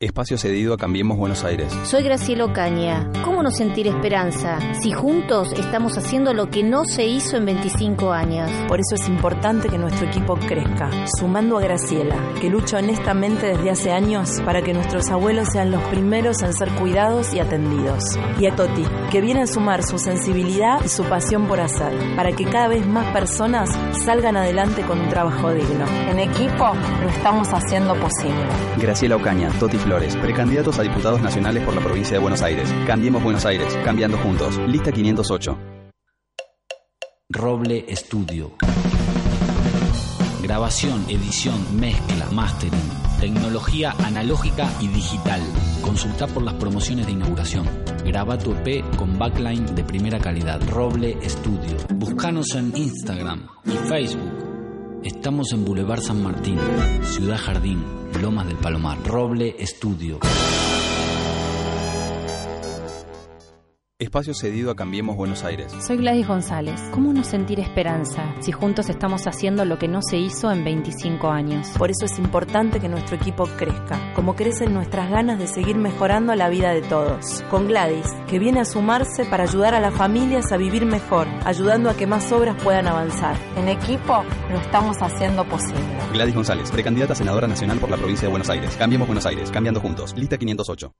Espacio 0.00 0.38
cedido 0.38 0.74
a 0.74 0.76
Cambiemos 0.76 1.18
Buenos 1.18 1.42
Aires. 1.42 1.76
Soy 1.82 2.04
Graciela 2.04 2.44
Ocaña. 2.44 3.10
¿Cómo 3.24 3.42
no 3.42 3.50
sentir 3.50 3.88
esperanza 3.88 4.60
si 4.80 4.92
juntos 4.92 5.52
estamos 5.54 5.98
haciendo 5.98 6.32
lo 6.34 6.50
que 6.50 6.62
no 6.62 6.84
se 6.84 7.04
hizo 7.04 7.36
en 7.36 7.46
25 7.46 8.12
años? 8.12 8.48
Por 8.68 8.78
eso 8.78 8.94
es 8.94 9.08
importante 9.08 9.68
que 9.68 9.76
nuestro 9.76 10.06
equipo 10.06 10.36
crezca, 10.36 10.88
sumando 11.18 11.58
a 11.58 11.62
Graciela, 11.62 12.14
que 12.40 12.48
lucha 12.48 12.78
honestamente 12.78 13.48
desde 13.48 13.70
hace 13.70 13.90
años 13.90 14.40
para 14.44 14.62
que 14.62 14.72
nuestros 14.72 15.10
abuelos 15.10 15.48
sean 15.48 15.72
los 15.72 15.82
primeros 15.88 16.42
en 16.42 16.52
ser 16.52 16.70
cuidados 16.76 17.34
y 17.34 17.40
atendidos. 17.40 18.04
Y 18.38 18.46
a 18.46 18.54
Toti, 18.54 18.84
que 19.10 19.20
viene 19.20 19.42
a 19.42 19.46
sumar 19.48 19.82
su 19.82 19.98
sensibilidad 19.98 20.80
y 20.84 20.88
su 20.88 21.02
pasión 21.06 21.48
por 21.48 21.58
hacer, 21.58 22.14
para 22.14 22.30
que 22.30 22.44
cada 22.44 22.68
vez 22.68 22.86
más 22.86 23.12
personas 23.12 23.68
salgan 24.04 24.36
adelante 24.36 24.82
con 24.82 25.00
un 25.00 25.08
trabajo 25.08 25.52
digno. 25.52 25.86
En 26.08 26.20
equipo 26.20 26.72
lo 27.02 27.08
estamos 27.08 27.48
haciendo 27.48 27.96
posible. 27.96 28.46
Graciela 28.76 29.16
Ocaña, 29.16 29.48
Toti 29.58 29.87
Precandidatos 29.88 30.78
a 30.78 30.82
diputados 30.82 31.22
nacionales 31.22 31.64
por 31.64 31.74
la 31.74 31.80
provincia 31.80 32.12
de 32.12 32.18
Buenos 32.18 32.42
Aires. 32.42 32.70
Cambiemos 32.86 33.22
Buenos 33.22 33.46
Aires, 33.46 33.74
cambiando 33.86 34.18
juntos. 34.18 34.58
Lista 34.68 34.92
508. 34.92 35.58
Roble 37.30 37.86
Estudio. 37.88 38.52
Grabación, 40.42 41.06
edición, 41.08 41.80
mezcla, 41.80 42.26
mastering. 42.32 42.78
Tecnología 43.18 43.94
analógica 44.04 44.70
y 44.80 44.88
digital. 44.88 45.40
Consulta 45.80 46.26
por 46.26 46.42
las 46.42 46.54
promociones 46.54 47.06
de 47.06 47.12
inauguración. 47.12 47.66
Graba 48.04 48.36
tu 48.36 48.52
EP 48.52 48.84
con 48.96 49.18
backline 49.18 49.74
de 49.74 49.84
primera 49.84 50.20
calidad. 50.20 50.60
Roble 50.68 51.16
Estudio. 51.22 51.78
Búscanos 51.94 52.54
en 52.54 52.76
Instagram 52.76 53.46
y 53.64 53.70
Facebook. 53.88 54.47
Estamos 55.04 55.52
en 55.52 55.64
Boulevard 55.64 56.00
San 56.00 56.22
Martín, 56.22 56.58
Ciudad 57.04 57.38
Jardín, 57.38 57.84
Lomas 58.20 58.46
del 58.46 58.56
Palomar. 58.56 58.98
Roble 59.06 59.54
Estudio. 59.58 60.18
Espacio 64.00 64.32
cedido 64.32 64.70
a 64.70 64.76
Cambiemos 64.76 65.16
Buenos 65.16 65.42
Aires. 65.42 65.74
Soy 65.84 65.96
Gladys 65.96 66.28
González. 66.28 66.80
¿Cómo 66.92 67.12
no 67.12 67.24
sentir 67.24 67.58
esperanza 67.58 68.32
si 68.38 68.52
juntos 68.52 68.88
estamos 68.88 69.26
haciendo 69.26 69.64
lo 69.64 69.76
que 69.76 69.88
no 69.88 70.02
se 70.02 70.18
hizo 70.18 70.52
en 70.52 70.62
25 70.62 71.28
años? 71.28 71.66
Por 71.76 71.90
eso 71.90 72.04
es 72.04 72.16
importante 72.20 72.78
que 72.78 72.88
nuestro 72.88 73.16
equipo 73.16 73.48
crezca, 73.56 74.12
como 74.14 74.36
crecen 74.36 74.72
nuestras 74.72 75.10
ganas 75.10 75.40
de 75.40 75.48
seguir 75.48 75.74
mejorando 75.78 76.32
la 76.36 76.48
vida 76.48 76.70
de 76.70 76.82
todos. 76.82 77.42
Con 77.50 77.66
Gladys, 77.66 78.06
que 78.28 78.38
viene 78.38 78.60
a 78.60 78.64
sumarse 78.64 79.24
para 79.24 79.42
ayudar 79.42 79.74
a 79.74 79.80
las 79.80 79.94
familias 79.94 80.52
a 80.52 80.58
vivir 80.58 80.86
mejor, 80.86 81.26
ayudando 81.44 81.90
a 81.90 81.96
que 81.96 82.06
más 82.06 82.30
obras 82.30 82.54
puedan 82.62 82.86
avanzar. 82.86 83.36
En 83.56 83.66
equipo 83.66 84.22
lo 84.48 84.60
estamos 84.60 84.96
haciendo 85.00 85.44
posible. 85.44 85.82
Gladys 86.12 86.36
González, 86.36 86.70
precandidata 86.70 87.14
a 87.14 87.16
senadora 87.16 87.48
nacional 87.48 87.80
por 87.80 87.90
la 87.90 87.96
provincia 87.96 88.28
de 88.28 88.30
Buenos 88.30 88.48
Aires. 88.48 88.76
Cambiemos 88.78 89.08
Buenos 89.08 89.26
Aires, 89.26 89.50
cambiando 89.50 89.80
juntos. 89.80 90.14
Lista 90.16 90.38
508. 90.38 90.94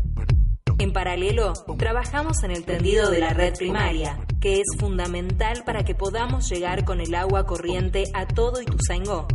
En 0.80 0.94
paralelo, 0.94 1.54
trabajamos 1.78 2.44
en 2.44 2.52
el 2.52 2.64
tendido 2.64 3.10
de 3.10 3.20
la 3.20 3.34
red 3.34 3.56
primaria, 3.58 4.20
que 4.40 4.62
es 4.62 4.68
fundamental 4.78 5.64
para 5.66 5.84
que 5.84 5.96
podamos 5.96 6.48
llegar 6.50 6.86
con 6.86 7.02
el 7.02 7.16
agua 7.16 7.48
corriente 7.48 8.04
a 8.14 8.28
todo 8.28 8.62
Ituzaingó. 8.62 9.28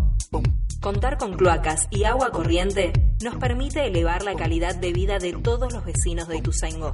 Contar 0.80 1.18
con 1.18 1.34
cloacas 1.34 1.88
y 1.90 2.04
agua 2.04 2.30
corriente 2.30 2.92
nos 3.24 3.36
permite 3.36 3.84
elevar 3.86 4.22
la 4.22 4.34
calidad 4.34 4.76
de 4.76 4.92
vida 4.92 5.18
de 5.18 5.32
todos 5.32 5.72
los 5.72 5.84
vecinos 5.84 6.28
de 6.28 6.38
Ituzaingó. 6.38 6.92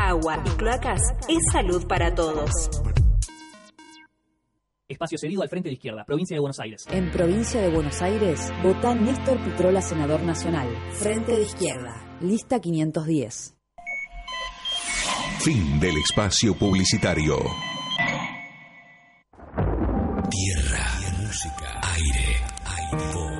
Agua 0.00 0.42
y 0.46 0.50
cloacas 0.50 1.02
es 1.28 1.42
salud 1.52 1.86
para 1.86 2.14
todos. 2.14 2.50
Espacio 4.88 5.18
cedido 5.18 5.42
al 5.42 5.50
Frente 5.50 5.68
de 5.68 5.74
Izquierda, 5.74 6.04
Provincia 6.04 6.34
de 6.34 6.40
Buenos 6.40 6.60
Aires. 6.60 6.86
En 6.90 7.10
Provincia 7.10 7.60
de 7.60 7.68
Buenos 7.68 8.00
Aires, 8.00 8.52
vota 8.62 8.94
Néstor 8.94 9.38
Pitrola, 9.38 9.82
senador 9.82 10.22
nacional. 10.22 10.68
Frente 10.92 11.32
de 11.32 11.42
Izquierda. 11.42 12.03
Lista 12.24 12.58
510. 12.58 13.54
Fin 15.40 15.78
del 15.78 15.98
espacio 15.98 16.54
publicitario. 16.54 17.36
Tierra, 20.30 20.86
música, 21.20 21.80
aire, 21.82 22.40
aire, 22.64 23.33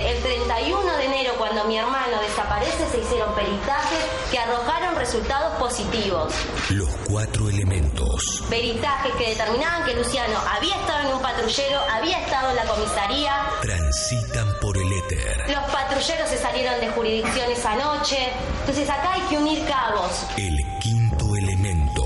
El 0.00 0.22
31 0.22 0.96
de 0.96 1.04
enero, 1.04 1.34
cuando 1.36 1.64
mi 1.64 1.76
hermano 1.76 2.20
desaparece, 2.22 2.88
se 2.90 3.00
hicieron 3.00 3.34
peritajes 3.34 3.98
que 4.30 4.38
arrojaron 4.38 4.96
resultados 4.96 5.58
positivos. 5.58 6.32
Los 6.70 6.88
cuatro 7.06 7.50
elementos. 7.50 8.42
Peritajes 8.48 9.12
que 9.16 9.28
determinaban 9.30 9.84
que 9.84 9.94
Luciano 9.94 10.38
había 10.56 10.76
estado 10.76 11.08
en 11.08 11.14
un 11.16 11.22
patrullero, 11.22 11.80
había 11.90 12.18
estado 12.20 12.50
en 12.50 12.56
la 12.56 12.64
comisaría. 12.64 13.32
Transitan 13.60 14.48
por 14.60 14.78
el 14.78 14.90
éter. 14.90 15.50
Los 15.50 15.70
patrulleros 15.70 16.28
se 16.30 16.38
salieron 16.38 16.80
de 16.80 16.88
jurisdicción 16.88 17.50
esa 17.50 17.76
noche. 17.76 18.32
Entonces 18.60 18.88
acá 18.88 19.12
hay 19.12 19.22
que 19.22 19.36
unir 19.36 19.66
cabos. 19.66 20.24
El 20.38 20.56
quinto 20.78 21.36
elemento. 21.36 22.02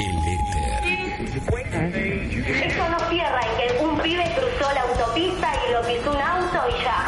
El 0.00 0.16
éter. 0.16 0.90
Eso 2.64 2.88
no 2.88 2.98
cierra 3.10 3.40
en 3.42 3.56
que 3.56 3.84
un 3.84 3.98
pibe 4.00 4.24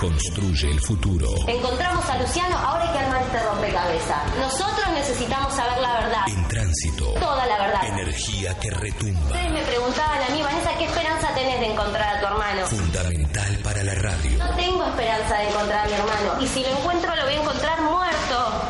Construye 0.03 0.69
el 0.69 0.81
futuro. 0.81 1.29
Encontramos 1.47 2.05
a 2.11 2.19
Luciano, 2.19 2.59
ahora 2.59 2.83
hay 2.83 2.91
que 2.91 2.99
armar 2.99 3.23
este 3.23 3.39
rompecabezas. 3.39 4.35
Nosotros 4.37 4.89
necesitamos 4.95 5.55
saber 5.55 5.79
la 5.79 5.93
verdad. 5.93 6.23
En 6.27 6.49
tránsito. 6.49 7.13
Toda 7.21 7.47
la 7.47 7.57
verdad. 7.57 7.85
Energía 7.87 8.59
que 8.59 8.71
retumba. 8.71 9.21
Ustedes 9.27 9.53
me 9.53 9.63
preguntaban 9.63 10.19
a 10.25 10.35
mí, 10.35 10.43
Vanessa, 10.43 10.71
¿qué 10.77 10.87
esperanza 10.87 11.33
tenés 11.37 11.61
de 11.61 11.67
encontrar 11.67 12.17
a 12.17 12.21
tu 12.21 12.27
hermano? 12.27 12.67
Fundamental 12.67 13.59
para 13.63 13.85
la 13.85 13.95
radio. 13.95 14.39
No 14.39 14.57
tengo 14.57 14.85
esperanza 14.87 15.39
de 15.39 15.49
encontrar 15.51 15.87
a 15.87 15.87
mi 15.87 15.93
hermano. 15.93 16.43
Y 16.43 16.49
si 16.49 16.63
lo 16.63 16.71
encuentro, 16.71 17.15
lo 17.15 17.23
voy 17.23 17.35
a 17.35 17.41
encontrar 17.41 17.81
muerto. 17.83 18.63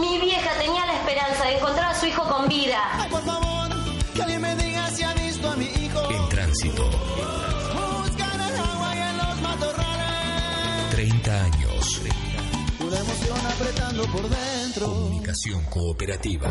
Mi 0.00 0.18
vieja 0.18 0.50
tenía 0.58 0.86
la 0.86 0.94
esperanza 0.94 1.44
de 1.44 1.58
encontrar 1.58 1.90
a 1.90 1.94
su 1.94 2.06
hijo 2.06 2.24
con 2.26 2.48
vida. 2.48 2.78
Ay, 2.94 3.10
por 3.10 3.22
favor, 3.22 3.68
que 4.14 4.22
alguien 4.22 4.40
me 4.40 4.56
diga 4.56 4.88
si 4.92 5.02
ha 5.02 5.12
visto 5.12 5.50
a 5.50 5.56
mi 5.56 5.66
hijo. 5.66 6.10
En 6.10 6.28
tránsito. 6.30 6.88
apretando 13.60 14.04
por 14.06 14.22
dentro. 14.28 14.86
Comunicación 14.86 15.62
cooperativa. 15.64 16.48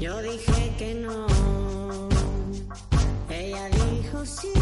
Yo 0.00 0.22
dije 0.22 0.74
que 0.78 0.94
no, 0.94 1.26
ella 3.28 3.68
dijo 3.68 4.24
sí, 4.24 4.52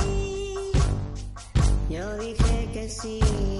yo 1.90 2.16
dije 2.18 2.70
que 2.72 2.88
sí. 2.88 3.53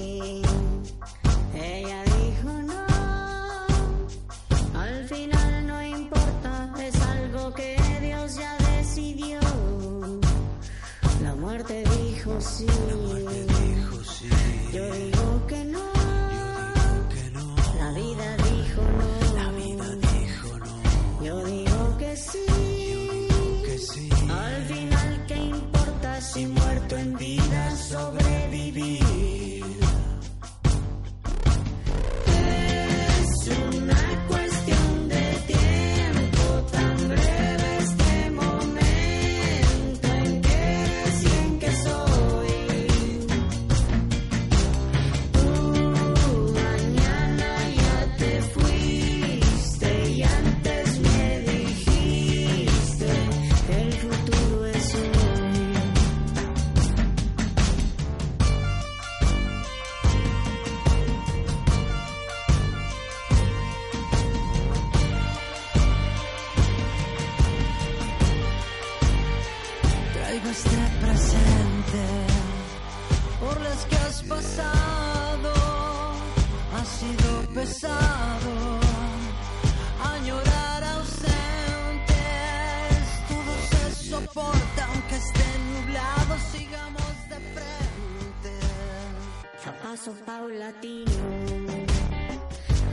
A 89.95 89.97
paso 89.97 90.13
paulatino. 90.27 91.13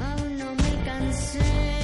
Aún 0.05 0.37
no 0.37 0.53
me 0.53 0.85
cansé. 0.85 1.80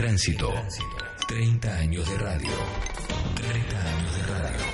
Tránsito. 0.00 0.50
30 1.28 1.76
años 1.76 2.08
de 2.08 2.16
radio. 2.16 2.50
30 3.34 3.76
años 3.76 4.16
de 4.16 4.22
radio. 4.32 4.66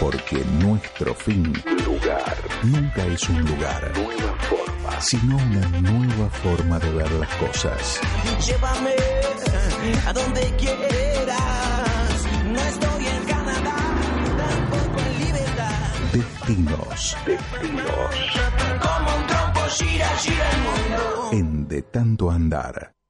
Porque 0.00 0.42
nuestro 0.64 1.14
fin 1.14 1.52
lugar 1.84 2.34
nunca 2.62 3.04
es 3.04 3.28
un 3.28 3.44
lugar, 3.44 3.92
nueva 3.94 4.34
forma, 4.48 5.00
sino 5.02 5.36
una 5.36 5.68
nueva 5.80 6.30
forma 6.30 6.78
de 6.78 6.90
ver 6.90 7.12
las 7.12 7.28
cosas. 7.36 8.00
Llévame 8.46 8.94
a 10.06 10.12
donde 10.14 10.56
quieras. 10.56 12.26
No 12.46 12.60
estoy 12.60 13.06
en 13.08 13.24
Canadá, 13.26 13.76
tampoco 14.38 15.00
en 15.00 15.18
libertad. 15.26 15.92
Destinos, 16.14 17.16
destinos. 17.26 18.14
Como 18.80 19.16
un 19.16 19.26
trompo 19.26 19.60
gira, 19.68 20.08
gira 20.16 20.50
el 20.50 20.60
mundo. 20.62 21.28
En 21.32 21.68
De 21.68 21.82
Tanto 21.82 22.30
Andar. 22.30 23.01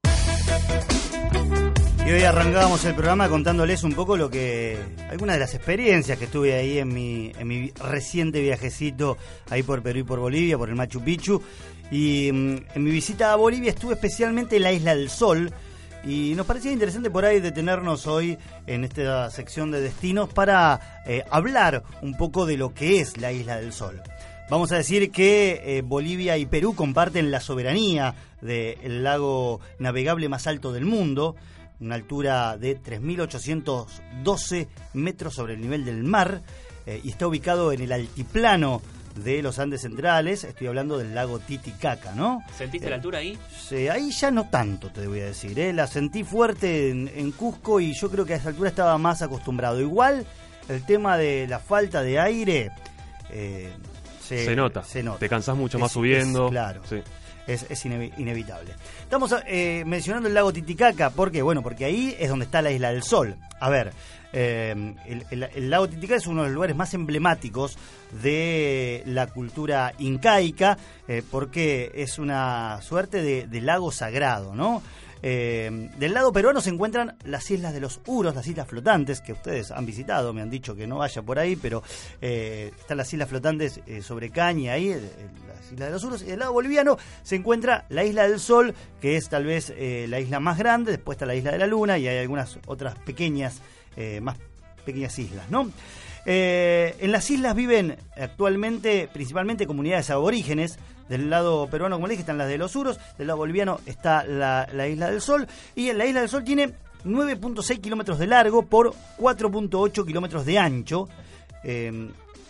Y 2.04 2.10
hoy 2.10 2.22
arrancábamos 2.24 2.84
el 2.84 2.94
programa 2.94 3.28
contándoles 3.28 3.84
un 3.84 3.92
poco 3.92 4.16
lo 4.16 4.28
que. 4.28 4.76
algunas 5.08 5.36
de 5.36 5.40
las 5.40 5.54
experiencias 5.54 6.18
que 6.18 6.26
tuve 6.26 6.54
ahí 6.54 6.78
en 6.78 6.92
mi, 6.92 7.32
en 7.38 7.46
mi 7.46 7.70
reciente 7.70 8.40
viajecito 8.40 9.16
ahí 9.48 9.62
por 9.62 9.82
Perú 9.82 10.00
y 10.00 10.02
por 10.02 10.18
Bolivia, 10.18 10.58
por 10.58 10.68
el 10.68 10.74
Machu 10.74 11.00
Picchu. 11.00 11.40
Y 11.92 12.30
mm, 12.32 12.56
en 12.74 12.82
mi 12.82 12.90
visita 12.90 13.32
a 13.32 13.36
Bolivia 13.36 13.70
estuve 13.70 13.94
especialmente 13.94 14.56
en 14.56 14.62
la 14.64 14.72
Isla 14.72 14.96
del 14.96 15.10
Sol. 15.10 15.52
Y 16.04 16.34
nos 16.34 16.44
parecía 16.44 16.72
interesante 16.72 17.08
por 17.08 17.24
ahí 17.24 17.38
detenernos 17.38 18.08
hoy 18.08 18.36
en 18.66 18.82
esta 18.82 19.30
sección 19.30 19.70
de 19.70 19.80
destinos 19.80 20.28
para 20.28 21.02
eh, 21.06 21.22
hablar 21.30 21.84
un 22.02 22.16
poco 22.16 22.46
de 22.46 22.56
lo 22.56 22.74
que 22.74 22.98
es 22.98 23.16
la 23.18 23.30
Isla 23.30 23.58
del 23.58 23.72
Sol. 23.72 24.02
Vamos 24.50 24.72
a 24.72 24.76
decir 24.76 25.12
que 25.12 25.62
eh, 25.64 25.82
Bolivia 25.82 26.36
y 26.36 26.46
Perú 26.46 26.74
comparten 26.74 27.30
la 27.30 27.40
soberanía 27.40 28.14
del 28.42 29.04
lago 29.04 29.60
navegable 29.78 30.28
más 30.28 30.46
alto 30.46 30.72
del 30.72 30.84
mundo, 30.84 31.36
una 31.82 31.94
altura 31.96 32.56
de 32.56 32.80
3.812 32.80 34.68
metros 34.94 35.34
sobre 35.34 35.54
el 35.54 35.60
nivel 35.60 35.84
del 35.84 36.02
mar, 36.04 36.42
eh, 36.86 37.00
y 37.02 37.10
está 37.10 37.26
ubicado 37.26 37.72
en 37.72 37.80
el 37.82 37.92
altiplano 37.92 38.82
de 39.16 39.42
los 39.42 39.58
Andes 39.58 39.82
centrales, 39.82 40.42
estoy 40.44 40.68
hablando 40.68 40.96
del 40.96 41.14
lago 41.14 41.38
Titicaca, 41.38 42.12
¿no? 42.14 42.42
¿Sentiste 42.56 42.86
Eh, 42.86 42.90
la 42.90 42.96
altura 42.96 43.18
ahí? 43.18 43.38
Sí, 43.60 43.86
ahí 43.88 44.10
ya 44.10 44.30
no 44.30 44.48
tanto, 44.48 44.90
te 44.90 45.06
voy 45.06 45.20
a 45.20 45.26
decir. 45.26 45.58
¿eh? 45.58 45.72
La 45.74 45.86
sentí 45.86 46.24
fuerte 46.24 46.88
en, 46.90 47.10
en 47.14 47.30
Cusco 47.32 47.78
y 47.78 47.92
yo 47.94 48.10
creo 48.10 48.24
que 48.24 48.32
a 48.32 48.36
esa 48.36 48.48
altura 48.48 48.70
estaba 48.70 48.96
más 48.96 49.20
acostumbrado. 49.20 49.80
Igual 49.80 50.24
el 50.68 50.84
tema 50.86 51.18
de 51.18 51.46
la 51.46 51.58
falta 51.58 52.02
de 52.02 52.18
aire 52.18 52.70
eh, 53.30 53.70
se, 54.26 54.46
Se 54.46 54.56
nota. 54.56 54.82
Se 54.82 55.02
nota. 55.02 55.18
Te 55.18 55.28
cansás 55.28 55.56
mucho 55.58 55.76
Es- 55.76 55.82
más 55.82 55.92
subiendo. 55.92 56.46
es 56.46 56.50
claro. 56.52 56.80
Sí. 56.88 57.02
Es, 57.46 57.66
es 57.68 57.84
inevi- 57.86 58.12
inevitable. 58.18 58.74
Estamos 59.02 59.34
eh, 59.46 59.82
mencionando 59.86 60.28
el 60.28 60.34
lago 60.34 60.52
Titicaca, 60.52 61.10
¿por 61.10 61.30
qué? 61.32 61.42
Bueno, 61.42 61.62
porque 61.62 61.84
ahí 61.84 62.16
es 62.18 62.28
donde 62.28 62.44
está 62.44 62.62
la 62.62 62.70
Isla 62.70 62.92
del 62.92 63.02
Sol. 63.02 63.36
A 63.58 63.68
ver, 63.68 63.92
eh, 64.32 64.94
el, 65.30 65.70
lago 65.70 65.88
Titicaca 65.88 66.16
es 66.16 66.26
uno 66.26 66.42
de 66.42 66.48
los 66.48 66.54
lugares 66.54 66.76
más 66.76 66.94
emblemáticos 66.94 67.76
de 68.22 69.02
la 69.06 69.26
cultura 69.26 69.92
incaica, 69.98 70.78
eh, 71.08 71.22
porque 71.30 71.90
es 71.94 72.18
una 72.18 72.80
suerte 72.80 73.22
de, 73.22 73.60
lago 73.60 73.90
sagrado, 73.90 74.54
¿no? 74.54 74.82
Eh, 75.24 75.90
del 75.98 76.14
lado 76.14 76.32
peruano 76.32 76.60
se 76.60 76.70
encuentran 76.70 77.16
las 77.24 77.48
islas 77.50 77.72
de 77.72 77.80
los 77.80 78.00
Uros, 78.06 78.34
las 78.34 78.46
islas 78.46 78.66
flotantes, 78.66 79.20
que 79.20 79.32
ustedes 79.32 79.70
han 79.70 79.86
visitado, 79.86 80.32
me 80.32 80.42
han 80.42 80.50
dicho 80.50 80.74
que 80.74 80.86
no 80.86 80.98
vaya 80.98 81.22
por 81.22 81.38
ahí, 81.38 81.54
pero 81.54 81.82
están 82.20 82.96
las 82.96 83.12
islas 83.12 83.28
flotantes 83.28 83.80
sobre 84.02 84.30
Caña, 84.30 84.72
ahí, 84.72 84.96
islas 85.72 85.88
de 85.88 85.92
los 85.92 86.04
Uros. 86.04 86.22
Y 86.22 86.26
del 86.26 86.38
lado 86.38 86.52
boliviano 86.52 86.96
se 87.22 87.36
encuentra 87.36 87.84
la 87.88 88.04
isla 88.04 88.28
del 88.28 88.40
Sol, 88.40 88.74
que 89.00 89.16
es 89.16 89.28
tal 89.28 89.44
vez 89.44 89.72
eh, 89.76 90.06
la 90.08 90.20
isla 90.20 90.40
más 90.40 90.58
grande, 90.58 90.92
después 90.92 91.16
está 91.16 91.26
la 91.26 91.34
isla 91.34 91.52
de 91.52 91.58
la 91.58 91.66
Luna 91.66 91.98
y 91.98 92.06
hay 92.06 92.18
algunas 92.18 92.58
otras 92.66 92.98
pequeñas, 92.98 93.60
eh, 93.96 94.20
más 94.20 94.38
pequeñas 94.84 95.18
islas, 95.18 95.50
¿no? 95.50 95.70
Eh, 96.24 96.94
en 97.00 97.10
las 97.10 97.28
islas 97.30 97.54
viven 97.56 97.96
actualmente 98.16 99.08
principalmente 99.12 99.66
comunidades 99.66 100.10
aborígenes. 100.10 100.78
Del 101.08 101.28
lado 101.28 101.68
peruano, 101.68 101.96
como 101.96 102.06
les 102.06 102.12
dije, 102.12 102.22
están 102.22 102.38
las 102.38 102.48
de 102.48 102.56
los 102.56 102.74
Uros. 102.74 102.98
Del 103.18 103.26
lado 103.26 103.38
boliviano 103.38 103.80
está 103.84 104.24
la, 104.24 104.66
la 104.72 104.88
Isla 104.88 105.10
del 105.10 105.20
Sol. 105.20 105.46
Y 105.74 105.90
en 105.90 105.98
la 105.98 106.06
Isla 106.06 106.20
del 106.20 106.28
Sol 106.28 106.44
tiene 106.44 106.72
9.6 107.04 107.80
kilómetros 107.80 108.18
de 108.18 108.28
largo 108.28 108.62
por 108.62 108.94
4.8 109.18 110.06
kilómetros 110.06 110.46
de 110.46 110.58
ancho. 110.58 111.08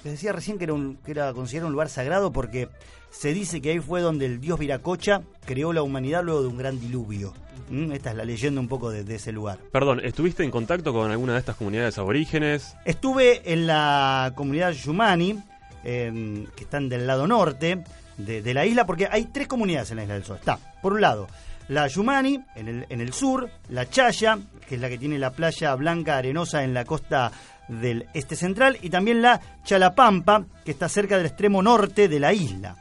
Les 0.05 0.15
decía 0.15 0.33
recién 0.33 0.59
que 0.59 0.65
era, 0.65 0.75
un, 0.75 0.97
que 1.05 1.13
era 1.13 1.33
considerado 1.33 1.69
un 1.69 1.73
lugar 1.73 1.89
sagrado 1.89 2.33
porque 2.33 2.69
se 3.11 3.33
dice 3.33 3.61
que 3.61 3.71
ahí 3.71 3.79
fue 3.81 4.01
donde 4.01 4.27
el 4.27 4.41
dios 4.41 4.59
Viracocha 4.59 5.23
creó 5.45 5.73
la 5.73 5.83
humanidad 5.83 6.23
luego 6.23 6.43
de 6.43 6.49
un 6.49 6.57
gran 6.57 6.81
diluvio. 6.81 7.35
¿Mm? 7.71 7.93
Esta 7.93 8.11
es 8.11 8.17
la 8.17 8.25
leyenda 8.25 8.61
un 8.61 8.69
poco 8.69 8.91
de, 8.91 9.05
de 9.05 9.15
ese 9.15 9.33
lugar. 9.33 9.59
Perdón, 9.71 10.01
¿estuviste 10.05 10.43
en 10.43 10.51
contacto 10.51 10.93
con 10.93 11.11
alguna 11.11 11.35
de 11.35 11.39
estas 11.39 11.57
comunidades 11.57 11.97
aborígenes? 11.99 12.75
Estuve 12.85 13.53
en 13.53 13.67
la 13.67 14.33
comunidad 14.35 14.73
Yumani, 14.73 15.39
eh, 15.85 16.47
que 16.55 16.65
están 16.65 16.89
del 16.89 17.07
lado 17.07 17.27
norte 17.27 17.85
de, 18.19 18.43
de 18.43 18.55
la 18.55 18.67
isla, 18.67 18.87
porque 18.87 19.09
hay 19.11 19.27
tres 19.27 19.49
comunidades 19.49 19.91
en 19.91 19.99
la 19.99 20.03
Isla 20.03 20.15
del 20.15 20.25
Sol. 20.25 20.37
Está, 20.39 20.59
por 20.83 20.93
un 20.93 21.01
lado, 21.01 21.29
la 21.69 21.87
Yumani, 21.87 22.41
en 22.57 22.69
el, 22.69 22.87
en 22.89 23.01
el 23.01 23.13
sur, 23.13 23.49
la 23.69 23.89
Chaya, 23.89 24.39
que 24.69 24.75
es 24.75 24.81
la 24.81 24.89
que 24.89 24.99
tiene 24.99 25.19
la 25.19 25.31
playa 25.31 25.75
blanca 25.75 26.19
arenosa 26.19 26.65
en 26.65 26.75
la 26.75 26.85
costa 26.85 27.33
del 27.81 28.07
este 28.15 28.37
central, 28.37 28.79
y 28.83 28.91
también 28.91 29.23
la 29.23 29.41
Chalapampa, 29.65 30.45
que 30.65 30.71
está 30.71 30.89
cerca 30.89 31.17
del 31.17 31.27
extremo 31.27 31.63
norte 31.63 32.09
de 32.09 32.21
la 32.21 32.33
isla. 32.33 32.77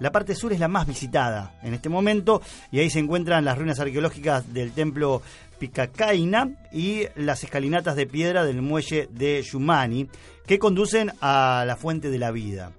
La 0.00 0.12
parte 0.12 0.34
sur 0.34 0.52
es 0.52 0.60
la 0.60 0.68
más 0.68 0.86
visitada 0.86 1.54
en 1.62 1.74
este 1.74 1.88
momento 1.88 2.40
y 2.70 2.78
ahí 2.78 2.88
se 2.88 3.00
encuentran 3.00 3.44
las 3.44 3.58
ruinas 3.58 3.80
arqueológicas 3.80 4.52
del 4.52 4.70
templo 4.70 5.22
Picacaina 5.58 6.50
y 6.72 7.02
las 7.16 7.42
escalinatas 7.42 7.96
de 7.96 8.06
piedra 8.06 8.44
del 8.44 8.62
muelle 8.62 9.08
de 9.10 9.42
Yumani 9.42 10.08
que 10.46 10.60
conducen 10.60 11.12
a 11.20 11.64
la 11.66 11.76
fuente 11.76 12.10
de 12.10 12.18
la 12.18 12.30
vida. 12.30 12.70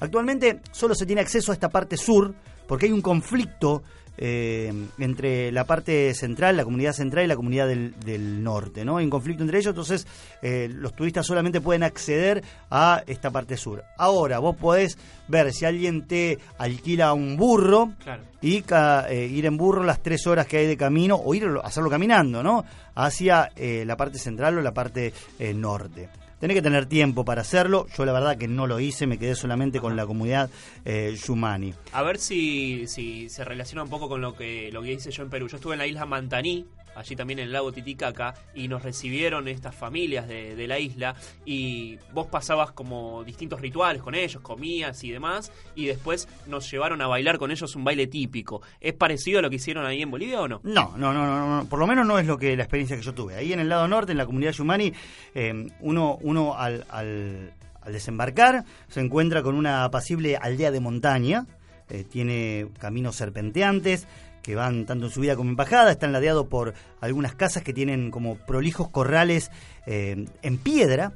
Actualmente 0.00 0.60
solo 0.72 0.96
se 0.96 1.06
tiene 1.06 1.20
acceso 1.20 1.52
a 1.52 1.54
esta 1.54 1.68
parte 1.68 1.96
sur 1.96 2.34
porque 2.66 2.86
hay 2.86 2.92
un 2.92 3.02
conflicto 3.02 3.84
eh, 4.18 4.72
entre 4.98 5.50
la 5.52 5.64
parte 5.64 6.14
central, 6.14 6.56
la 6.56 6.64
comunidad 6.64 6.92
central 6.92 7.24
y 7.24 7.28
la 7.28 7.36
comunidad 7.36 7.66
del, 7.68 7.94
del 8.00 8.42
norte, 8.42 8.84
¿no? 8.84 8.94
Un 8.96 9.10
conflicto 9.10 9.42
entre 9.42 9.58
ellos, 9.58 9.70
entonces 9.72 10.06
eh, 10.42 10.68
los 10.72 10.94
turistas 10.94 11.26
solamente 11.26 11.60
pueden 11.60 11.82
acceder 11.82 12.42
a 12.70 13.02
esta 13.06 13.30
parte 13.30 13.56
sur. 13.56 13.82
Ahora, 13.98 14.38
vos 14.38 14.56
podés 14.56 14.96
ver 15.28 15.52
si 15.52 15.64
alguien 15.64 16.06
te 16.06 16.38
alquila 16.58 17.12
un 17.12 17.36
burro 17.36 17.92
Claro. 18.02 18.22
y 18.40 18.62
ca- 18.62 19.06
eh, 19.10 19.26
ir 19.26 19.46
en 19.46 19.56
burro 19.56 19.82
las 19.82 20.02
tres 20.02 20.26
horas 20.26 20.46
que 20.46 20.58
hay 20.58 20.66
de 20.66 20.76
camino 20.76 21.16
o 21.16 21.34
ir 21.34 21.46
hacerlo 21.62 21.90
caminando, 21.90 22.42
¿no? 22.42 22.64
Hacia 22.94 23.50
eh, 23.56 23.84
la 23.86 23.96
parte 23.96 24.18
central 24.18 24.58
o 24.58 24.60
la 24.62 24.72
parte 24.72 25.12
norte. 25.54 26.08
Tenés 26.44 26.56
que 26.56 26.62
tener 26.62 26.84
tiempo 26.84 27.24
para 27.24 27.40
hacerlo. 27.40 27.86
Yo 27.96 28.04
la 28.04 28.12
verdad 28.12 28.36
que 28.36 28.48
no 28.48 28.66
lo 28.66 28.78
hice, 28.78 29.06
me 29.06 29.16
quedé 29.16 29.34
solamente 29.34 29.80
con 29.80 29.96
la 29.96 30.04
comunidad 30.04 30.50
eh, 30.84 31.16
Yumani. 31.26 31.72
A 31.90 32.02
ver 32.02 32.18
si, 32.18 32.86
si 32.86 33.30
se 33.30 33.46
relaciona 33.46 33.82
un 33.82 33.88
poco 33.88 34.10
con 34.10 34.20
lo 34.20 34.36
que, 34.36 34.68
lo 34.70 34.82
que 34.82 34.92
hice 34.92 35.10
yo 35.10 35.22
en 35.22 35.30
Perú. 35.30 35.48
Yo 35.48 35.56
estuve 35.56 35.72
en 35.72 35.78
la 35.78 35.86
isla 35.86 36.04
Mantaní, 36.04 36.66
allí 36.94 37.16
también 37.16 37.38
en 37.40 37.46
el 37.46 37.52
lago 37.52 37.72
Titicaca, 37.72 38.34
y 38.54 38.68
nos 38.68 38.82
recibieron 38.82 39.48
estas 39.48 39.74
familias 39.74 40.28
de, 40.28 40.66
la 40.66 40.78
isla, 40.78 41.14
y 41.44 41.98
vos 42.12 42.26
pasabas 42.26 42.72
como 42.72 43.24
distintos 43.24 43.60
rituales 43.60 44.02
con 44.02 44.14
ellos, 44.14 44.40
comías 44.42 45.02
y 45.04 45.10
demás, 45.10 45.52
y 45.74 45.86
después 45.86 46.28
nos 46.46 46.70
llevaron 46.70 47.00
a 47.02 47.06
bailar 47.06 47.38
con 47.38 47.50
ellos 47.50 47.74
un 47.76 47.84
baile 47.84 48.06
típico. 48.06 48.62
¿Es 48.80 48.94
parecido 48.94 49.38
a 49.38 49.42
lo 49.42 49.50
que 49.50 49.56
hicieron 49.56 49.84
ahí 49.86 50.02
en 50.02 50.10
Bolivia 50.10 50.40
o 50.40 50.48
no? 50.48 50.60
No, 50.62 50.94
no, 50.96 51.12
no, 51.12 51.26
no, 51.26 51.62
no, 51.62 51.68
por 51.68 51.78
lo 51.78 51.86
menos 51.86 52.06
no 52.06 52.18
es 52.18 52.26
lo 52.26 52.38
que 52.38 52.56
la 52.56 52.62
experiencia 52.64 52.96
que 52.96 53.02
yo 53.02 53.14
tuve. 53.14 53.34
Ahí 53.34 53.52
en 53.52 53.60
el 53.60 53.68
lado 53.68 53.86
norte, 53.88 54.12
en 54.12 54.18
la 54.18 54.26
comunidad 54.26 54.52
Yumani, 54.52 54.92
eh, 55.34 55.66
uno, 55.80 56.18
uno 56.22 56.56
al, 56.56 56.84
al- 56.88 57.52
al 57.82 57.92
desembarcar 57.92 58.64
se 58.88 59.00
encuentra 59.00 59.42
con 59.42 59.54
una 59.54 59.84
apacible 59.84 60.36
aldea 60.38 60.70
de 60.70 60.80
montaña, 60.80 61.46
eh, 61.90 62.02
tiene 62.10 62.68
caminos 62.78 63.16
serpenteantes 63.16 64.08
que 64.44 64.54
van 64.54 64.84
tanto 64.84 65.06
en 65.06 65.10
subida 65.10 65.34
como 65.36 65.50
en 65.50 65.56
bajada, 65.56 65.90
está 65.90 66.06
enladeado 66.06 66.48
por 66.48 66.74
algunas 67.00 67.34
casas 67.34 67.62
que 67.64 67.72
tienen 67.72 68.10
como 68.10 68.36
prolijos 68.36 68.90
corrales 68.90 69.50
eh, 69.86 70.26
en 70.42 70.58
piedra. 70.58 71.14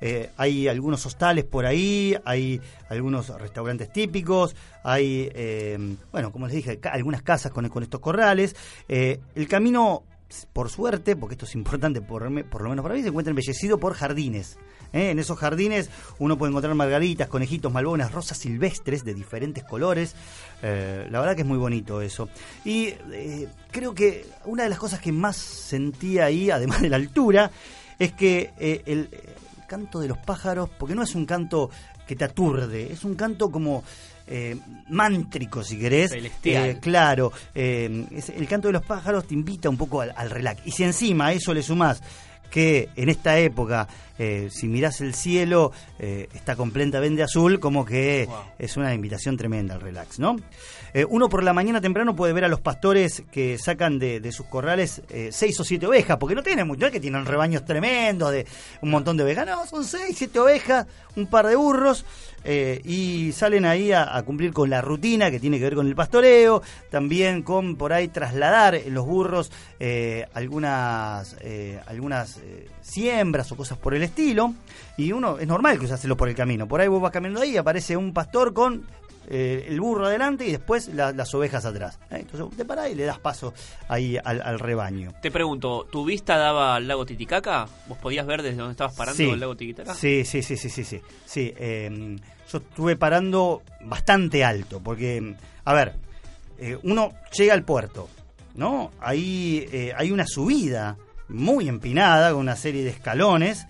Eh, 0.00 0.30
hay 0.36 0.66
algunos 0.66 1.04
hostales 1.06 1.44
por 1.44 1.66
ahí, 1.66 2.16
hay 2.24 2.60
algunos 2.88 3.28
restaurantes 3.38 3.92
típicos, 3.92 4.56
hay, 4.82 5.30
eh, 5.34 5.78
bueno, 6.10 6.32
como 6.32 6.46
les 6.46 6.56
dije, 6.56 6.80
algunas 6.90 7.22
casas 7.22 7.52
con, 7.52 7.68
con 7.68 7.82
estos 7.82 8.00
corrales. 8.00 8.56
El 8.88 9.46
camino, 9.46 10.04
por 10.52 10.68
suerte, 10.68 11.16
porque 11.16 11.34
esto 11.34 11.46
es 11.46 11.54
importante 11.54 12.00
por, 12.00 12.22
por 12.48 12.62
lo 12.62 12.68
menos 12.70 12.82
para 12.82 12.94
mí, 12.94 13.02
se 13.02 13.08
encuentra 13.08 13.30
embellecido 13.30 13.78
por 13.78 13.94
jardines. 13.94 14.58
¿eh? 14.92 15.10
En 15.10 15.18
esos 15.18 15.38
jardines 15.38 15.90
uno 16.18 16.36
puede 16.36 16.50
encontrar 16.50 16.74
margaritas, 16.74 17.28
conejitos, 17.28 17.72
malbonas, 17.72 18.12
rosas 18.12 18.38
silvestres 18.38 19.04
de 19.04 19.14
diferentes 19.14 19.64
colores. 19.64 20.14
Eh, 20.62 21.06
la 21.10 21.20
verdad 21.20 21.34
que 21.34 21.42
es 21.42 21.48
muy 21.48 21.58
bonito 21.58 22.00
eso. 22.00 22.28
Y 22.64 22.94
eh, 23.12 23.48
creo 23.70 23.94
que 23.94 24.26
una 24.44 24.64
de 24.64 24.68
las 24.68 24.78
cosas 24.78 25.00
que 25.00 25.12
más 25.12 25.36
sentía 25.36 26.26
ahí, 26.26 26.50
además 26.50 26.82
de 26.82 26.90
la 26.90 26.96
altura, 26.96 27.50
es 27.98 28.12
que 28.12 28.52
el 28.86 29.08
canto 29.66 30.00
de 30.00 30.08
los 30.08 30.18
pájaros, 30.18 30.70
porque 30.78 30.94
no 30.94 31.02
es 31.02 31.14
un 31.14 31.26
canto 31.26 31.70
que 32.06 32.16
te 32.16 32.24
aturde, 32.24 32.90
es 32.90 33.04
un 33.04 33.14
canto 33.14 33.50
como 33.50 33.84
eh, 34.28 34.56
mántrico, 34.88 35.64
si 35.64 35.78
querés. 35.78 36.10
Celestial. 36.10 36.68
Eh, 36.70 36.78
claro, 36.80 37.32
eh, 37.54 38.06
es- 38.12 38.28
el 38.30 38.46
canto 38.46 38.68
de 38.68 38.72
los 38.72 38.84
pájaros 38.84 39.26
te 39.26 39.34
invita 39.34 39.68
un 39.68 39.76
poco 39.76 40.00
al, 40.02 40.12
al 40.16 40.30
relax. 40.30 40.60
Y 40.66 40.70
si 40.72 40.84
encima 40.84 41.26
a 41.28 41.32
eso 41.32 41.52
le 41.54 41.62
sumás 41.62 42.02
que 42.50 42.88
en 42.96 43.08
esta 43.08 43.38
época, 43.38 43.86
eh, 44.18 44.48
si 44.50 44.68
mirás 44.68 45.00
el 45.00 45.14
cielo, 45.14 45.72
eh, 45.98 46.28
está 46.34 46.56
completamente 46.56 47.22
azul, 47.22 47.60
como 47.60 47.84
que 47.84 48.28
es 48.58 48.76
una 48.76 48.94
invitación 48.94 49.36
tremenda 49.36 49.74
al 49.74 49.80
relax, 49.80 50.18
¿no? 50.18 50.36
Eh, 50.94 51.04
uno 51.08 51.28
por 51.28 51.42
la 51.42 51.52
mañana 51.52 51.80
temprano 51.80 52.16
puede 52.16 52.32
ver 52.32 52.44
a 52.44 52.48
los 52.48 52.60
pastores 52.60 53.22
que 53.30 53.58
sacan 53.58 53.98
de, 53.98 54.20
de 54.20 54.32
sus 54.32 54.46
corrales 54.46 55.02
seis 55.30 55.60
o 55.60 55.64
siete 55.64 55.86
ovejas, 55.86 56.16
porque 56.16 56.34
no 56.34 56.42
tienen 56.42 56.66
mucho, 56.66 56.80
no 56.80 56.86
es 56.86 56.92
que 56.92 57.00
tienen 57.00 57.26
rebaños 57.26 57.64
tremendos 57.64 58.32
de 58.32 58.46
un 58.80 58.90
montón 58.90 59.16
de 59.16 59.24
ovejas, 59.24 59.46
no, 59.46 59.66
son 59.66 59.84
seis, 59.84 60.16
siete 60.16 60.40
ovejas, 60.40 60.86
un 61.16 61.26
par 61.26 61.46
de 61.46 61.56
burros, 61.56 62.04
eh, 62.44 62.80
y 62.84 63.32
salen 63.32 63.66
ahí 63.66 63.92
a, 63.92 64.16
a 64.16 64.22
cumplir 64.22 64.52
con 64.52 64.70
la 64.70 64.80
rutina 64.80 65.30
que 65.30 65.40
tiene 65.40 65.58
que 65.58 65.64
ver 65.64 65.74
con 65.74 65.86
el 65.86 65.94
pastoreo, 65.94 66.62
también 66.90 67.42
con 67.42 67.76
por 67.76 67.92
ahí 67.92 68.08
trasladar 68.08 68.76
en 68.76 68.94
los 68.94 69.04
burros 69.04 69.50
eh, 69.80 70.26
algunas, 70.34 71.36
eh, 71.40 71.80
algunas 71.86 72.40
siembras 72.88 73.50
o 73.52 73.56
cosas 73.56 73.78
por 73.78 73.94
el 73.94 74.02
estilo, 74.02 74.54
y 74.96 75.12
uno 75.12 75.38
es 75.38 75.46
normal 75.46 75.78
cruzárselo 75.78 76.16
por 76.16 76.28
el 76.28 76.34
camino, 76.34 76.66
por 76.66 76.80
ahí 76.80 76.88
vos 76.88 77.00
vas 77.02 77.12
caminando 77.12 77.40
ahí 77.42 77.52
y 77.52 77.56
aparece 77.56 77.96
un 77.96 78.12
pastor 78.12 78.52
con 78.54 78.86
eh, 79.30 79.66
el 79.68 79.78
burro 79.78 80.06
adelante 80.06 80.46
y 80.46 80.52
después 80.52 80.88
la- 80.88 81.12
las 81.12 81.34
ovejas 81.34 81.66
atrás. 81.66 81.98
¿eh? 82.10 82.16
Entonces 82.20 82.56
te 82.56 82.64
parás 82.64 82.90
y 82.90 82.94
le 82.94 83.04
das 83.04 83.18
paso 83.18 83.52
ahí 83.86 84.16
al, 84.24 84.40
al 84.40 84.58
rebaño. 84.58 85.12
Te 85.20 85.30
pregunto, 85.30 85.86
¿tu 85.92 86.06
vista 86.06 86.38
daba 86.38 86.76
al 86.76 86.88
lago 86.88 87.04
Titicaca? 87.04 87.66
¿Vos 87.88 87.98
podías 87.98 88.26
ver 88.26 88.40
desde 88.42 88.56
donde 88.56 88.70
estabas 88.72 88.94
parando 88.96 89.18
Sí. 89.18 89.28
el 89.28 89.38
lago 89.38 89.54
Titicaca? 89.54 89.94
Sí, 89.94 90.24
sí, 90.24 90.40
sí, 90.42 90.56
sí, 90.56 90.70
sí, 90.70 90.82
sí. 90.82 91.00
Sí, 91.26 91.52
eh, 91.58 92.16
yo 92.50 92.56
estuve 92.58 92.96
parando 92.96 93.60
bastante 93.82 94.44
alto, 94.46 94.80
porque, 94.82 95.34
a 95.66 95.74
ver, 95.74 95.92
eh, 96.58 96.78
uno 96.84 97.12
llega 97.36 97.52
al 97.52 97.64
puerto, 97.64 98.08
¿no? 98.54 98.92
Ahí 98.98 99.68
eh, 99.70 99.92
hay 99.94 100.10
una 100.10 100.26
subida 100.26 100.96
muy 101.28 101.68
empinada, 101.68 102.30
con 102.32 102.40
una 102.40 102.56
serie 102.56 102.84
de 102.84 102.90
escalones, 102.90 103.66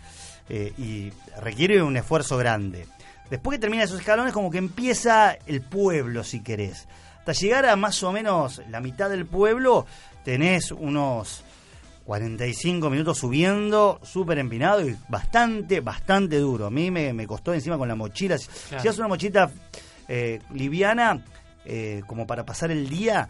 eh, 0.48 0.72
y 0.78 1.12
requiere 1.40 1.82
un 1.82 1.97
esfuerzo 1.97 2.36
grande. 2.36 2.86
Después 3.30 3.56
que 3.56 3.60
termina 3.60 3.82
esos 3.85 4.01
escalones, 4.01 4.32
como 4.32 4.51
que 4.51 4.59
empieza 4.59 5.36
el 5.47 5.60
pueblo, 5.60 6.24
si 6.24 6.40
querés. 6.40 6.86
Hasta 7.18 7.32
llegar 7.32 7.66
a 7.66 7.76
más 7.76 8.02
o 8.02 8.10
menos 8.12 8.62
la 8.70 8.80
mitad 8.80 9.10
del 9.10 9.26
pueblo, 9.26 9.85
tenés 10.24 10.72
unos 10.72 11.44
45 12.06 12.89
minutos 12.89 13.18
subiendo, 13.18 14.01
súper 14.02 14.39
empinado 14.39 14.80
y 14.89 14.97
bastante, 15.09 15.80
bastante 15.80 16.39
duro. 16.39 16.66
A 16.66 16.70
mí 16.70 16.90
me, 16.90 17.12
me 17.12 17.26
costó 17.26 17.52
encima 17.52 17.76
con 17.76 17.86
la 17.89 17.94
mochila. 17.94 18.39
Si 18.39 18.47
Claro. 18.47 18.82
si 18.82 18.89
haces 18.89 18.98
una 18.98 19.09
mochila 19.09 19.51
eh, 20.09 20.40
liviana, 20.55 21.22
eh, 21.66 22.02
como 22.06 22.26
para 22.26 22.47
pasar 22.47 22.70
el 22.70 22.89
día, 22.89 23.28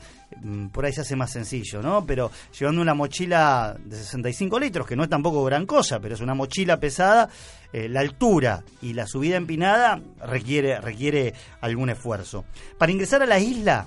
por 0.73 0.85
ahí 0.85 0.93
se 0.93 1.01
hace 1.03 1.17
más 1.17 1.31
sencillo, 1.33 1.83
¿no? 1.83 2.05
Pero 2.07 2.31
llevando 2.59 2.81
una 2.83 2.95
mochila 2.95 3.77
de 3.85 3.97
65 3.97 4.59
litros, 4.59 4.87
que 4.87 4.97
no 4.97 5.03
es 5.05 5.09
tampoco 5.11 5.45
gran 5.45 5.67
cosa, 5.67 6.01
pero 6.01 6.15
es 6.15 6.21
una 6.21 6.35
mochila 6.35 6.79
pesada, 6.79 7.29
eh, 7.73 7.89
la 7.89 8.01
altura 8.01 8.63
y 8.83 8.93
la 8.95 9.07
subida 9.07 9.37
empinada 9.37 10.01
requiere, 10.27 10.81
requiere 10.81 11.35
algún 11.61 11.91
esfuerzo. 11.91 12.45
Para 12.79 12.93
ingresar 12.93 13.23
a 13.23 13.27
la 13.27 13.39
isla, 13.39 13.87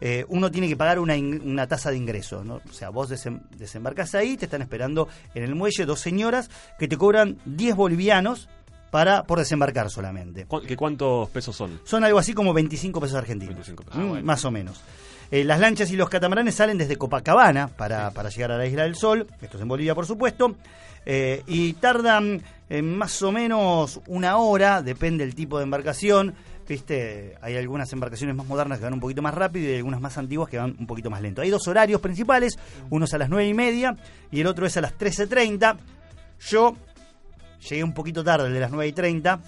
eh, 0.00 0.24
uno 0.28 0.50
tiene 0.50 0.66
que 0.68 0.76
pagar 0.76 0.98
una, 0.98 1.14
una 1.16 1.66
tasa 1.66 1.90
de 1.90 1.96
ingreso. 1.96 2.42
¿no? 2.44 2.60
O 2.68 2.72
sea, 2.72 2.88
vos 2.90 3.10
desem- 3.10 3.42
desembarcás 3.50 4.14
ahí, 4.14 4.36
te 4.36 4.46
están 4.46 4.62
esperando 4.62 5.08
en 5.34 5.42
el 5.44 5.54
muelle 5.54 5.84
dos 5.86 6.00
señoras 6.00 6.50
que 6.78 6.88
te 6.88 6.96
cobran 6.96 7.36
10 7.44 7.76
bolivianos 7.76 8.48
para 8.90 9.22
por 9.24 9.38
desembarcar 9.38 9.90
solamente. 9.90 10.46
¿Cu- 10.46 10.62
¿Que 10.62 10.76
¿Cuántos 10.76 11.28
pesos 11.30 11.54
son? 11.54 11.80
Son 11.84 12.02
algo 12.02 12.18
así 12.18 12.32
como 12.32 12.52
25 12.52 13.00
pesos 13.00 13.16
argentinos. 13.16 13.68
Mm, 13.94 14.24
Más 14.24 14.44
o 14.44 14.50
menos. 14.50 14.80
Eh, 15.30 15.44
las 15.44 15.60
lanchas 15.60 15.90
y 15.92 15.96
los 15.96 16.08
catamaranes 16.08 16.56
salen 16.56 16.76
desde 16.76 16.96
Copacabana 16.96 17.68
para, 17.68 18.10
para 18.10 18.30
llegar 18.30 18.52
a 18.52 18.58
la 18.58 18.66
Isla 18.66 18.82
del 18.82 18.96
Sol, 18.96 19.26
esto 19.40 19.56
es 19.56 19.62
en 19.62 19.68
Bolivia 19.68 19.94
por 19.94 20.06
supuesto, 20.06 20.56
eh, 21.06 21.42
y 21.46 21.74
tardan 21.74 22.42
eh, 22.68 22.82
más 22.82 23.22
o 23.22 23.32
menos 23.32 24.00
una 24.06 24.36
hora, 24.38 24.82
depende 24.82 25.24
del 25.24 25.34
tipo 25.34 25.58
de 25.58 25.64
embarcación. 25.64 26.34
Viste, 26.68 27.36
hay 27.42 27.56
algunas 27.56 27.92
embarcaciones 27.92 28.36
más 28.36 28.46
modernas 28.46 28.78
que 28.78 28.84
van 28.84 28.94
un 28.94 29.00
poquito 29.00 29.22
más 29.22 29.34
rápido 29.34 29.66
y 29.66 29.70
hay 29.70 29.76
algunas 29.78 30.00
más 30.00 30.16
antiguas 30.18 30.48
que 30.48 30.56
van 30.56 30.76
un 30.78 30.86
poquito 30.86 31.10
más 31.10 31.20
lento. 31.20 31.42
Hay 31.42 31.50
dos 31.50 31.66
horarios 31.66 32.00
principales, 32.00 32.56
uno 32.90 33.06
es 33.06 33.14
a 33.14 33.18
las 33.18 33.28
9 33.28 33.48
y 33.48 33.54
media 33.54 33.96
y 34.30 34.40
el 34.40 34.46
otro 34.46 34.66
es 34.66 34.76
a 34.76 34.80
las 34.80 34.96
13.30. 34.96 35.76
Yo 36.48 36.76
llegué 37.68 37.82
un 37.82 37.92
poquito 37.92 38.22
tarde, 38.22 38.46
el 38.46 38.54
de 38.54 38.60
las 38.60 38.70
9 38.70 38.86
y 38.86 38.92
30. 38.92 39.40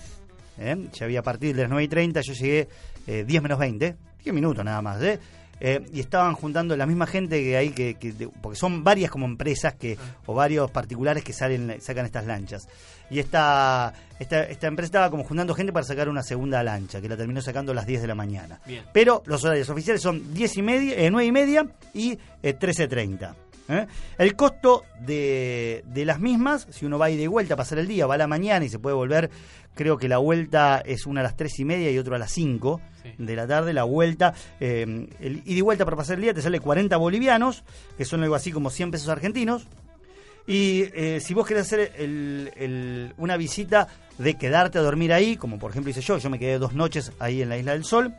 ¿eh? 0.59 0.89
Ya 0.93 1.05
había 1.05 1.23
partido 1.23 1.55
de 1.55 1.63
las 1.63 1.71
9 1.71 1.85
y 1.85 1.89
30, 1.89 2.21
yo 2.23 2.33
llegué 2.33 2.69
eh, 3.07 3.25
10 3.25 3.43
menos 3.43 3.59
20, 3.59 3.97
10 4.25 4.35
minutos 4.35 4.65
nada 4.65 4.83
más. 4.83 5.01
¿eh? 5.01 5.21
Eh, 5.65 5.81
y 5.93 6.01
estaban 6.01 6.35
juntando 6.35 6.77
la 6.77 6.87
misma 6.87 7.07
gente 7.07 7.41
que 7.41 7.57
hay, 7.57 7.69
que, 7.71 7.95
que- 7.95 8.13
de- 8.13 8.27
porque 8.29 8.59
son 8.59 8.83
varias 8.83 9.13
como 9.13 9.27
empresas 9.27 9.75
que 9.75 9.97
o 10.27 10.35
varios 10.35 10.69
particulares 10.73 11.23
que 11.23 11.33
salen 11.33 11.77
sacan 11.81 12.05
estas 12.05 12.27
lanchas. 12.27 12.67
Y 13.11 13.21
esta, 13.21 13.95
esta, 14.19 14.43
esta 14.43 14.67
empresa 14.67 14.87
estaba 14.87 15.11
como 15.11 15.23
juntando 15.23 15.55
gente 15.55 15.73
para 15.73 15.85
sacar 15.87 16.09
una 16.09 16.25
segunda 16.25 16.65
lancha, 16.65 17.01
que 17.01 17.09
la 17.09 17.17
terminó 17.17 17.41
sacando 17.41 17.71
a 17.71 17.75
las 17.77 17.87
10 17.87 18.03
de 18.03 18.09
la 18.09 18.15
mañana. 18.17 18.59
Bien. 18.67 18.83
Pero 18.93 19.23
los 19.27 19.45
horarios 19.45 19.71
oficiales 19.71 20.03
son 20.03 20.35
10 20.35 20.57
y 20.57 20.63
media, 20.63 20.95
eh, 20.99 21.11
9 21.13 21.27
y 21.27 21.33
media 21.33 21.67
y 21.95 22.19
eh, 22.43 22.59
13.30. 22.59 23.33
¿eh? 23.69 23.87
El 24.19 24.35
costo 24.37 24.85
de, 25.01 25.85
de 25.87 26.05
las 26.05 26.21
mismas, 26.21 26.67
si 26.71 26.85
uno 26.87 26.99
va 26.99 27.11
y 27.11 27.17
de 27.17 27.29
vuelta 27.29 27.55
a 27.55 27.57
pasar 27.57 27.79
el 27.79 27.87
día, 27.89 28.07
va 28.07 28.15
a 28.15 28.19
la 28.19 28.27
mañana 28.27 28.65
y 28.65 28.69
se 28.69 28.79
puede 28.79 28.95
volver, 28.97 29.31
creo 29.75 29.97
que 29.99 30.09
la 30.09 30.19
vuelta 30.19 30.83
es 30.85 31.07
una 31.07 31.21
a 31.21 31.23
las 31.23 31.37
3 31.37 31.61
y 31.61 31.65
media 31.65 31.91
y 31.91 31.99
otra 31.99 32.17
a 32.17 32.19
las 32.19 32.33
5 32.33 32.81
de 33.19 33.37
la 33.37 33.47
tarde, 33.47 33.73
la 33.73 33.85
vuelta, 33.85 34.35
eh, 34.61 35.07
el 35.21 35.37
ida 35.45 35.59
y 35.59 35.61
vuelta 35.61 35.85
para 35.85 35.97
pasar 35.97 36.17
el 36.17 36.23
día 36.23 36.35
te 36.35 36.43
sale 36.43 36.61
40 36.61 36.97
bolivianos, 36.97 37.65
que 37.97 38.05
son 38.05 38.23
algo 38.23 38.35
así 38.35 38.53
como 38.53 38.71
100 38.71 38.91
pesos 38.91 39.09
argentinos. 39.09 39.67
Y 40.47 40.83
eh, 40.95 41.21
si 41.21 41.35
vos 41.35 41.47
querés 41.47 41.67
hacer 41.67 41.93
el- 41.99 42.51
el- 42.57 43.15
una 43.17 43.37
visita 43.37 43.87
de 44.19 44.35
quedarte 44.35 44.79
a 44.79 44.83
dormir 44.83 45.13
ahí, 45.13 45.37
como 45.37 45.59
por 45.59 45.71
ejemplo 45.71 45.91
hice 45.91 46.01
yo, 46.01 46.19
yo 46.19 46.31
me 46.31 46.39
quedé 46.39 46.59
dos 46.59 46.75
noches 46.75 47.13
ahí 47.21 47.43
en 47.43 47.49
la 47.49 47.59
Isla 47.59 47.73
del 47.73 47.85
Sol, 47.85 48.13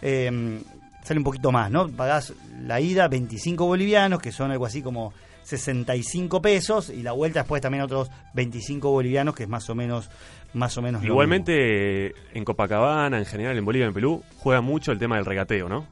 eh, 0.00 0.58
sale 1.06 1.18
un 1.20 1.24
poquito 1.24 1.52
más, 1.52 1.70
¿no? 1.70 1.88
Pagás 1.88 2.34
la 2.64 2.80
ida 2.80 3.06
25 3.06 3.64
bolivianos, 3.64 4.20
que 4.20 4.32
son 4.32 4.50
algo 4.50 4.66
así 4.66 4.82
como 4.82 5.12
65 5.44 6.42
pesos, 6.42 6.90
y 6.90 7.04
la 7.04 7.12
vuelta 7.12 7.40
después 7.40 7.62
también 7.62 7.84
otros 7.84 8.10
25 8.34 8.90
bolivianos, 8.90 9.32
que 9.36 9.44
es 9.44 9.48
más 9.48 9.70
o 9.70 9.76
menos, 9.76 10.10
más 10.52 10.76
o 10.76 10.82
menos 10.82 11.02
lo 11.02 11.02
mismo. 11.02 11.14
Igualmente, 11.14 12.12
en 12.34 12.44
Copacabana, 12.44 13.18
en 13.18 13.24
general, 13.24 13.56
en 13.56 13.64
Bolivia, 13.64 13.86
en 13.86 13.94
Perú, 13.94 14.24
juega 14.38 14.60
mucho 14.60 14.90
el 14.90 14.98
tema 14.98 15.14
del 15.14 15.26
regateo, 15.26 15.68
¿no? 15.68 15.86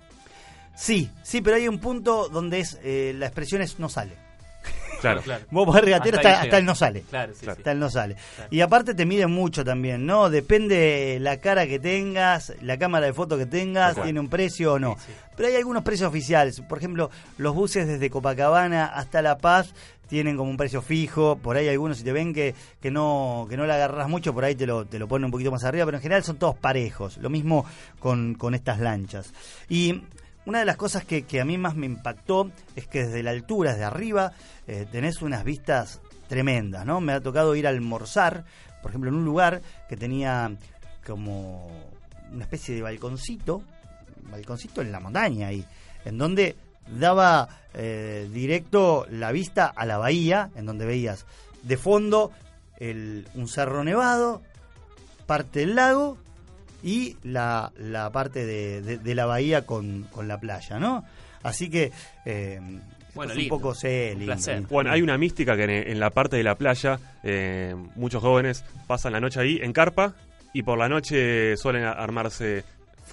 Sí, 0.75 1.09
sí, 1.23 1.41
pero 1.41 1.59
hay 1.59 1.69
un 1.69 1.79
punto 1.79 2.29
donde 2.29 2.59
es 2.59 2.81
eh, 2.83 3.15
la 3.17 3.27
expresión 3.27 3.63
es 3.63 3.79
no 3.79 3.89
sale. 3.89 4.24
Claro. 5.05 5.45
Vos 5.51 5.67
podés 5.67 5.85
regatear 5.85 6.17
Hasta 6.17 6.29
hasta, 6.29 6.43
hasta 6.43 6.59
el 6.59 6.65
no 6.65 6.75
sale. 6.75 7.03
Claro, 7.09 7.33
sí, 7.35 7.41
sí. 7.43 7.51
Hasta 7.51 7.73
el 7.73 7.79
no 7.79 7.91
sale. 7.91 8.17
Y 8.51 8.61
aparte 8.61 8.95
te 8.95 9.07
miden 9.07 9.31
mucho 9.31 9.65
también, 9.65 10.07
¿no? 10.07 10.31
Depende 10.31 11.19
la 11.21 11.39
cara 11.39 11.67
que 11.67 11.79
tengas, 11.79 12.53
la 12.63 12.79
cámara 12.79 13.07
de 13.07 13.13
foto 13.13 13.37
que 13.37 13.47
tengas, 13.47 14.01
tiene 14.03 14.21
un 14.21 14.29
precio 14.29 14.75
o 14.75 14.79
no. 14.79 14.97
Pero 15.37 15.49
hay 15.49 15.57
algunos 15.57 15.83
precios 15.83 16.09
oficiales. 16.09 16.61
Por 16.61 16.79
ejemplo, 16.79 17.11
los 17.39 17.55
buses 17.55 17.87
desde 17.87 18.11
Copacabana 18.11 18.87
hasta 18.87 19.21
La 19.21 19.39
Paz 19.39 19.75
tienen 20.09 20.37
como 20.37 20.51
un 20.51 20.57
precio 20.57 20.81
fijo. 20.81 21.37
Por 21.37 21.57
ahí 21.57 21.69
algunos, 21.69 21.99
si 21.99 22.05
te 22.05 22.13
ven 22.13 22.33
que, 22.33 22.55
que 22.81 22.91
no 22.91 23.47
que 23.49 23.57
no 23.57 23.67
le 23.67 23.73
agarras 23.73 24.09
mucho, 24.09 24.33
por 24.33 24.45
ahí 24.45 24.55
te 24.55 24.67
lo, 24.67 24.85
te 24.85 24.99
lo 24.99 25.09
ponen 25.09 25.27
un 25.27 25.31
poquito 25.31 25.51
más 25.51 25.65
arriba. 25.65 25.85
Pero 25.87 25.99
en 25.99 26.03
general 26.03 26.23
son 26.23 26.37
todos 26.37 26.57
parejos. 26.57 27.17
Lo 27.19 27.31
mismo 27.31 27.65
con, 27.99 28.35
con 28.35 28.55
estas 28.55 28.79
lanchas. 28.79 29.33
Y 29.69 30.03
una 30.47 30.59
de 30.59 30.65
las 30.65 30.77
cosas 30.77 31.05
que, 31.05 31.41
a 31.41 31.45
mí 31.45 31.59
más 31.59 31.75
me 31.75 31.87
impactó 31.87 32.51
es 32.77 32.87
que 32.87 33.05
desde 33.05 33.23
la 33.23 33.31
altura, 33.31 33.73
desde 33.73 33.85
arriba, 33.85 34.33
eh, 34.67 34.87
tenés 34.91 35.23
unas 35.23 35.45
vistas 35.45 36.01
tremendas, 36.29 36.85
¿no? 36.85 37.01
Me 37.01 37.13
ha 37.13 37.21
tocado 37.21 37.55
ir 37.55 37.67
a 37.67 37.71
almorzar, 37.71 38.45
por 38.83 38.91
ejemplo, 38.91 39.11
en 39.11 39.17
un 39.17 39.25
lugar 39.25 39.63
que 39.89 39.97
tenía 39.97 40.55
como 41.07 41.71
una 42.33 42.45
especie 42.45 42.75
de 42.75 42.83
balconcito, 42.83 43.63
balconcito 44.31 44.83
en 44.83 44.93
la 44.93 45.01
montaña 45.01 45.49
ahí, 45.49 45.65
en 46.05 46.19
donde 46.19 46.57
daba 46.99 47.49
eh, 47.73 48.29
directo 48.33 49.07
la 49.11 49.33
vista 49.33 49.67
a 49.67 49.87
la 49.87 49.99
bahía, 49.99 50.51
en 50.57 50.67
donde 50.67 50.85
veías 50.85 51.25
de 51.63 51.77
fondo 51.77 52.33
el, 52.79 53.27
un 53.35 53.49
cerro 53.49 53.85
nevado, 53.85 54.43
parte 55.27 55.61
del 55.61 55.75
lago 55.75 56.19
y 56.85 57.17
la, 57.25 57.73
la 57.79 58.13
parte 58.13 58.45
de, 58.47 58.83
de- 58.83 58.99
de 58.99 59.15
la 59.15 59.25
bahía 59.27 59.65
con, 59.67 60.03
con 60.13 60.29
la 60.29 60.39
playa, 60.39 60.79
¿no? 60.79 61.03
Así 61.43 61.69
que 61.71 61.91
eh, 62.25 62.61
Bueno, 63.15 63.33
es 63.33 63.37
un 63.37 63.43
lindo. 63.43 63.57
poco 63.59 63.75
lindo, 63.83 64.35
lindo. 64.37 64.69
Bueno, 64.69 64.93
hay 64.93 65.03
una 65.03 65.17
mística 65.19 65.57
que 65.57 65.65
en, 65.65 65.71
en 65.71 65.99
la 65.99 66.11
parte 66.11 66.37
de 66.37 66.43
la 66.43 66.55
playa, 66.57 66.99
eh, 67.23 67.75
muchos 67.97 68.23
jóvenes 68.23 68.65
pasan 68.87 69.13
la 69.13 69.21
noche 69.21 69.41
ahí 69.41 69.59
en 69.63 69.73
carpa 69.73 70.15
y 70.53 70.63
por 70.63 70.79
la 70.79 70.89
noche 70.89 71.57
suelen 71.57 71.85
a- 71.85 71.93
armarse 71.93 72.65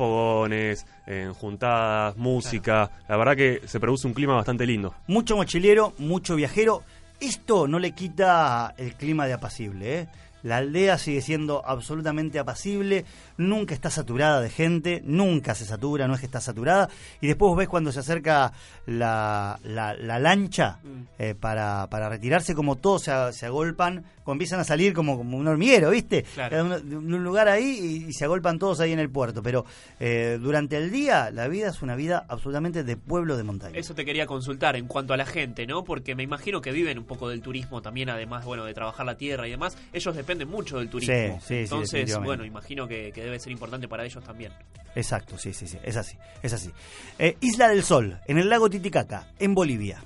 fogones, 0.02 0.86
en 1.08 1.34
juntadas, 1.34 2.16
música. 2.18 2.90
La 3.08 3.18
verdad 3.18 3.36
que 3.36 3.62
se 3.68 3.80
produce 3.80 4.08
un 4.08 4.14
clima 4.14 4.34
bastante 4.36 4.66
lindo. 4.66 4.96
Mucho 5.08 5.36
mochilero, 5.36 5.94
mucho 5.98 6.36
viajero. 6.36 6.84
Esto 7.20 7.68
no 7.68 7.78
le 7.78 7.92
quita 7.92 8.74
el 8.78 8.96
clima 8.96 9.28
de 9.28 9.34
apacible, 9.34 10.00
¿eh? 10.00 10.08
La 10.44 10.58
aldea 10.58 10.98
sigue 10.98 11.22
siendo 11.22 11.64
absolutamente 11.64 12.40
apacible, 12.40 13.06
nunca 13.42 13.74
está 13.74 13.90
saturada 13.90 14.40
de 14.42 14.50
gente, 14.50 15.02
nunca 15.06 15.56
se 15.56 15.66
satura, 15.66 16.08
no 16.08 16.14
es 16.14 16.20
que 16.20 16.26
está 16.26 16.40
saturada. 16.42 16.90
Y 17.22 17.28
después 17.28 17.50
vos 17.50 17.58
ves 17.58 17.68
cuando 17.68 17.92
se 17.92 18.00
acerca 18.00 18.54
la, 18.86 19.60
la- 19.64 19.94
la 19.94 20.20
lancha 20.20 20.80
eh, 21.20 21.36
para, 21.40 21.88
para 21.90 22.10
retirarse, 22.10 22.56
como 22.56 22.78
todos 22.78 23.04
se, 23.04 23.12
se 23.34 23.46
agolpan, 23.46 24.04
como 24.24 24.34
empiezan 24.34 24.60
a 24.60 24.64
salir 24.64 24.94
como, 24.94 25.18
como 25.18 25.38
un 25.38 25.48
hormiguero, 25.48 25.90
¿viste? 25.90 26.24
Claro. 26.24 26.80
De 26.80 26.96
un 26.98 27.24
lugar 27.24 27.48
ahí 27.48 28.04
y, 28.06 28.10
y 28.10 28.14
se 28.14 28.26
agolpan 28.26 28.60
todos 28.60 28.80
ahí 28.80 28.92
en 28.92 29.00
el 29.00 29.10
puerto. 29.10 29.42
Pero 29.44 29.66
eh, 30.00 30.38
durante 30.42 30.78
el 30.78 30.92
día, 30.92 31.32
la 31.32 31.48
vida 31.48 31.70
es 31.70 31.82
una 31.82 31.96
vida 31.96 32.26
absolutamente 32.30 32.84
de 32.84 32.98
pueblo 32.98 33.38
de 33.38 33.44
montaña. 33.44 33.78
Eso 33.78 33.96
te 33.96 34.06
quería 34.06 34.26
consultar 34.28 34.76
en 34.76 34.88
cuanto 34.88 35.14
a 35.14 35.18
la 35.18 35.26
gente, 35.26 35.66
¿no? 35.66 35.84
Porque 35.84 36.16
me 36.16 36.24
imagino 36.24 36.62
que 36.62 36.72
viven 36.72 36.98
un 37.00 37.06
poco 37.06 37.30
del 37.30 37.42
turismo 37.42 37.82
también, 37.82 38.10
además, 38.10 38.46
bueno, 38.46 38.66
de 38.66 38.74
trabajar 38.74 39.06
la 39.06 39.16
tierra 39.18 39.48
y 39.48 39.52
demás. 39.52 39.76
Ellos 39.94 40.16
dependen 40.16 40.50
mucho 40.50 40.78
del 40.78 40.90
turismo. 40.90 41.40
Sí, 41.42 41.48
sí, 41.48 41.56
Entonces, 41.64 42.18
bueno, 42.20 42.46
imagino 42.46 42.88
que, 42.88 43.12
que 43.12 43.24
debe 43.32 43.40
ser 43.40 43.52
importante 43.52 43.88
para 43.88 44.06
ellos 44.06 44.24
también. 44.24 44.52
Exacto, 44.96 45.38
sí, 45.38 45.54
sí, 45.54 45.68
sí, 45.68 45.78
es 45.84 45.96
así, 45.96 46.18
es 46.44 46.54
así. 46.54 46.72
Eh, 47.18 47.38
Isla 47.40 47.70
del 47.70 47.84
Sol, 47.84 48.20
en 48.28 48.38
el 48.38 48.50
lago 48.50 48.70
Titicaca, 48.70 49.28
en 49.40 49.54
Bolivia. 49.56 50.04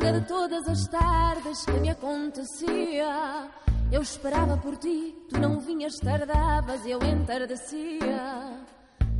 De 0.00 0.20
todas 0.22 0.66
as 0.66 0.88
tardes 0.88 1.64
que 1.64 1.72
me 1.72 1.90
acontecia. 1.90 3.48
Eu 3.92 4.00
esperava 4.02 4.56
por 4.56 4.76
ti, 4.76 5.14
tu 5.28 5.38
não 5.38 5.60
vinhas, 5.60 5.96
tardavas 5.96 6.84
e 6.86 6.90
eu 6.90 6.98
entardecia. 7.02 8.64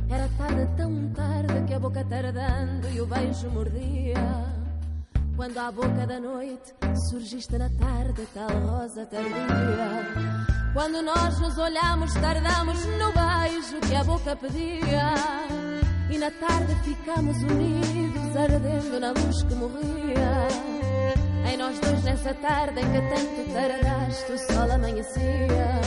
Era 0.09 0.27
tarde 0.37 0.67
tão 0.75 1.09
tarde 1.13 1.65
que 1.67 1.73
a 1.73 1.79
boca 1.79 2.03
tardando 2.03 2.89
e 2.89 2.99
o 2.99 3.05
beijo 3.05 3.49
mordia. 3.51 4.61
Quando 5.35 5.57
à 5.57 5.71
boca 5.71 6.05
da 6.05 6.19
noite 6.19 6.73
surgiste 7.09 7.57
na 7.57 7.69
tarde, 7.69 8.27
tal 8.33 8.49
rosa 8.49 9.05
tardia. 9.05 10.45
Quando 10.73 11.01
nós 11.01 11.39
nos 11.39 11.57
olhamos, 11.57 12.13
tardamos 12.15 12.85
no 12.85 13.11
beijo 13.13 13.79
que 13.87 13.95
a 13.95 14.03
boca 14.03 14.35
pedia. 14.35 15.13
E 16.09 16.17
na 16.17 16.31
tarde 16.31 16.75
ficamos 16.83 17.37
unidos, 17.43 18.20
ardendo 18.35 18.99
na 18.99 19.11
luz 19.11 19.43
que 19.43 19.55
morria. 19.55 20.47
Em 21.51 21.57
nós 21.57 21.79
dois, 21.79 22.03
nessa 22.03 22.33
tarde 22.35 22.79
em 22.79 22.91
que 22.91 23.01
tanto 23.09 23.53
tardaste, 23.53 24.31
o 24.31 24.37
sol 24.37 24.71
amanhecia. 24.71 25.81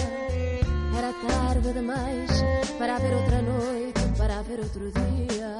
Era 0.96 1.12
tarde 1.28 1.72
demais 1.72 2.30
para 2.78 2.96
haver 2.96 3.14
outra 3.14 3.42
noite, 3.42 4.00
para 4.16 4.38
haver 4.38 4.60
outro 4.60 4.90
dia. 4.92 5.54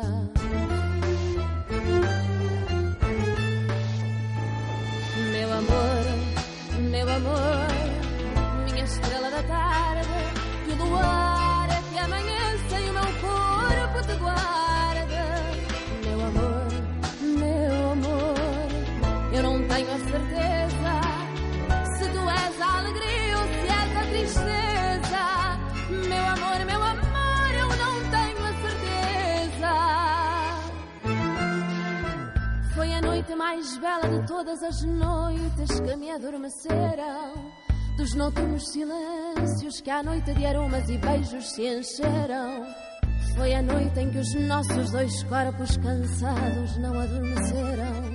Meu 5.32 5.52
amor, 5.52 6.90
meu 6.90 7.08
amor, 7.08 8.70
minha 8.70 8.84
estrela 8.84 9.30
da 9.30 9.42
tarde, 9.42 10.08
que 10.64 10.72
o 10.72 10.84
luar 10.84 11.33
tenho 19.74 19.90
a 19.90 19.98
certeza 19.98 20.94
se 21.98 22.04
tu 22.12 22.30
és 22.30 22.60
a 22.60 22.78
alegria 22.78 23.38
ou 23.38 23.46
se 23.48 23.66
és 23.82 23.96
a 23.96 24.04
tristeza. 24.12 25.24
Meu 26.08 26.24
amor, 26.34 26.58
meu 26.64 26.82
amor, 26.92 27.50
eu 27.58 27.68
não 27.82 27.94
tenho 28.14 28.42
a 28.44 28.52
certeza. 28.62 29.74
Foi 32.74 32.92
a 32.92 33.00
noite 33.00 33.34
mais 33.34 33.76
bela 33.78 34.08
de 34.08 34.26
todas 34.28 34.62
as 34.62 34.84
noites 34.84 35.80
que 35.80 35.96
me 35.96 36.10
adormeceram. 36.12 37.52
Dos 37.96 38.14
noturnos 38.14 38.70
silêncios 38.70 39.80
que 39.80 39.90
à 39.90 40.04
noite 40.04 40.34
de 40.34 40.46
aromas 40.46 40.88
e 40.88 40.98
beijos 40.98 41.50
se 41.50 41.66
encheram. 41.66 42.64
Foi 43.36 43.52
a 43.52 43.62
noite 43.62 43.98
em 43.98 44.10
que 44.10 44.18
os 44.18 44.34
nossos 44.34 44.92
dois 44.92 45.24
corpos 45.24 45.76
cansados 45.78 46.76
não 46.78 47.00
adormeceram. 47.00 48.13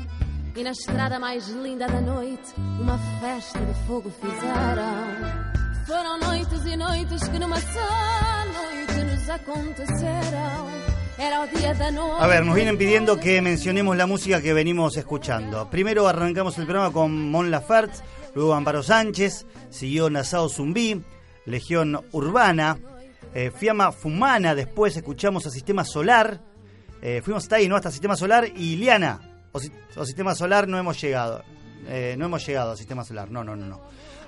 A 12.19 12.27
ver, 12.27 12.45
nos 12.45 12.55
vienen 12.55 12.77
pidiendo 12.77 13.17
que 13.17 13.41
mencionemos 13.41 13.95
la 13.95 14.05
música 14.05 14.41
que 14.41 14.53
venimos 14.53 14.97
escuchando. 14.97 15.69
Primero 15.69 16.07
arrancamos 16.07 16.57
el 16.57 16.65
programa 16.65 16.91
con 16.91 17.31
Mon 17.31 17.51
Laferte, 17.51 17.99
luego 18.35 18.53
Amparo 18.53 18.83
Sánchez, 18.83 19.45
siguió 19.69 20.09
Nasao 20.09 20.49
Zumbí, 20.49 21.01
Legión 21.45 22.01
Urbana, 22.11 22.77
eh, 23.33 23.51
Fiamma 23.55 23.91
Fumana, 23.91 24.55
después 24.55 24.95
escuchamos 24.97 25.45
a 25.47 25.51
Sistema 25.51 25.85
Solar, 25.85 26.41
eh, 27.01 27.21
fuimos 27.23 27.43
hasta 27.43 27.55
ahí, 27.55 27.67
¿no? 27.69 27.75
Hasta 27.75 27.91
Sistema 27.91 28.15
Solar 28.15 28.47
y 28.55 28.75
Liana, 28.75 29.28
o, 29.59 29.61
si- 29.61 29.71
o 29.99 30.05
Sistema 30.05 30.33
Solar 30.35 30.67
no 30.67 30.77
hemos 30.77 30.99
llegado, 31.01 31.43
Eh, 31.87 32.15
no 32.17 32.25
hemos 32.25 32.45
llegado 32.45 32.71
a 32.73 32.77
Sistema 32.77 33.03
Solar, 33.03 33.31
no, 33.31 33.43
no, 33.43 33.55
no, 33.55 33.65
no. 33.65 33.79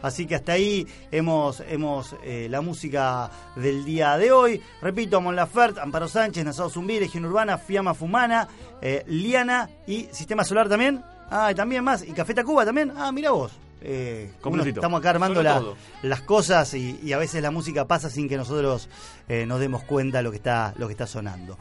Así 0.01 0.25
que 0.25 0.33
hasta 0.35 0.53
ahí 0.53 0.87
hemos, 1.11 1.59
hemos 1.67 2.15
eh, 2.23 2.47
la 2.49 2.61
música 2.61 3.29
del 3.55 3.83
día 3.85 4.17
de 4.17 4.31
hoy. 4.31 4.59
Repito, 4.81 5.21
Mon 5.21 5.35
Laferte, 5.35 5.79
Amparo 5.79 6.07
Sánchez, 6.07 6.43
Nasao 6.43 6.69
Zumbí, 6.71 6.99
Legión 6.99 7.25
Urbana, 7.25 7.57
Fiamma 7.59 7.93
Fumana, 7.93 8.47
eh, 8.81 9.03
Liana 9.05 9.69
y 9.85 10.07
Sistema 10.11 10.43
Solar 10.43 10.69
también. 10.69 11.03
Ah, 11.29 11.51
y 11.51 11.55
también 11.55 11.83
más. 11.83 12.03
Y 12.07 12.13
Café 12.13 12.33
Tacuba 12.33 12.65
también. 12.65 12.91
Ah, 12.97 13.11
mira 13.11 13.29
vos. 13.31 13.51
Eh, 13.83 14.31
estamos 14.79 14.99
acá 14.99 15.09
armando 15.11 15.41
la- 15.43 15.59
las 16.03 16.21
cosas 16.21 16.73
y, 16.75 16.99
y 17.03 17.13
a 17.13 17.17
veces 17.17 17.41
la 17.43 17.51
música 17.51 17.85
pasa 17.85 18.09
sin 18.09 18.27
que 18.29 18.37
nosotros 18.37 18.87
eh, 19.27 19.45
nos 19.45 19.59
demos 19.59 19.83
cuenta 19.83 20.21
lo 20.21 20.31
que 20.31 20.37
está, 20.37 20.73
lo 20.77 20.87
que 20.87 20.93
está 20.93 21.05
sonando. 21.05 21.57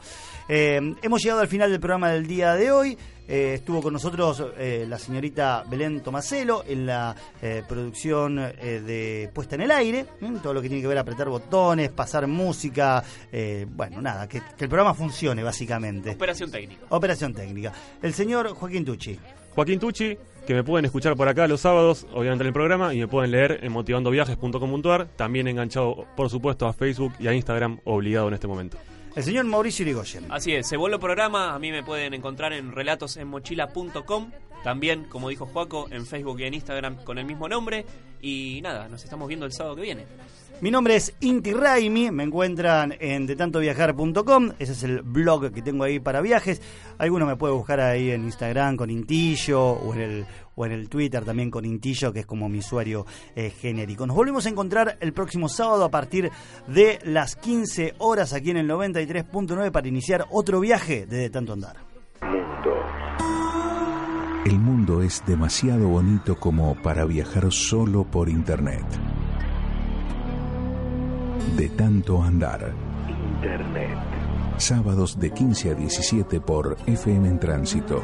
Eh, 0.47 0.95
hemos 1.01 1.21
llegado 1.21 1.41
al 1.41 1.47
final 1.47 1.69
del 1.69 1.79
programa 1.79 2.09
del 2.09 2.25
día 2.27 2.53
de 2.55 2.71
hoy. 2.71 2.97
Eh, 3.27 3.53
estuvo 3.55 3.81
con 3.81 3.93
nosotros 3.93 4.43
eh, 4.57 4.85
la 4.87 4.97
señorita 4.97 5.63
Belén 5.69 6.01
Tomaselo 6.01 6.63
en 6.67 6.85
la 6.85 7.15
eh, 7.41 7.63
producción 7.67 8.39
eh, 8.39 8.81
de 8.85 9.29
Puesta 9.33 9.55
en 9.55 9.61
el 9.61 9.71
Aire, 9.71 10.05
¿m? 10.21 10.39
todo 10.39 10.53
lo 10.53 10.61
que 10.61 10.67
tiene 10.67 10.81
que 10.81 10.87
ver 10.87 10.97
apretar 10.97 11.29
botones, 11.29 11.89
pasar 11.89 12.27
música, 12.27 13.03
eh, 13.31 13.65
bueno, 13.69 14.01
nada, 14.01 14.27
que, 14.27 14.41
que 14.57 14.65
el 14.65 14.69
programa 14.69 14.93
funcione 14.93 15.43
básicamente. 15.43 16.11
Operación 16.11 16.51
técnica. 16.51 16.85
Operación 16.89 17.33
técnica. 17.33 17.71
El 18.01 18.13
señor 18.13 18.49
Joaquín 18.49 18.85
Tucci. 18.85 19.17
Joaquín 19.55 19.79
Tucci, 19.79 20.17
que 20.45 20.53
me 20.53 20.63
pueden 20.63 20.85
escuchar 20.85 21.15
por 21.15 21.27
acá 21.27 21.47
los 21.47 21.61
sábados, 21.61 22.07
obviamente 22.13 22.43
en 22.43 22.47
el 22.47 22.53
programa, 22.53 22.93
y 22.93 22.99
me 22.99 23.07
pueden 23.07 23.31
leer 23.31 23.59
en 23.63 23.71
motivandoviajes.com.ar, 23.71 25.07
también 25.15 25.47
enganchado, 25.47 26.05
por 26.15 26.29
supuesto, 26.29 26.67
a 26.67 26.73
Facebook 26.73 27.13
y 27.19 27.27
a 27.27 27.33
Instagram, 27.33 27.79
obligado 27.83 28.27
en 28.29 28.33
este 28.33 28.47
momento. 28.47 28.77
El 29.13 29.23
señor 29.23 29.45
Mauricio 29.45 29.83
Irigoyen. 29.83 30.31
Así 30.31 30.53
es, 30.53 30.67
se 30.67 30.77
vuelve 30.77 30.97
programa, 30.97 31.53
a 31.53 31.59
mí 31.59 31.69
me 31.69 31.83
pueden 31.83 32.13
encontrar 32.13 32.53
en 32.53 32.71
relatosenmochila.com, 32.71 34.31
también, 34.63 35.03
como 35.03 35.27
dijo 35.27 35.45
Joaco, 35.45 35.87
en 35.91 36.05
Facebook 36.05 36.39
y 36.39 36.45
en 36.45 36.53
Instagram 36.53 37.03
con 37.03 37.17
el 37.17 37.25
mismo 37.25 37.49
nombre, 37.49 37.85
y 38.21 38.61
nada, 38.63 38.87
nos 38.87 39.03
estamos 39.03 39.27
viendo 39.27 39.45
el 39.45 39.51
sábado 39.51 39.75
que 39.75 39.81
viene. 39.81 40.05
Mi 40.61 40.71
nombre 40.71 40.95
es 40.95 41.13
Inti 41.21 41.53
Raimi, 41.53 42.11
me 42.11 42.23
encuentran 42.23 42.95
en 42.99 43.25
detantoviajar.com, 43.25 44.51
ese 44.59 44.71
es 44.71 44.83
el 44.83 45.01
blog 45.01 45.51
que 45.51 45.61
tengo 45.61 45.83
ahí 45.83 45.99
para 45.99 46.21
viajes. 46.21 46.61
Alguno 46.97 47.25
me 47.25 47.35
puede 47.35 47.53
buscar 47.53 47.79
ahí 47.79 48.11
en 48.11 48.23
Instagram 48.25 48.77
con 48.77 48.91
Intillo 48.91 49.59
o 49.59 49.93
en 49.95 50.01
el, 50.01 50.25
o 50.55 50.65
en 50.65 50.71
el 50.71 50.89
Twitter 50.89 51.23
también 51.23 51.51
con 51.51 51.65
Intillo, 51.65 52.11
que 52.11 52.21
es 52.21 52.25
como 52.25 52.49
mi 52.49 52.59
usuario 52.59 53.05
eh, 53.35 53.49
genérico. 53.49 54.05
Nos 54.05 54.15
volvemos 54.15 54.45
a 54.45 54.49
encontrar 54.49 54.97
el 54.99 55.13
próximo 55.13 55.49
sábado 55.49 55.85
a 55.85 55.89
partir 55.89 56.31
de 56.67 56.99
las 57.03 57.35
15 57.35 57.95
horas 57.99 58.33
aquí 58.33 58.51
en 58.51 58.57
el 58.57 58.69
93.9 58.69 59.71
para 59.71 59.87
iniciar 59.87 60.25
otro 60.31 60.59
viaje 60.59 61.05
de, 61.05 61.17
de 61.17 61.29
tanto 61.29 61.53
andar. 61.53 61.77
El 64.45 64.57
mundo 64.57 65.03
es 65.03 65.23
demasiado 65.25 65.87
bonito 65.87 66.39
como 66.39 66.75
para 66.81 67.05
viajar 67.05 67.51
solo 67.51 68.03
por 68.03 68.27
internet. 68.27 68.83
De 71.55 71.69
tanto 71.69 72.23
andar. 72.23 72.73
Internet. 73.35 73.97
Sábados 74.57 75.19
de 75.19 75.31
15 75.31 75.71
a 75.71 75.73
17 75.75 76.41
por 76.41 76.75
FM 76.87 77.27
en 77.27 77.39
Tránsito. 77.39 78.03